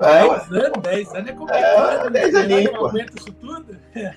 10 0.00 0.52
anos, 0.52 0.82
10 0.82 1.14
anos 1.14 1.28
é 1.28 1.32
complicado. 1.32 2.10
10 2.10 2.34
é, 2.34 2.38
aninhos, 2.38 2.78
pô. 2.78 2.90
isso 2.96 3.32
tudo? 3.40 3.76
É. 3.94 4.14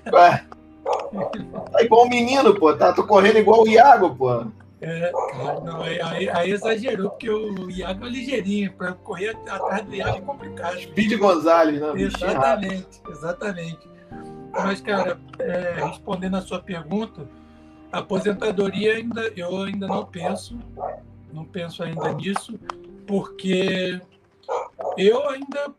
Tá 1.72 1.84
igual 1.84 2.06
um 2.06 2.10
menino, 2.10 2.54
pô. 2.56 2.74
Tá, 2.74 2.94
tô 2.94 3.06
correndo 3.06 3.38
igual 3.38 3.64
o 3.64 3.68
Iago, 3.68 4.16
pô. 4.16 4.46
É, 4.82 5.12
não, 5.64 5.82
aí, 5.82 6.28
aí, 6.28 6.52
exagerou, 6.52 7.12
porque 7.12 7.30
o 7.30 7.70
Iago 7.70 8.06
é 8.06 8.10
ligeirinho. 8.10 8.74
Para 8.74 8.94
correr 8.94 9.38
atrás 9.48 9.86
do 9.86 9.94
Iago 9.94 10.18
é 10.18 10.22
complicado. 10.22 10.82
Speed 10.82 11.20
Gonzalez, 11.20 11.80
né? 11.80 11.94
Exatamente, 11.96 13.02
exatamente. 13.08 13.90
Mas, 14.52 14.82
cara, 14.82 15.20
é, 15.38 15.86
respondendo 15.86 16.36
a 16.36 16.42
sua 16.42 16.60
pergunta, 16.60 17.28
aposentadoria 17.92 18.96
ainda, 18.96 19.32
eu 19.36 19.62
ainda 19.62 19.88
não 19.88 20.06
penso, 20.06 20.58
não 21.32 21.46
penso 21.46 21.84
ainda 21.84 22.12
nisso, 22.14 22.60
porque 23.06 24.02
eu 24.98 25.30
ainda, 25.30 25.74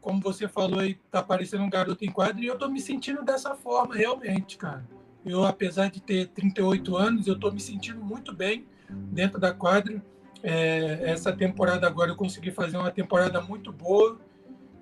como 0.00 0.20
você 0.20 0.48
falou 0.48 0.80
aí, 0.80 0.94
tá 1.10 1.22
parecendo 1.22 1.62
um 1.62 1.70
garoto 1.70 2.04
em 2.04 2.10
quadro 2.10 2.42
e 2.42 2.46
eu 2.46 2.58
tô 2.58 2.68
me 2.68 2.80
sentindo 2.80 3.22
dessa 3.22 3.54
forma, 3.54 3.94
realmente, 3.94 4.58
cara. 4.58 4.84
Eu, 5.24 5.44
apesar 5.44 5.90
de 5.90 6.00
ter 6.00 6.28
38 6.28 6.96
anos, 6.96 7.26
eu 7.26 7.38
tô 7.38 7.50
me 7.50 7.60
sentindo 7.60 8.04
muito 8.04 8.34
bem 8.34 8.66
dentro 8.88 9.40
da 9.40 9.52
quadra. 9.52 10.02
É, 10.42 11.10
essa 11.10 11.32
temporada 11.32 11.86
agora 11.86 12.10
eu 12.10 12.16
consegui 12.16 12.50
fazer 12.50 12.76
uma 12.76 12.90
temporada 12.90 13.40
muito 13.40 13.72
boa. 13.72 14.20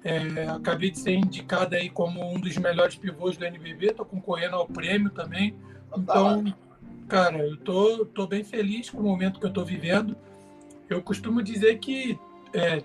É, 0.05 0.49
acabei 0.49 0.91
de 0.91 0.99
ser 0.99 1.13
indicado 1.13 1.77
aí 1.77 1.89
como 1.89 2.35
um 2.35 2.41
dos 2.41 2.57
melhores 2.57 2.97
pivôs 2.97 3.37
do 3.37 3.45
NBB, 3.45 3.91
estou 3.91 4.05
concorrendo 4.05 4.57
ao 4.57 4.67
prêmio 4.67 5.11
também. 5.11 5.55
Então, 5.97 6.53
cara, 7.09 7.39
eu 7.39 7.57
tô, 7.57 8.05
tô 8.07 8.27
bem 8.27 8.43
feliz 8.43 8.91
com 8.91 8.99
o 8.99 9.03
momento 9.05 9.39
que 9.39 9.47
eu 9.47 9.51
estou 9.51 9.65
vivendo. 9.65 10.17
Eu 10.91 11.01
costumo 11.01 11.41
dizer 11.41 11.79
que 11.79 12.19
é, 12.53 12.83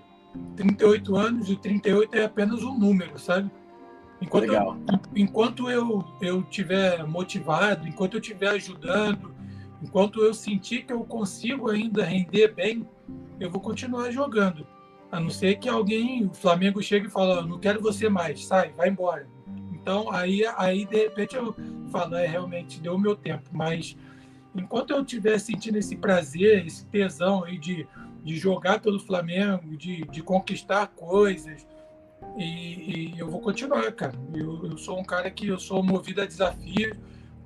38 0.54 1.16
anos 1.16 1.50
e 1.50 1.56
38 1.56 2.14
é 2.14 2.24
apenas 2.24 2.62
um 2.62 2.78
número, 2.78 3.18
sabe? 3.18 3.50
Enquanto 4.20 4.48
Legal. 4.48 4.76
eu, 4.88 4.98
enquanto 5.14 5.70
eu 5.70 6.04
eu 6.20 6.42
tiver 6.42 7.06
motivado, 7.06 7.86
enquanto 7.86 8.14
eu 8.14 8.20
estiver 8.20 8.50
ajudando, 8.50 9.34
enquanto 9.82 10.20
eu 10.20 10.34
sentir 10.34 10.84
que 10.84 10.92
eu 10.92 11.04
consigo 11.04 11.70
ainda 11.70 12.04
render 12.04 12.48
bem, 12.48 12.88
eu 13.38 13.50
vou 13.50 13.60
continuar 13.60 14.10
jogando. 14.10 14.66
A 15.10 15.20
não 15.20 15.30
ser 15.30 15.58
que 15.58 15.68
alguém, 15.68 16.26
o 16.26 16.34
Flamengo 16.34 16.82
chegue 16.82 17.06
e 17.06 17.10
fala, 17.10 17.46
não 17.46 17.58
quero 17.58 17.80
você 17.80 18.08
mais, 18.08 18.44
sai, 18.44 18.72
vai 18.72 18.88
embora. 18.88 19.28
Então 19.72 20.10
aí 20.10 20.44
aí 20.56 20.84
de 20.84 20.96
repente 20.96 21.36
eu 21.36 21.54
falo, 21.90 22.16
é 22.16 22.26
realmente 22.26 22.80
deu 22.80 22.94
o 22.94 22.98
meu 22.98 23.14
tempo, 23.14 23.48
mas 23.52 23.96
enquanto 24.54 24.90
eu 24.90 25.00
estiver 25.02 25.38
sentindo 25.38 25.78
esse 25.78 25.96
prazer, 25.96 26.66
esse 26.66 26.84
tesão 26.86 27.44
aí 27.44 27.56
de 27.56 27.86
de 28.28 28.36
jogar 28.36 28.80
pelo 28.80 29.00
Flamengo, 29.00 29.76
de, 29.76 30.02
de 30.02 30.22
conquistar 30.22 30.86
coisas. 30.88 31.66
E, 32.36 32.44
e, 32.44 33.18
eu 33.18 33.28
vou 33.28 33.40
continuar, 33.40 33.90
cara. 33.92 34.14
Eu, 34.34 34.64
eu 34.64 34.78
sou 34.78 34.98
um 34.98 35.04
cara 35.04 35.30
que 35.30 35.48
eu 35.48 35.58
sou 35.58 35.82
movido 35.82 36.20
a 36.20 36.26
desafio. 36.26 36.96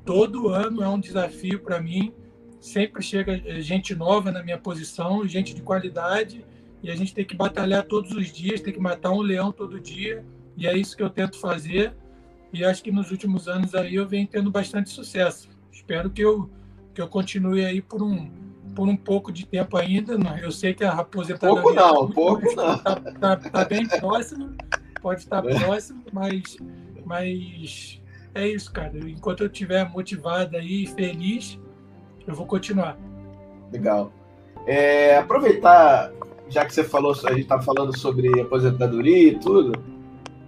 Todo 0.04 0.48
ano 0.48 0.82
é 0.82 0.88
um 0.88 1.00
desafio 1.00 1.60
para 1.60 1.80
mim. 1.80 2.12
Sempre 2.60 3.02
chega 3.02 3.38
gente 3.60 3.94
nova 3.94 4.30
na 4.30 4.42
minha 4.42 4.58
posição, 4.58 5.26
gente 5.26 5.54
de 5.54 5.62
qualidade, 5.62 6.44
e 6.82 6.90
a 6.90 6.94
gente 6.94 7.14
tem 7.14 7.24
que 7.24 7.34
batalhar 7.34 7.84
todos 7.84 8.12
os 8.12 8.32
dias, 8.32 8.60
tem 8.60 8.72
que 8.72 8.80
matar 8.80 9.10
um 9.10 9.20
leão 9.20 9.50
todo 9.50 9.80
dia. 9.80 10.24
E 10.56 10.66
é 10.66 10.76
isso 10.76 10.96
que 10.96 11.02
eu 11.02 11.10
tento 11.10 11.38
fazer. 11.38 11.94
E 12.52 12.64
acho 12.64 12.82
que 12.82 12.92
nos 12.92 13.10
últimos 13.10 13.48
anos 13.48 13.74
aí 13.74 13.94
eu 13.94 14.06
venho 14.06 14.26
tendo 14.26 14.50
bastante 14.50 14.90
sucesso. 14.90 15.48
Espero 15.72 16.10
que 16.10 16.20
eu, 16.20 16.50
que 16.94 17.00
eu 17.00 17.08
continue 17.08 17.64
aí 17.64 17.80
por 17.80 18.02
um, 18.02 18.30
por 18.74 18.88
um 18.88 18.96
pouco 18.96 19.32
de 19.32 19.46
tempo 19.46 19.76
ainda. 19.76 20.14
Eu 20.40 20.50
sei 20.50 20.74
que 20.74 20.84
a 20.84 20.92
aposentadoria. 20.92 21.62
Pouco 21.62 21.74
não, 21.74 22.10
pouco 22.10 22.54
não. 22.54 22.74
Está 22.74 22.96
tá, 22.96 23.36
tá 23.36 23.64
bem 23.64 23.86
próximo, 23.86 24.54
pode 25.00 25.20
estar 25.20 25.44
é. 25.44 25.58
próximo, 25.58 26.02
mas, 26.12 26.56
mas 27.04 28.00
é 28.34 28.48
isso, 28.48 28.72
cara. 28.72 28.92
Enquanto 29.08 29.42
eu 29.42 29.46
estiver 29.46 29.88
motivado 29.88 30.56
aí, 30.56 30.86
feliz, 30.86 31.58
eu 32.26 32.34
vou 32.34 32.46
continuar. 32.46 32.98
Legal. 33.72 34.12
É, 34.66 35.16
aproveitar, 35.16 36.12
já 36.48 36.64
que 36.64 36.72
você 36.72 36.84
falou, 36.84 37.12
a 37.12 37.30
gente 37.30 37.42
está 37.42 37.60
falando 37.60 37.96
sobre 37.96 38.40
aposentadoria 38.40 39.32
e 39.32 39.38
tudo. 39.38 39.72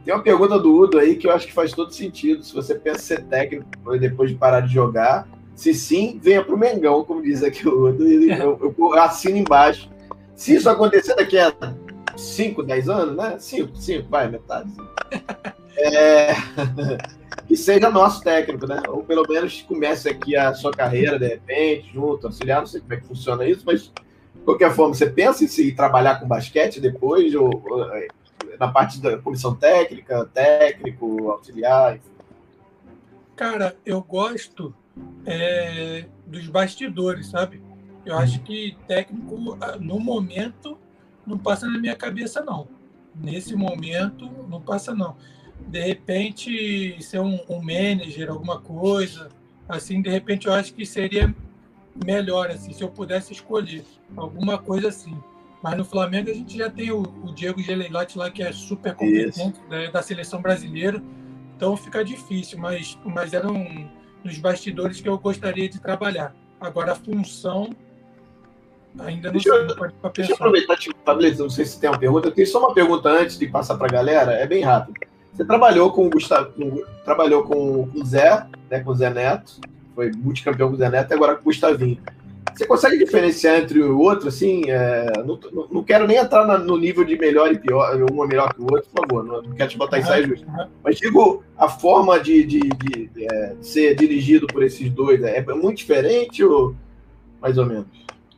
Tem 0.05 0.13
uma 0.13 0.23
pergunta 0.23 0.59
do 0.59 0.75
Udo 0.75 0.99
aí 0.99 1.17
que 1.17 1.27
eu 1.27 1.33
acho 1.33 1.47
que 1.47 1.53
faz 1.53 1.73
todo 1.73 1.93
sentido. 1.93 2.43
Se 2.45 2.55
você 2.55 2.75
pensa 2.75 2.99
ser 2.99 3.25
técnico 3.25 3.67
depois 3.99 4.31
de 4.31 4.37
parar 4.37 4.61
de 4.61 4.73
jogar, 4.73 5.27
se 5.55 5.73
sim, 5.73 6.19
venha 6.23 6.45
para 6.45 6.55
o 6.55 6.59
Mengão, 6.59 7.05
como 7.05 7.23
diz 7.23 7.43
aqui 7.43 7.67
o 7.69 7.87
outro. 7.87 8.07
Eu, 8.07 8.75
eu, 8.79 8.95
assino 8.99 9.37
embaixo. 9.37 9.89
Se 10.35 10.57
isso 10.57 10.69
acontecer 10.69 11.15
daqui 11.15 11.39
a 11.39 11.53
5, 12.17 12.63
10 12.63 12.89
anos, 12.89 13.17
né? 13.17 13.37
5, 13.39 13.77
5, 13.77 14.09
vai, 14.09 14.29
metade. 14.29 14.71
É... 15.77 16.35
que 17.47 17.57
seja 17.57 17.91
nosso 17.91 18.23
técnico, 18.23 18.67
né? 18.67 18.83
Ou 18.89 19.05
pelo 19.05 19.25
menos 19.29 19.63
comece 19.63 20.09
aqui 20.09 20.37
a 20.37 20.55
sua 20.55 20.73
carreira, 20.73 21.19
de 21.19 21.29
repente, 21.29 21.93
junto, 21.93 22.27
auxiliar, 22.27 22.61
não 22.61 22.67
sei 22.67 22.81
como 22.81 22.95
é 22.95 22.97
que 22.97 23.07
funciona 23.07 23.47
isso, 23.47 23.63
mas 23.65 23.93
de 24.35 24.43
qualquer 24.45 24.73
forma, 24.75 24.95
você 24.95 25.09
pensa 25.09 25.45
em 25.45 25.49
se 25.49 25.73
trabalhar 25.73 26.21
com 26.21 26.27
basquete 26.27 26.81
depois, 26.81 27.35
ou, 27.35 27.63
ou 27.65 27.95
é, 27.95 28.09
na 28.59 28.69
parte 28.69 29.01
da 29.01 29.19
comissão 29.19 29.55
técnica, 29.55 30.29
técnico, 30.33 31.31
auxiliar? 31.31 31.97
Enfim. 31.97 32.11
Cara, 33.37 33.77
eu 33.85 34.01
gosto 34.03 34.75
é, 35.27 36.07
dos 36.27 36.47
bastidores, 36.49 37.27
sabe? 37.27 37.63
Eu 38.05 38.19
acho 38.19 38.41
que 38.41 38.77
técnico, 38.87 39.57
ah, 39.61 39.77
no 39.77 39.99
momento, 39.99 40.79
não 41.27 41.39
passa 41.39 41.67
na 41.67 41.79
minha 41.79 41.97
cabeça, 41.97 42.43
não. 42.43 42.69
Nesse 43.15 43.55
momento, 43.55 44.29
não 44.49 44.61
passa, 44.61 44.95
não. 44.95 45.17
De 45.67 45.81
repente, 45.81 47.03
ser 47.03 47.21
um, 47.21 47.41
um 47.49 47.63
manager, 47.63 48.31
alguma 48.31 48.61
coisa, 48.61 49.29
assim, 49.69 50.03
de 50.03 50.11
repente, 50.11 50.47
eu 50.47 50.53
acho 50.53 50.75
que 50.75 50.85
seria 50.85 51.35
melhor, 52.05 52.51
assim, 52.51 52.73
se 52.73 52.83
eu 52.83 52.91
pudesse 52.91 53.33
escolher 53.33 53.85
alguma 54.17 54.59
coisa 54.59 54.89
assim. 54.89 55.17
Mas 55.63 55.79
no 55.79 55.85
Flamengo 55.85 56.31
a 56.31 56.35
gente 56.35 56.59
já 56.59 56.69
tem 56.69 56.91
o, 56.91 57.01
o 57.01 57.33
Diego 57.33 57.63
Geleilotti 57.63 58.19
lá, 58.19 58.31
que 58.31 58.43
é 58.43 58.53
super 58.53 58.95
competente, 58.95 59.59
né, 59.71 59.91
da 59.91 60.03
seleção 60.03 60.43
brasileira. 60.43 61.03
Então 61.57 61.75
fica 61.75 62.05
difícil, 62.05 62.59
mas, 62.59 62.99
mas 63.05 63.33
era 63.33 63.51
um 63.51 63.89
nos 64.25 64.39
bastidores 64.39 65.01
que 65.01 65.09
eu 65.09 65.19
gostaria 65.19 65.69
de 65.69 65.79
trabalhar. 65.79 66.35
Agora, 66.61 66.93
a 66.93 66.95
função 66.95 67.71
ainda 68.99 69.29
não 69.29 69.33
deixa 69.33 69.51
sei, 69.51 69.59
eu, 69.61 70.11
Deixa 70.13 70.33
eu 70.33 70.37
aproveitar, 70.37 70.77
tipo, 70.77 70.97
Fabrício, 71.05 71.43
não 71.43 71.51
sei 71.51 71.65
se 71.65 71.79
tem 71.79 71.91
uma 71.91 71.99
pergunta. 71.99 72.29
Eu 72.29 72.33
tenho 72.33 72.47
só 72.47 72.59
uma 72.59 72.73
pergunta 72.73 73.09
antes 73.11 73.39
de 73.39 73.47
passar 73.47 73.77
para 73.77 73.87
a 73.87 73.91
galera, 73.91 74.33
é 74.33 74.47
bem 74.47 74.63
rápido. 74.63 74.99
Você 75.33 75.45
trabalhou 75.45 75.93
com 75.93 76.07
o 76.07 76.11
Gustavo, 76.11 76.53
com, 76.53 76.83
trabalhou 77.05 77.43
com, 77.43 77.89
com 77.89 78.01
o 78.01 78.05
Zé, 78.05 78.47
né, 78.71 78.81
com 78.81 78.93
o 78.93 78.95
Zé 78.95 79.11
Neto, 79.11 79.61
foi 79.95 80.13
multicampeão 80.13 80.69
com 80.69 80.75
o 80.75 80.79
Zé 80.79 80.89
Neto 80.89 81.11
e 81.11 81.15
agora 81.15 81.35
com 81.35 81.43
o 81.43 81.45
Gustavinho. 81.45 82.01
Você 82.53 82.67
consegue 82.67 82.99
diferenciar 82.99 83.61
entre 83.61 83.83
o 83.83 83.99
outro, 83.99 84.29
assim? 84.29 84.71
É, 84.71 85.07
não, 85.25 85.39
não, 85.71 85.83
quero 85.83 86.07
nem 86.07 86.19
entrar 86.19 86.47
na, 86.47 86.59
no 86.59 86.77
nível 86.77 87.05
de 87.05 87.17
melhor 87.19 87.53
e 87.53 87.59
pior, 87.59 87.97
um 88.13 88.25
é 88.25 88.27
melhor 88.27 88.53
que 88.55 88.61
o 88.61 88.65
outro, 88.65 88.89
por 88.91 89.03
favor, 89.03 89.25
não, 89.25 89.43
não 89.43 89.55
quero 89.55 89.71
te 89.71 89.79
botar 89.79 89.99
em 89.99 90.03
saia 90.03 90.27
justa. 90.27 90.71
Mas 90.83 90.99
digo, 90.99 91.43
a 91.57 91.69
forma 91.69 92.21
de, 92.21 92.45
de, 92.45 92.61
de, 92.61 93.07
de 93.09 93.25
é, 93.25 93.57
ser 93.61 93.97
dirigido 93.97 94.47
por 94.47 94.63
esses 94.63 94.89
dois 94.91 95.23
é, 95.23 95.39
é, 95.39 95.55
muito 95.55 95.79
diferente 95.79 96.45
ou 96.45 96.77
mais 97.41 97.59
ou 97.59 97.67
menos? 97.67 97.87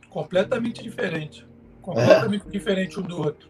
Completamente 0.09 0.81
diferente. 0.81 1.45
Completamente 1.81 2.49
diferente 2.49 2.99
um 2.99 3.03
do 3.03 3.17
outro. 3.17 3.49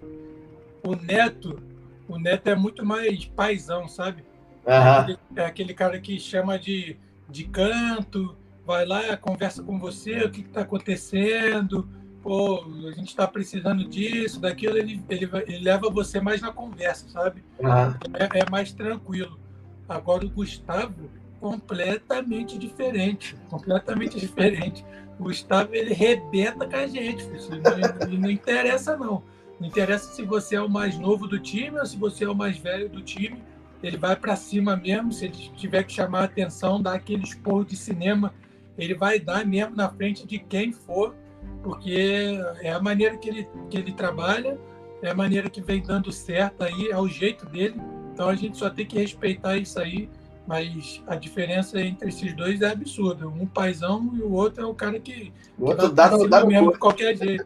O 0.84 0.96
Neto, 0.96 1.60
o 2.08 2.18
Neto 2.20 2.48
é 2.50 2.56
muito 2.56 2.86
mais 2.86 3.26
paisão, 3.26 3.88
sabe? 3.88 4.24
Uhum. 4.66 4.74
É, 4.74 4.78
aquele, 4.78 5.20
é 5.38 5.46
aquele 5.46 5.74
cara 5.74 6.00
que 6.00 6.20
chama 6.20 6.60
de, 6.60 6.98
de 7.30 7.46
canto, 7.46 8.36
vai 8.68 8.86
lá, 8.86 9.16
conversa 9.16 9.64
com 9.64 9.80
você, 9.80 10.26
o 10.26 10.30
que 10.30 10.42
está 10.42 10.62
acontecendo, 10.62 11.88
pô, 12.22 12.66
a 12.86 12.92
gente 12.92 13.08
está 13.08 13.26
precisando 13.26 13.88
disso, 13.88 14.42
daquilo, 14.42 14.78
ele, 14.78 15.02
ele, 15.10 15.30
ele, 15.48 15.60
leva 15.60 15.90
você 15.90 16.20
mais 16.20 16.42
na 16.42 16.52
conversa, 16.52 17.08
sabe? 17.08 17.42
Uhum. 17.60 17.70
É, 18.14 18.42
é, 18.42 18.50
mais 18.52 18.74
tranquilo. 18.74 19.40
Agora 19.88 20.26
o 20.26 20.30
Gustavo, 20.30 21.10
completamente 21.40 22.58
diferente, 22.58 23.38
completamente 23.50 24.20
diferente. 24.20 24.86
O 25.18 25.24
Gustavo, 25.24 25.74
ele 25.74 25.94
rebenta 25.94 26.68
com 26.68 26.76
a 26.76 26.86
gente, 26.86 27.24
não, 27.26 28.20
não 28.20 28.30
interessa 28.30 28.98
não. 28.98 29.24
Não 29.62 29.68
interessa 29.68 30.14
se 30.14 30.24
você 30.24 30.58
é 30.58 30.62
o 30.62 30.70
mais 30.70 31.00
novo 31.00 31.26
do 31.26 31.40
time 31.40 31.80
ou 31.80 31.86
se 31.86 31.96
você 31.96 32.26
é 32.26 32.30
o 32.30 32.36
mais 32.36 32.58
velho 32.58 32.90
do 32.90 33.02
time, 33.02 33.42
ele 33.82 33.96
vai 33.96 34.16
para 34.18 34.36
cima 34.36 34.76
mesmo, 34.76 35.14
se 35.14 35.26
ele 35.26 35.52
tiver 35.56 35.84
que 35.84 35.94
chamar 35.94 36.20
a 36.20 36.26
atenção, 36.26 36.82
dar 36.82 36.96
aquele 36.96 37.24
esporro 37.24 37.64
de 37.64 37.78
cinema 37.78 38.34
ele 38.78 38.94
vai 38.94 39.20
dar 39.20 39.46
mesmo 39.46 39.76
na 39.76 39.90
frente 39.90 40.26
de 40.26 40.40
quem 40.40 40.72
for, 40.72 41.16
porque 41.64 42.40
é 42.62 42.72
a 42.72 42.80
maneira 42.80 43.18
que 43.18 43.30
ele, 43.30 43.50
que 43.70 43.78
ele 43.78 43.92
trabalha, 43.92 44.60
é 45.02 45.10
a 45.10 45.16
maneira 45.16 45.50
que 45.50 45.62
vem 45.62 45.82
dando 45.82 46.12
certo 46.12 46.64
aí, 46.64 46.90
é 46.90 46.98
o 46.98 47.08
jeito 47.08 47.46
dele. 47.46 47.76
Então 48.14 48.30
a 48.30 48.36
gente 48.36 48.58
só 48.58 48.70
tem 48.70 48.86
que 48.86 48.98
respeitar 48.98 49.58
isso 49.58 49.80
aí, 49.80 50.10
mas 50.48 51.04
a 51.08 51.16
diferença 51.16 51.80
entre 51.80 52.10
esses 52.10 52.34
dois 52.36 52.62
é 52.62 52.72
absurda. 52.72 53.28
Um 53.28 53.46
paizão 53.46 54.12
e 54.16 54.22
o 54.22 54.32
outro 54.32 54.64
é 54.64 54.66
o 54.66 54.74
cara 54.74 55.00
que, 55.00 55.32
o 55.58 55.66
outro 55.66 55.90
dá, 55.90 56.10
no, 56.10 56.28
dá 56.28 56.46
mesmo 56.46 56.72
de 56.72 56.80
qualquer 56.80 57.16
jeito. 57.16 57.46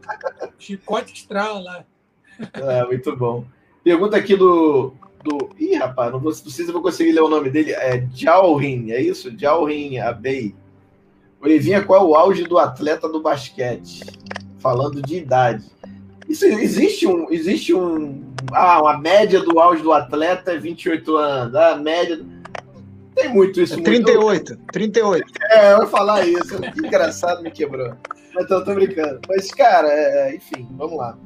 Chicote 0.58 1.12
estrala 1.12 1.60
lá. 1.60 1.84
É, 2.54 2.84
muito 2.84 3.14
bom. 3.16 3.44
Pergunta 3.84 4.16
aqui 4.16 4.36
do. 4.36 4.94
do... 5.22 5.50
Ih, 5.58 5.74
rapaz, 5.74 6.12
não, 6.12 6.20
vou, 6.20 6.30
não 6.30 6.36
sei 6.36 6.64
se 6.64 6.70
eu 6.70 6.72
vou 6.72 6.82
conseguir 6.82 7.12
ler 7.12 7.22
o 7.22 7.28
nome 7.28 7.50
dele. 7.50 7.72
É 7.72 8.06
Jalrin, 8.14 8.92
é 8.92 9.00
isso? 9.00 9.36
Jalrin 9.36 9.98
Abei. 9.98 10.54
Olivinha, 11.42 11.82
qual 11.82 12.00
é 12.00 12.04
o 12.04 12.14
auge 12.14 12.44
do 12.44 12.56
atleta 12.56 13.08
do 13.08 13.20
basquete? 13.20 14.04
Falando 14.58 15.02
de 15.02 15.16
idade. 15.16 15.64
Isso, 16.28 16.46
existe 16.46 17.06
um. 17.06 17.30
Existe 17.30 17.74
um. 17.74 18.32
Ah, 18.52 18.78
a 18.92 18.98
média 18.98 19.40
do 19.40 19.58
auge 19.58 19.82
do 19.82 19.92
atleta 19.92 20.52
é 20.52 20.58
28 20.58 21.16
anos. 21.16 21.54
Ah, 21.56 21.72
a 21.72 21.76
média. 21.76 22.24
Tem 23.14 23.28
muito 23.28 23.60
isso. 23.60 23.74
É 23.74 23.82
38. 23.82 24.50
Muito... 24.54 24.72
38. 24.72 25.32
É, 25.50 25.72
eu 25.72 25.80
ia 25.80 25.86
falar 25.86 26.26
isso. 26.26 26.60
Que 26.60 26.86
engraçado, 26.86 27.42
me 27.42 27.50
quebrou. 27.50 27.92
Mas 28.34 28.46
tô, 28.46 28.64
tô 28.64 28.74
brincando. 28.74 29.20
Mas, 29.28 29.50
cara, 29.50 29.88
é, 29.88 30.30
é 30.30 30.36
enfim, 30.36 30.66
vamos 30.72 30.96
lá. 30.96 31.18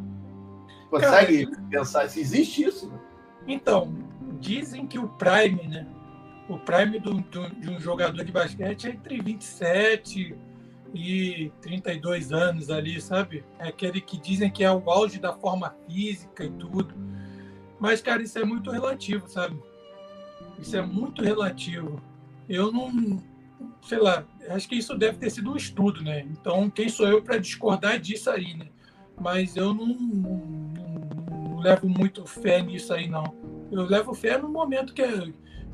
Consegue 0.90 1.46
cara, 1.46 1.62
pensar 1.70 2.08
se 2.08 2.20
existe 2.20 2.64
isso? 2.64 2.90
Então, 3.46 3.94
dizem 4.40 4.86
que 4.86 4.98
o 4.98 5.08
Prime, 5.08 5.68
né? 5.68 5.86
O 6.48 6.58
prime 6.58 6.98
do, 6.98 7.14
do, 7.14 7.48
de 7.56 7.70
um 7.70 7.80
jogador 7.80 8.24
de 8.24 8.30
basquete 8.30 8.86
é 8.86 8.90
entre 8.90 9.20
27 9.20 10.36
e 10.94 11.52
32 11.60 12.32
anos 12.32 12.70
ali, 12.70 13.00
sabe? 13.00 13.44
É 13.58 13.68
aquele 13.68 14.00
que 14.00 14.18
dizem 14.18 14.50
que 14.50 14.62
é 14.62 14.70
o 14.70 14.88
auge 14.90 15.18
da 15.18 15.32
forma 15.32 15.74
física 15.88 16.44
e 16.44 16.50
tudo. 16.50 16.94
Mas, 17.78 18.00
cara, 18.00 18.22
isso 18.22 18.38
é 18.38 18.44
muito 18.44 18.70
relativo, 18.70 19.28
sabe? 19.28 19.60
Isso 20.58 20.76
é 20.76 20.82
muito 20.82 21.22
relativo. 21.22 22.00
Eu 22.48 22.72
não. 22.72 23.22
Sei 23.82 23.98
lá, 23.98 24.24
acho 24.50 24.68
que 24.68 24.74
isso 24.76 24.96
deve 24.96 25.18
ter 25.18 25.30
sido 25.30 25.50
um 25.52 25.56
estudo, 25.56 26.02
né? 26.02 26.20
Então, 26.20 26.68
quem 26.70 26.88
sou 26.88 27.08
eu 27.08 27.22
para 27.22 27.38
discordar 27.38 27.98
disso 27.98 28.30
aí, 28.30 28.54
né? 28.54 28.68
Mas 29.18 29.56
eu 29.56 29.72
não, 29.72 29.86
não, 29.86 30.36
não, 31.30 31.58
levo 31.58 31.88
muito 31.88 32.26
fé 32.26 32.62
nisso 32.62 32.92
aí, 32.92 33.08
não. 33.08 33.24
Eu 33.70 33.82
levo 33.82 34.14
fé 34.14 34.38
no 34.38 34.48
momento 34.48 34.92
que, 34.92 35.02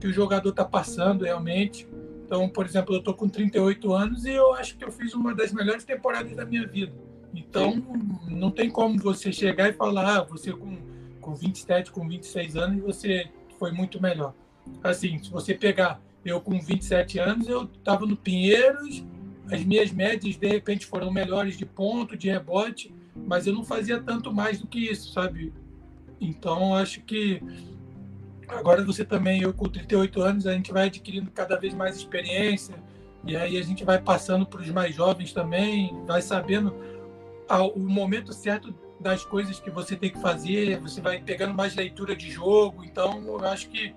que 0.02 0.08
o 0.08 0.12
jogador 0.12 0.50
está 0.50 0.64
passando 0.64 1.24
realmente. 1.24 1.86
Então, 2.26 2.48
por 2.48 2.66
exemplo, 2.66 2.92
eu 2.92 2.98
estou 2.98 3.14
com 3.14 3.28
38 3.28 3.92
anos 3.94 4.24
e 4.24 4.32
eu 4.32 4.52
acho 4.54 4.76
que 4.76 4.84
eu 4.84 4.90
fiz 4.90 5.14
uma 5.14 5.32
das 5.32 5.52
melhores 5.52 5.84
temporadas 5.84 6.34
da 6.34 6.44
minha 6.44 6.66
vida. 6.66 6.92
Então, 7.32 7.80
não 8.26 8.50
tem 8.50 8.68
como 8.68 8.98
você 8.98 9.32
chegar 9.32 9.68
e 9.68 9.72
falar, 9.72 10.16
ah, 10.18 10.22
você 10.24 10.50
com, 10.50 10.76
com 11.20 11.36
27, 11.36 11.92
com 11.92 12.08
26 12.08 12.56
anos, 12.56 12.82
você 12.82 13.30
foi 13.60 13.70
muito 13.70 14.02
melhor. 14.02 14.34
Assim, 14.82 15.22
se 15.22 15.30
você 15.30 15.54
pegar 15.54 16.00
eu 16.24 16.40
com 16.40 16.60
27 16.60 17.20
anos, 17.20 17.48
eu 17.48 17.62
estava 17.62 18.04
no 18.04 18.16
Pinheiros, 18.16 19.04
as 19.52 19.62
minhas 19.62 19.92
médias 19.92 20.36
de 20.36 20.48
repente 20.48 20.84
foram 20.84 21.12
melhores 21.12 21.56
de 21.56 21.64
ponto, 21.64 22.16
de 22.16 22.28
rebote, 22.28 22.92
mas 23.14 23.46
eu 23.46 23.54
não 23.54 23.62
fazia 23.62 24.02
tanto 24.02 24.32
mais 24.32 24.58
do 24.58 24.66
que 24.66 24.80
isso, 24.80 25.12
sabe? 25.12 25.52
Então, 26.20 26.74
acho 26.74 27.02
que 27.02 27.40
Agora 28.56 28.84
você 28.84 29.04
também, 29.04 29.42
eu 29.42 29.52
com 29.52 29.68
38 29.68 30.22
anos, 30.22 30.46
a 30.46 30.52
gente 30.52 30.72
vai 30.72 30.86
adquirindo 30.86 31.30
cada 31.30 31.56
vez 31.58 31.74
mais 31.74 31.96
experiência, 31.96 32.74
e 33.24 33.36
aí 33.36 33.58
a 33.58 33.62
gente 33.62 33.84
vai 33.84 34.00
passando 34.00 34.46
para 34.46 34.60
os 34.60 34.68
mais 34.70 34.94
jovens 34.94 35.32
também, 35.32 35.94
vai 36.06 36.20
sabendo 36.20 36.74
o 37.74 37.78
momento 37.78 38.32
certo 38.32 38.74
das 38.98 39.24
coisas 39.24 39.58
que 39.58 39.70
você 39.70 39.96
tem 39.96 40.10
que 40.10 40.20
fazer, 40.20 40.78
você 40.80 41.00
vai 41.00 41.20
pegando 41.20 41.54
mais 41.54 41.74
leitura 41.74 42.14
de 42.14 42.30
jogo, 42.30 42.84
então 42.84 43.22
eu 43.26 43.44
acho 43.44 43.68
que 43.68 43.94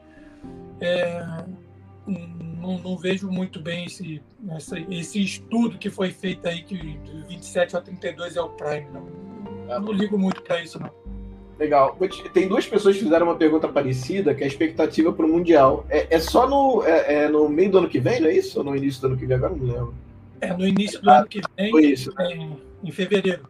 é, 0.81 1.23
não, 2.05 2.79
não, 2.79 2.97
vejo 2.97 3.29
muito 3.29 3.59
bem 3.59 3.85
esse, 3.85 4.21
essa, 4.49 4.79
esse 4.79 5.23
estudo 5.23 5.77
que 5.77 5.89
foi 5.89 6.11
feito 6.11 6.47
aí, 6.47 6.63
que 6.63 6.75
de 6.77 7.23
27 7.27 7.77
a 7.77 7.81
32 7.81 8.35
é 8.35 8.41
o 8.41 8.49
Prime. 8.49 8.87
Não, 8.91 9.79
não 9.79 9.91
ligo 9.91 10.17
muito 10.17 10.41
para 10.41 10.61
isso, 10.61 10.79
não. 10.79 10.91
Legal. 11.57 11.97
Tem 12.33 12.47
duas 12.47 12.67
pessoas 12.67 12.97
que 12.97 13.03
fizeram 13.03 13.27
uma 13.27 13.35
pergunta 13.35 13.67
parecida, 13.67 14.33
que 14.33 14.43
é 14.43 14.45
a 14.45 14.49
expectativa 14.49 15.11
para 15.13 15.25
o 15.25 15.29
Mundial. 15.29 15.85
É, 15.89 16.15
é 16.15 16.19
só 16.19 16.47
no, 16.47 16.83
é, 16.83 17.23
é, 17.23 17.29
no 17.29 17.47
meio 17.47 17.71
do 17.71 17.77
ano 17.77 17.89
que 17.89 17.99
vem, 17.99 18.19
não 18.19 18.27
é 18.27 18.33
isso? 18.33 18.59
Ou 18.59 18.65
no 18.65 18.75
início 18.75 19.01
do 19.01 19.07
ano 19.07 19.17
que 19.17 19.25
vem? 19.25 19.37
Agora 19.37 19.55
não 19.55 19.65
lembro. 19.65 19.93
É 20.41 20.53
no 20.53 20.67
início 20.67 21.01
do 21.01 21.09
ah, 21.09 21.19
ano 21.19 21.27
que 21.27 21.41
vem, 21.57 21.71
foi 21.71 21.85
isso. 21.85 22.11
Em, 22.19 22.57
em, 22.83 22.91
fevereiro. 22.91 23.47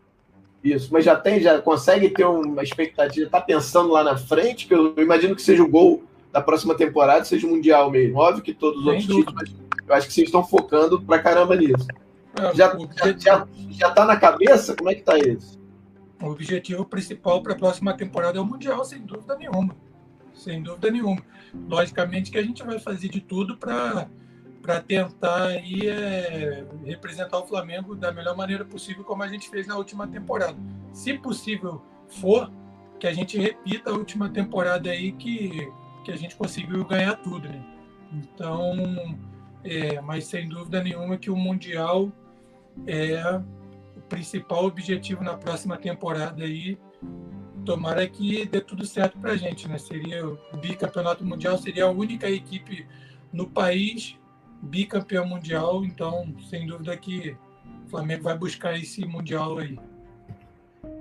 Isso, 0.63 0.89
mas 0.91 1.03
já 1.03 1.15
tem, 1.15 1.39
já 1.39 1.59
consegue 1.59 2.09
ter 2.09 2.25
uma 2.25 2.63
expectativa, 2.63 3.25
está 3.25 3.41
pensando 3.41 3.91
lá 3.91 4.03
na 4.03 4.17
frente, 4.17 4.67
que 4.67 4.73
eu, 4.73 4.95
imagino 4.97 5.35
que 5.35 5.41
seja 5.41 5.63
o 5.63 5.67
gol 5.67 6.03
da 6.31 6.41
próxima 6.41 6.75
temporada, 6.75 7.23
seja 7.25 7.45
o 7.47 7.49
Mundial 7.49 7.89
mesmo. 7.89 8.19
Óbvio 8.19 8.43
que 8.43 8.53
todos 8.53 8.81
os 8.81 8.87
outros 8.87 9.05
títulos, 9.05 9.55
eu 9.87 9.95
acho 9.95 10.07
que 10.07 10.13
vocês 10.13 10.27
estão 10.27 10.43
focando 10.43 11.01
pra 11.01 11.19
caramba 11.19 11.55
nisso. 11.55 11.87
É, 12.39 12.55
já, 12.55 12.77
já, 12.77 13.17
já, 13.17 13.47
já 13.69 13.91
tá 13.91 14.05
na 14.05 14.17
cabeça? 14.17 14.75
Como 14.75 14.89
é 14.89 14.95
que 14.95 15.01
tá 15.01 15.17
isso? 15.17 15.59
O 16.25 16.31
objetivo 16.31 16.85
principal 16.85 17.41
para 17.41 17.53
a 17.53 17.55
próxima 17.55 17.93
temporada 17.95 18.37
é 18.37 18.41
o 18.41 18.45
Mundial, 18.45 18.83
sem 18.83 19.01
dúvida 19.01 19.35
nenhuma. 19.37 19.75
Sem 20.33 20.61
dúvida 20.61 20.89
nenhuma. 20.91 21.21
Logicamente 21.67 22.31
que 22.31 22.37
a 22.37 22.43
gente 22.43 22.63
vai 22.63 22.79
fazer 22.79 23.09
de 23.09 23.21
tudo 23.21 23.57
para 23.57 24.07
tentar 24.85 25.47
aí, 25.47 25.87
é, 25.87 26.65
representar 26.83 27.37
o 27.39 27.45
Flamengo 27.45 27.95
da 27.95 28.11
melhor 28.11 28.35
maneira 28.35 28.65
possível, 28.65 29.03
como 29.03 29.23
a 29.23 29.27
gente 29.27 29.49
fez 29.49 29.67
na 29.67 29.77
última 29.77 30.07
temporada. 30.07 30.57
Se 30.91 31.13
possível 31.13 31.81
for, 32.09 32.51
que 32.99 33.07
a 33.07 33.13
gente 33.13 33.37
repita 33.37 33.91
a 33.91 33.93
última 33.93 34.29
temporada 34.29 34.89
aí 34.89 35.11
que, 35.11 35.71
que 36.03 36.11
a 36.11 36.15
gente 36.15 36.35
conseguiu 36.35 36.83
ganhar 36.85 37.15
tudo, 37.17 37.47
né? 37.47 37.63
Então, 38.11 38.73
é, 39.63 39.99
mas 40.01 40.25
sem 40.25 40.47
dúvida 40.47 40.81
nenhuma 40.81 41.17
que 41.17 41.29
o 41.29 41.35
Mundial 41.35 42.11
é 42.87 43.41
principal 44.09 44.65
objetivo 44.65 45.23
na 45.23 45.35
próxima 45.35 45.77
temporada 45.77 46.43
aí. 46.43 46.77
Tomara 47.65 48.07
que 48.07 48.45
dê 48.45 48.61
tudo 48.61 48.85
certo 48.85 49.17
para 49.17 49.31
a 49.31 49.37
gente, 49.37 49.67
né? 49.67 49.77
Seria 49.77 50.27
o 50.27 50.37
bicampeonato 50.61 51.25
mundial, 51.25 51.57
seria 51.57 51.85
a 51.85 51.89
única 51.91 52.29
equipe 52.29 52.85
no 53.33 53.47
país 53.47 54.17
bicampeão 54.61 55.27
mundial, 55.27 55.83
então 55.83 56.33
sem 56.49 56.65
dúvida 56.65 56.95
que 56.97 57.35
o 57.85 57.89
Flamengo 57.89 58.23
vai 58.23 58.37
buscar 58.37 58.77
esse 58.77 59.05
mundial 59.05 59.57
aí. 59.57 59.77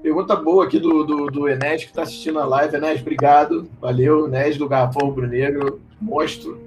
Pergunta 0.02 0.36
boa 0.36 0.64
aqui 0.64 0.78
do, 0.78 1.05
do, 1.05 1.26
do 1.26 1.48
Enes 1.48 1.85
que 1.85 1.90
está 1.90 2.02
assistindo 2.02 2.39
a 2.39 2.44
live. 2.44 2.76
Enes, 2.76 3.01
obrigado. 3.01 3.68
Valeu, 3.81 4.26
Enes 4.26 4.56
do 4.56 4.68
Garrafão 4.68 5.09
Rubro 5.09 5.26
Negro, 5.26 5.81
monstro. 6.01 6.60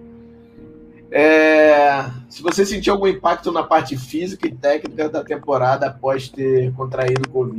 É, 1.10 2.06
se 2.30 2.42
você 2.42 2.66
sentiu 2.66 2.94
algum 2.94 3.08
impacto 3.08 3.52
na 3.52 3.64
parte 3.64 3.98
física 3.98 4.48
e 4.48 4.52
técnica 4.52 5.10
da 5.10 5.24
temporada 5.24 5.88
após 5.88 6.28
ter 6.30 6.74
contraído 6.74 7.30
Covid. 7.30 7.58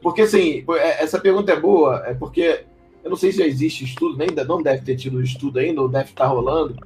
Porque, 0.00 0.22
assim, 0.22 0.64
é, 0.76 1.02
essa 1.02 1.20
pergunta 1.20 1.52
é 1.52 1.60
boa, 1.60 2.02
é 2.06 2.14
porque 2.14 2.64
eu 3.02 3.10
não 3.10 3.16
sei 3.16 3.32
se 3.32 3.38
já 3.38 3.46
existe 3.46 3.84
estudo, 3.84 4.16
nem 4.16 4.28
não 4.46 4.62
deve 4.62 4.82
ter 4.82 4.96
tido 4.96 5.22
estudo 5.22 5.58
ainda, 5.58 5.80
ou 5.80 5.88
deve 5.88 6.10
estar 6.10 6.26
rolando, 6.26 6.76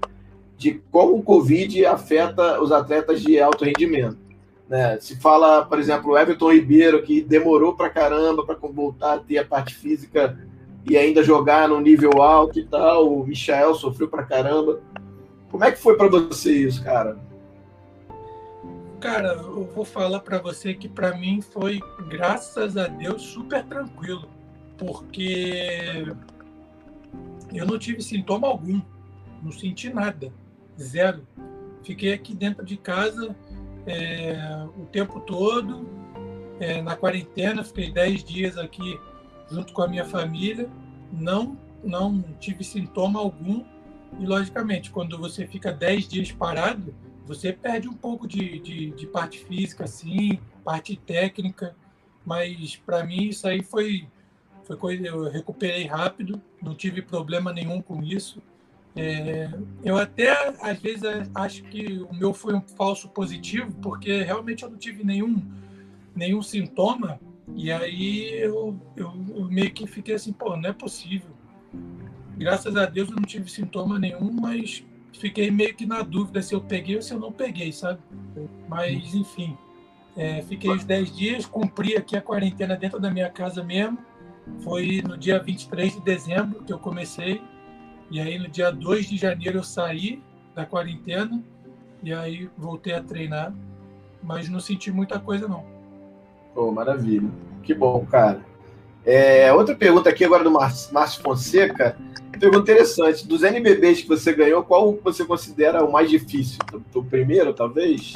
de 0.57 0.81
como 0.91 1.17
o 1.17 1.23
Covid 1.23 1.85
afeta 1.87 2.61
os 2.61 2.73
atletas 2.73 3.21
de 3.23 3.41
alto 3.41 3.65
rendimento. 3.65 4.17
Né? 4.69 4.99
Se 5.01 5.17
fala, 5.21 5.65
por 5.65 5.79
exemplo, 5.79 6.13
o 6.13 6.19
Everton 6.19 6.53
Ribeiro, 6.53 7.03
que 7.03 7.21
demorou 7.21 7.75
para 7.75 7.91
caramba 7.91 8.45
para 8.45 8.55
voltar 8.55 9.15
a 9.15 9.19
ter 9.19 9.39
a 9.39 9.45
parte 9.45 9.75
física 9.75 10.39
e 10.89 10.97
ainda 10.97 11.23
jogar 11.23 11.69
no 11.69 11.81
nível 11.81 12.23
alto 12.23 12.59
e 12.59 12.65
tal. 12.65 13.13
O 13.13 13.27
Michael 13.27 13.75
sofreu 13.75 14.09
para 14.09 14.23
caramba. 14.23 14.81
Como 15.55 15.63
é 15.63 15.71
que 15.71 15.79
foi 15.79 15.97
para 15.97 16.09
você 16.09 16.53
isso, 16.67 16.83
cara? 16.83 17.17
Cara, 19.01 19.35
eu 19.35 19.63
vou 19.73 19.85
falar 19.85 20.19
para 20.19 20.41
você 20.41 20.75
que 20.75 20.89
para 20.89 21.17
mim 21.17 21.41
foi, 21.41 21.81
graças 22.09 22.77
a 22.77 22.89
Deus, 22.89 23.23
super 23.23 23.65
tranquilo, 23.65 24.29
porque 24.77 26.13
eu 27.53 27.65
não 27.65 27.79
tive 27.79 28.03
sintoma 28.03 28.49
algum, 28.49 28.83
não 29.41 29.53
senti 29.53 29.95
nada, 29.95 30.33
zero. 30.77 31.25
Fiquei 31.85 32.13
aqui 32.13 32.35
dentro 32.35 32.67
de 32.67 32.77
casa 32.77 33.37
é, 33.87 34.67
o 34.77 34.87
tempo 34.87 35.21
todo, 35.21 35.89
é, 36.59 36.83
na 36.83 36.97
quarentena, 36.97 37.63
fiquei 37.63 37.93
10 37.93 38.25
dias 38.25 38.59
aqui 38.59 38.99
junto 39.49 39.73
com 39.73 39.83
a 39.83 39.87
minha 39.87 40.05
família, 40.05 40.69
não, 41.13 41.57
não 41.85 42.21
tive 42.41 42.65
sintoma 42.65 43.21
algum, 43.21 43.65
e 44.21 44.27
logicamente, 44.27 44.91
quando 44.91 45.19
você 45.19 45.47
fica 45.47 45.73
10 45.73 46.09
dias 46.09 46.33
parado, 46.33 46.95
você 47.27 47.53
perde 47.53 47.89
um 47.89 47.95
pouco 47.95 48.29
de, 48.29 48.59
de, 48.59 48.91
de 48.91 49.07
parte 49.07 49.39
física, 49.45 49.87
sim, 49.87 50.39
parte 50.63 50.97
técnica, 50.97 51.75
mas 52.25 52.77
para 52.77 53.05
mim 53.05 53.29
isso 53.29 53.47
aí 53.47 53.63
foi, 53.63 54.07
foi 54.63 54.77
coisa. 54.77 55.07
Eu 55.07 55.31
recuperei 55.31 55.87
rápido, 55.87 56.41
não 56.63 56.75
tive 56.75 57.03
problema 57.03 57.53
nenhum 57.53 57.81
com 57.81 58.03
isso. 58.03 58.43
É, 58.97 59.51
eu 59.83 59.97
até 59.97 60.55
às 60.61 60.79
vezes 60.79 61.03
acho 61.35 61.65
que 61.65 61.99
o 62.09 62.15
meu 62.15 62.33
foi 62.33 62.55
um 62.55 62.61
falso 62.61 63.09
positivo, 63.09 63.73
porque 63.83 64.23
realmente 64.23 64.63
eu 64.63 64.71
não 64.71 64.79
tive 64.79 65.03
nenhum, 65.03 65.43
nenhum 66.15 66.43
sintoma, 66.43 67.19
e 67.57 67.73
aí 67.73 68.39
eu, 68.41 68.81
eu, 68.97 69.13
eu 69.35 69.45
meio 69.47 69.73
que 69.73 69.87
fiquei 69.87 70.15
assim, 70.15 70.33
pô, 70.33 70.57
não 70.57 70.71
é 70.71 70.73
possível. 70.73 71.31
Graças 72.37 72.77
a 72.77 72.87
Deus 72.87 73.09
eu 73.09 73.17
não 73.17 73.23
tive 73.23 73.51
sintoma 73.51 73.99
nenhum, 73.99 74.33
mas 74.33 74.85
fiquei 75.13 75.51
meio 75.51 75.75
que 75.75 75.87
na 75.87 76.03
dúvida 76.03 76.43
se 76.43 76.55
eu 76.55 76.61
peguei 76.61 76.97
ou 76.97 77.03
se 77.03 77.13
eu 77.13 77.21
não 77.21 77.33
peguei, 77.33 77.73
sabe? 77.73 78.01
Mas, 78.69 79.15
enfim, 79.15 79.57
é, 80.17 80.43
fiquei 80.43 80.71
os 80.71 80.85
10 80.85 81.17
dias, 81.17 81.47
cumpri 81.47 81.97
aqui 81.97 82.17
a 82.17 82.23
quarentena 82.23 82.77
dentro 82.77 83.01
da 83.01 83.11
minha 83.11 83.31
casa 83.31 83.63
mesmo. 83.63 83.99
Foi 84.63 85.03
no 85.03 85.17
dia 85.17 85.43
23 85.43 85.95
de 85.95 86.01
dezembro 86.01 86.63
que 86.63 86.73
eu 86.73 86.79
comecei. 86.79 87.41
E 88.11 88.21
aí, 88.21 88.39
no 88.39 88.49
dia 88.49 88.71
2 88.71 89.09
de 89.09 89.17
janeiro, 89.17 89.59
eu 89.59 89.65
saí 89.65 90.23
da 90.55 90.67
quarentena. 90.67 91.43
E 92.03 92.13
aí, 92.13 92.49
voltei 92.57 92.95
a 92.95 93.03
treinar. 93.03 93.53
Mas 94.23 94.49
não 94.49 94.61
senti 94.61 94.91
muita 94.91 95.19
coisa, 95.19 95.49
não. 95.49 95.65
Pô, 96.55 96.71
maravilha. 96.71 97.29
Que 97.63 97.75
bom, 97.75 98.05
cara. 98.07 98.41
É, 99.05 99.53
outra 99.53 99.75
pergunta 99.75 100.09
aqui 100.09 100.25
agora 100.25 100.45
do 100.45 100.51
Márcio 100.51 101.23
Fonseca. 101.23 101.97
Pergunta 102.39 102.73
interessante. 102.73 103.27
Dos 103.27 103.43
NBBs 103.43 104.03
que 104.03 104.09
você 104.09 104.33
ganhou, 104.33 104.63
qual 104.63 104.99
você 105.03 105.25
considera 105.25 105.85
o 105.85 105.93
mais 105.93 106.11
difícil? 106.11 106.59
O 106.95 107.03
primeiro, 107.03 107.53
talvez? 107.53 108.13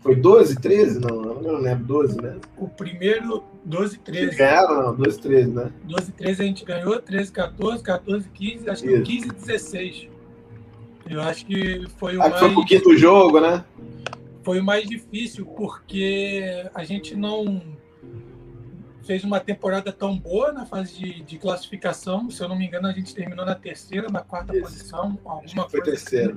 Foi 0.00 0.16
12, 0.16 0.58
13? 0.60 1.00
Não, 1.00 1.34
não 1.40 1.58
lembro. 1.58 1.84
12, 1.84 2.20
né? 2.20 2.36
O 2.56 2.68
primeiro, 2.68 3.44
12, 3.64 3.98
13. 3.98 4.36
Ganharam, 4.36 4.82
não? 4.82 4.94
12, 4.96 5.20
13, 5.20 5.50
né? 5.50 5.72
12, 5.84 6.12
13 6.12 6.42
a 6.42 6.44
gente 6.46 6.64
ganhou, 6.64 7.00
13, 7.00 7.32
14, 7.32 7.82
14, 7.82 8.28
15, 8.30 8.70
acho 8.70 8.82
que 8.82 8.92
Isso. 8.92 9.02
15, 9.02 9.28
16. 9.28 10.08
Eu 11.08 11.20
acho 11.22 11.44
que 11.44 11.86
foi 11.98 12.16
o 12.16 12.22
ah, 12.22 12.28
mais... 12.28 12.40
Foi 12.40 12.52
pro 12.52 12.64
quinto 12.64 12.96
jogo, 12.96 13.40
né? 13.40 13.64
Foi 14.42 14.60
o 14.60 14.64
mais 14.64 14.88
difícil, 14.88 15.44
porque 15.44 16.66
a 16.74 16.82
gente 16.82 17.14
não 17.14 17.60
fez 19.10 19.24
uma 19.24 19.40
temporada 19.40 19.90
tão 19.90 20.16
boa 20.16 20.52
na 20.52 20.64
fase 20.64 20.96
de, 20.96 21.22
de, 21.24 21.36
classificação. 21.36 22.30
Se 22.30 22.40
eu 22.40 22.48
não 22.48 22.56
me 22.56 22.64
engano, 22.64 22.86
a 22.86 22.92
gente 22.92 23.12
terminou 23.12 23.44
na 23.44 23.56
terceira, 23.56 24.08
na 24.08 24.20
quarta 24.20 24.52
Isso. 24.52 24.62
posição, 24.62 25.18
alguma 25.24 25.68
Foi 25.68 25.80
coisa. 25.80 25.96
terceira. 25.96 26.36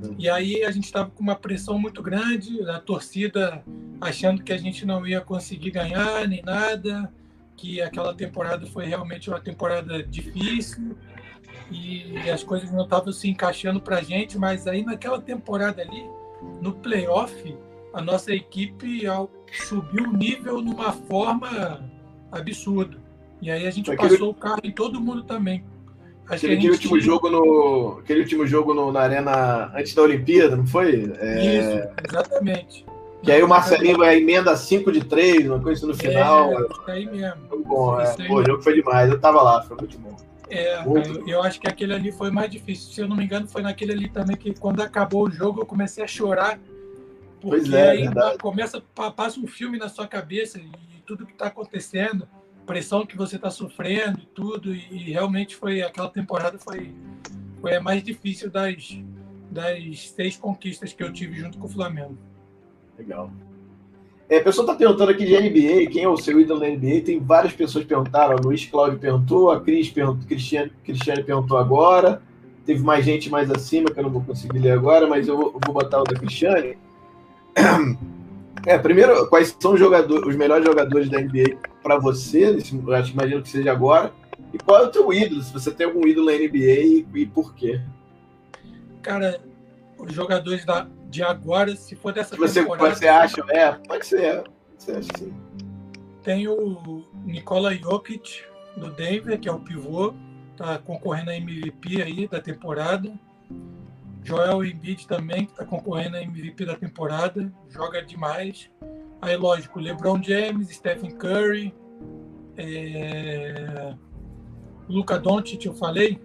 Assim. 0.00 0.16
E 0.18 0.28
aí 0.28 0.64
a 0.64 0.72
gente 0.72 0.86
estava 0.86 1.10
com 1.10 1.22
uma 1.22 1.36
pressão 1.36 1.78
muito 1.78 2.02
grande, 2.02 2.60
a 2.68 2.80
torcida 2.80 3.62
achando 4.00 4.42
que 4.42 4.52
a 4.52 4.56
gente 4.56 4.84
não 4.84 5.06
ia 5.06 5.20
conseguir 5.20 5.70
ganhar 5.70 6.26
nem 6.26 6.42
nada, 6.42 7.08
que 7.56 7.80
aquela 7.80 8.12
temporada 8.12 8.66
foi 8.66 8.86
realmente 8.86 9.30
uma 9.30 9.38
temporada 9.38 10.02
difícil 10.02 10.96
e 11.70 12.18
as 12.28 12.42
coisas 12.42 12.72
não 12.72 12.82
estavam 12.82 13.12
se 13.12 13.30
encaixando 13.30 13.80
para 13.80 13.98
a 13.98 14.02
gente, 14.02 14.36
mas 14.36 14.66
aí 14.66 14.84
naquela 14.84 15.20
temporada 15.20 15.80
ali, 15.80 16.04
no 16.60 16.72
playoff, 16.72 17.56
a 17.92 18.00
nossa 18.00 18.32
equipe 18.32 19.02
subiu 19.52 20.04
o 20.04 20.16
nível 20.16 20.60
numa 20.62 20.92
forma 20.92 21.84
absurda. 22.30 22.96
E 23.40 23.50
aí 23.50 23.66
a 23.66 23.70
gente 23.70 23.90
aquele... 23.90 24.10
passou 24.10 24.30
o 24.30 24.34
carro 24.34 24.60
em 24.64 24.72
todo 24.72 25.00
mundo 25.00 25.24
também. 25.24 25.64
Acho 26.26 26.46
aquele, 26.46 26.54
aquele 26.54 26.72
último 26.72 27.00
jogo 27.00 27.28
no 27.28 27.98
aquele 27.98 28.20
último 28.20 28.46
jogo 28.46 28.72
no, 28.72 28.92
na 28.92 29.00
arena 29.00 29.72
antes 29.74 29.94
da 29.94 30.02
Olimpíada, 30.02 30.56
não 30.56 30.66
foi? 30.66 31.12
É... 31.18 31.58
Isso, 31.58 31.88
exatamente. 32.08 32.86
Que 33.22 33.30
aí 33.30 33.42
o 33.42 33.48
Marcelinho 33.48 33.98
vai 33.98 34.18
emenda 34.18 34.56
5 34.56 34.90
de 34.90 35.04
3, 35.04 35.46
uma 35.46 35.60
coisa 35.60 35.86
no 35.86 35.94
final. 35.94 36.52
É, 36.52 36.62
isso 36.62 36.82
aí 36.88 37.06
mesmo. 37.06 37.40
Foi 37.48 37.62
bom, 37.62 38.00
é. 38.00 38.14
Pô, 38.26 38.40
o 38.40 38.44
jogo 38.44 38.62
foi 38.62 38.74
demais. 38.74 39.10
Eu 39.10 39.20
tava 39.20 39.42
lá, 39.42 39.62
foi 39.62 39.76
muito 39.76 39.98
bom. 39.98 40.16
É, 40.50 40.84
muito. 40.84 41.28
eu 41.28 41.42
acho 41.42 41.60
que 41.60 41.68
aquele 41.68 41.94
ali 41.94 42.10
foi 42.10 42.30
mais 42.30 42.50
difícil. 42.50 42.92
Se 42.92 43.00
eu 43.00 43.08
não 43.08 43.16
me 43.16 43.24
engano, 43.24 43.46
foi 43.46 43.62
naquele 43.62 43.92
ali 43.92 44.08
também 44.08 44.36
que 44.36 44.52
quando 44.54 44.80
acabou 44.80 45.28
o 45.28 45.30
jogo 45.30 45.60
eu 45.60 45.66
comecei 45.66 46.02
a 46.02 46.06
chorar 46.06 46.58
porque 47.42 47.74
é, 47.74 47.90
aí 47.90 48.02
verdade. 48.02 48.38
começa, 48.38 48.80
passa 49.16 49.40
um 49.40 49.46
filme 49.46 49.78
na 49.78 49.88
sua 49.88 50.06
cabeça 50.06 50.58
e 50.58 50.70
tudo 51.04 51.26
que 51.26 51.32
está 51.32 51.46
acontecendo, 51.46 52.26
pressão 52.64 53.04
que 53.04 53.16
você 53.16 53.36
está 53.36 53.50
sofrendo 53.50 54.20
e 54.20 54.26
tudo, 54.26 54.74
e 54.74 55.10
realmente 55.10 55.56
foi 55.56 55.82
aquela 55.82 56.08
temporada 56.08 56.58
foi, 56.58 56.94
foi 57.60 57.76
a 57.76 57.80
mais 57.80 58.02
difícil 58.02 58.50
das, 58.50 58.98
das 59.50 60.10
seis 60.10 60.36
conquistas 60.36 60.92
que 60.92 61.02
eu 61.02 61.12
tive 61.12 61.38
junto 61.38 61.58
com 61.58 61.66
o 61.66 61.70
Flamengo. 61.70 62.16
Legal. 62.96 63.30
É, 64.28 64.38
a 64.38 64.42
pessoa 64.42 64.64
está 64.64 64.74
perguntando 64.74 65.10
aqui 65.10 65.26
de 65.26 65.38
NBA, 65.38 65.90
quem 65.90 66.04
é 66.04 66.08
o 66.08 66.16
seu 66.16 66.40
ídolo 66.40 66.60
na 66.60 66.68
NBA? 66.68 67.02
Tem 67.04 67.20
várias 67.20 67.52
pessoas 67.52 67.84
perguntaram. 67.84 68.36
O 68.36 68.40
Luiz 68.40 68.64
Cláudio 68.64 68.98
perguntou, 68.98 69.50
a 69.50 69.60
Cris 69.60 69.90
perguntou, 69.90 70.26
Cristiane, 70.26 70.72
Cristiane 70.82 71.22
perguntou 71.22 71.58
agora. 71.58 72.22
Teve 72.64 72.82
mais 72.82 73.04
gente 73.04 73.28
mais 73.28 73.50
acima 73.50 73.90
que 73.90 73.98
eu 73.98 74.04
não 74.04 74.10
vou 74.10 74.22
conseguir 74.22 74.60
ler 74.60 74.70
agora, 74.70 75.06
mas 75.06 75.28
eu 75.28 75.36
vou, 75.36 75.46
eu 75.48 75.60
vou 75.66 75.74
botar 75.74 76.00
o 76.00 76.04
da 76.04 76.14
Cristiane. 76.14 76.78
É, 78.64 78.78
primeiro, 78.78 79.26
quais 79.28 79.56
são 79.60 79.72
os, 79.72 79.80
jogadores, 79.80 80.24
os 80.24 80.36
melhores 80.36 80.64
jogadores 80.64 81.10
da 81.10 81.20
NBA 81.20 81.58
para 81.82 81.98
você? 81.98 82.44
Eu 82.46 82.94
acho, 82.94 83.12
imagino 83.12 83.42
que 83.42 83.48
seja 83.48 83.72
agora. 83.72 84.12
E 84.52 84.58
qual 84.58 84.84
é 84.84 84.86
o 84.86 84.90
teu 84.90 85.12
ídolo? 85.12 85.42
Se 85.42 85.52
você 85.52 85.70
tem 85.70 85.86
algum 85.86 86.06
ídolo 86.06 86.26
na 86.26 86.32
NBA 86.32 86.56
e, 86.56 87.06
e 87.14 87.26
por 87.26 87.54
quê? 87.54 87.80
Cara, 89.02 89.40
os 89.98 90.12
jogadores 90.12 90.64
da, 90.64 90.86
de 91.10 91.22
agora, 91.22 91.74
se 91.74 91.96
for 91.96 92.12
dessa 92.12 92.36
você, 92.36 92.60
temporada... 92.60 92.94
Você 92.94 93.08
acha? 93.08 93.44
É, 93.50 93.72
pode 93.72 94.06
ser. 94.06 94.44
Você 94.78 94.92
acha 94.92 95.08
sim. 95.18 95.32
Tem 96.22 96.46
o 96.46 97.04
Nikola 97.24 97.74
Jokic, 97.74 98.42
do 98.76 98.90
Denver, 98.90 99.38
que 99.40 99.48
é 99.48 99.52
o 99.52 99.58
pivô. 99.58 100.14
Tá 100.56 100.78
concorrendo 100.78 101.30
a 101.30 101.36
MVP 101.36 102.00
aí 102.00 102.28
da 102.28 102.40
temporada. 102.40 103.12
Joel 104.22 104.64
Embiid 104.64 105.06
também, 105.06 105.46
que 105.46 105.52
está 105.52 105.64
concorrendo 105.64 106.16
a 106.16 106.22
MVP 106.22 106.64
da 106.64 106.76
temporada, 106.76 107.52
joga 107.68 108.02
demais. 108.02 108.70
Aí, 109.20 109.36
lógico, 109.36 109.80
LeBron 109.80 110.22
James, 110.22 110.68
Stephen 110.68 111.12
Curry, 111.12 111.74
é... 112.56 113.94
Luca 114.88 115.18
Doncic, 115.18 115.64
eu 115.64 115.74
falei? 115.74 116.20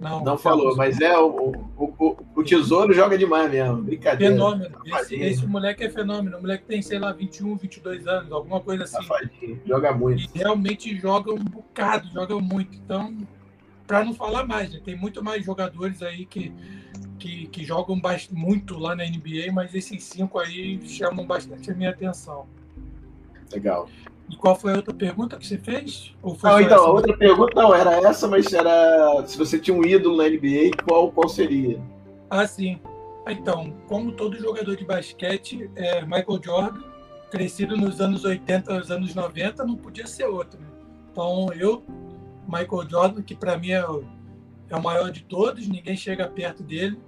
Não, 0.00 0.22
não 0.22 0.38
falou, 0.38 0.76
mas 0.76 1.00
é 1.00 1.18
o, 1.18 1.52
o, 1.76 1.94
o, 1.98 2.16
o, 2.36 2.44
tesouro 2.44 2.94
joga 2.94 3.18
demais 3.18 3.50
mesmo, 3.50 3.82
brincadeira. 3.82 4.32
Fenômeno, 4.32 4.78
esse, 4.84 5.16
esse, 5.16 5.46
moleque 5.46 5.82
é 5.82 5.90
fenômeno, 5.90 6.38
o 6.38 6.40
moleque 6.40 6.64
tem, 6.66 6.80
sei 6.80 7.00
lá, 7.00 7.12
21, 7.12 7.56
22 7.56 8.06
anos, 8.06 8.30
alguma 8.30 8.60
coisa 8.60 8.84
assim. 8.84 8.96
Safadinho. 8.96 9.60
Joga 9.66 9.92
muito. 9.92 10.22
E 10.22 10.38
realmente 10.38 10.96
joga 10.96 11.32
um 11.32 11.42
bocado, 11.42 12.08
joga 12.12 12.38
muito. 12.38 12.76
Então, 12.76 13.16
para 13.88 14.04
não 14.04 14.14
falar 14.14 14.46
mais, 14.46 14.72
né? 14.72 14.80
tem 14.84 14.96
muito 14.96 15.22
mais 15.22 15.44
jogadores 15.44 16.00
aí 16.00 16.24
que 16.24 16.52
que, 17.18 17.46
que 17.48 17.64
jogam 17.64 18.00
muito 18.30 18.78
lá 18.78 18.94
na 18.94 19.04
NBA, 19.04 19.52
mas 19.52 19.74
esses 19.74 20.04
cinco 20.04 20.38
aí 20.38 20.80
chamam 20.86 21.26
bastante 21.26 21.70
a 21.70 21.74
minha 21.74 21.90
atenção. 21.90 22.46
Legal. 23.52 23.88
E 24.30 24.36
qual 24.36 24.54
foi 24.54 24.72
a 24.72 24.76
outra 24.76 24.94
pergunta 24.94 25.36
que 25.36 25.46
você 25.46 25.58
fez? 25.58 26.14
Ou 26.22 26.34
foi 26.34 26.50
não, 26.50 26.60
então, 26.60 26.76
essa? 26.76 26.86
a 26.86 26.90
outra 26.90 27.16
pergunta 27.16 27.60
não 27.60 27.74
era 27.74 27.94
essa, 28.08 28.28
mas 28.28 28.52
era 28.52 29.24
se 29.26 29.36
você 29.36 29.58
tinha 29.58 29.76
um 29.76 29.84
ídolo 29.84 30.16
na 30.16 30.28
NBA, 30.28 30.70
qual, 30.86 31.10
qual 31.10 31.28
seria? 31.28 31.80
Ah, 32.30 32.46
sim. 32.46 32.78
Então, 33.26 33.74
como 33.86 34.12
todo 34.12 34.36
jogador 34.36 34.76
de 34.76 34.84
basquete, 34.84 35.70
é, 35.74 36.02
Michael 36.02 36.40
Jordan, 36.42 36.82
crescido 37.30 37.76
nos 37.76 38.00
anos 38.00 38.24
80, 38.24 38.72
nos 38.72 38.90
anos 38.90 39.14
90, 39.14 39.64
não 39.64 39.76
podia 39.76 40.06
ser 40.06 40.24
outro. 40.24 40.58
Né? 40.60 40.66
Então, 41.10 41.48
eu, 41.54 41.82
Michael 42.46 42.88
Jordan, 42.88 43.22
que 43.22 43.34
para 43.34 43.56
mim 43.58 43.70
é 43.70 43.86
o, 43.86 44.04
é 44.68 44.76
o 44.76 44.82
maior 44.82 45.10
de 45.10 45.24
todos, 45.24 45.66
ninguém 45.66 45.96
chega 45.96 46.26
perto 46.26 46.62
dele 46.62 46.98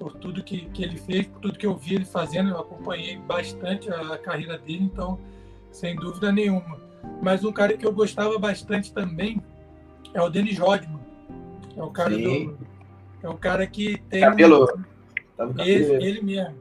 por 0.00 0.14
tudo 0.14 0.42
que, 0.42 0.64
que 0.70 0.82
ele 0.82 0.96
fez, 0.96 1.26
por 1.26 1.40
tudo 1.40 1.58
que 1.58 1.66
eu 1.66 1.76
vi 1.76 1.96
ele 1.96 2.06
fazendo. 2.06 2.48
Eu 2.48 2.58
acompanhei 2.58 3.18
bastante 3.18 3.92
a, 3.92 4.14
a 4.14 4.18
carreira 4.18 4.56
dele, 4.56 4.84
então, 4.84 5.20
sem 5.70 5.94
dúvida 5.94 6.32
nenhuma. 6.32 6.80
Mas 7.22 7.44
um 7.44 7.52
cara 7.52 7.76
que 7.76 7.86
eu 7.86 7.92
gostava 7.92 8.38
bastante 8.38 8.94
também 8.94 9.42
é 10.14 10.22
o 10.22 10.30
Denis 10.30 10.58
Rodman. 10.58 10.98
É 11.76 11.82
o 11.82 11.90
cara 11.90 12.14
Sim. 12.14 12.46
do. 12.46 12.58
É 13.22 13.28
o 13.28 13.36
cara 13.36 13.66
que 13.66 13.98
tem. 14.08 14.22
Cabelo. 14.22 14.66
Um, 15.38 15.60
ele, 15.60 16.04
ele 16.04 16.22
mesmo. 16.22 16.56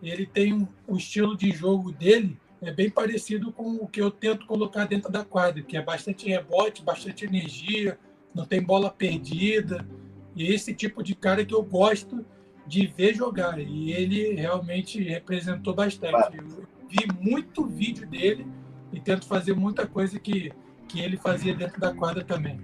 Ele 0.00 0.26
tem 0.26 0.52
um, 0.52 0.68
um 0.86 0.96
estilo 0.96 1.36
de 1.36 1.50
jogo 1.50 1.90
dele 1.90 2.38
é 2.62 2.72
bem 2.72 2.88
parecido 2.88 3.52
com 3.52 3.76
o 3.76 3.86
que 3.86 4.00
eu 4.00 4.10
tento 4.10 4.46
colocar 4.46 4.86
dentro 4.86 5.12
da 5.12 5.22
quadra, 5.22 5.62
que 5.62 5.76
é 5.76 5.82
bastante 5.82 6.28
rebote, 6.28 6.82
bastante 6.82 7.26
energia, 7.26 7.98
não 8.34 8.46
tem 8.46 8.62
bola 8.62 8.90
perdida. 8.90 9.86
E 10.34 10.50
esse 10.50 10.74
tipo 10.74 11.02
de 11.02 11.14
cara 11.14 11.44
que 11.44 11.54
eu 11.54 11.62
gosto 11.62 12.24
de 12.66 12.86
ver 12.86 13.14
jogar. 13.14 13.58
E 13.58 13.92
ele 13.92 14.34
realmente 14.34 15.02
representou 15.02 15.74
bastante. 15.74 16.36
Eu 16.36 16.66
vi 16.88 17.06
muito 17.20 17.66
vídeo 17.66 18.06
dele 18.06 18.46
e 18.92 19.00
tento 19.00 19.26
fazer 19.26 19.54
muita 19.54 19.86
coisa 19.86 20.18
que, 20.18 20.52
que 20.88 21.00
ele 21.00 21.16
fazia 21.16 21.54
dentro 21.54 21.80
da 21.80 21.92
quadra 21.92 22.24
também. 22.24 22.60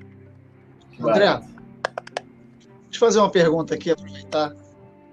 André, 1.01 1.39
deixa 1.39 1.51
eu 2.93 2.99
fazer 2.99 3.19
uma 3.19 3.31
pergunta 3.31 3.75
aqui, 3.75 3.91
aproveitar. 3.91 4.55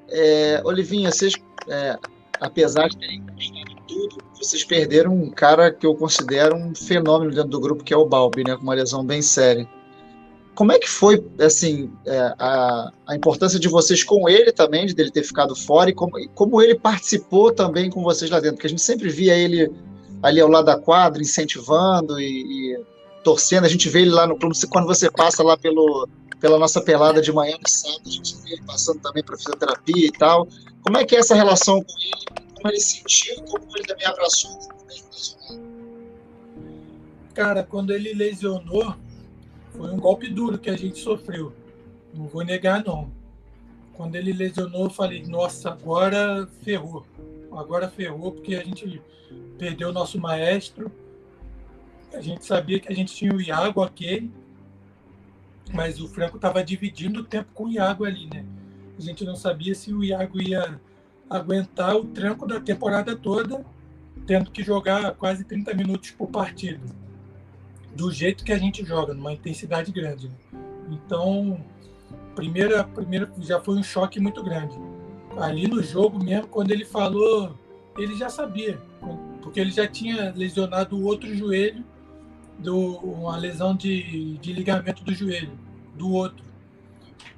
É, 0.10 0.62
Olivinha, 0.64 1.12
vocês, 1.12 1.34
é, 1.68 1.98
apesar 2.40 2.88
de 2.90 2.98
terem 2.98 3.24
tudo, 3.88 4.18
vocês 4.36 4.64
perderam 4.64 5.14
um 5.14 5.30
cara 5.30 5.72
que 5.72 5.86
eu 5.86 5.96
considero 5.96 6.56
um 6.56 6.76
fenômeno 6.76 7.32
dentro 7.32 7.50
do 7.50 7.60
grupo, 7.60 7.84
que 7.84 7.94
é 7.94 7.98
o 7.98 8.06
Balbi, 8.06 8.44
né, 8.44 8.56
com 8.56 8.64
uma 8.64 8.74
lesão 8.74 9.04
bem 9.04 9.22
séria. 9.22 9.68
Como 10.58 10.72
é 10.72 10.80
que 10.80 10.90
foi, 10.90 11.24
assim, 11.40 11.88
é, 12.04 12.34
a, 12.40 12.92
a 13.06 13.16
importância 13.16 13.60
de 13.60 13.68
vocês 13.68 14.04
com 14.04 14.28
ele 14.28 14.52
também, 14.52 14.88
de 14.88 14.96
dele 14.96 15.12
ter 15.12 15.24
ficado 15.24 15.56
fora, 15.56 15.92
e 15.92 15.94
como, 15.94 16.14
como 16.30 16.60
ele 16.60 16.74
participou 16.74 17.54
também 17.54 17.92
com 17.92 18.02
vocês 18.02 18.32
lá 18.32 18.40
dentro? 18.40 18.56
Porque 18.56 18.66
a 18.66 18.70
gente 18.72 18.82
sempre 18.82 19.08
via 19.08 19.36
ele 19.36 19.72
ali 20.24 20.42
ao 20.42 20.50
lado 20.50 20.66
da 20.66 20.76
quadra, 20.76 21.22
incentivando 21.22 22.20
e, 22.20 22.26
e 22.74 22.84
torcendo. 23.24 23.66
A 23.66 23.70
gente 23.70 23.88
vê 23.88 24.02
ele 24.02 24.10
lá 24.10 24.26
no 24.26 24.36
clube, 24.36 24.58
quando 24.68 24.88
você 24.88 25.12
passa 25.12 25.44
lá 25.44 25.56
pelo, 25.56 26.10
pela 26.40 26.58
nossa 26.58 26.82
pelada 26.82 27.22
de 27.22 27.32
manhã 27.32 27.56
no 27.62 27.70
sábado, 27.70 28.02
a 28.08 28.10
gente 28.10 28.36
vê 28.38 28.54
ele 28.54 28.64
passando 28.66 29.00
também 29.00 29.24
para 29.24 29.38
fisioterapia 29.38 30.08
e 30.08 30.12
tal. 30.12 30.48
Como 30.82 30.98
é 30.98 31.06
que 31.06 31.16
é 31.16 31.20
essa 31.20 31.36
relação 31.36 31.84
com 31.84 31.94
ele? 32.00 32.42
Como 32.56 32.68
ele 32.68 32.80
sentiu? 32.80 33.44
Como 33.44 33.78
ele 33.78 33.86
também 33.86 34.08
abraçou? 34.08 34.58
Cara, 37.36 37.62
quando 37.62 37.94
ele 37.94 38.16
lesionou, 38.16 38.96
foi 39.78 39.92
um 39.92 40.00
golpe 40.00 40.28
duro 40.28 40.58
que 40.58 40.72
a 40.72 40.76
gente 40.76 40.98
sofreu. 40.98 41.54
Não 42.14 42.26
vou 42.28 42.44
negar, 42.44 42.84
não. 42.84 43.12
Quando 43.94 44.16
ele 44.16 44.34
lesionou, 44.34 44.86
eu 44.86 44.90
falei, 44.90 45.24
nossa, 45.24 45.70
agora 45.70 46.48
ferrou. 46.64 47.06
Agora 47.52 47.88
ferrou, 47.88 48.32
porque 48.32 48.56
a 48.56 48.64
gente 48.64 49.02
perdeu 49.58 49.90
o 49.90 49.94
nosso 49.94 50.20
maestro. 50.20 50.92
A 52.12 52.22
gente 52.22 52.44
sabia 52.44 52.80
que 52.80 52.92
a 52.92 52.96
gente 52.96 53.14
tinha 53.14 53.34
o 53.34 53.40
Iago 53.40 53.84
aquele, 53.84 54.32
mas 55.74 56.02
o 56.02 56.08
Franco 56.08 56.38
estava 56.38 56.64
dividindo 56.64 57.20
o 57.20 57.24
tempo 57.24 57.50
com 57.54 57.66
o 57.66 57.72
Iago 57.72 58.06
ali, 58.06 58.28
né? 58.34 58.46
A 58.98 59.02
gente 59.02 59.24
não 59.24 59.36
sabia 59.36 59.76
se 59.76 59.94
o 59.94 60.04
Iago 60.04 60.42
ia 60.42 60.82
aguentar 61.30 61.96
o 61.96 62.06
tranco 62.06 62.48
da 62.48 62.60
temporada 62.60 63.16
toda, 63.16 63.64
tendo 64.26 64.50
que 64.50 64.64
jogar 64.64 65.14
quase 65.16 65.44
30 65.44 65.74
minutos 65.76 66.12
por 66.12 66.28
partida 66.30 66.82
do 67.98 68.12
jeito 68.12 68.46
que 68.46 68.54
a 68.54 68.58
gente 68.60 68.86
joga, 68.86 69.14
numa 69.14 69.34
intensidade 69.34 69.92
grande. 69.92 70.28
Né? 70.28 70.36
Então, 70.92 71.60
primeira, 72.36 72.84
primeira 72.84 73.30
já 73.40 73.60
foi 73.60 73.76
um 73.76 73.84
choque 73.84 74.20
muito 74.20 74.44
grande. 74.44 74.78
Ali 75.36 75.68
no 75.68 75.82
jogo 75.82 76.24
mesmo, 76.24 76.48
quando 76.48 76.72
ele 76.72 76.86
falou, 76.86 77.58
ele 77.98 78.16
já 78.16 78.30
sabia, 78.30 78.80
porque 79.42 79.60
ele 79.60 79.72
já 79.72 79.88
tinha 79.88 80.32
lesionado 80.36 80.96
o 80.96 81.04
outro 81.04 81.36
joelho, 81.36 81.84
do, 82.60 82.98
uma 82.98 83.38
lesão 83.38 83.76
de, 83.76 84.38
de 84.38 84.54
ligamento 84.54 85.04
do 85.04 85.14
joelho, 85.14 85.52
do 85.96 86.12
outro. 86.12 86.46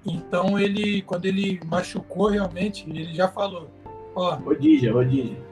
Então 0.05 0.57
ele, 0.57 1.01
quando 1.01 1.25
ele 1.25 1.59
machucou 1.65 2.27
realmente, 2.27 2.89
ele 2.89 3.13
já 3.13 3.27
falou, 3.27 3.69
ó. 4.15 4.37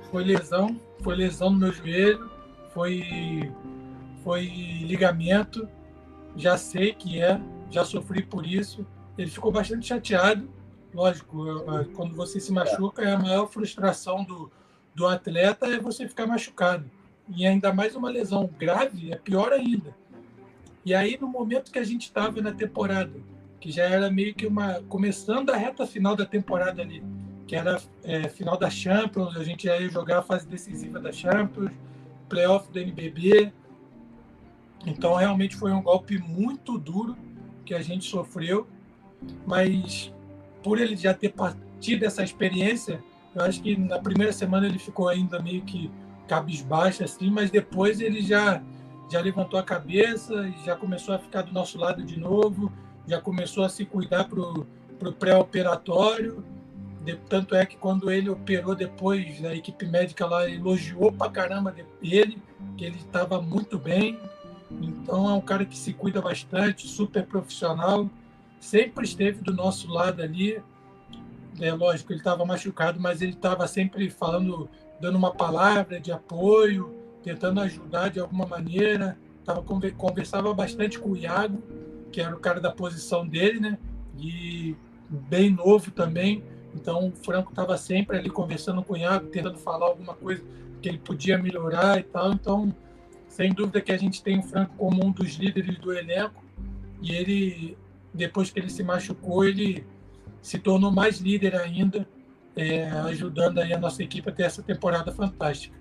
Foi 0.09 0.23
lesão, 0.23 0.79
foi 1.01 1.15
lesão 1.15 1.49
no 1.49 1.57
meu 1.57 1.73
joelho, 1.73 2.29
foi 2.73 3.51
foi 4.27 4.43
ligamento, 4.81 5.69
já 6.35 6.57
sei 6.57 6.93
que 6.93 7.21
é, 7.21 7.39
já 7.69 7.85
sofri 7.85 8.21
por 8.21 8.45
isso. 8.45 8.85
Ele 9.17 9.31
ficou 9.31 9.53
bastante 9.53 9.87
chateado. 9.87 10.49
Lógico, 10.93 11.45
quando 11.95 12.13
você 12.13 12.37
se 12.37 12.51
machuca, 12.51 13.03
é 13.03 13.13
a 13.13 13.17
maior 13.17 13.47
frustração 13.47 14.25
do, 14.25 14.51
do 14.93 15.07
atleta 15.07 15.67
é 15.67 15.79
você 15.79 16.09
ficar 16.09 16.27
machucado. 16.27 16.91
E 17.29 17.47
ainda 17.47 17.71
mais 17.71 17.95
uma 17.95 18.09
lesão 18.09 18.49
grave, 18.59 19.13
é 19.13 19.15
pior 19.15 19.53
ainda. 19.53 19.95
E 20.83 20.93
aí, 20.93 21.17
no 21.17 21.29
momento 21.29 21.71
que 21.71 21.79
a 21.79 21.85
gente 21.85 22.01
estava 22.01 22.41
na 22.41 22.51
temporada, 22.51 23.13
que 23.61 23.71
já 23.71 23.83
era 23.83 24.11
meio 24.11 24.35
que 24.35 24.45
uma. 24.45 24.83
começando 24.89 25.51
a 25.51 25.55
reta 25.55 25.87
final 25.87 26.17
da 26.17 26.25
temporada 26.25 26.81
ali, 26.81 27.01
que 27.47 27.55
era 27.55 27.81
é, 28.03 28.27
final 28.27 28.57
da 28.57 28.69
Champions, 28.69 29.37
a 29.37 29.43
gente 29.45 29.67
ia 29.67 29.87
jogar 29.87 30.19
a 30.19 30.21
fase 30.21 30.45
decisiva 30.45 30.99
da 30.99 31.13
Champions, 31.13 31.71
playoff 32.27 32.69
do 32.69 32.77
NBB, 32.77 33.53
então, 34.89 35.15
realmente 35.15 35.55
foi 35.55 35.71
um 35.71 35.81
golpe 35.81 36.17
muito 36.17 36.77
duro 36.77 37.17
que 37.65 37.73
a 37.73 37.81
gente 37.81 38.05
sofreu, 38.05 38.67
mas 39.45 40.13
por 40.63 40.79
ele 40.79 40.95
já 40.95 41.13
ter 41.13 41.29
partido 41.29 42.05
essa 42.05 42.23
experiência, 42.23 43.03
eu 43.35 43.43
acho 43.43 43.61
que 43.61 43.75
na 43.75 43.99
primeira 43.99 44.31
semana 44.31 44.65
ele 44.65 44.79
ficou 44.79 45.09
ainda 45.09 45.39
meio 45.39 45.61
que 45.63 45.91
cabisbaixo 46.27 47.03
assim, 47.03 47.29
mas 47.29 47.49
depois 47.51 48.01
ele 48.01 48.21
já 48.21 48.61
já 49.09 49.21
levantou 49.21 49.57
a 49.57 49.63
cabeça, 49.63 50.51
já 50.65 50.75
começou 50.75 51.15
a 51.15 51.19
ficar 51.19 51.43
do 51.43 51.53
nosso 51.53 51.77
lado 51.77 52.03
de 52.03 52.19
novo, 52.19 52.71
já 53.07 53.21
começou 53.21 53.63
a 53.63 53.69
se 53.69 53.85
cuidar 53.85 54.25
para 54.25 54.41
o 54.41 55.13
pré-operatório. 55.13 56.43
Tanto 57.29 57.55
é 57.55 57.65
que 57.65 57.77
quando 57.77 58.11
ele 58.11 58.29
operou 58.29 58.75
depois, 58.75 59.43
a 59.45 59.55
equipe 59.55 59.85
médica 59.85 60.25
lá 60.25 60.49
elogiou 60.49 61.09
pra 61.09 61.29
caramba 61.29 61.73
ele, 62.01 62.37
que 62.75 62.83
ele 62.83 62.97
estava 62.97 63.41
muito 63.41 63.79
bem, 63.79 64.19
então 64.71 65.29
é 65.29 65.33
um 65.33 65.41
cara 65.41 65.65
que 65.65 65.77
se 65.77 65.93
cuida 65.93 66.21
bastante, 66.21 66.87
super 66.87 67.25
profissional, 67.25 68.09
sempre 68.59 69.05
esteve 69.05 69.41
do 69.41 69.53
nosso 69.53 69.91
lado 69.91 70.21
ali. 70.21 70.61
É 71.59 71.73
lógico, 71.73 72.11
ele 72.11 72.19
estava 72.19 72.45
machucado, 72.45 72.99
mas 72.99 73.21
ele 73.21 73.31
estava 73.31 73.67
sempre 73.67 74.09
falando, 74.09 74.69
dando 74.99 75.17
uma 75.17 75.33
palavra 75.33 75.99
de 75.99 76.11
apoio, 76.11 76.93
tentando 77.23 77.61
ajudar 77.61 78.09
de 78.09 78.19
alguma 78.19 78.45
maneira. 78.45 79.17
Tava, 79.43 79.63
conversava 79.95 80.53
bastante 80.53 80.99
com 80.99 81.11
o 81.11 81.17
Iago, 81.17 81.63
que 82.11 82.21
era 82.21 82.35
o 82.35 82.39
cara 82.39 82.59
da 82.59 82.71
posição 82.71 83.25
dele, 83.25 83.59
né? 83.59 83.77
E 84.19 84.75
bem 85.09 85.49
novo 85.49 85.89
também. 85.91 86.43
Então 86.75 87.07
o 87.07 87.11
Franco 87.11 87.51
estava 87.51 87.77
sempre 87.77 88.17
ali 88.17 88.29
conversando 88.29 88.83
com 88.83 88.93
o 88.93 88.97
Iago, 88.97 89.27
tentando 89.27 89.57
falar 89.57 89.87
alguma 89.87 90.13
coisa 90.13 90.43
que 90.81 90.89
ele 90.89 90.99
podia 90.99 91.37
melhorar 91.37 91.99
e 91.99 92.03
tal. 92.03 92.33
Então 92.33 92.75
sem 93.37 93.53
dúvida 93.53 93.79
que 93.79 93.91
a 93.91 93.97
gente 93.97 94.23
tem 94.23 94.39
o 94.39 94.41
Franco 94.41 94.73
como 94.79 95.05
um 95.05 95.11
dos 95.11 95.35
líderes 95.35 95.77
do 95.77 95.93
elenco 95.93 96.43
e 97.03 97.11
ele, 97.11 97.77
depois 98.11 98.49
que 98.49 98.59
ele 98.59 98.67
se 98.67 98.83
machucou, 98.83 99.45
ele 99.45 99.85
se 100.41 100.57
tornou 100.57 100.91
mais 100.91 101.19
líder 101.19 101.55
ainda, 101.55 102.07
é, 102.55 102.89
ajudando 102.89 103.59
aí 103.59 103.71
a 103.71 103.77
nossa 103.77 104.01
equipe 104.01 104.27
a 104.27 104.31
ter 104.31 104.41
essa 104.41 104.63
temporada 104.63 105.11
fantástica. 105.11 105.77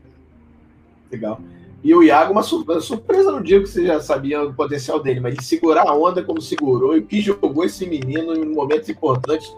Legal. 1.11 1.41
E 1.83 1.95
o 1.95 2.03
Iago, 2.03 2.33
uma 2.33 2.43
surpresa, 2.43 3.33
não 3.33 3.41
digo 3.41 3.65
que 3.65 3.71
você 3.71 3.87
já 3.87 4.03
sabia 4.03 4.43
o 4.43 4.53
potencial 4.53 5.03
dele, 5.03 5.21
mas 5.21 5.37
de 5.37 5.43
segurar 5.43 5.89
a 5.89 5.95
onda 5.95 6.23
como 6.23 6.43
segurou 6.43 6.95
e 6.95 6.99
o 6.99 7.07
que 7.07 7.23
jogou 7.23 7.65
esse 7.65 7.87
menino 7.87 8.35
em 8.35 8.55
momentos 8.55 8.91
importantes, 8.91 9.51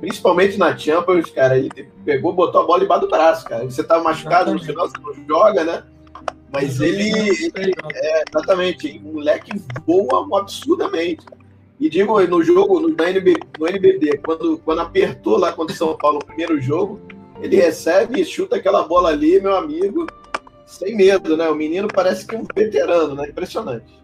principalmente 0.00 0.56
na 0.56 0.74
Champions, 0.74 1.30
cara, 1.30 1.58
ele 1.58 1.68
pegou, 2.02 2.32
botou 2.32 2.62
a 2.62 2.66
bola 2.66 2.82
embaixo 2.82 3.02
do 3.02 3.10
braço, 3.10 3.44
cara. 3.44 3.64
Você 3.64 3.84
tá 3.84 4.02
machucado 4.02 4.52
Exatamente. 4.54 4.60
no 4.62 4.66
final, 4.66 4.88
você 4.88 5.20
não 5.20 5.26
joga, 5.26 5.64
né? 5.64 5.91
Mas 6.52 6.78
ele, 6.80 7.08
ele 7.56 7.72
é, 7.94 8.24
exatamente, 8.28 9.00
o 9.02 9.14
moleque 9.14 9.52
voa 9.86 10.38
absurdamente. 10.38 11.24
E 11.80 11.88
digo, 11.88 12.20
no 12.26 12.42
jogo, 12.44 12.78
no, 12.78 12.90
NB, 12.90 13.36
no 13.58 13.66
NBB, 13.66 14.18
quando, 14.18 14.58
quando 14.58 14.82
apertou 14.82 15.38
lá 15.38 15.52
contra 15.52 15.74
o 15.74 15.76
São 15.76 15.96
Paulo 15.96 16.18
o 16.18 16.24
primeiro 16.24 16.60
jogo, 16.60 17.00
ele 17.40 17.56
recebe 17.56 18.20
e 18.20 18.24
chuta 18.24 18.56
aquela 18.56 18.86
bola 18.86 19.08
ali, 19.08 19.40
meu 19.40 19.56
amigo, 19.56 20.06
sem 20.66 20.94
medo, 20.94 21.36
né? 21.38 21.48
O 21.48 21.54
menino 21.54 21.88
parece 21.88 22.26
que 22.26 22.36
é 22.36 22.38
um 22.38 22.46
veterano, 22.54 23.14
né? 23.14 23.28
Impressionante. 23.30 24.00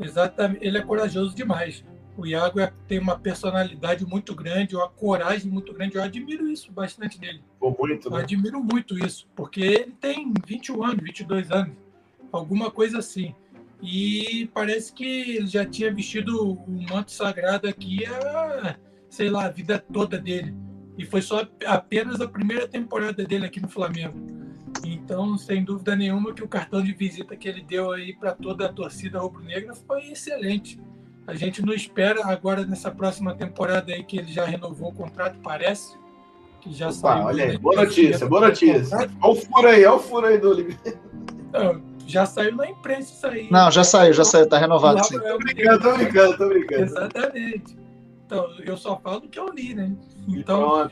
Exatamente, 0.00 0.64
ele 0.64 0.78
é 0.78 0.82
corajoso 0.82 1.34
demais. 1.34 1.84
O 2.16 2.24
Iago 2.24 2.60
é, 2.60 2.72
tem 2.86 2.98
uma 2.98 3.18
personalidade 3.18 4.06
muito 4.06 4.34
grande, 4.34 4.76
uma 4.76 4.88
coragem 4.88 5.50
muito 5.50 5.72
grande. 5.72 5.96
Eu 5.96 6.02
admiro 6.02 6.48
isso 6.48 6.72
bastante 6.72 7.18
dele. 7.18 7.42
Pô, 7.58 7.76
muito, 7.76 8.08
né? 8.08 8.16
Eu 8.16 8.20
admiro 8.22 8.60
muito 8.62 8.98
isso, 8.98 9.28
porque 9.34 9.60
ele 9.60 9.94
tem 10.00 10.32
21 10.46 10.84
anos, 10.84 11.02
22 11.02 11.50
anos 11.50 11.87
alguma 12.32 12.70
coisa 12.70 12.98
assim. 12.98 13.34
E 13.82 14.50
parece 14.52 14.92
que 14.92 15.36
ele 15.36 15.46
já 15.46 15.64
tinha 15.64 15.92
vestido 15.92 16.52
o 16.52 16.86
manto 16.90 17.12
sagrado 17.12 17.68
aqui 17.68 18.04
a, 18.06 18.76
sei 19.08 19.30
lá, 19.30 19.46
a 19.46 19.50
vida 19.50 19.78
toda 19.92 20.18
dele. 20.18 20.54
e 20.98 21.06
foi 21.06 21.22
só 21.22 21.46
apenas 21.64 22.20
a 22.20 22.26
primeira 22.26 22.66
temporada 22.66 23.24
dele 23.24 23.46
aqui 23.46 23.60
no 23.60 23.68
Flamengo. 23.68 24.18
Então, 24.84 25.38
sem 25.38 25.62
dúvida 25.62 25.94
nenhuma, 25.94 26.34
que 26.34 26.42
o 26.42 26.48
cartão 26.48 26.82
de 26.82 26.92
visita 26.92 27.36
que 27.36 27.48
ele 27.48 27.62
deu 27.62 27.92
aí 27.92 28.12
para 28.12 28.32
toda 28.32 28.66
a 28.66 28.72
torcida 28.72 29.20
rubro-negra 29.20 29.74
foi 29.74 30.10
excelente. 30.10 30.78
A 31.26 31.34
gente 31.34 31.64
não 31.64 31.72
espera 31.72 32.26
agora 32.26 32.64
nessa 32.66 32.90
próxima 32.90 33.34
temporada 33.34 33.92
aí 33.92 34.02
que 34.02 34.18
ele 34.18 34.32
já 34.32 34.44
renovou 34.44 34.90
o 34.90 34.94
contrato, 34.94 35.38
parece. 35.42 35.96
Que 36.60 36.72
já 36.72 36.86
Opa, 36.86 36.94
saiu. 36.94 37.24
Olha 37.26 37.44
aí, 37.44 37.58
boa 37.58 37.76
notícia, 37.76 38.26
boa 38.26 38.48
notícia. 38.48 38.96
Olha 38.98 39.10
o 39.22 39.34
furo 39.36 39.68
aí, 39.68 39.84
olha 39.84 39.94
o 39.94 39.98
furo 40.00 40.26
aí 40.26 40.38
do 40.38 40.50
Oliveira. 40.50 41.00
Já 42.08 42.24
saiu 42.24 42.56
na 42.56 42.68
imprensa 42.68 43.12
isso 43.12 43.26
aí. 43.26 43.48
Não, 43.50 43.70
já 43.70 43.84
saiu, 43.84 44.14
já 44.14 44.24
saiu, 44.24 44.48
tá 44.48 44.58
renovado. 44.58 45.04
Sim. 45.04 45.20
Tô 45.20 45.38
brincando, 45.38 45.80
tô 45.82 45.94
brincando, 45.94 46.38
tô 46.38 46.48
brincando. 46.48 46.82
Exatamente. 46.82 47.78
Então, 48.24 48.50
eu 48.64 48.76
só 48.76 48.98
falo 48.98 49.20
do 49.20 49.28
que 49.28 49.38
eu 49.38 49.48
li, 49.50 49.74
né? 49.74 49.92
Então, 50.26 50.90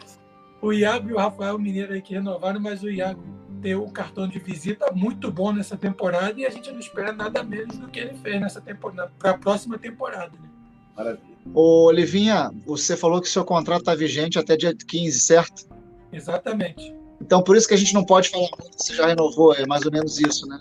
o 0.61 0.73
Iago 0.73 1.09
e 1.09 1.15
o 1.15 1.17
Rafael 1.17 1.59
Mineiro 1.59 1.95
aí 1.95 2.03
que 2.03 2.15
renovaram, 2.15 2.61
mas 2.61 2.83
o 2.83 2.91
Iago 2.91 3.23
deu 3.61 3.83
o 3.83 3.91
cartão 3.91 4.29
de 4.29 4.39
visita 4.39 4.93
muito 4.93 5.31
bom 5.31 5.53
nessa 5.53 5.77
temporada 5.77 6.39
e 6.39 6.45
a 6.45 6.51
gente 6.51 6.71
não 6.71 6.79
espera 6.79 7.13
nada 7.13 7.43
menos 7.43 7.79
do 7.79 7.89
que 7.89 7.99
ele 7.99 8.15
fez 8.15 8.41
nessa 8.41 8.61
temporada, 8.61 9.11
para 9.19 9.31
a 9.31 9.39
próxima 9.39 9.79
temporada. 9.79 10.33
Né? 10.33 10.49
Maravilha. 10.95 11.37
Ô, 11.55 11.87
Olivinha, 11.87 12.51
você 12.67 12.97
falou 12.97 13.21
que 13.21 13.29
seu 13.29 13.45
contrato 13.45 13.81
está 13.81 13.95
vigente 13.95 14.39
até 14.39 14.57
dia 14.57 14.75
15, 14.75 15.21
certo? 15.21 15.67
Exatamente. 16.13 16.95
Então, 17.21 17.43
por 17.43 17.57
isso 17.57 17.67
que 17.67 17.75
a 17.75 17.79
gente 17.79 17.95
não 17.95 18.05
pode 18.05 18.29
falar 18.29 18.49
muito, 18.61 18.77
você 18.77 18.95
já 18.95 19.07
renovou, 19.07 19.55
é 19.55 19.67
mais 19.67 19.85
ou 19.87 19.93
menos 19.93 20.21
isso, 20.21 20.47
né? 20.47 20.61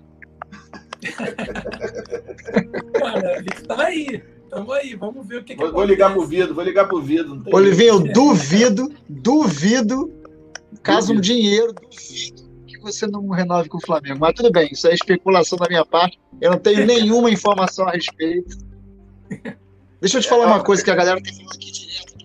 Cara, 3.00 3.38
ele 3.38 3.50
está 3.54 3.84
aí. 3.84 4.24
Tamo 4.50 4.72
aí, 4.72 4.96
vamos 4.96 5.28
ver 5.28 5.40
o 5.40 5.44
que, 5.44 5.56
vou, 5.56 5.68
que 5.68 5.74
Vou 5.74 5.84
ligar 5.84 6.14
pro 6.14 6.26
Vido, 6.26 6.54
vou 6.54 6.64
ligar 6.64 6.88
pro 6.88 7.02
Vido. 7.02 7.44
Olivinho, 7.52 7.90
eu 7.90 8.00
duvido, 8.00 8.94
duvido, 9.10 10.14
caso 10.82 11.08
duvido. 11.08 11.20
um 11.20 11.22
dinheiro, 11.22 11.74
duvido 11.74 12.46
que 12.66 12.80
você 12.80 13.08
não 13.08 13.28
renove 13.30 13.68
com 13.68 13.78
o 13.78 13.82
Flamengo. 13.82 14.20
Mas 14.20 14.34
tudo 14.34 14.52
bem, 14.52 14.70
isso 14.72 14.88
é 14.88 14.94
especulação 14.94 15.58
da 15.58 15.68
minha 15.68 15.86
parte. 15.86 16.20
Eu 16.40 16.52
não 16.52 16.60
tenho 16.60 16.86
nenhuma 16.86 17.30
informação 17.30 17.88
a 17.88 17.92
respeito. 17.92 18.58
Deixa 20.00 20.18
eu 20.18 20.22
te 20.22 20.30
falar 20.30 20.48
uma 20.48 20.64
coisa 20.64 20.84
que 20.84 20.92
a 20.92 20.96
galera 20.96 21.22
tem 21.22 21.34
falado 21.34 21.56
aqui 21.56 21.72
direto. 21.72 22.16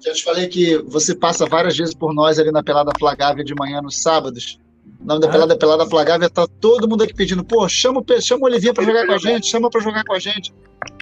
Já 0.00 0.12
te 0.12 0.22
falei 0.22 0.46
que 0.46 0.78
você 0.78 1.14
passa 1.14 1.44
várias 1.44 1.76
vezes 1.76 1.94
por 1.94 2.14
nós 2.14 2.38
ali 2.38 2.52
na 2.52 2.62
Pelada 2.62 2.92
Flagávia 2.98 3.44
de 3.44 3.54
manhã 3.54 3.82
nos 3.82 4.00
sábados. 4.00 4.58
O 5.00 5.04
nome 5.04 5.20
da 5.20 5.28
pelada 5.28 5.54
é 5.54 5.56
Pelada 5.56 5.86
Flagávia, 5.86 6.28
tá 6.28 6.46
todo 6.60 6.88
mundo 6.88 7.04
aqui 7.04 7.14
pedindo, 7.14 7.44
pô, 7.44 7.68
chama, 7.68 8.04
chama 8.20 8.42
o 8.42 8.46
Olivinha 8.46 8.74
pra 8.74 8.84
jogar 8.84 9.06
com 9.06 9.12
a 9.12 9.18
gente, 9.18 9.46
chama 9.46 9.70
pra 9.70 9.80
jogar 9.80 10.04
com 10.04 10.12
a 10.12 10.18
gente. 10.18 10.52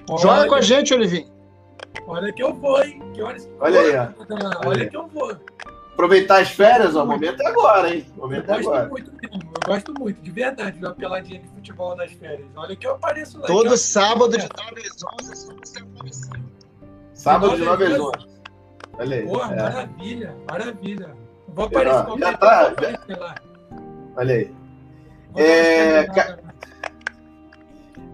Olha, 0.08 0.20
Joga 0.20 0.46
com 0.46 0.54
a 0.54 0.60
gente, 0.60 0.94
Olivinho. 0.94 1.28
Olha 2.06 2.32
que 2.32 2.42
eu 2.42 2.54
vou, 2.54 2.82
hein? 2.82 3.02
Que 3.14 3.22
horas... 3.22 3.48
Olha 3.58 3.80
aí, 3.80 3.96
ó. 3.96 4.68
Olha, 4.68 4.88
que 4.88 4.96
eu 4.96 5.06
vou. 5.08 5.36
Aproveitar 5.94 6.42
as 6.42 6.50
férias, 6.50 6.94
ó, 6.94 7.04
o 7.04 7.06
momento 7.06 7.40
é 7.40 7.46
agora, 7.46 7.94
hein? 7.94 8.06
O 8.16 8.20
momento 8.20 8.48
eu 8.50 8.54
é 8.54 8.58
agora. 8.58 8.88
Muito 8.88 9.10
mesmo, 9.10 9.42
eu 9.42 9.66
gosto 9.66 9.94
muito, 9.98 10.20
de 10.20 10.30
verdade, 10.30 10.78
de 10.78 10.84
uma 10.84 10.94
peladinha 10.94 11.40
de 11.40 11.48
futebol 11.48 11.96
nas 11.96 12.12
férias. 12.12 12.46
Olha 12.54 12.76
que 12.76 12.86
eu 12.86 12.92
apareço 12.92 13.40
lá. 13.40 13.46
Todo 13.46 13.76
sábado 13.78 14.36
de 14.36 14.46
9 14.46 14.82
às 14.82 15.24
11, 15.24 16.36
Sábado 17.14 17.56
de 17.56 17.64
9 17.64 17.84
às 17.86 17.98
11. 17.98 18.12
Olha 18.98 19.16
aí. 19.16 19.26
Porra, 19.26 19.54
é. 19.54 19.62
maravilha, 19.62 20.36
maravilha. 20.50 21.16
Vou 21.48 21.64
aparecer, 21.64 22.18
já, 22.18 22.30
já 22.30 22.36
tá, 22.36 22.74
já... 23.08 23.34
Olha 24.16 24.34
aí. 24.34 24.50
É, 25.34 26.04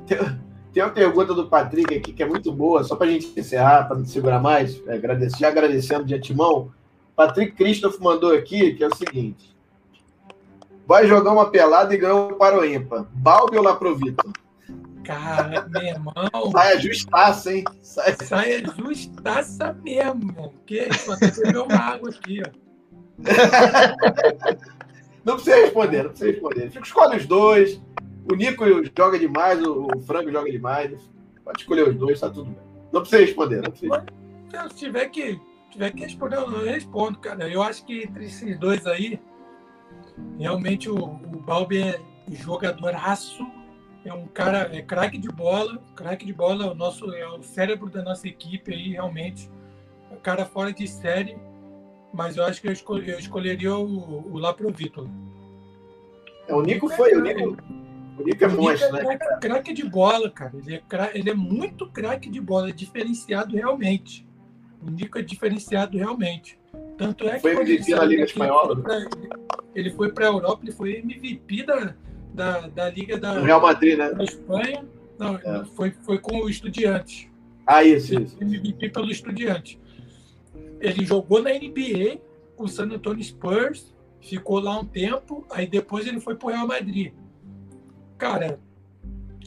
tem, 0.06 0.18
tem, 0.72 0.82
uma 0.82 0.90
pergunta 0.90 1.32
do 1.32 1.48
Patrick 1.48 1.94
aqui 1.94 2.12
que 2.12 2.22
é 2.22 2.26
muito 2.26 2.50
boa, 2.50 2.82
só 2.82 2.96
para 2.96 3.06
a 3.06 3.10
gente 3.10 3.38
encerrar, 3.38 3.84
para 3.84 3.96
não 3.96 4.04
segurar 4.04 4.40
mais, 4.40 4.82
é, 4.88 4.94
agradecer, 4.94 5.38
já 5.38 5.48
agradecendo 5.48 6.04
de 6.04 6.14
antemão. 6.14 6.72
Patrick 7.14 7.52
Christoph 7.52 8.00
mandou 8.00 8.34
aqui, 8.34 8.74
que 8.74 8.82
é 8.82 8.88
o 8.88 8.96
seguinte: 8.96 9.54
vai 10.86 11.06
jogar 11.06 11.30
uma 11.32 11.48
pelada 11.50 11.94
e 11.94 11.98
ganhar 11.98 12.32
para 12.34 12.58
o 12.58 12.64
ímpar. 12.64 13.06
Balbi 13.12 13.56
ou 13.56 13.62
Laprovito? 13.62 14.32
Cara, 15.04 15.68
meu 15.68 15.82
irmão. 15.82 16.14
Saia 16.52 16.80
justaça, 16.80 17.52
hein? 17.52 17.64
Saia, 17.82 18.16
Saia 18.24 18.64
justaça 18.64 19.76
mesmo. 19.84 20.54
Que 20.66 20.88
isso? 20.88 21.12
Até 21.12 21.30
beber 21.30 21.58
uma 21.58 21.76
água 21.76 22.10
aqui, 22.10 22.42
ó. 22.44 22.62
Não 25.24 25.34
precisa 25.34 25.56
responder, 25.56 26.02
não 26.02 26.10
precisa 26.10 26.30
responder. 26.30 26.70
Fica, 26.70 26.84
escolhe 26.84 27.16
os 27.16 27.26
dois. 27.26 27.80
O 28.30 28.34
Nico 28.34 28.64
joga 28.96 29.18
demais, 29.18 29.60
o, 29.62 29.88
Franco 30.00 30.30
joga 30.30 30.50
demais. 30.50 31.10
Pode 31.44 31.60
escolher 31.60 31.88
os 31.88 31.96
dois, 31.96 32.20
tá 32.20 32.28
tudo 32.28 32.46
bem. 32.46 32.56
Não 32.92 33.00
precisa 33.00 33.22
responder, 33.22 33.62
não 33.62 33.70
precisa. 33.70 34.04
Se 34.68 34.74
tiver 34.76 35.06
que, 35.06 35.40
tiver 35.70 35.90
que 35.92 36.02
responder, 36.02 36.36
eu 36.36 36.64
respondo, 36.64 37.18
cara. 37.18 37.48
Eu 37.48 37.62
acho 37.62 37.84
que 37.84 38.02
entre 38.02 38.26
esses 38.26 38.58
dois 38.58 38.86
aí, 38.86 39.20
realmente 40.38 40.90
o, 40.90 40.96
o 40.96 41.40
Balbi 41.40 41.82
é 41.82 42.00
jogadoraço. 42.30 43.46
É 44.04 44.12
um 44.12 44.26
cara, 44.26 44.68
é 44.72 44.82
craque 44.82 45.16
de 45.16 45.28
bola, 45.28 45.80
craque 45.94 46.26
de 46.26 46.32
bola, 46.32 46.72
o 46.72 46.74
nosso, 46.74 47.12
é 47.14 47.26
o 47.28 47.40
cérebro 47.40 47.88
da 47.88 48.02
nossa 48.02 48.26
equipe 48.26 48.72
aí, 48.74 48.90
realmente. 48.90 49.48
O 50.10 50.16
cara 50.16 50.44
fora 50.44 50.72
de 50.72 50.88
série 50.88 51.36
mas 52.12 52.36
eu 52.36 52.44
acho 52.44 52.60
que 52.60 52.68
eu, 52.68 52.72
escolhi, 52.72 53.10
eu 53.10 53.18
escolheria 53.18 53.74
o, 53.74 54.32
o 54.32 54.38
lá 54.38 54.52
pro 54.52 54.70
Vitor. 54.70 55.08
É, 56.46 56.54
o 56.54 56.62
Nico 56.62 56.88
foi, 56.88 57.14
o 57.14 57.22
Nico, 57.22 57.56
o 58.18 58.22
Nico 58.22 58.44
é 58.44 58.48
monstro, 58.48 58.92
né? 58.92 59.18
É 59.20 59.36
craque 59.38 59.72
de 59.72 59.84
bola, 59.84 60.30
cara. 60.30 60.52
Ele 60.54 60.74
é, 60.74 60.82
craque, 60.86 61.18
ele 61.18 61.30
é 61.30 61.34
muito 61.34 61.86
craque 61.88 62.28
de 62.28 62.40
bola, 62.40 62.68
é 62.68 62.72
diferenciado 62.72 63.56
realmente. 63.56 64.26
O 64.86 64.90
Nico 64.90 65.18
é 65.18 65.22
diferenciado 65.22 65.96
realmente. 65.96 66.58
Tanto 66.98 67.26
é 67.26 67.34
que. 67.34 67.40
Foi 67.40 67.52
MVP 67.52 67.94
na 67.94 68.04
Liga 68.04 68.24
Espanhola? 68.24 68.82
Ele 69.74 69.90
foi 69.90 70.12
para 70.12 70.26
a 70.26 70.28
Europa, 70.28 70.60
ele 70.64 70.72
foi 70.72 70.96
MVP 70.98 71.62
da, 71.64 71.94
da, 72.34 72.60
da 72.68 72.90
Liga 72.90 73.18
da, 73.18 73.40
Real 73.40 73.60
Madrid, 73.60 73.96
né? 73.96 74.12
da 74.12 74.24
Espanha. 74.24 74.84
Não, 75.18 75.36
é. 75.36 75.64
foi, 75.76 75.92
foi 76.02 76.18
com 76.18 76.38
o 76.38 76.48
Estudiante. 76.48 77.30
Ah, 77.66 77.84
isso, 77.84 78.20
isso. 78.20 78.36
MVP 78.40 78.90
pelo 78.90 79.10
Estudiante. 79.10 79.80
Ele 80.82 81.04
jogou 81.04 81.40
na 81.40 81.50
NBA 81.50 82.20
com 82.56 82.64
o 82.64 82.68
San 82.68 82.86
Antonio 82.86 83.22
Spurs, 83.22 83.94
ficou 84.20 84.58
lá 84.58 84.80
um 84.80 84.84
tempo, 84.84 85.46
aí 85.50 85.64
depois 85.64 86.06
ele 86.08 86.18
foi 86.20 86.34
para 86.34 86.46
o 86.46 86.50
Real 86.50 86.66
Madrid. 86.66 87.12
Cara, 88.18 88.58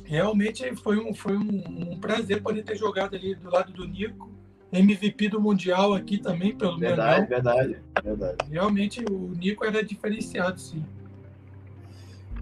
realmente 0.05 0.73
foi 0.77 0.97
um, 0.97 1.13
foi 1.13 1.37
um, 1.37 1.91
um, 1.91 1.99
prazer 1.99 2.41
poder 2.41 2.63
ter 2.63 2.77
jogado 2.77 3.15
ali 3.15 3.35
do 3.35 3.49
lado 3.49 3.73
do 3.73 3.85
Nico. 3.85 4.33
MVP 4.71 5.29
do 5.29 5.39
Mundial 5.39 5.93
aqui 5.93 6.17
também, 6.17 6.55
pelo 6.55 6.77
menos. 6.77 6.97
Verdade, 6.97 7.27
verdade, 7.27 7.77
verdade. 8.03 8.37
Realmente 8.49 9.03
o 9.09 9.31
Nico 9.37 9.63
era 9.63 9.83
diferenciado, 9.83 10.59
sim. 10.59 10.83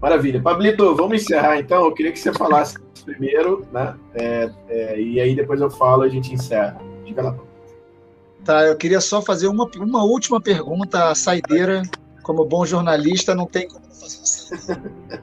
Maravilha. 0.00 0.40
Pablito, 0.40 0.94
vamos 0.94 1.22
encerrar 1.22 1.58
então. 1.58 1.84
Eu 1.84 1.92
queria 1.92 2.12
que 2.12 2.18
você 2.18 2.32
falasse 2.32 2.76
primeiro, 3.04 3.66
né? 3.72 3.96
É, 4.14 4.50
é, 4.68 5.00
e 5.00 5.20
aí 5.20 5.34
depois 5.34 5.60
eu 5.60 5.70
falo 5.70 6.04
e 6.04 6.08
a 6.08 6.10
gente 6.10 6.32
encerra. 6.32 6.80
Diga 7.04 7.22
lá. 7.22 7.53
Tá, 8.44 8.66
eu 8.66 8.76
queria 8.76 9.00
só 9.00 9.22
fazer 9.22 9.48
uma, 9.48 9.64
uma 9.76 10.04
última 10.04 10.40
pergunta, 10.40 11.10
a 11.10 11.14
saideira, 11.14 11.82
como 12.22 12.44
bom 12.44 12.66
jornalista, 12.66 13.34
não 13.34 13.46
tem 13.46 13.66
como 13.66 13.84
fazer 13.86 14.22
isso. 14.22 14.50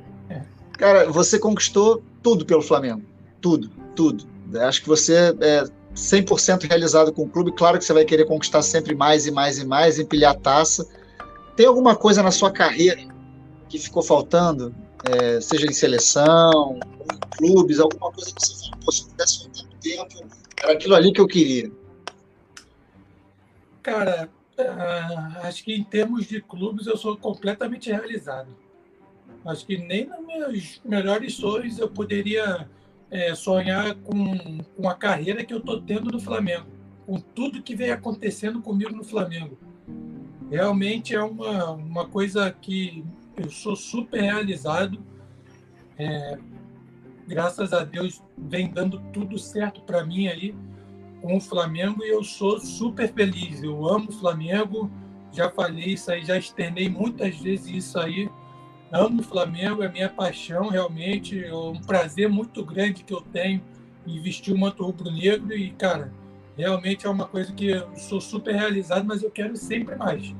Cara, 0.73 1.07
você 1.11 1.37
conquistou 1.37 2.01
tudo 2.23 2.45
pelo 2.45 2.63
Flamengo. 2.63 3.03
Tudo, 3.39 3.69
tudo. 3.95 4.25
Acho 4.59 4.81
que 4.81 4.87
você 4.87 5.35
é 5.39 5.63
100% 5.95 6.67
realizado 6.67 7.13
com 7.13 7.23
o 7.23 7.29
clube. 7.29 7.51
Claro 7.51 7.77
que 7.77 7.85
você 7.85 7.93
vai 7.93 8.05
querer 8.05 8.25
conquistar 8.25 8.63
sempre 8.63 8.95
mais 8.95 9.27
e 9.27 9.31
mais 9.31 9.59
e 9.59 9.65
mais, 9.65 9.99
empilhar 9.99 10.31
a 10.31 10.39
taça. 10.39 10.87
Tem 11.55 11.67
alguma 11.67 11.95
coisa 11.95 12.23
na 12.23 12.31
sua 12.31 12.49
carreira 12.49 13.01
que 13.69 13.77
ficou 13.77 14.01
faltando? 14.01 14.73
É, 15.05 15.39
seja 15.39 15.67
em 15.67 15.73
seleção, 15.73 16.79
em 17.13 17.37
clubes, 17.37 17.79
alguma 17.79 18.11
coisa 18.11 18.31
que 18.33 18.45
você 18.45 18.69
falou, 18.69 18.91
se 18.91 19.05
pudesse 19.05 19.43
voltar 19.43 19.63
no 19.63 19.79
tempo, 19.79 20.27
era 20.63 20.73
aquilo 20.73 20.95
ali 20.95 21.11
que 21.11 21.21
eu 21.21 21.27
queria. 21.27 21.71
Cara, 23.81 24.29
uh, 24.59 25.45
acho 25.47 25.63
que 25.63 25.73
em 25.73 25.83
termos 25.83 26.27
de 26.27 26.41
clubes 26.41 26.87
eu 26.87 26.97
sou 26.97 27.17
completamente 27.17 27.89
realizado. 27.91 28.55
Acho 29.45 29.65
que 29.65 29.77
nem 29.77 30.05
nos 30.05 30.25
meus 30.25 30.81
melhores 30.85 31.33
sonhos 31.33 31.79
eu 31.79 31.89
poderia 31.89 32.69
é, 33.09 33.33
sonhar 33.33 33.95
com, 33.95 34.59
com 34.77 34.89
a 34.89 34.93
carreira 34.93 35.43
que 35.43 35.53
eu 35.53 35.57
estou 35.57 35.81
tendo 35.81 36.11
no 36.11 36.19
Flamengo, 36.19 36.67
com 37.07 37.19
tudo 37.19 37.63
que 37.63 37.75
vem 37.75 37.91
acontecendo 37.91 38.61
comigo 38.61 38.95
no 38.95 39.03
Flamengo. 39.03 39.57
Realmente 40.49 41.15
é 41.15 41.23
uma, 41.23 41.71
uma 41.71 42.07
coisa 42.07 42.51
que 42.51 43.03
eu 43.35 43.49
sou 43.49 43.75
super 43.75 44.21
realizado. 44.21 45.01
É, 45.97 46.37
graças 47.27 47.73
a 47.73 47.83
Deus 47.83 48.21
vem 48.37 48.69
dando 48.69 48.99
tudo 49.11 49.39
certo 49.39 49.81
para 49.81 50.05
mim 50.05 50.27
aí 50.27 50.55
com 51.21 51.37
o 51.37 51.41
Flamengo 51.41 52.03
e 52.03 52.09
eu 52.09 52.23
sou 52.23 52.59
super 52.59 53.11
feliz. 53.13 53.61
Eu 53.61 53.87
amo 53.87 54.09
o 54.09 54.13
Flamengo, 54.13 54.91
já 55.31 55.49
falei 55.49 55.93
isso 55.93 56.11
aí, 56.11 56.25
já 56.25 56.37
externei 56.37 56.89
muitas 56.89 57.37
vezes 57.37 57.67
isso 57.67 57.99
aí. 57.99 58.29
Amo 58.91 59.21
o 59.21 59.23
Flamengo, 59.23 59.83
é 59.83 59.89
minha 59.89 60.09
paixão 60.09 60.67
realmente, 60.69 61.41
é 61.43 61.55
um 61.55 61.79
prazer 61.79 62.27
muito 62.27 62.65
grande 62.65 63.03
que 63.03 63.13
eu 63.13 63.21
tenho 63.21 63.61
em 64.05 64.19
vestir 64.19 64.53
o 64.53 64.57
manto 64.57 64.83
rubro-negro 64.83 65.53
e, 65.53 65.71
cara, 65.71 66.11
realmente 66.57 67.05
é 67.05 67.09
uma 67.09 67.25
coisa 67.25 67.53
que 67.53 67.69
eu 67.69 67.95
sou 67.95 68.19
super 68.19 68.53
realizado, 68.53 69.05
mas 69.05 69.23
eu 69.23 69.31
quero 69.31 69.55
sempre 69.55 69.95
mais. 69.95 70.35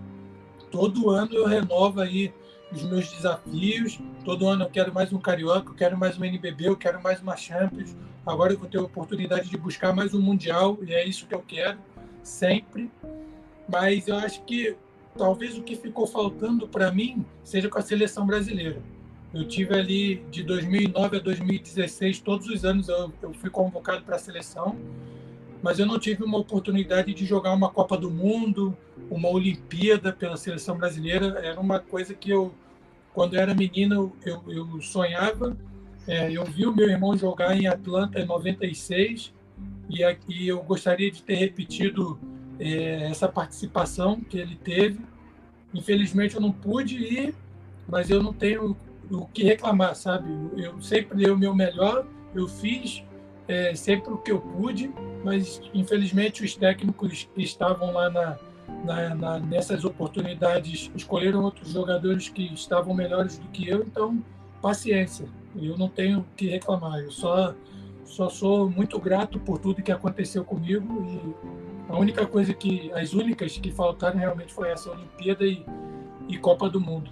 Todo 0.69 1.09
ano 1.09 1.33
eu 1.33 1.45
renovo 1.45 2.01
aí 2.01 2.33
os 2.71 2.83
meus 2.83 3.11
desafios. 3.11 3.99
Todo 4.23 4.47
ano 4.47 4.63
eu 4.63 4.69
quero 4.69 4.93
mais 4.93 5.11
um 5.13 5.19
Carioca, 5.19 5.69
eu 5.69 5.75
quero 5.75 5.97
mais 5.97 6.17
um 6.17 6.23
NBB, 6.23 6.69
eu 6.69 6.77
quero 6.77 7.01
mais 7.01 7.21
uma 7.21 7.35
Champions. 7.35 7.95
Agora 8.25 8.53
eu 8.53 8.59
vou 8.59 8.69
ter 8.69 8.77
a 8.77 8.83
oportunidade 8.83 9.49
de 9.49 9.57
buscar 9.57 9.95
mais 9.95 10.13
um 10.13 10.21
Mundial 10.21 10.77
e 10.83 10.93
é 10.93 11.03
isso 11.03 11.25
que 11.25 11.33
eu 11.33 11.41
quero 11.41 11.79
sempre. 12.21 12.91
Mas 13.67 14.07
eu 14.07 14.15
acho 14.15 14.43
que 14.43 14.75
talvez 15.17 15.57
o 15.57 15.63
que 15.63 15.75
ficou 15.75 16.05
faltando 16.05 16.67
para 16.67 16.91
mim 16.91 17.25
seja 17.43 17.67
com 17.67 17.79
a 17.79 17.81
seleção 17.81 18.25
brasileira. 18.25 18.79
Eu 19.33 19.47
tive 19.47 19.73
ali 19.73 20.23
de 20.29 20.43
2009 20.43 21.17
a 21.17 21.19
2016, 21.19 22.19
todos 22.19 22.47
os 22.47 22.63
anos 22.63 22.89
eu, 22.89 23.11
eu 23.23 23.33
fui 23.33 23.49
convocado 23.49 24.03
para 24.03 24.17
a 24.17 24.19
seleção, 24.19 24.77
mas 25.63 25.79
eu 25.79 25.85
não 25.85 25.97
tive 25.97 26.23
uma 26.23 26.37
oportunidade 26.37 27.13
de 27.13 27.25
jogar 27.25 27.53
uma 27.53 27.69
Copa 27.69 27.97
do 27.97 28.11
Mundo, 28.11 28.77
uma 29.09 29.29
Olimpíada 29.29 30.13
pela 30.13 30.37
seleção 30.37 30.77
brasileira. 30.77 31.39
Era 31.41 31.59
uma 31.59 31.79
coisa 31.79 32.13
que 32.13 32.29
eu, 32.29 32.53
quando 33.13 33.33
eu 33.33 33.41
era 33.41 33.55
menino, 33.55 34.13
eu, 34.23 34.43
eu 34.47 34.81
sonhava. 34.81 35.57
É, 36.07 36.31
eu 36.31 36.43
vi 36.45 36.65
o 36.65 36.75
meu 36.75 36.89
irmão 36.89 37.15
jogar 37.17 37.55
em 37.55 37.67
Atlanta 37.67 38.19
em 38.19 38.25
96 38.25 39.33
e 39.89 40.03
aqui 40.03 40.47
eu 40.47 40.61
gostaria 40.63 41.11
de 41.11 41.21
ter 41.21 41.35
repetido 41.35 42.19
é, 42.59 43.09
essa 43.09 43.27
participação 43.27 44.19
que 44.19 44.37
ele 44.37 44.55
teve. 44.55 44.99
Infelizmente 45.73 46.35
eu 46.35 46.41
não 46.41 46.51
pude 46.51 46.97
ir, 46.97 47.35
mas 47.87 48.09
eu 48.09 48.21
não 48.21 48.33
tenho 48.33 48.75
o 49.09 49.25
que 49.27 49.43
reclamar, 49.43 49.95
sabe? 49.95 50.29
Eu 50.55 50.81
sempre 50.81 51.17
dei 51.17 51.29
o 51.29 51.37
meu 51.37 51.53
melhor, 51.53 52.05
eu 52.33 52.47
fiz 52.47 53.03
é, 53.47 53.75
sempre 53.75 54.13
o 54.13 54.17
que 54.17 54.31
eu 54.31 54.39
pude, 54.39 54.91
mas 55.23 55.61
infelizmente 55.73 56.43
os 56.43 56.55
técnicos 56.55 57.29
que 57.35 57.43
estavam 57.43 57.91
lá 57.91 58.09
na, 58.09 58.37
na, 58.83 59.15
na, 59.15 59.39
nessas 59.39 59.83
oportunidades 59.83 60.89
escolheram 60.95 61.43
outros 61.43 61.71
jogadores 61.71 62.29
que 62.29 62.53
estavam 62.53 62.93
melhores 62.93 63.37
do 63.37 63.47
que 63.49 63.67
eu, 63.67 63.83
então 63.83 64.23
paciência. 64.61 65.27
Eu 65.55 65.77
não 65.77 65.89
tenho 65.89 66.19
o 66.19 66.25
que 66.35 66.47
reclamar. 66.47 66.99
Eu 66.99 67.11
só 67.11 67.53
só 68.05 68.29
sou 68.29 68.69
muito 68.69 68.99
grato 68.99 69.39
por 69.39 69.57
tudo 69.57 69.81
que 69.81 69.91
aconteceu 69.91 70.43
comigo 70.43 71.05
e 71.07 71.91
a 71.91 71.97
única 71.97 72.25
coisa 72.25 72.53
que 72.53 72.91
as 72.93 73.13
únicas 73.13 73.57
que 73.57 73.71
faltaram 73.71 74.19
realmente 74.19 74.53
foi 74.53 74.69
essa 74.69 74.91
Olimpíada 74.91 75.45
e, 75.45 75.65
e 76.27 76.37
Copa 76.37 76.69
do 76.69 76.79
Mundo. 76.79 77.09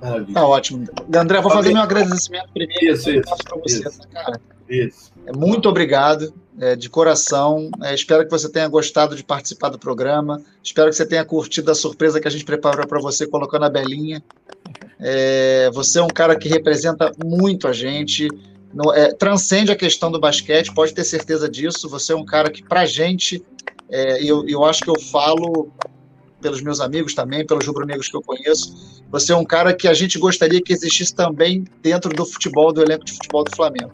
Maravilha. 0.00 0.34
Tá 0.34 0.46
ótimo. 0.46 0.86
André, 1.14 1.40
vou 1.40 1.50
fazer 1.50 1.72
meu 1.72 1.82
agradecimento 1.82 2.48
primeiro. 2.54 2.84
Isso, 2.84 3.10
isso. 3.10 3.34
Você, 3.62 3.88
isso. 3.88 4.08
cara. 4.08 4.40
Isso. 4.68 5.12
É, 5.26 5.32
muito 5.32 5.68
obrigado, 5.68 6.32
é, 6.58 6.76
de 6.76 6.88
coração. 6.88 7.68
É, 7.82 7.92
espero 7.94 8.24
que 8.24 8.30
você 8.30 8.48
tenha 8.48 8.68
gostado 8.68 9.16
de 9.16 9.24
participar 9.24 9.68
do 9.68 9.78
programa. 9.78 10.40
Espero 10.62 10.88
que 10.88 10.96
você 10.96 11.04
tenha 11.04 11.24
curtido 11.24 11.70
a 11.70 11.74
surpresa 11.74 12.20
que 12.20 12.28
a 12.28 12.30
gente 12.30 12.44
preparou 12.44 12.86
para 12.86 13.00
você, 13.00 13.26
colocando 13.26 13.64
a 13.64 13.70
Belinha. 13.70 14.22
É, 15.02 15.70
você 15.72 15.98
é 15.98 16.02
um 16.02 16.08
cara 16.08 16.36
que 16.36 16.48
representa 16.48 17.10
muito 17.24 17.66
a 17.66 17.72
gente. 17.72 18.28
No, 18.72 18.92
é, 18.92 19.12
transcende 19.12 19.72
a 19.72 19.76
questão 19.76 20.12
do 20.12 20.20
basquete, 20.20 20.72
pode 20.72 20.94
ter 20.94 21.04
certeza 21.04 21.48
disso. 21.48 21.88
Você 21.88 22.12
é 22.12 22.16
um 22.16 22.24
cara 22.24 22.50
que, 22.50 22.62
para 22.62 22.82
a 22.82 22.86
gente, 22.86 23.42
é, 23.88 24.22
eu, 24.22 24.46
eu 24.48 24.64
acho 24.64 24.82
que 24.82 24.90
eu 24.90 25.00
falo 25.00 25.72
pelos 26.40 26.62
meus 26.62 26.80
amigos 26.80 27.14
também, 27.14 27.46
pelos 27.46 27.66
rubro-negros 27.66 28.08
que 28.08 28.16
eu 28.16 28.22
conheço, 28.22 29.02
você 29.10 29.32
é 29.32 29.36
um 29.36 29.44
cara 29.44 29.74
que 29.74 29.86
a 29.86 29.92
gente 29.92 30.18
gostaria 30.18 30.60
que 30.62 30.72
existisse 30.72 31.14
também 31.14 31.64
dentro 31.82 32.10
do 32.14 32.24
futebol, 32.24 32.72
do 32.72 32.82
elenco 32.82 33.04
de 33.04 33.12
futebol 33.12 33.44
do 33.44 33.54
Flamengo. 33.54 33.90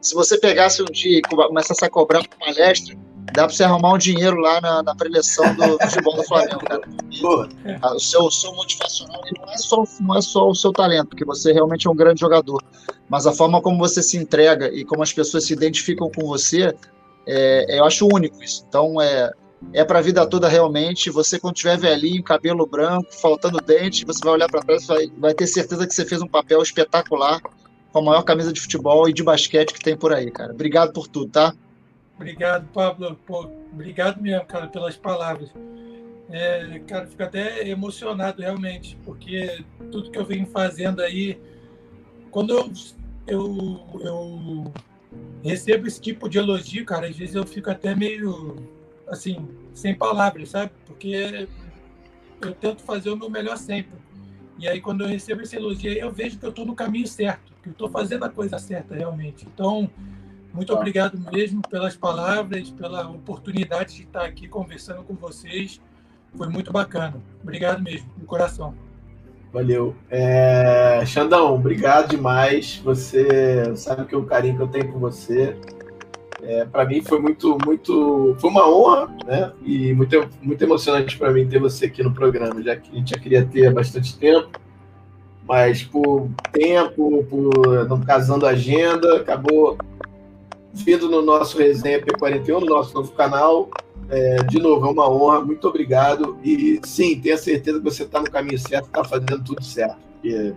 Se 0.00 0.14
você 0.14 0.38
pegasse 0.38 0.82
um 0.82 0.86
dia 0.86 1.18
e 1.18 1.22
começasse 1.22 1.84
a 1.84 1.90
cobrar 1.90 2.20
uma 2.20 2.28
palestra, 2.38 2.96
dá 3.32 3.46
para 3.46 3.48
você 3.48 3.64
arrumar 3.64 3.94
um 3.94 3.98
dinheiro 3.98 4.36
lá 4.36 4.60
na, 4.60 4.82
na 4.82 4.94
preleção 4.94 5.54
do 5.54 5.78
futebol 5.86 6.16
do 6.16 6.22
Flamengo, 6.24 6.60
cara. 6.60 6.82
E, 7.10 7.24
o 7.24 7.98
seu, 7.98 8.30
seu 8.30 8.54
motivacional 8.54 9.20
não 9.38 9.52
é, 9.52 9.58
só, 9.58 9.84
não 10.00 10.16
é 10.16 10.20
só 10.20 10.48
o 10.48 10.54
seu 10.54 10.72
talento, 10.72 11.08
porque 11.08 11.24
você 11.24 11.52
realmente 11.52 11.86
é 11.86 11.90
um 11.90 11.96
grande 11.96 12.20
jogador, 12.20 12.62
mas 13.08 13.26
a 13.26 13.32
forma 13.32 13.60
como 13.60 13.78
você 13.78 14.02
se 14.02 14.16
entrega 14.16 14.68
e 14.72 14.84
como 14.84 15.02
as 15.02 15.12
pessoas 15.12 15.44
se 15.44 15.52
identificam 15.52 16.10
com 16.10 16.26
você, 16.26 16.74
é, 17.26 17.78
eu 17.78 17.84
acho 17.84 18.06
único 18.06 18.42
isso. 18.42 18.64
Então, 18.68 19.00
é, 19.00 19.30
é 19.72 19.84
para 19.84 19.98
a 19.98 20.02
vida 20.02 20.26
toda 20.26 20.48
realmente. 20.48 21.10
Você, 21.10 21.38
quando 21.38 21.54
tiver 21.54 21.76
velhinho, 21.76 22.22
cabelo 22.22 22.66
branco, 22.66 23.08
faltando 23.20 23.58
dente, 23.58 24.04
você 24.04 24.20
vai 24.22 24.34
olhar 24.34 24.48
para 24.48 24.62
trás 24.62 24.84
e 24.84 24.86
vai, 24.86 25.06
vai 25.18 25.34
ter 25.34 25.46
certeza 25.46 25.86
que 25.86 25.94
você 25.94 26.04
fez 26.04 26.22
um 26.22 26.28
papel 26.28 26.62
espetacular 26.62 27.40
com 27.92 27.98
a 27.98 28.02
maior 28.02 28.22
camisa 28.22 28.52
de 28.52 28.60
futebol 28.60 29.08
e 29.08 29.12
de 29.12 29.22
basquete 29.22 29.72
que 29.72 29.80
tem 29.80 29.96
por 29.96 30.12
aí, 30.12 30.30
cara. 30.30 30.52
Obrigado 30.52 30.92
por 30.92 31.08
tudo, 31.08 31.30
tá? 31.30 31.54
Obrigado, 32.20 32.68
Pablo. 32.74 33.18
Pô, 33.26 33.50
obrigado 33.72 34.20
mesmo, 34.20 34.44
cara, 34.44 34.68
pelas 34.68 34.94
palavras. 34.94 35.50
É, 36.28 36.78
cara, 36.80 37.06
fico 37.06 37.22
até 37.22 37.66
emocionado 37.66 38.42
realmente, 38.42 38.94
porque 39.06 39.64
tudo 39.90 40.10
que 40.10 40.18
eu 40.18 40.26
venho 40.26 40.44
fazendo 40.44 41.00
aí, 41.00 41.40
quando 42.30 42.50
eu, 42.52 42.70
eu, 43.26 43.80
eu 44.00 44.72
recebo 45.42 45.86
esse 45.86 45.98
tipo 45.98 46.28
de 46.28 46.36
elogio, 46.36 46.84
cara, 46.84 47.08
às 47.08 47.16
vezes 47.16 47.34
eu 47.34 47.46
fico 47.46 47.70
até 47.70 47.94
meio 47.94 48.54
assim, 49.08 49.48
sem 49.72 49.94
palavras, 49.94 50.50
sabe? 50.50 50.72
Porque 50.84 51.48
eu 52.42 52.52
tento 52.52 52.82
fazer 52.82 53.08
o 53.08 53.16
meu 53.16 53.30
melhor 53.30 53.56
sempre. 53.56 53.98
E 54.58 54.68
aí, 54.68 54.78
quando 54.78 55.04
eu 55.04 55.08
recebo 55.08 55.40
esse 55.40 55.56
elogio, 55.56 55.90
eu 55.90 56.12
vejo 56.12 56.38
que 56.38 56.44
eu 56.44 56.50
estou 56.50 56.66
no 56.66 56.74
caminho 56.74 57.06
certo, 57.06 57.50
que 57.62 57.70
eu 57.70 57.72
estou 57.72 57.88
fazendo 57.88 58.26
a 58.26 58.28
coisa 58.28 58.58
certa 58.58 58.94
realmente. 58.94 59.46
Então, 59.46 59.90
muito 60.52 60.72
obrigado 60.74 61.18
mesmo 61.32 61.62
pelas 61.68 61.96
palavras, 61.96 62.70
pela 62.70 63.08
oportunidade 63.08 63.96
de 63.96 64.02
estar 64.02 64.24
aqui 64.24 64.48
conversando 64.48 65.02
com 65.02 65.14
vocês. 65.14 65.80
Foi 66.36 66.48
muito 66.48 66.72
bacana. 66.72 67.16
Obrigado 67.42 67.82
mesmo, 67.82 68.08
de 68.16 68.24
coração. 68.24 68.74
Valeu. 69.52 69.94
É... 70.08 71.02
Xandão, 71.06 71.54
obrigado 71.54 72.10
demais. 72.10 72.80
Você 72.84 73.74
sabe 73.76 74.06
que 74.06 74.14
o 74.14 74.24
carinho 74.24 74.56
que 74.56 74.62
eu 74.62 74.68
tenho 74.68 74.92
por 74.92 74.98
você. 75.00 75.56
É, 76.42 76.64
para 76.64 76.86
mim 76.86 77.02
foi 77.02 77.20
muito, 77.20 77.58
muito, 77.66 78.34
foi 78.40 78.48
uma 78.48 78.66
honra, 78.66 79.14
né? 79.26 79.52
E 79.62 79.92
muito, 79.92 80.28
muito 80.40 80.62
emocionante 80.62 81.18
para 81.18 81.30
mim 81.32 81.46
ter 81.46 81.58
você 81.58 81.84
aqui 81.84 82.02
no 82.02 82.14
programa, 82.14 82.62
já 82.62 82.76
que 82.76 82.90
a 82.90 82.94
gente 82.94 83.10
já 83.10 83.18
queria 83.18 83.44
ter 83.44 83.66
há 83.66 83.70
bastante 83.70 84.18
tempo, 84.18 84.48
mas 85.46 85.82
por 85.82 86.30
tempo, 86.50 87.26
por 87.28 87.86
não 87.86 88.00
casando 88.00 88.46
a 88.46 88.50
agenda, 88.50 89.16
acabou 89.16 89.76
vindo 90.72 91.08
no 91.08 91.22
nosso 91.22 91.58
resenha 91.58 92.00
P41, 92.00 92.60
no 92.60 92.66
nosso 92.66 92.94
novo 92.94 93.12
canal. 93.12 93.70
É, 94.08 94.42
de 94.44 94.58
novo, 94.58 94.86
é 94.86 94.90
uma 94.90 95.08
honra, 95.08 95.40
muito 95.40 95.66
obrigado. 95.68 96.38
E 96.42 96.80
sim, 96.84 97.20
tenha 97.20 97.36
certeza 97.36 97.78
que 97.78 97.84
você 97.84 98.02
está 98.02 98.20
no 98.20 98.30
caminho 98.30 98.58
certo, 98.58 98.86
está 98.86 99.04
fazendo 99.04 99.42
tudo 99.44 99.62
certo. 99.62 99.98
Porque 100.20 100.54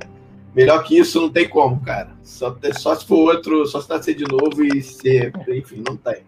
Melhor 0.56 0.84
que 0.84 0.98
isso 0.98 1.20
não 1.20 1.30
tem 1.30 1.50
como, 1.50 1.80
cara. 1.82 2.12
Só, 2.22 2.56
só 2.78 2.96
se 2.96 3.08
for 3.08 3.36
outro, 3.36 3.66
só 3.66 3.82
se 3.82 3.90
nascer 3.90 4.14
de 4.14 4.24
novo 4.24 4.64
e 4.64 4.82
ser. 4.84 5.34
Enfim, 5.48 5.84
não 5.88 5.98
tem. 5.98 6.24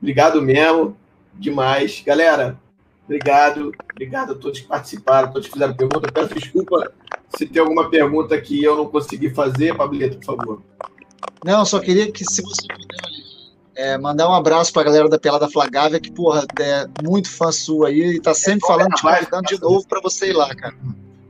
Obrigado 0.00 0.40
mesmo. 0.40 0.96
Demais. 1.34 2.02
Galera, 2.06 2.56
obrigado. 3.04 3.72
Obrigado 3.92 4.32
a 4.32 4.34
todos 4.36 4.60
que 4.60 4.66
participaram, 4.66 5.28
a 5.28 5.32
todos 5.32 5.48
que 5.48 5.54
fizeram 5.54 5.74
pergunta. 5.74 6.12
Peço 6.12 6.34
desculpa 6.34 6.92
se 7.36 7.46
tem 7.46 7.60
alguma 7.60 7.90
pergunta 7.90 8.40
que 8.40 8.62
eu 8.62 8.76
não 8.76 8.86
consegui 8.86 9.30
fazer. 9.30 9.76
Pablito, 9.76 10.18
por 10.18 10.36
favor. 10.36 10.62
Não, 11.44 11.64
só 11.64 11.80
queria 11.80 12.10
que, 12.10 12.24
se 12.24 12.42
você 12.42 12.66
puder, 12.68 13.22
é, 13.74 13.98
mandar 13.98 14.28
um 14.28 14.34
abraço 14.34 14.72
para 14.72 14.82
a 14.82 14.84
galera 14.84 15.08
da 15.08 15.18
Pelada 15.18 15.48
Flagávia, 15.48 16.00
que, 16.00 16.10
porra, 16.10 16.46
é 16.60 16.86
muito 17.02 17.30
fã 17.30 17.50
sua 17.50 17.88
aí 17.88 18.16
e 18.16 18.20
tá 18.20 18.34
sempre 18.34 18.64
é, 18.64 18.68
falando, 18.68 18.94
te 18.94 19.02
convidando 19.02 19.42
de 19.48 19.60
novo 19.60 19.86
para 19.86 20.00
você 20.00 20.30
ir 20.30 20.34
lá, 20.34 20.54
cara. 20.54 20.74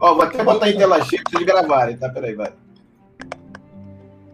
Ó, 0.01 0.15
vou 0.15 0.25
até 0.25 0.43
botar 0.43 0.69
em 0.69 0.77
tela 0.77 1.03
cheia 1.05 1.23
pra 1.23 1.39
vocês 1.39 1.47
gravarem, 1.47 1.97
tá? 1.97 2.09
Peraí, 2.09 2.35
vai. 2.35 2.53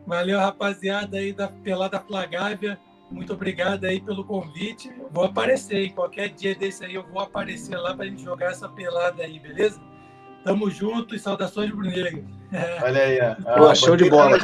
Valeu, 0.07 0.39
rapaziada 0.39 1.19
aí 1.19 1.33
da 1.33 1.49
Pelada 1.49 2.01
Flagávia. 2.01 2.79
Muito 3.11 3.33
obrigado 3.35 3.85
aí 3.85 4.01
pelo 4.01 4.25
convite. 4.25 4.91
Vou 5.11 5.25
aparecer, 5.25 5.85
hein? 5.85 5.93
Qualquer 5.95 6.31
dia 6.31 6.55
desse 6.55 6.85
aí 6.85 6.95
eu 6.95 7.05
vou 7.07 7.21
aparecer 7.21 7.77
lá 7.77 7.95
pra 7.95 8.07
gente 8.07 8.23
jogar 8.23 8.51
essa 8.51 8.69
pelada 8.69 9.23
aí, 9.23 9.39
beleza? 9.39 9.81
Tamo 10.45 10.71
junto 10.71 11.15
e 11.15 11.19
saudações 11.19 11.71
brunegras. 11.71 12.25
Olha 12.83 13.03
aí, 13.03 13.19
ó. 13.61 13.75
show 13.75 13.97
de 13.97 14.09
bola. 14.09 14.39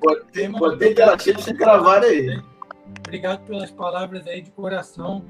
Botei, 0.00 0.48
botei 0.48 0.94
pra 0.94 1.16
vocês 1.16 1.46
gravarem 1.48 2.10
aí. 2.10 2.42
Obrigado 3.06 3.44
pelas 3.46 3.70
palavras 3.70 4.26
aí 4.26 4.40
de 4.40 4.50
coração. 4.50 5.24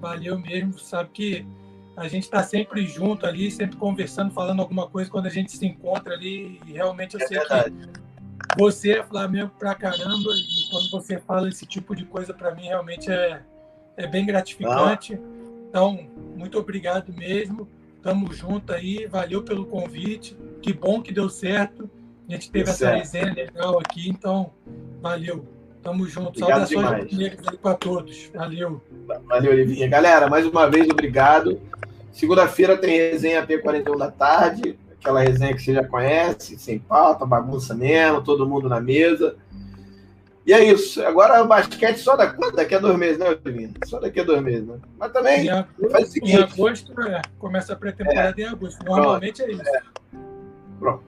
Valeu 0.00 0.38
mesmo. 0.38 0.78
Sabe 0.78 1.10
que 1.12 1.46
a 1.96 2.08
gente 2.08 2.24
está 2.24 2.42
sempre 2.42 2.86
junto 2.86 3.26
ali, 3.26 3.50
sempre 3.50 3.76
conversando, 3.76 4.32
falando 4.32 4.60
alguma 4.60 4.88
coisa 4.88 5.10
quando 5.10 5.26
a 5.26 5.30
gente 5.30 5.52
se 5.52 5.66
encontra 5.66 6.14
ali. 6.14 6.60
E 6.66 6.72
realmente 6.72 7.14
eu 7.14 7.20
é 7.20 7.26
sei 7.26 7.38
verdade. 7.38 7.74
que 8.50 8.58
você 8.58 8.98
é 8.98 9.02
Flamengo 9.04 9.52
pra 9.58 9.74
caramba. 9.74 10.30
E 10.34 10.70
quando 10.70 10.90
você 10.90 11.18
fala 11.18 11.48
esse 11.48 11.66
tipo 11.66 11.94
de 11.94 12.04
coisa, 12.04 12.34
para 12.34 12.54
mim 12.54 12.64
realmente 12.64 13.10
é, 13.10 13.42
é 13.96 14.06
bem 14.06 14.26
gratificante. 14.26 15.20
Então, 15.68 16.08
muito 16.36 16.58
obrigado 16.58 17.12
mesmo. 17.12 17.68
Tamo 18.04 18.30
junto 18.34 18.70
aí. 18.70 19.06
Valeu 19.06 19.42
pelo 19.42 19.64
convite. 19.64 20.36
Que 20.60 20.74
bom 20.74 21.00
que 21.00 21.10
deu 21.10 21.30
certo. 21.30 21.90
A 22.28 22.32
gente 22.32 22.50
teve 22.50 22.68
essa 22.68 22.90
resenha 22.90 23.32
legal 23.32 23.78
aqui. 23.78 24.10
Então, 24.10 24.52
valeu. 25.00 25.46
Tamo 25.82 26.06
junto. 26.06 26.28
Obrigado 26.28 26.68
Saudações 26.68 27.58
para 27.62 27.74
todos. 27.74 28.30
Valeu. 28.34 28.82
Valeu, 29.26 29.52
Olivinha. 29.52 29.88
Galera, 29.88 30.28
mais 30.28 30.46
uma 30.46 30.68
vez, 30.68 30.86
obrigado. 30.90 31.58
Segunda-feira 32.12 32.76
tem 32.76 32.96
resenha 32.96 33.46
P41 33.46 33.96
da 33.98 34.10
tarde, 34.10 34.78
aquela 35.00 35.20
resenha 35.20 35.54
que 35.54 35.62
você 35.62 35.72
já 35.72 35.84
conhece, 35.84 36.58
sem 36.58 36.78
pauta, 36.78 37.26
bagunça 37.26 37.74
mesmo, 37.74 38.22
todo 38.22 38.48
mundo 38.48 38.68
na 38.68 38.80
mesa. 38.80 39.36
E 40.46 40.52
é 40.52 40.62
isso. 40.62 41.02
Agora 41.04 41.42
o 41.42 41.46
basquete 41.46 41.96
só 41.96 42.16
daqui 42.16 42.74
a 42.74 42.78
dois 42.78 42.98
meses, 42.98 43.18
né, 43.18 43.30
Olivinha? 43.44 43.70
Só 43.86 43.98
daqui 43.98 44.20
a 44.20 44.24
dois 44.24 44.42
meses, 44.42 44.66
né? 44.66 44.78
Mas 44.98 45.12
também 45.12 45.46
em 45.48 45.88
faz 45.88 46.08
o 46.08 46.12
seguinte. 46.12 46.36
Em 46.36 46.42
agosto, 46.42 47.00
é, 47.00 47.22
começa 47.38 47.72
a 47.72 47.76
pré-temporada 47.76 48.40
é. 48.40 48.44
em 48.44 48.46
agosto. 48.46 48.84
Normalmente 48.84 49.42
Pronto. 49.42 49.58
é 49.58 49.62
isso. 49.62 49.76
É. 49.76 49.82
Pronto. 50.78 51.04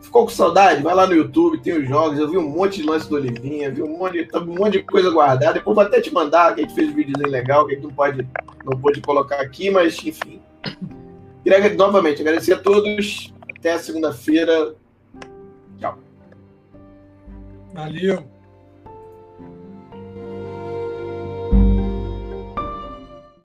Ficou 0.00 0.24
com 0.24 0.30
saudade? 0.30 0.82
Vai 0.82 0.94
lá 0.94 1.06
no 1.06 1.14
YouTube, 1.14 1.60
tem 1.60 1.76
os 1.76 1.88
jogos. 1.88 2.18
Eu 2.18 2.30
vi 2.30 2.38
um 2.38 2.48
monte 2.48 2.80
de 2.80 2.88
lance 2.88 3.08
do 3.08 3.16
Olivinha, 3.16 3.70
vi 3.70 3.82
um 3.82 3.98
monte, 3.98 4.24
de, 4.24 4.38
um 4.38 4.44
monte 4.46 4.72
de 4.74 4.82
coisa 4.84 5.10
guardada. 5.10 5.54
Depois 5.54 5.74
vou 5.74 5.84
até 5.84 6.00
te 6.00 6.14
mandar, 6.14 6.54
que 6.54 6.60
a 6.60 6.64
gente 6.64 6.74
fez 6.74 6.90
um 6.90 6.94
videozinho 6.94 7.28
legal, 7.28 7.66
que 7.66 7.72
a 7.72 7.74
gente 7.74 7.84
não 7.84 7.92
pode, 7.92 8.28
não 8.64 8.78
pode 8.80 9.00
colocar 9.00 9.40
aqui, 9.40 9.70
mas 9.70 9.98
enfim. 10.04 10.40
Queria 11.42 11.74
novamente 11.74 12.20
agradecer 12.20 12.54
a 12.54 12.58
todos. 12.58 13.34
Até 13.58 13.76
segunda-feira. 13.78 14.76
Tchau. 15.80 15.98
Valeu. 17.74 18.35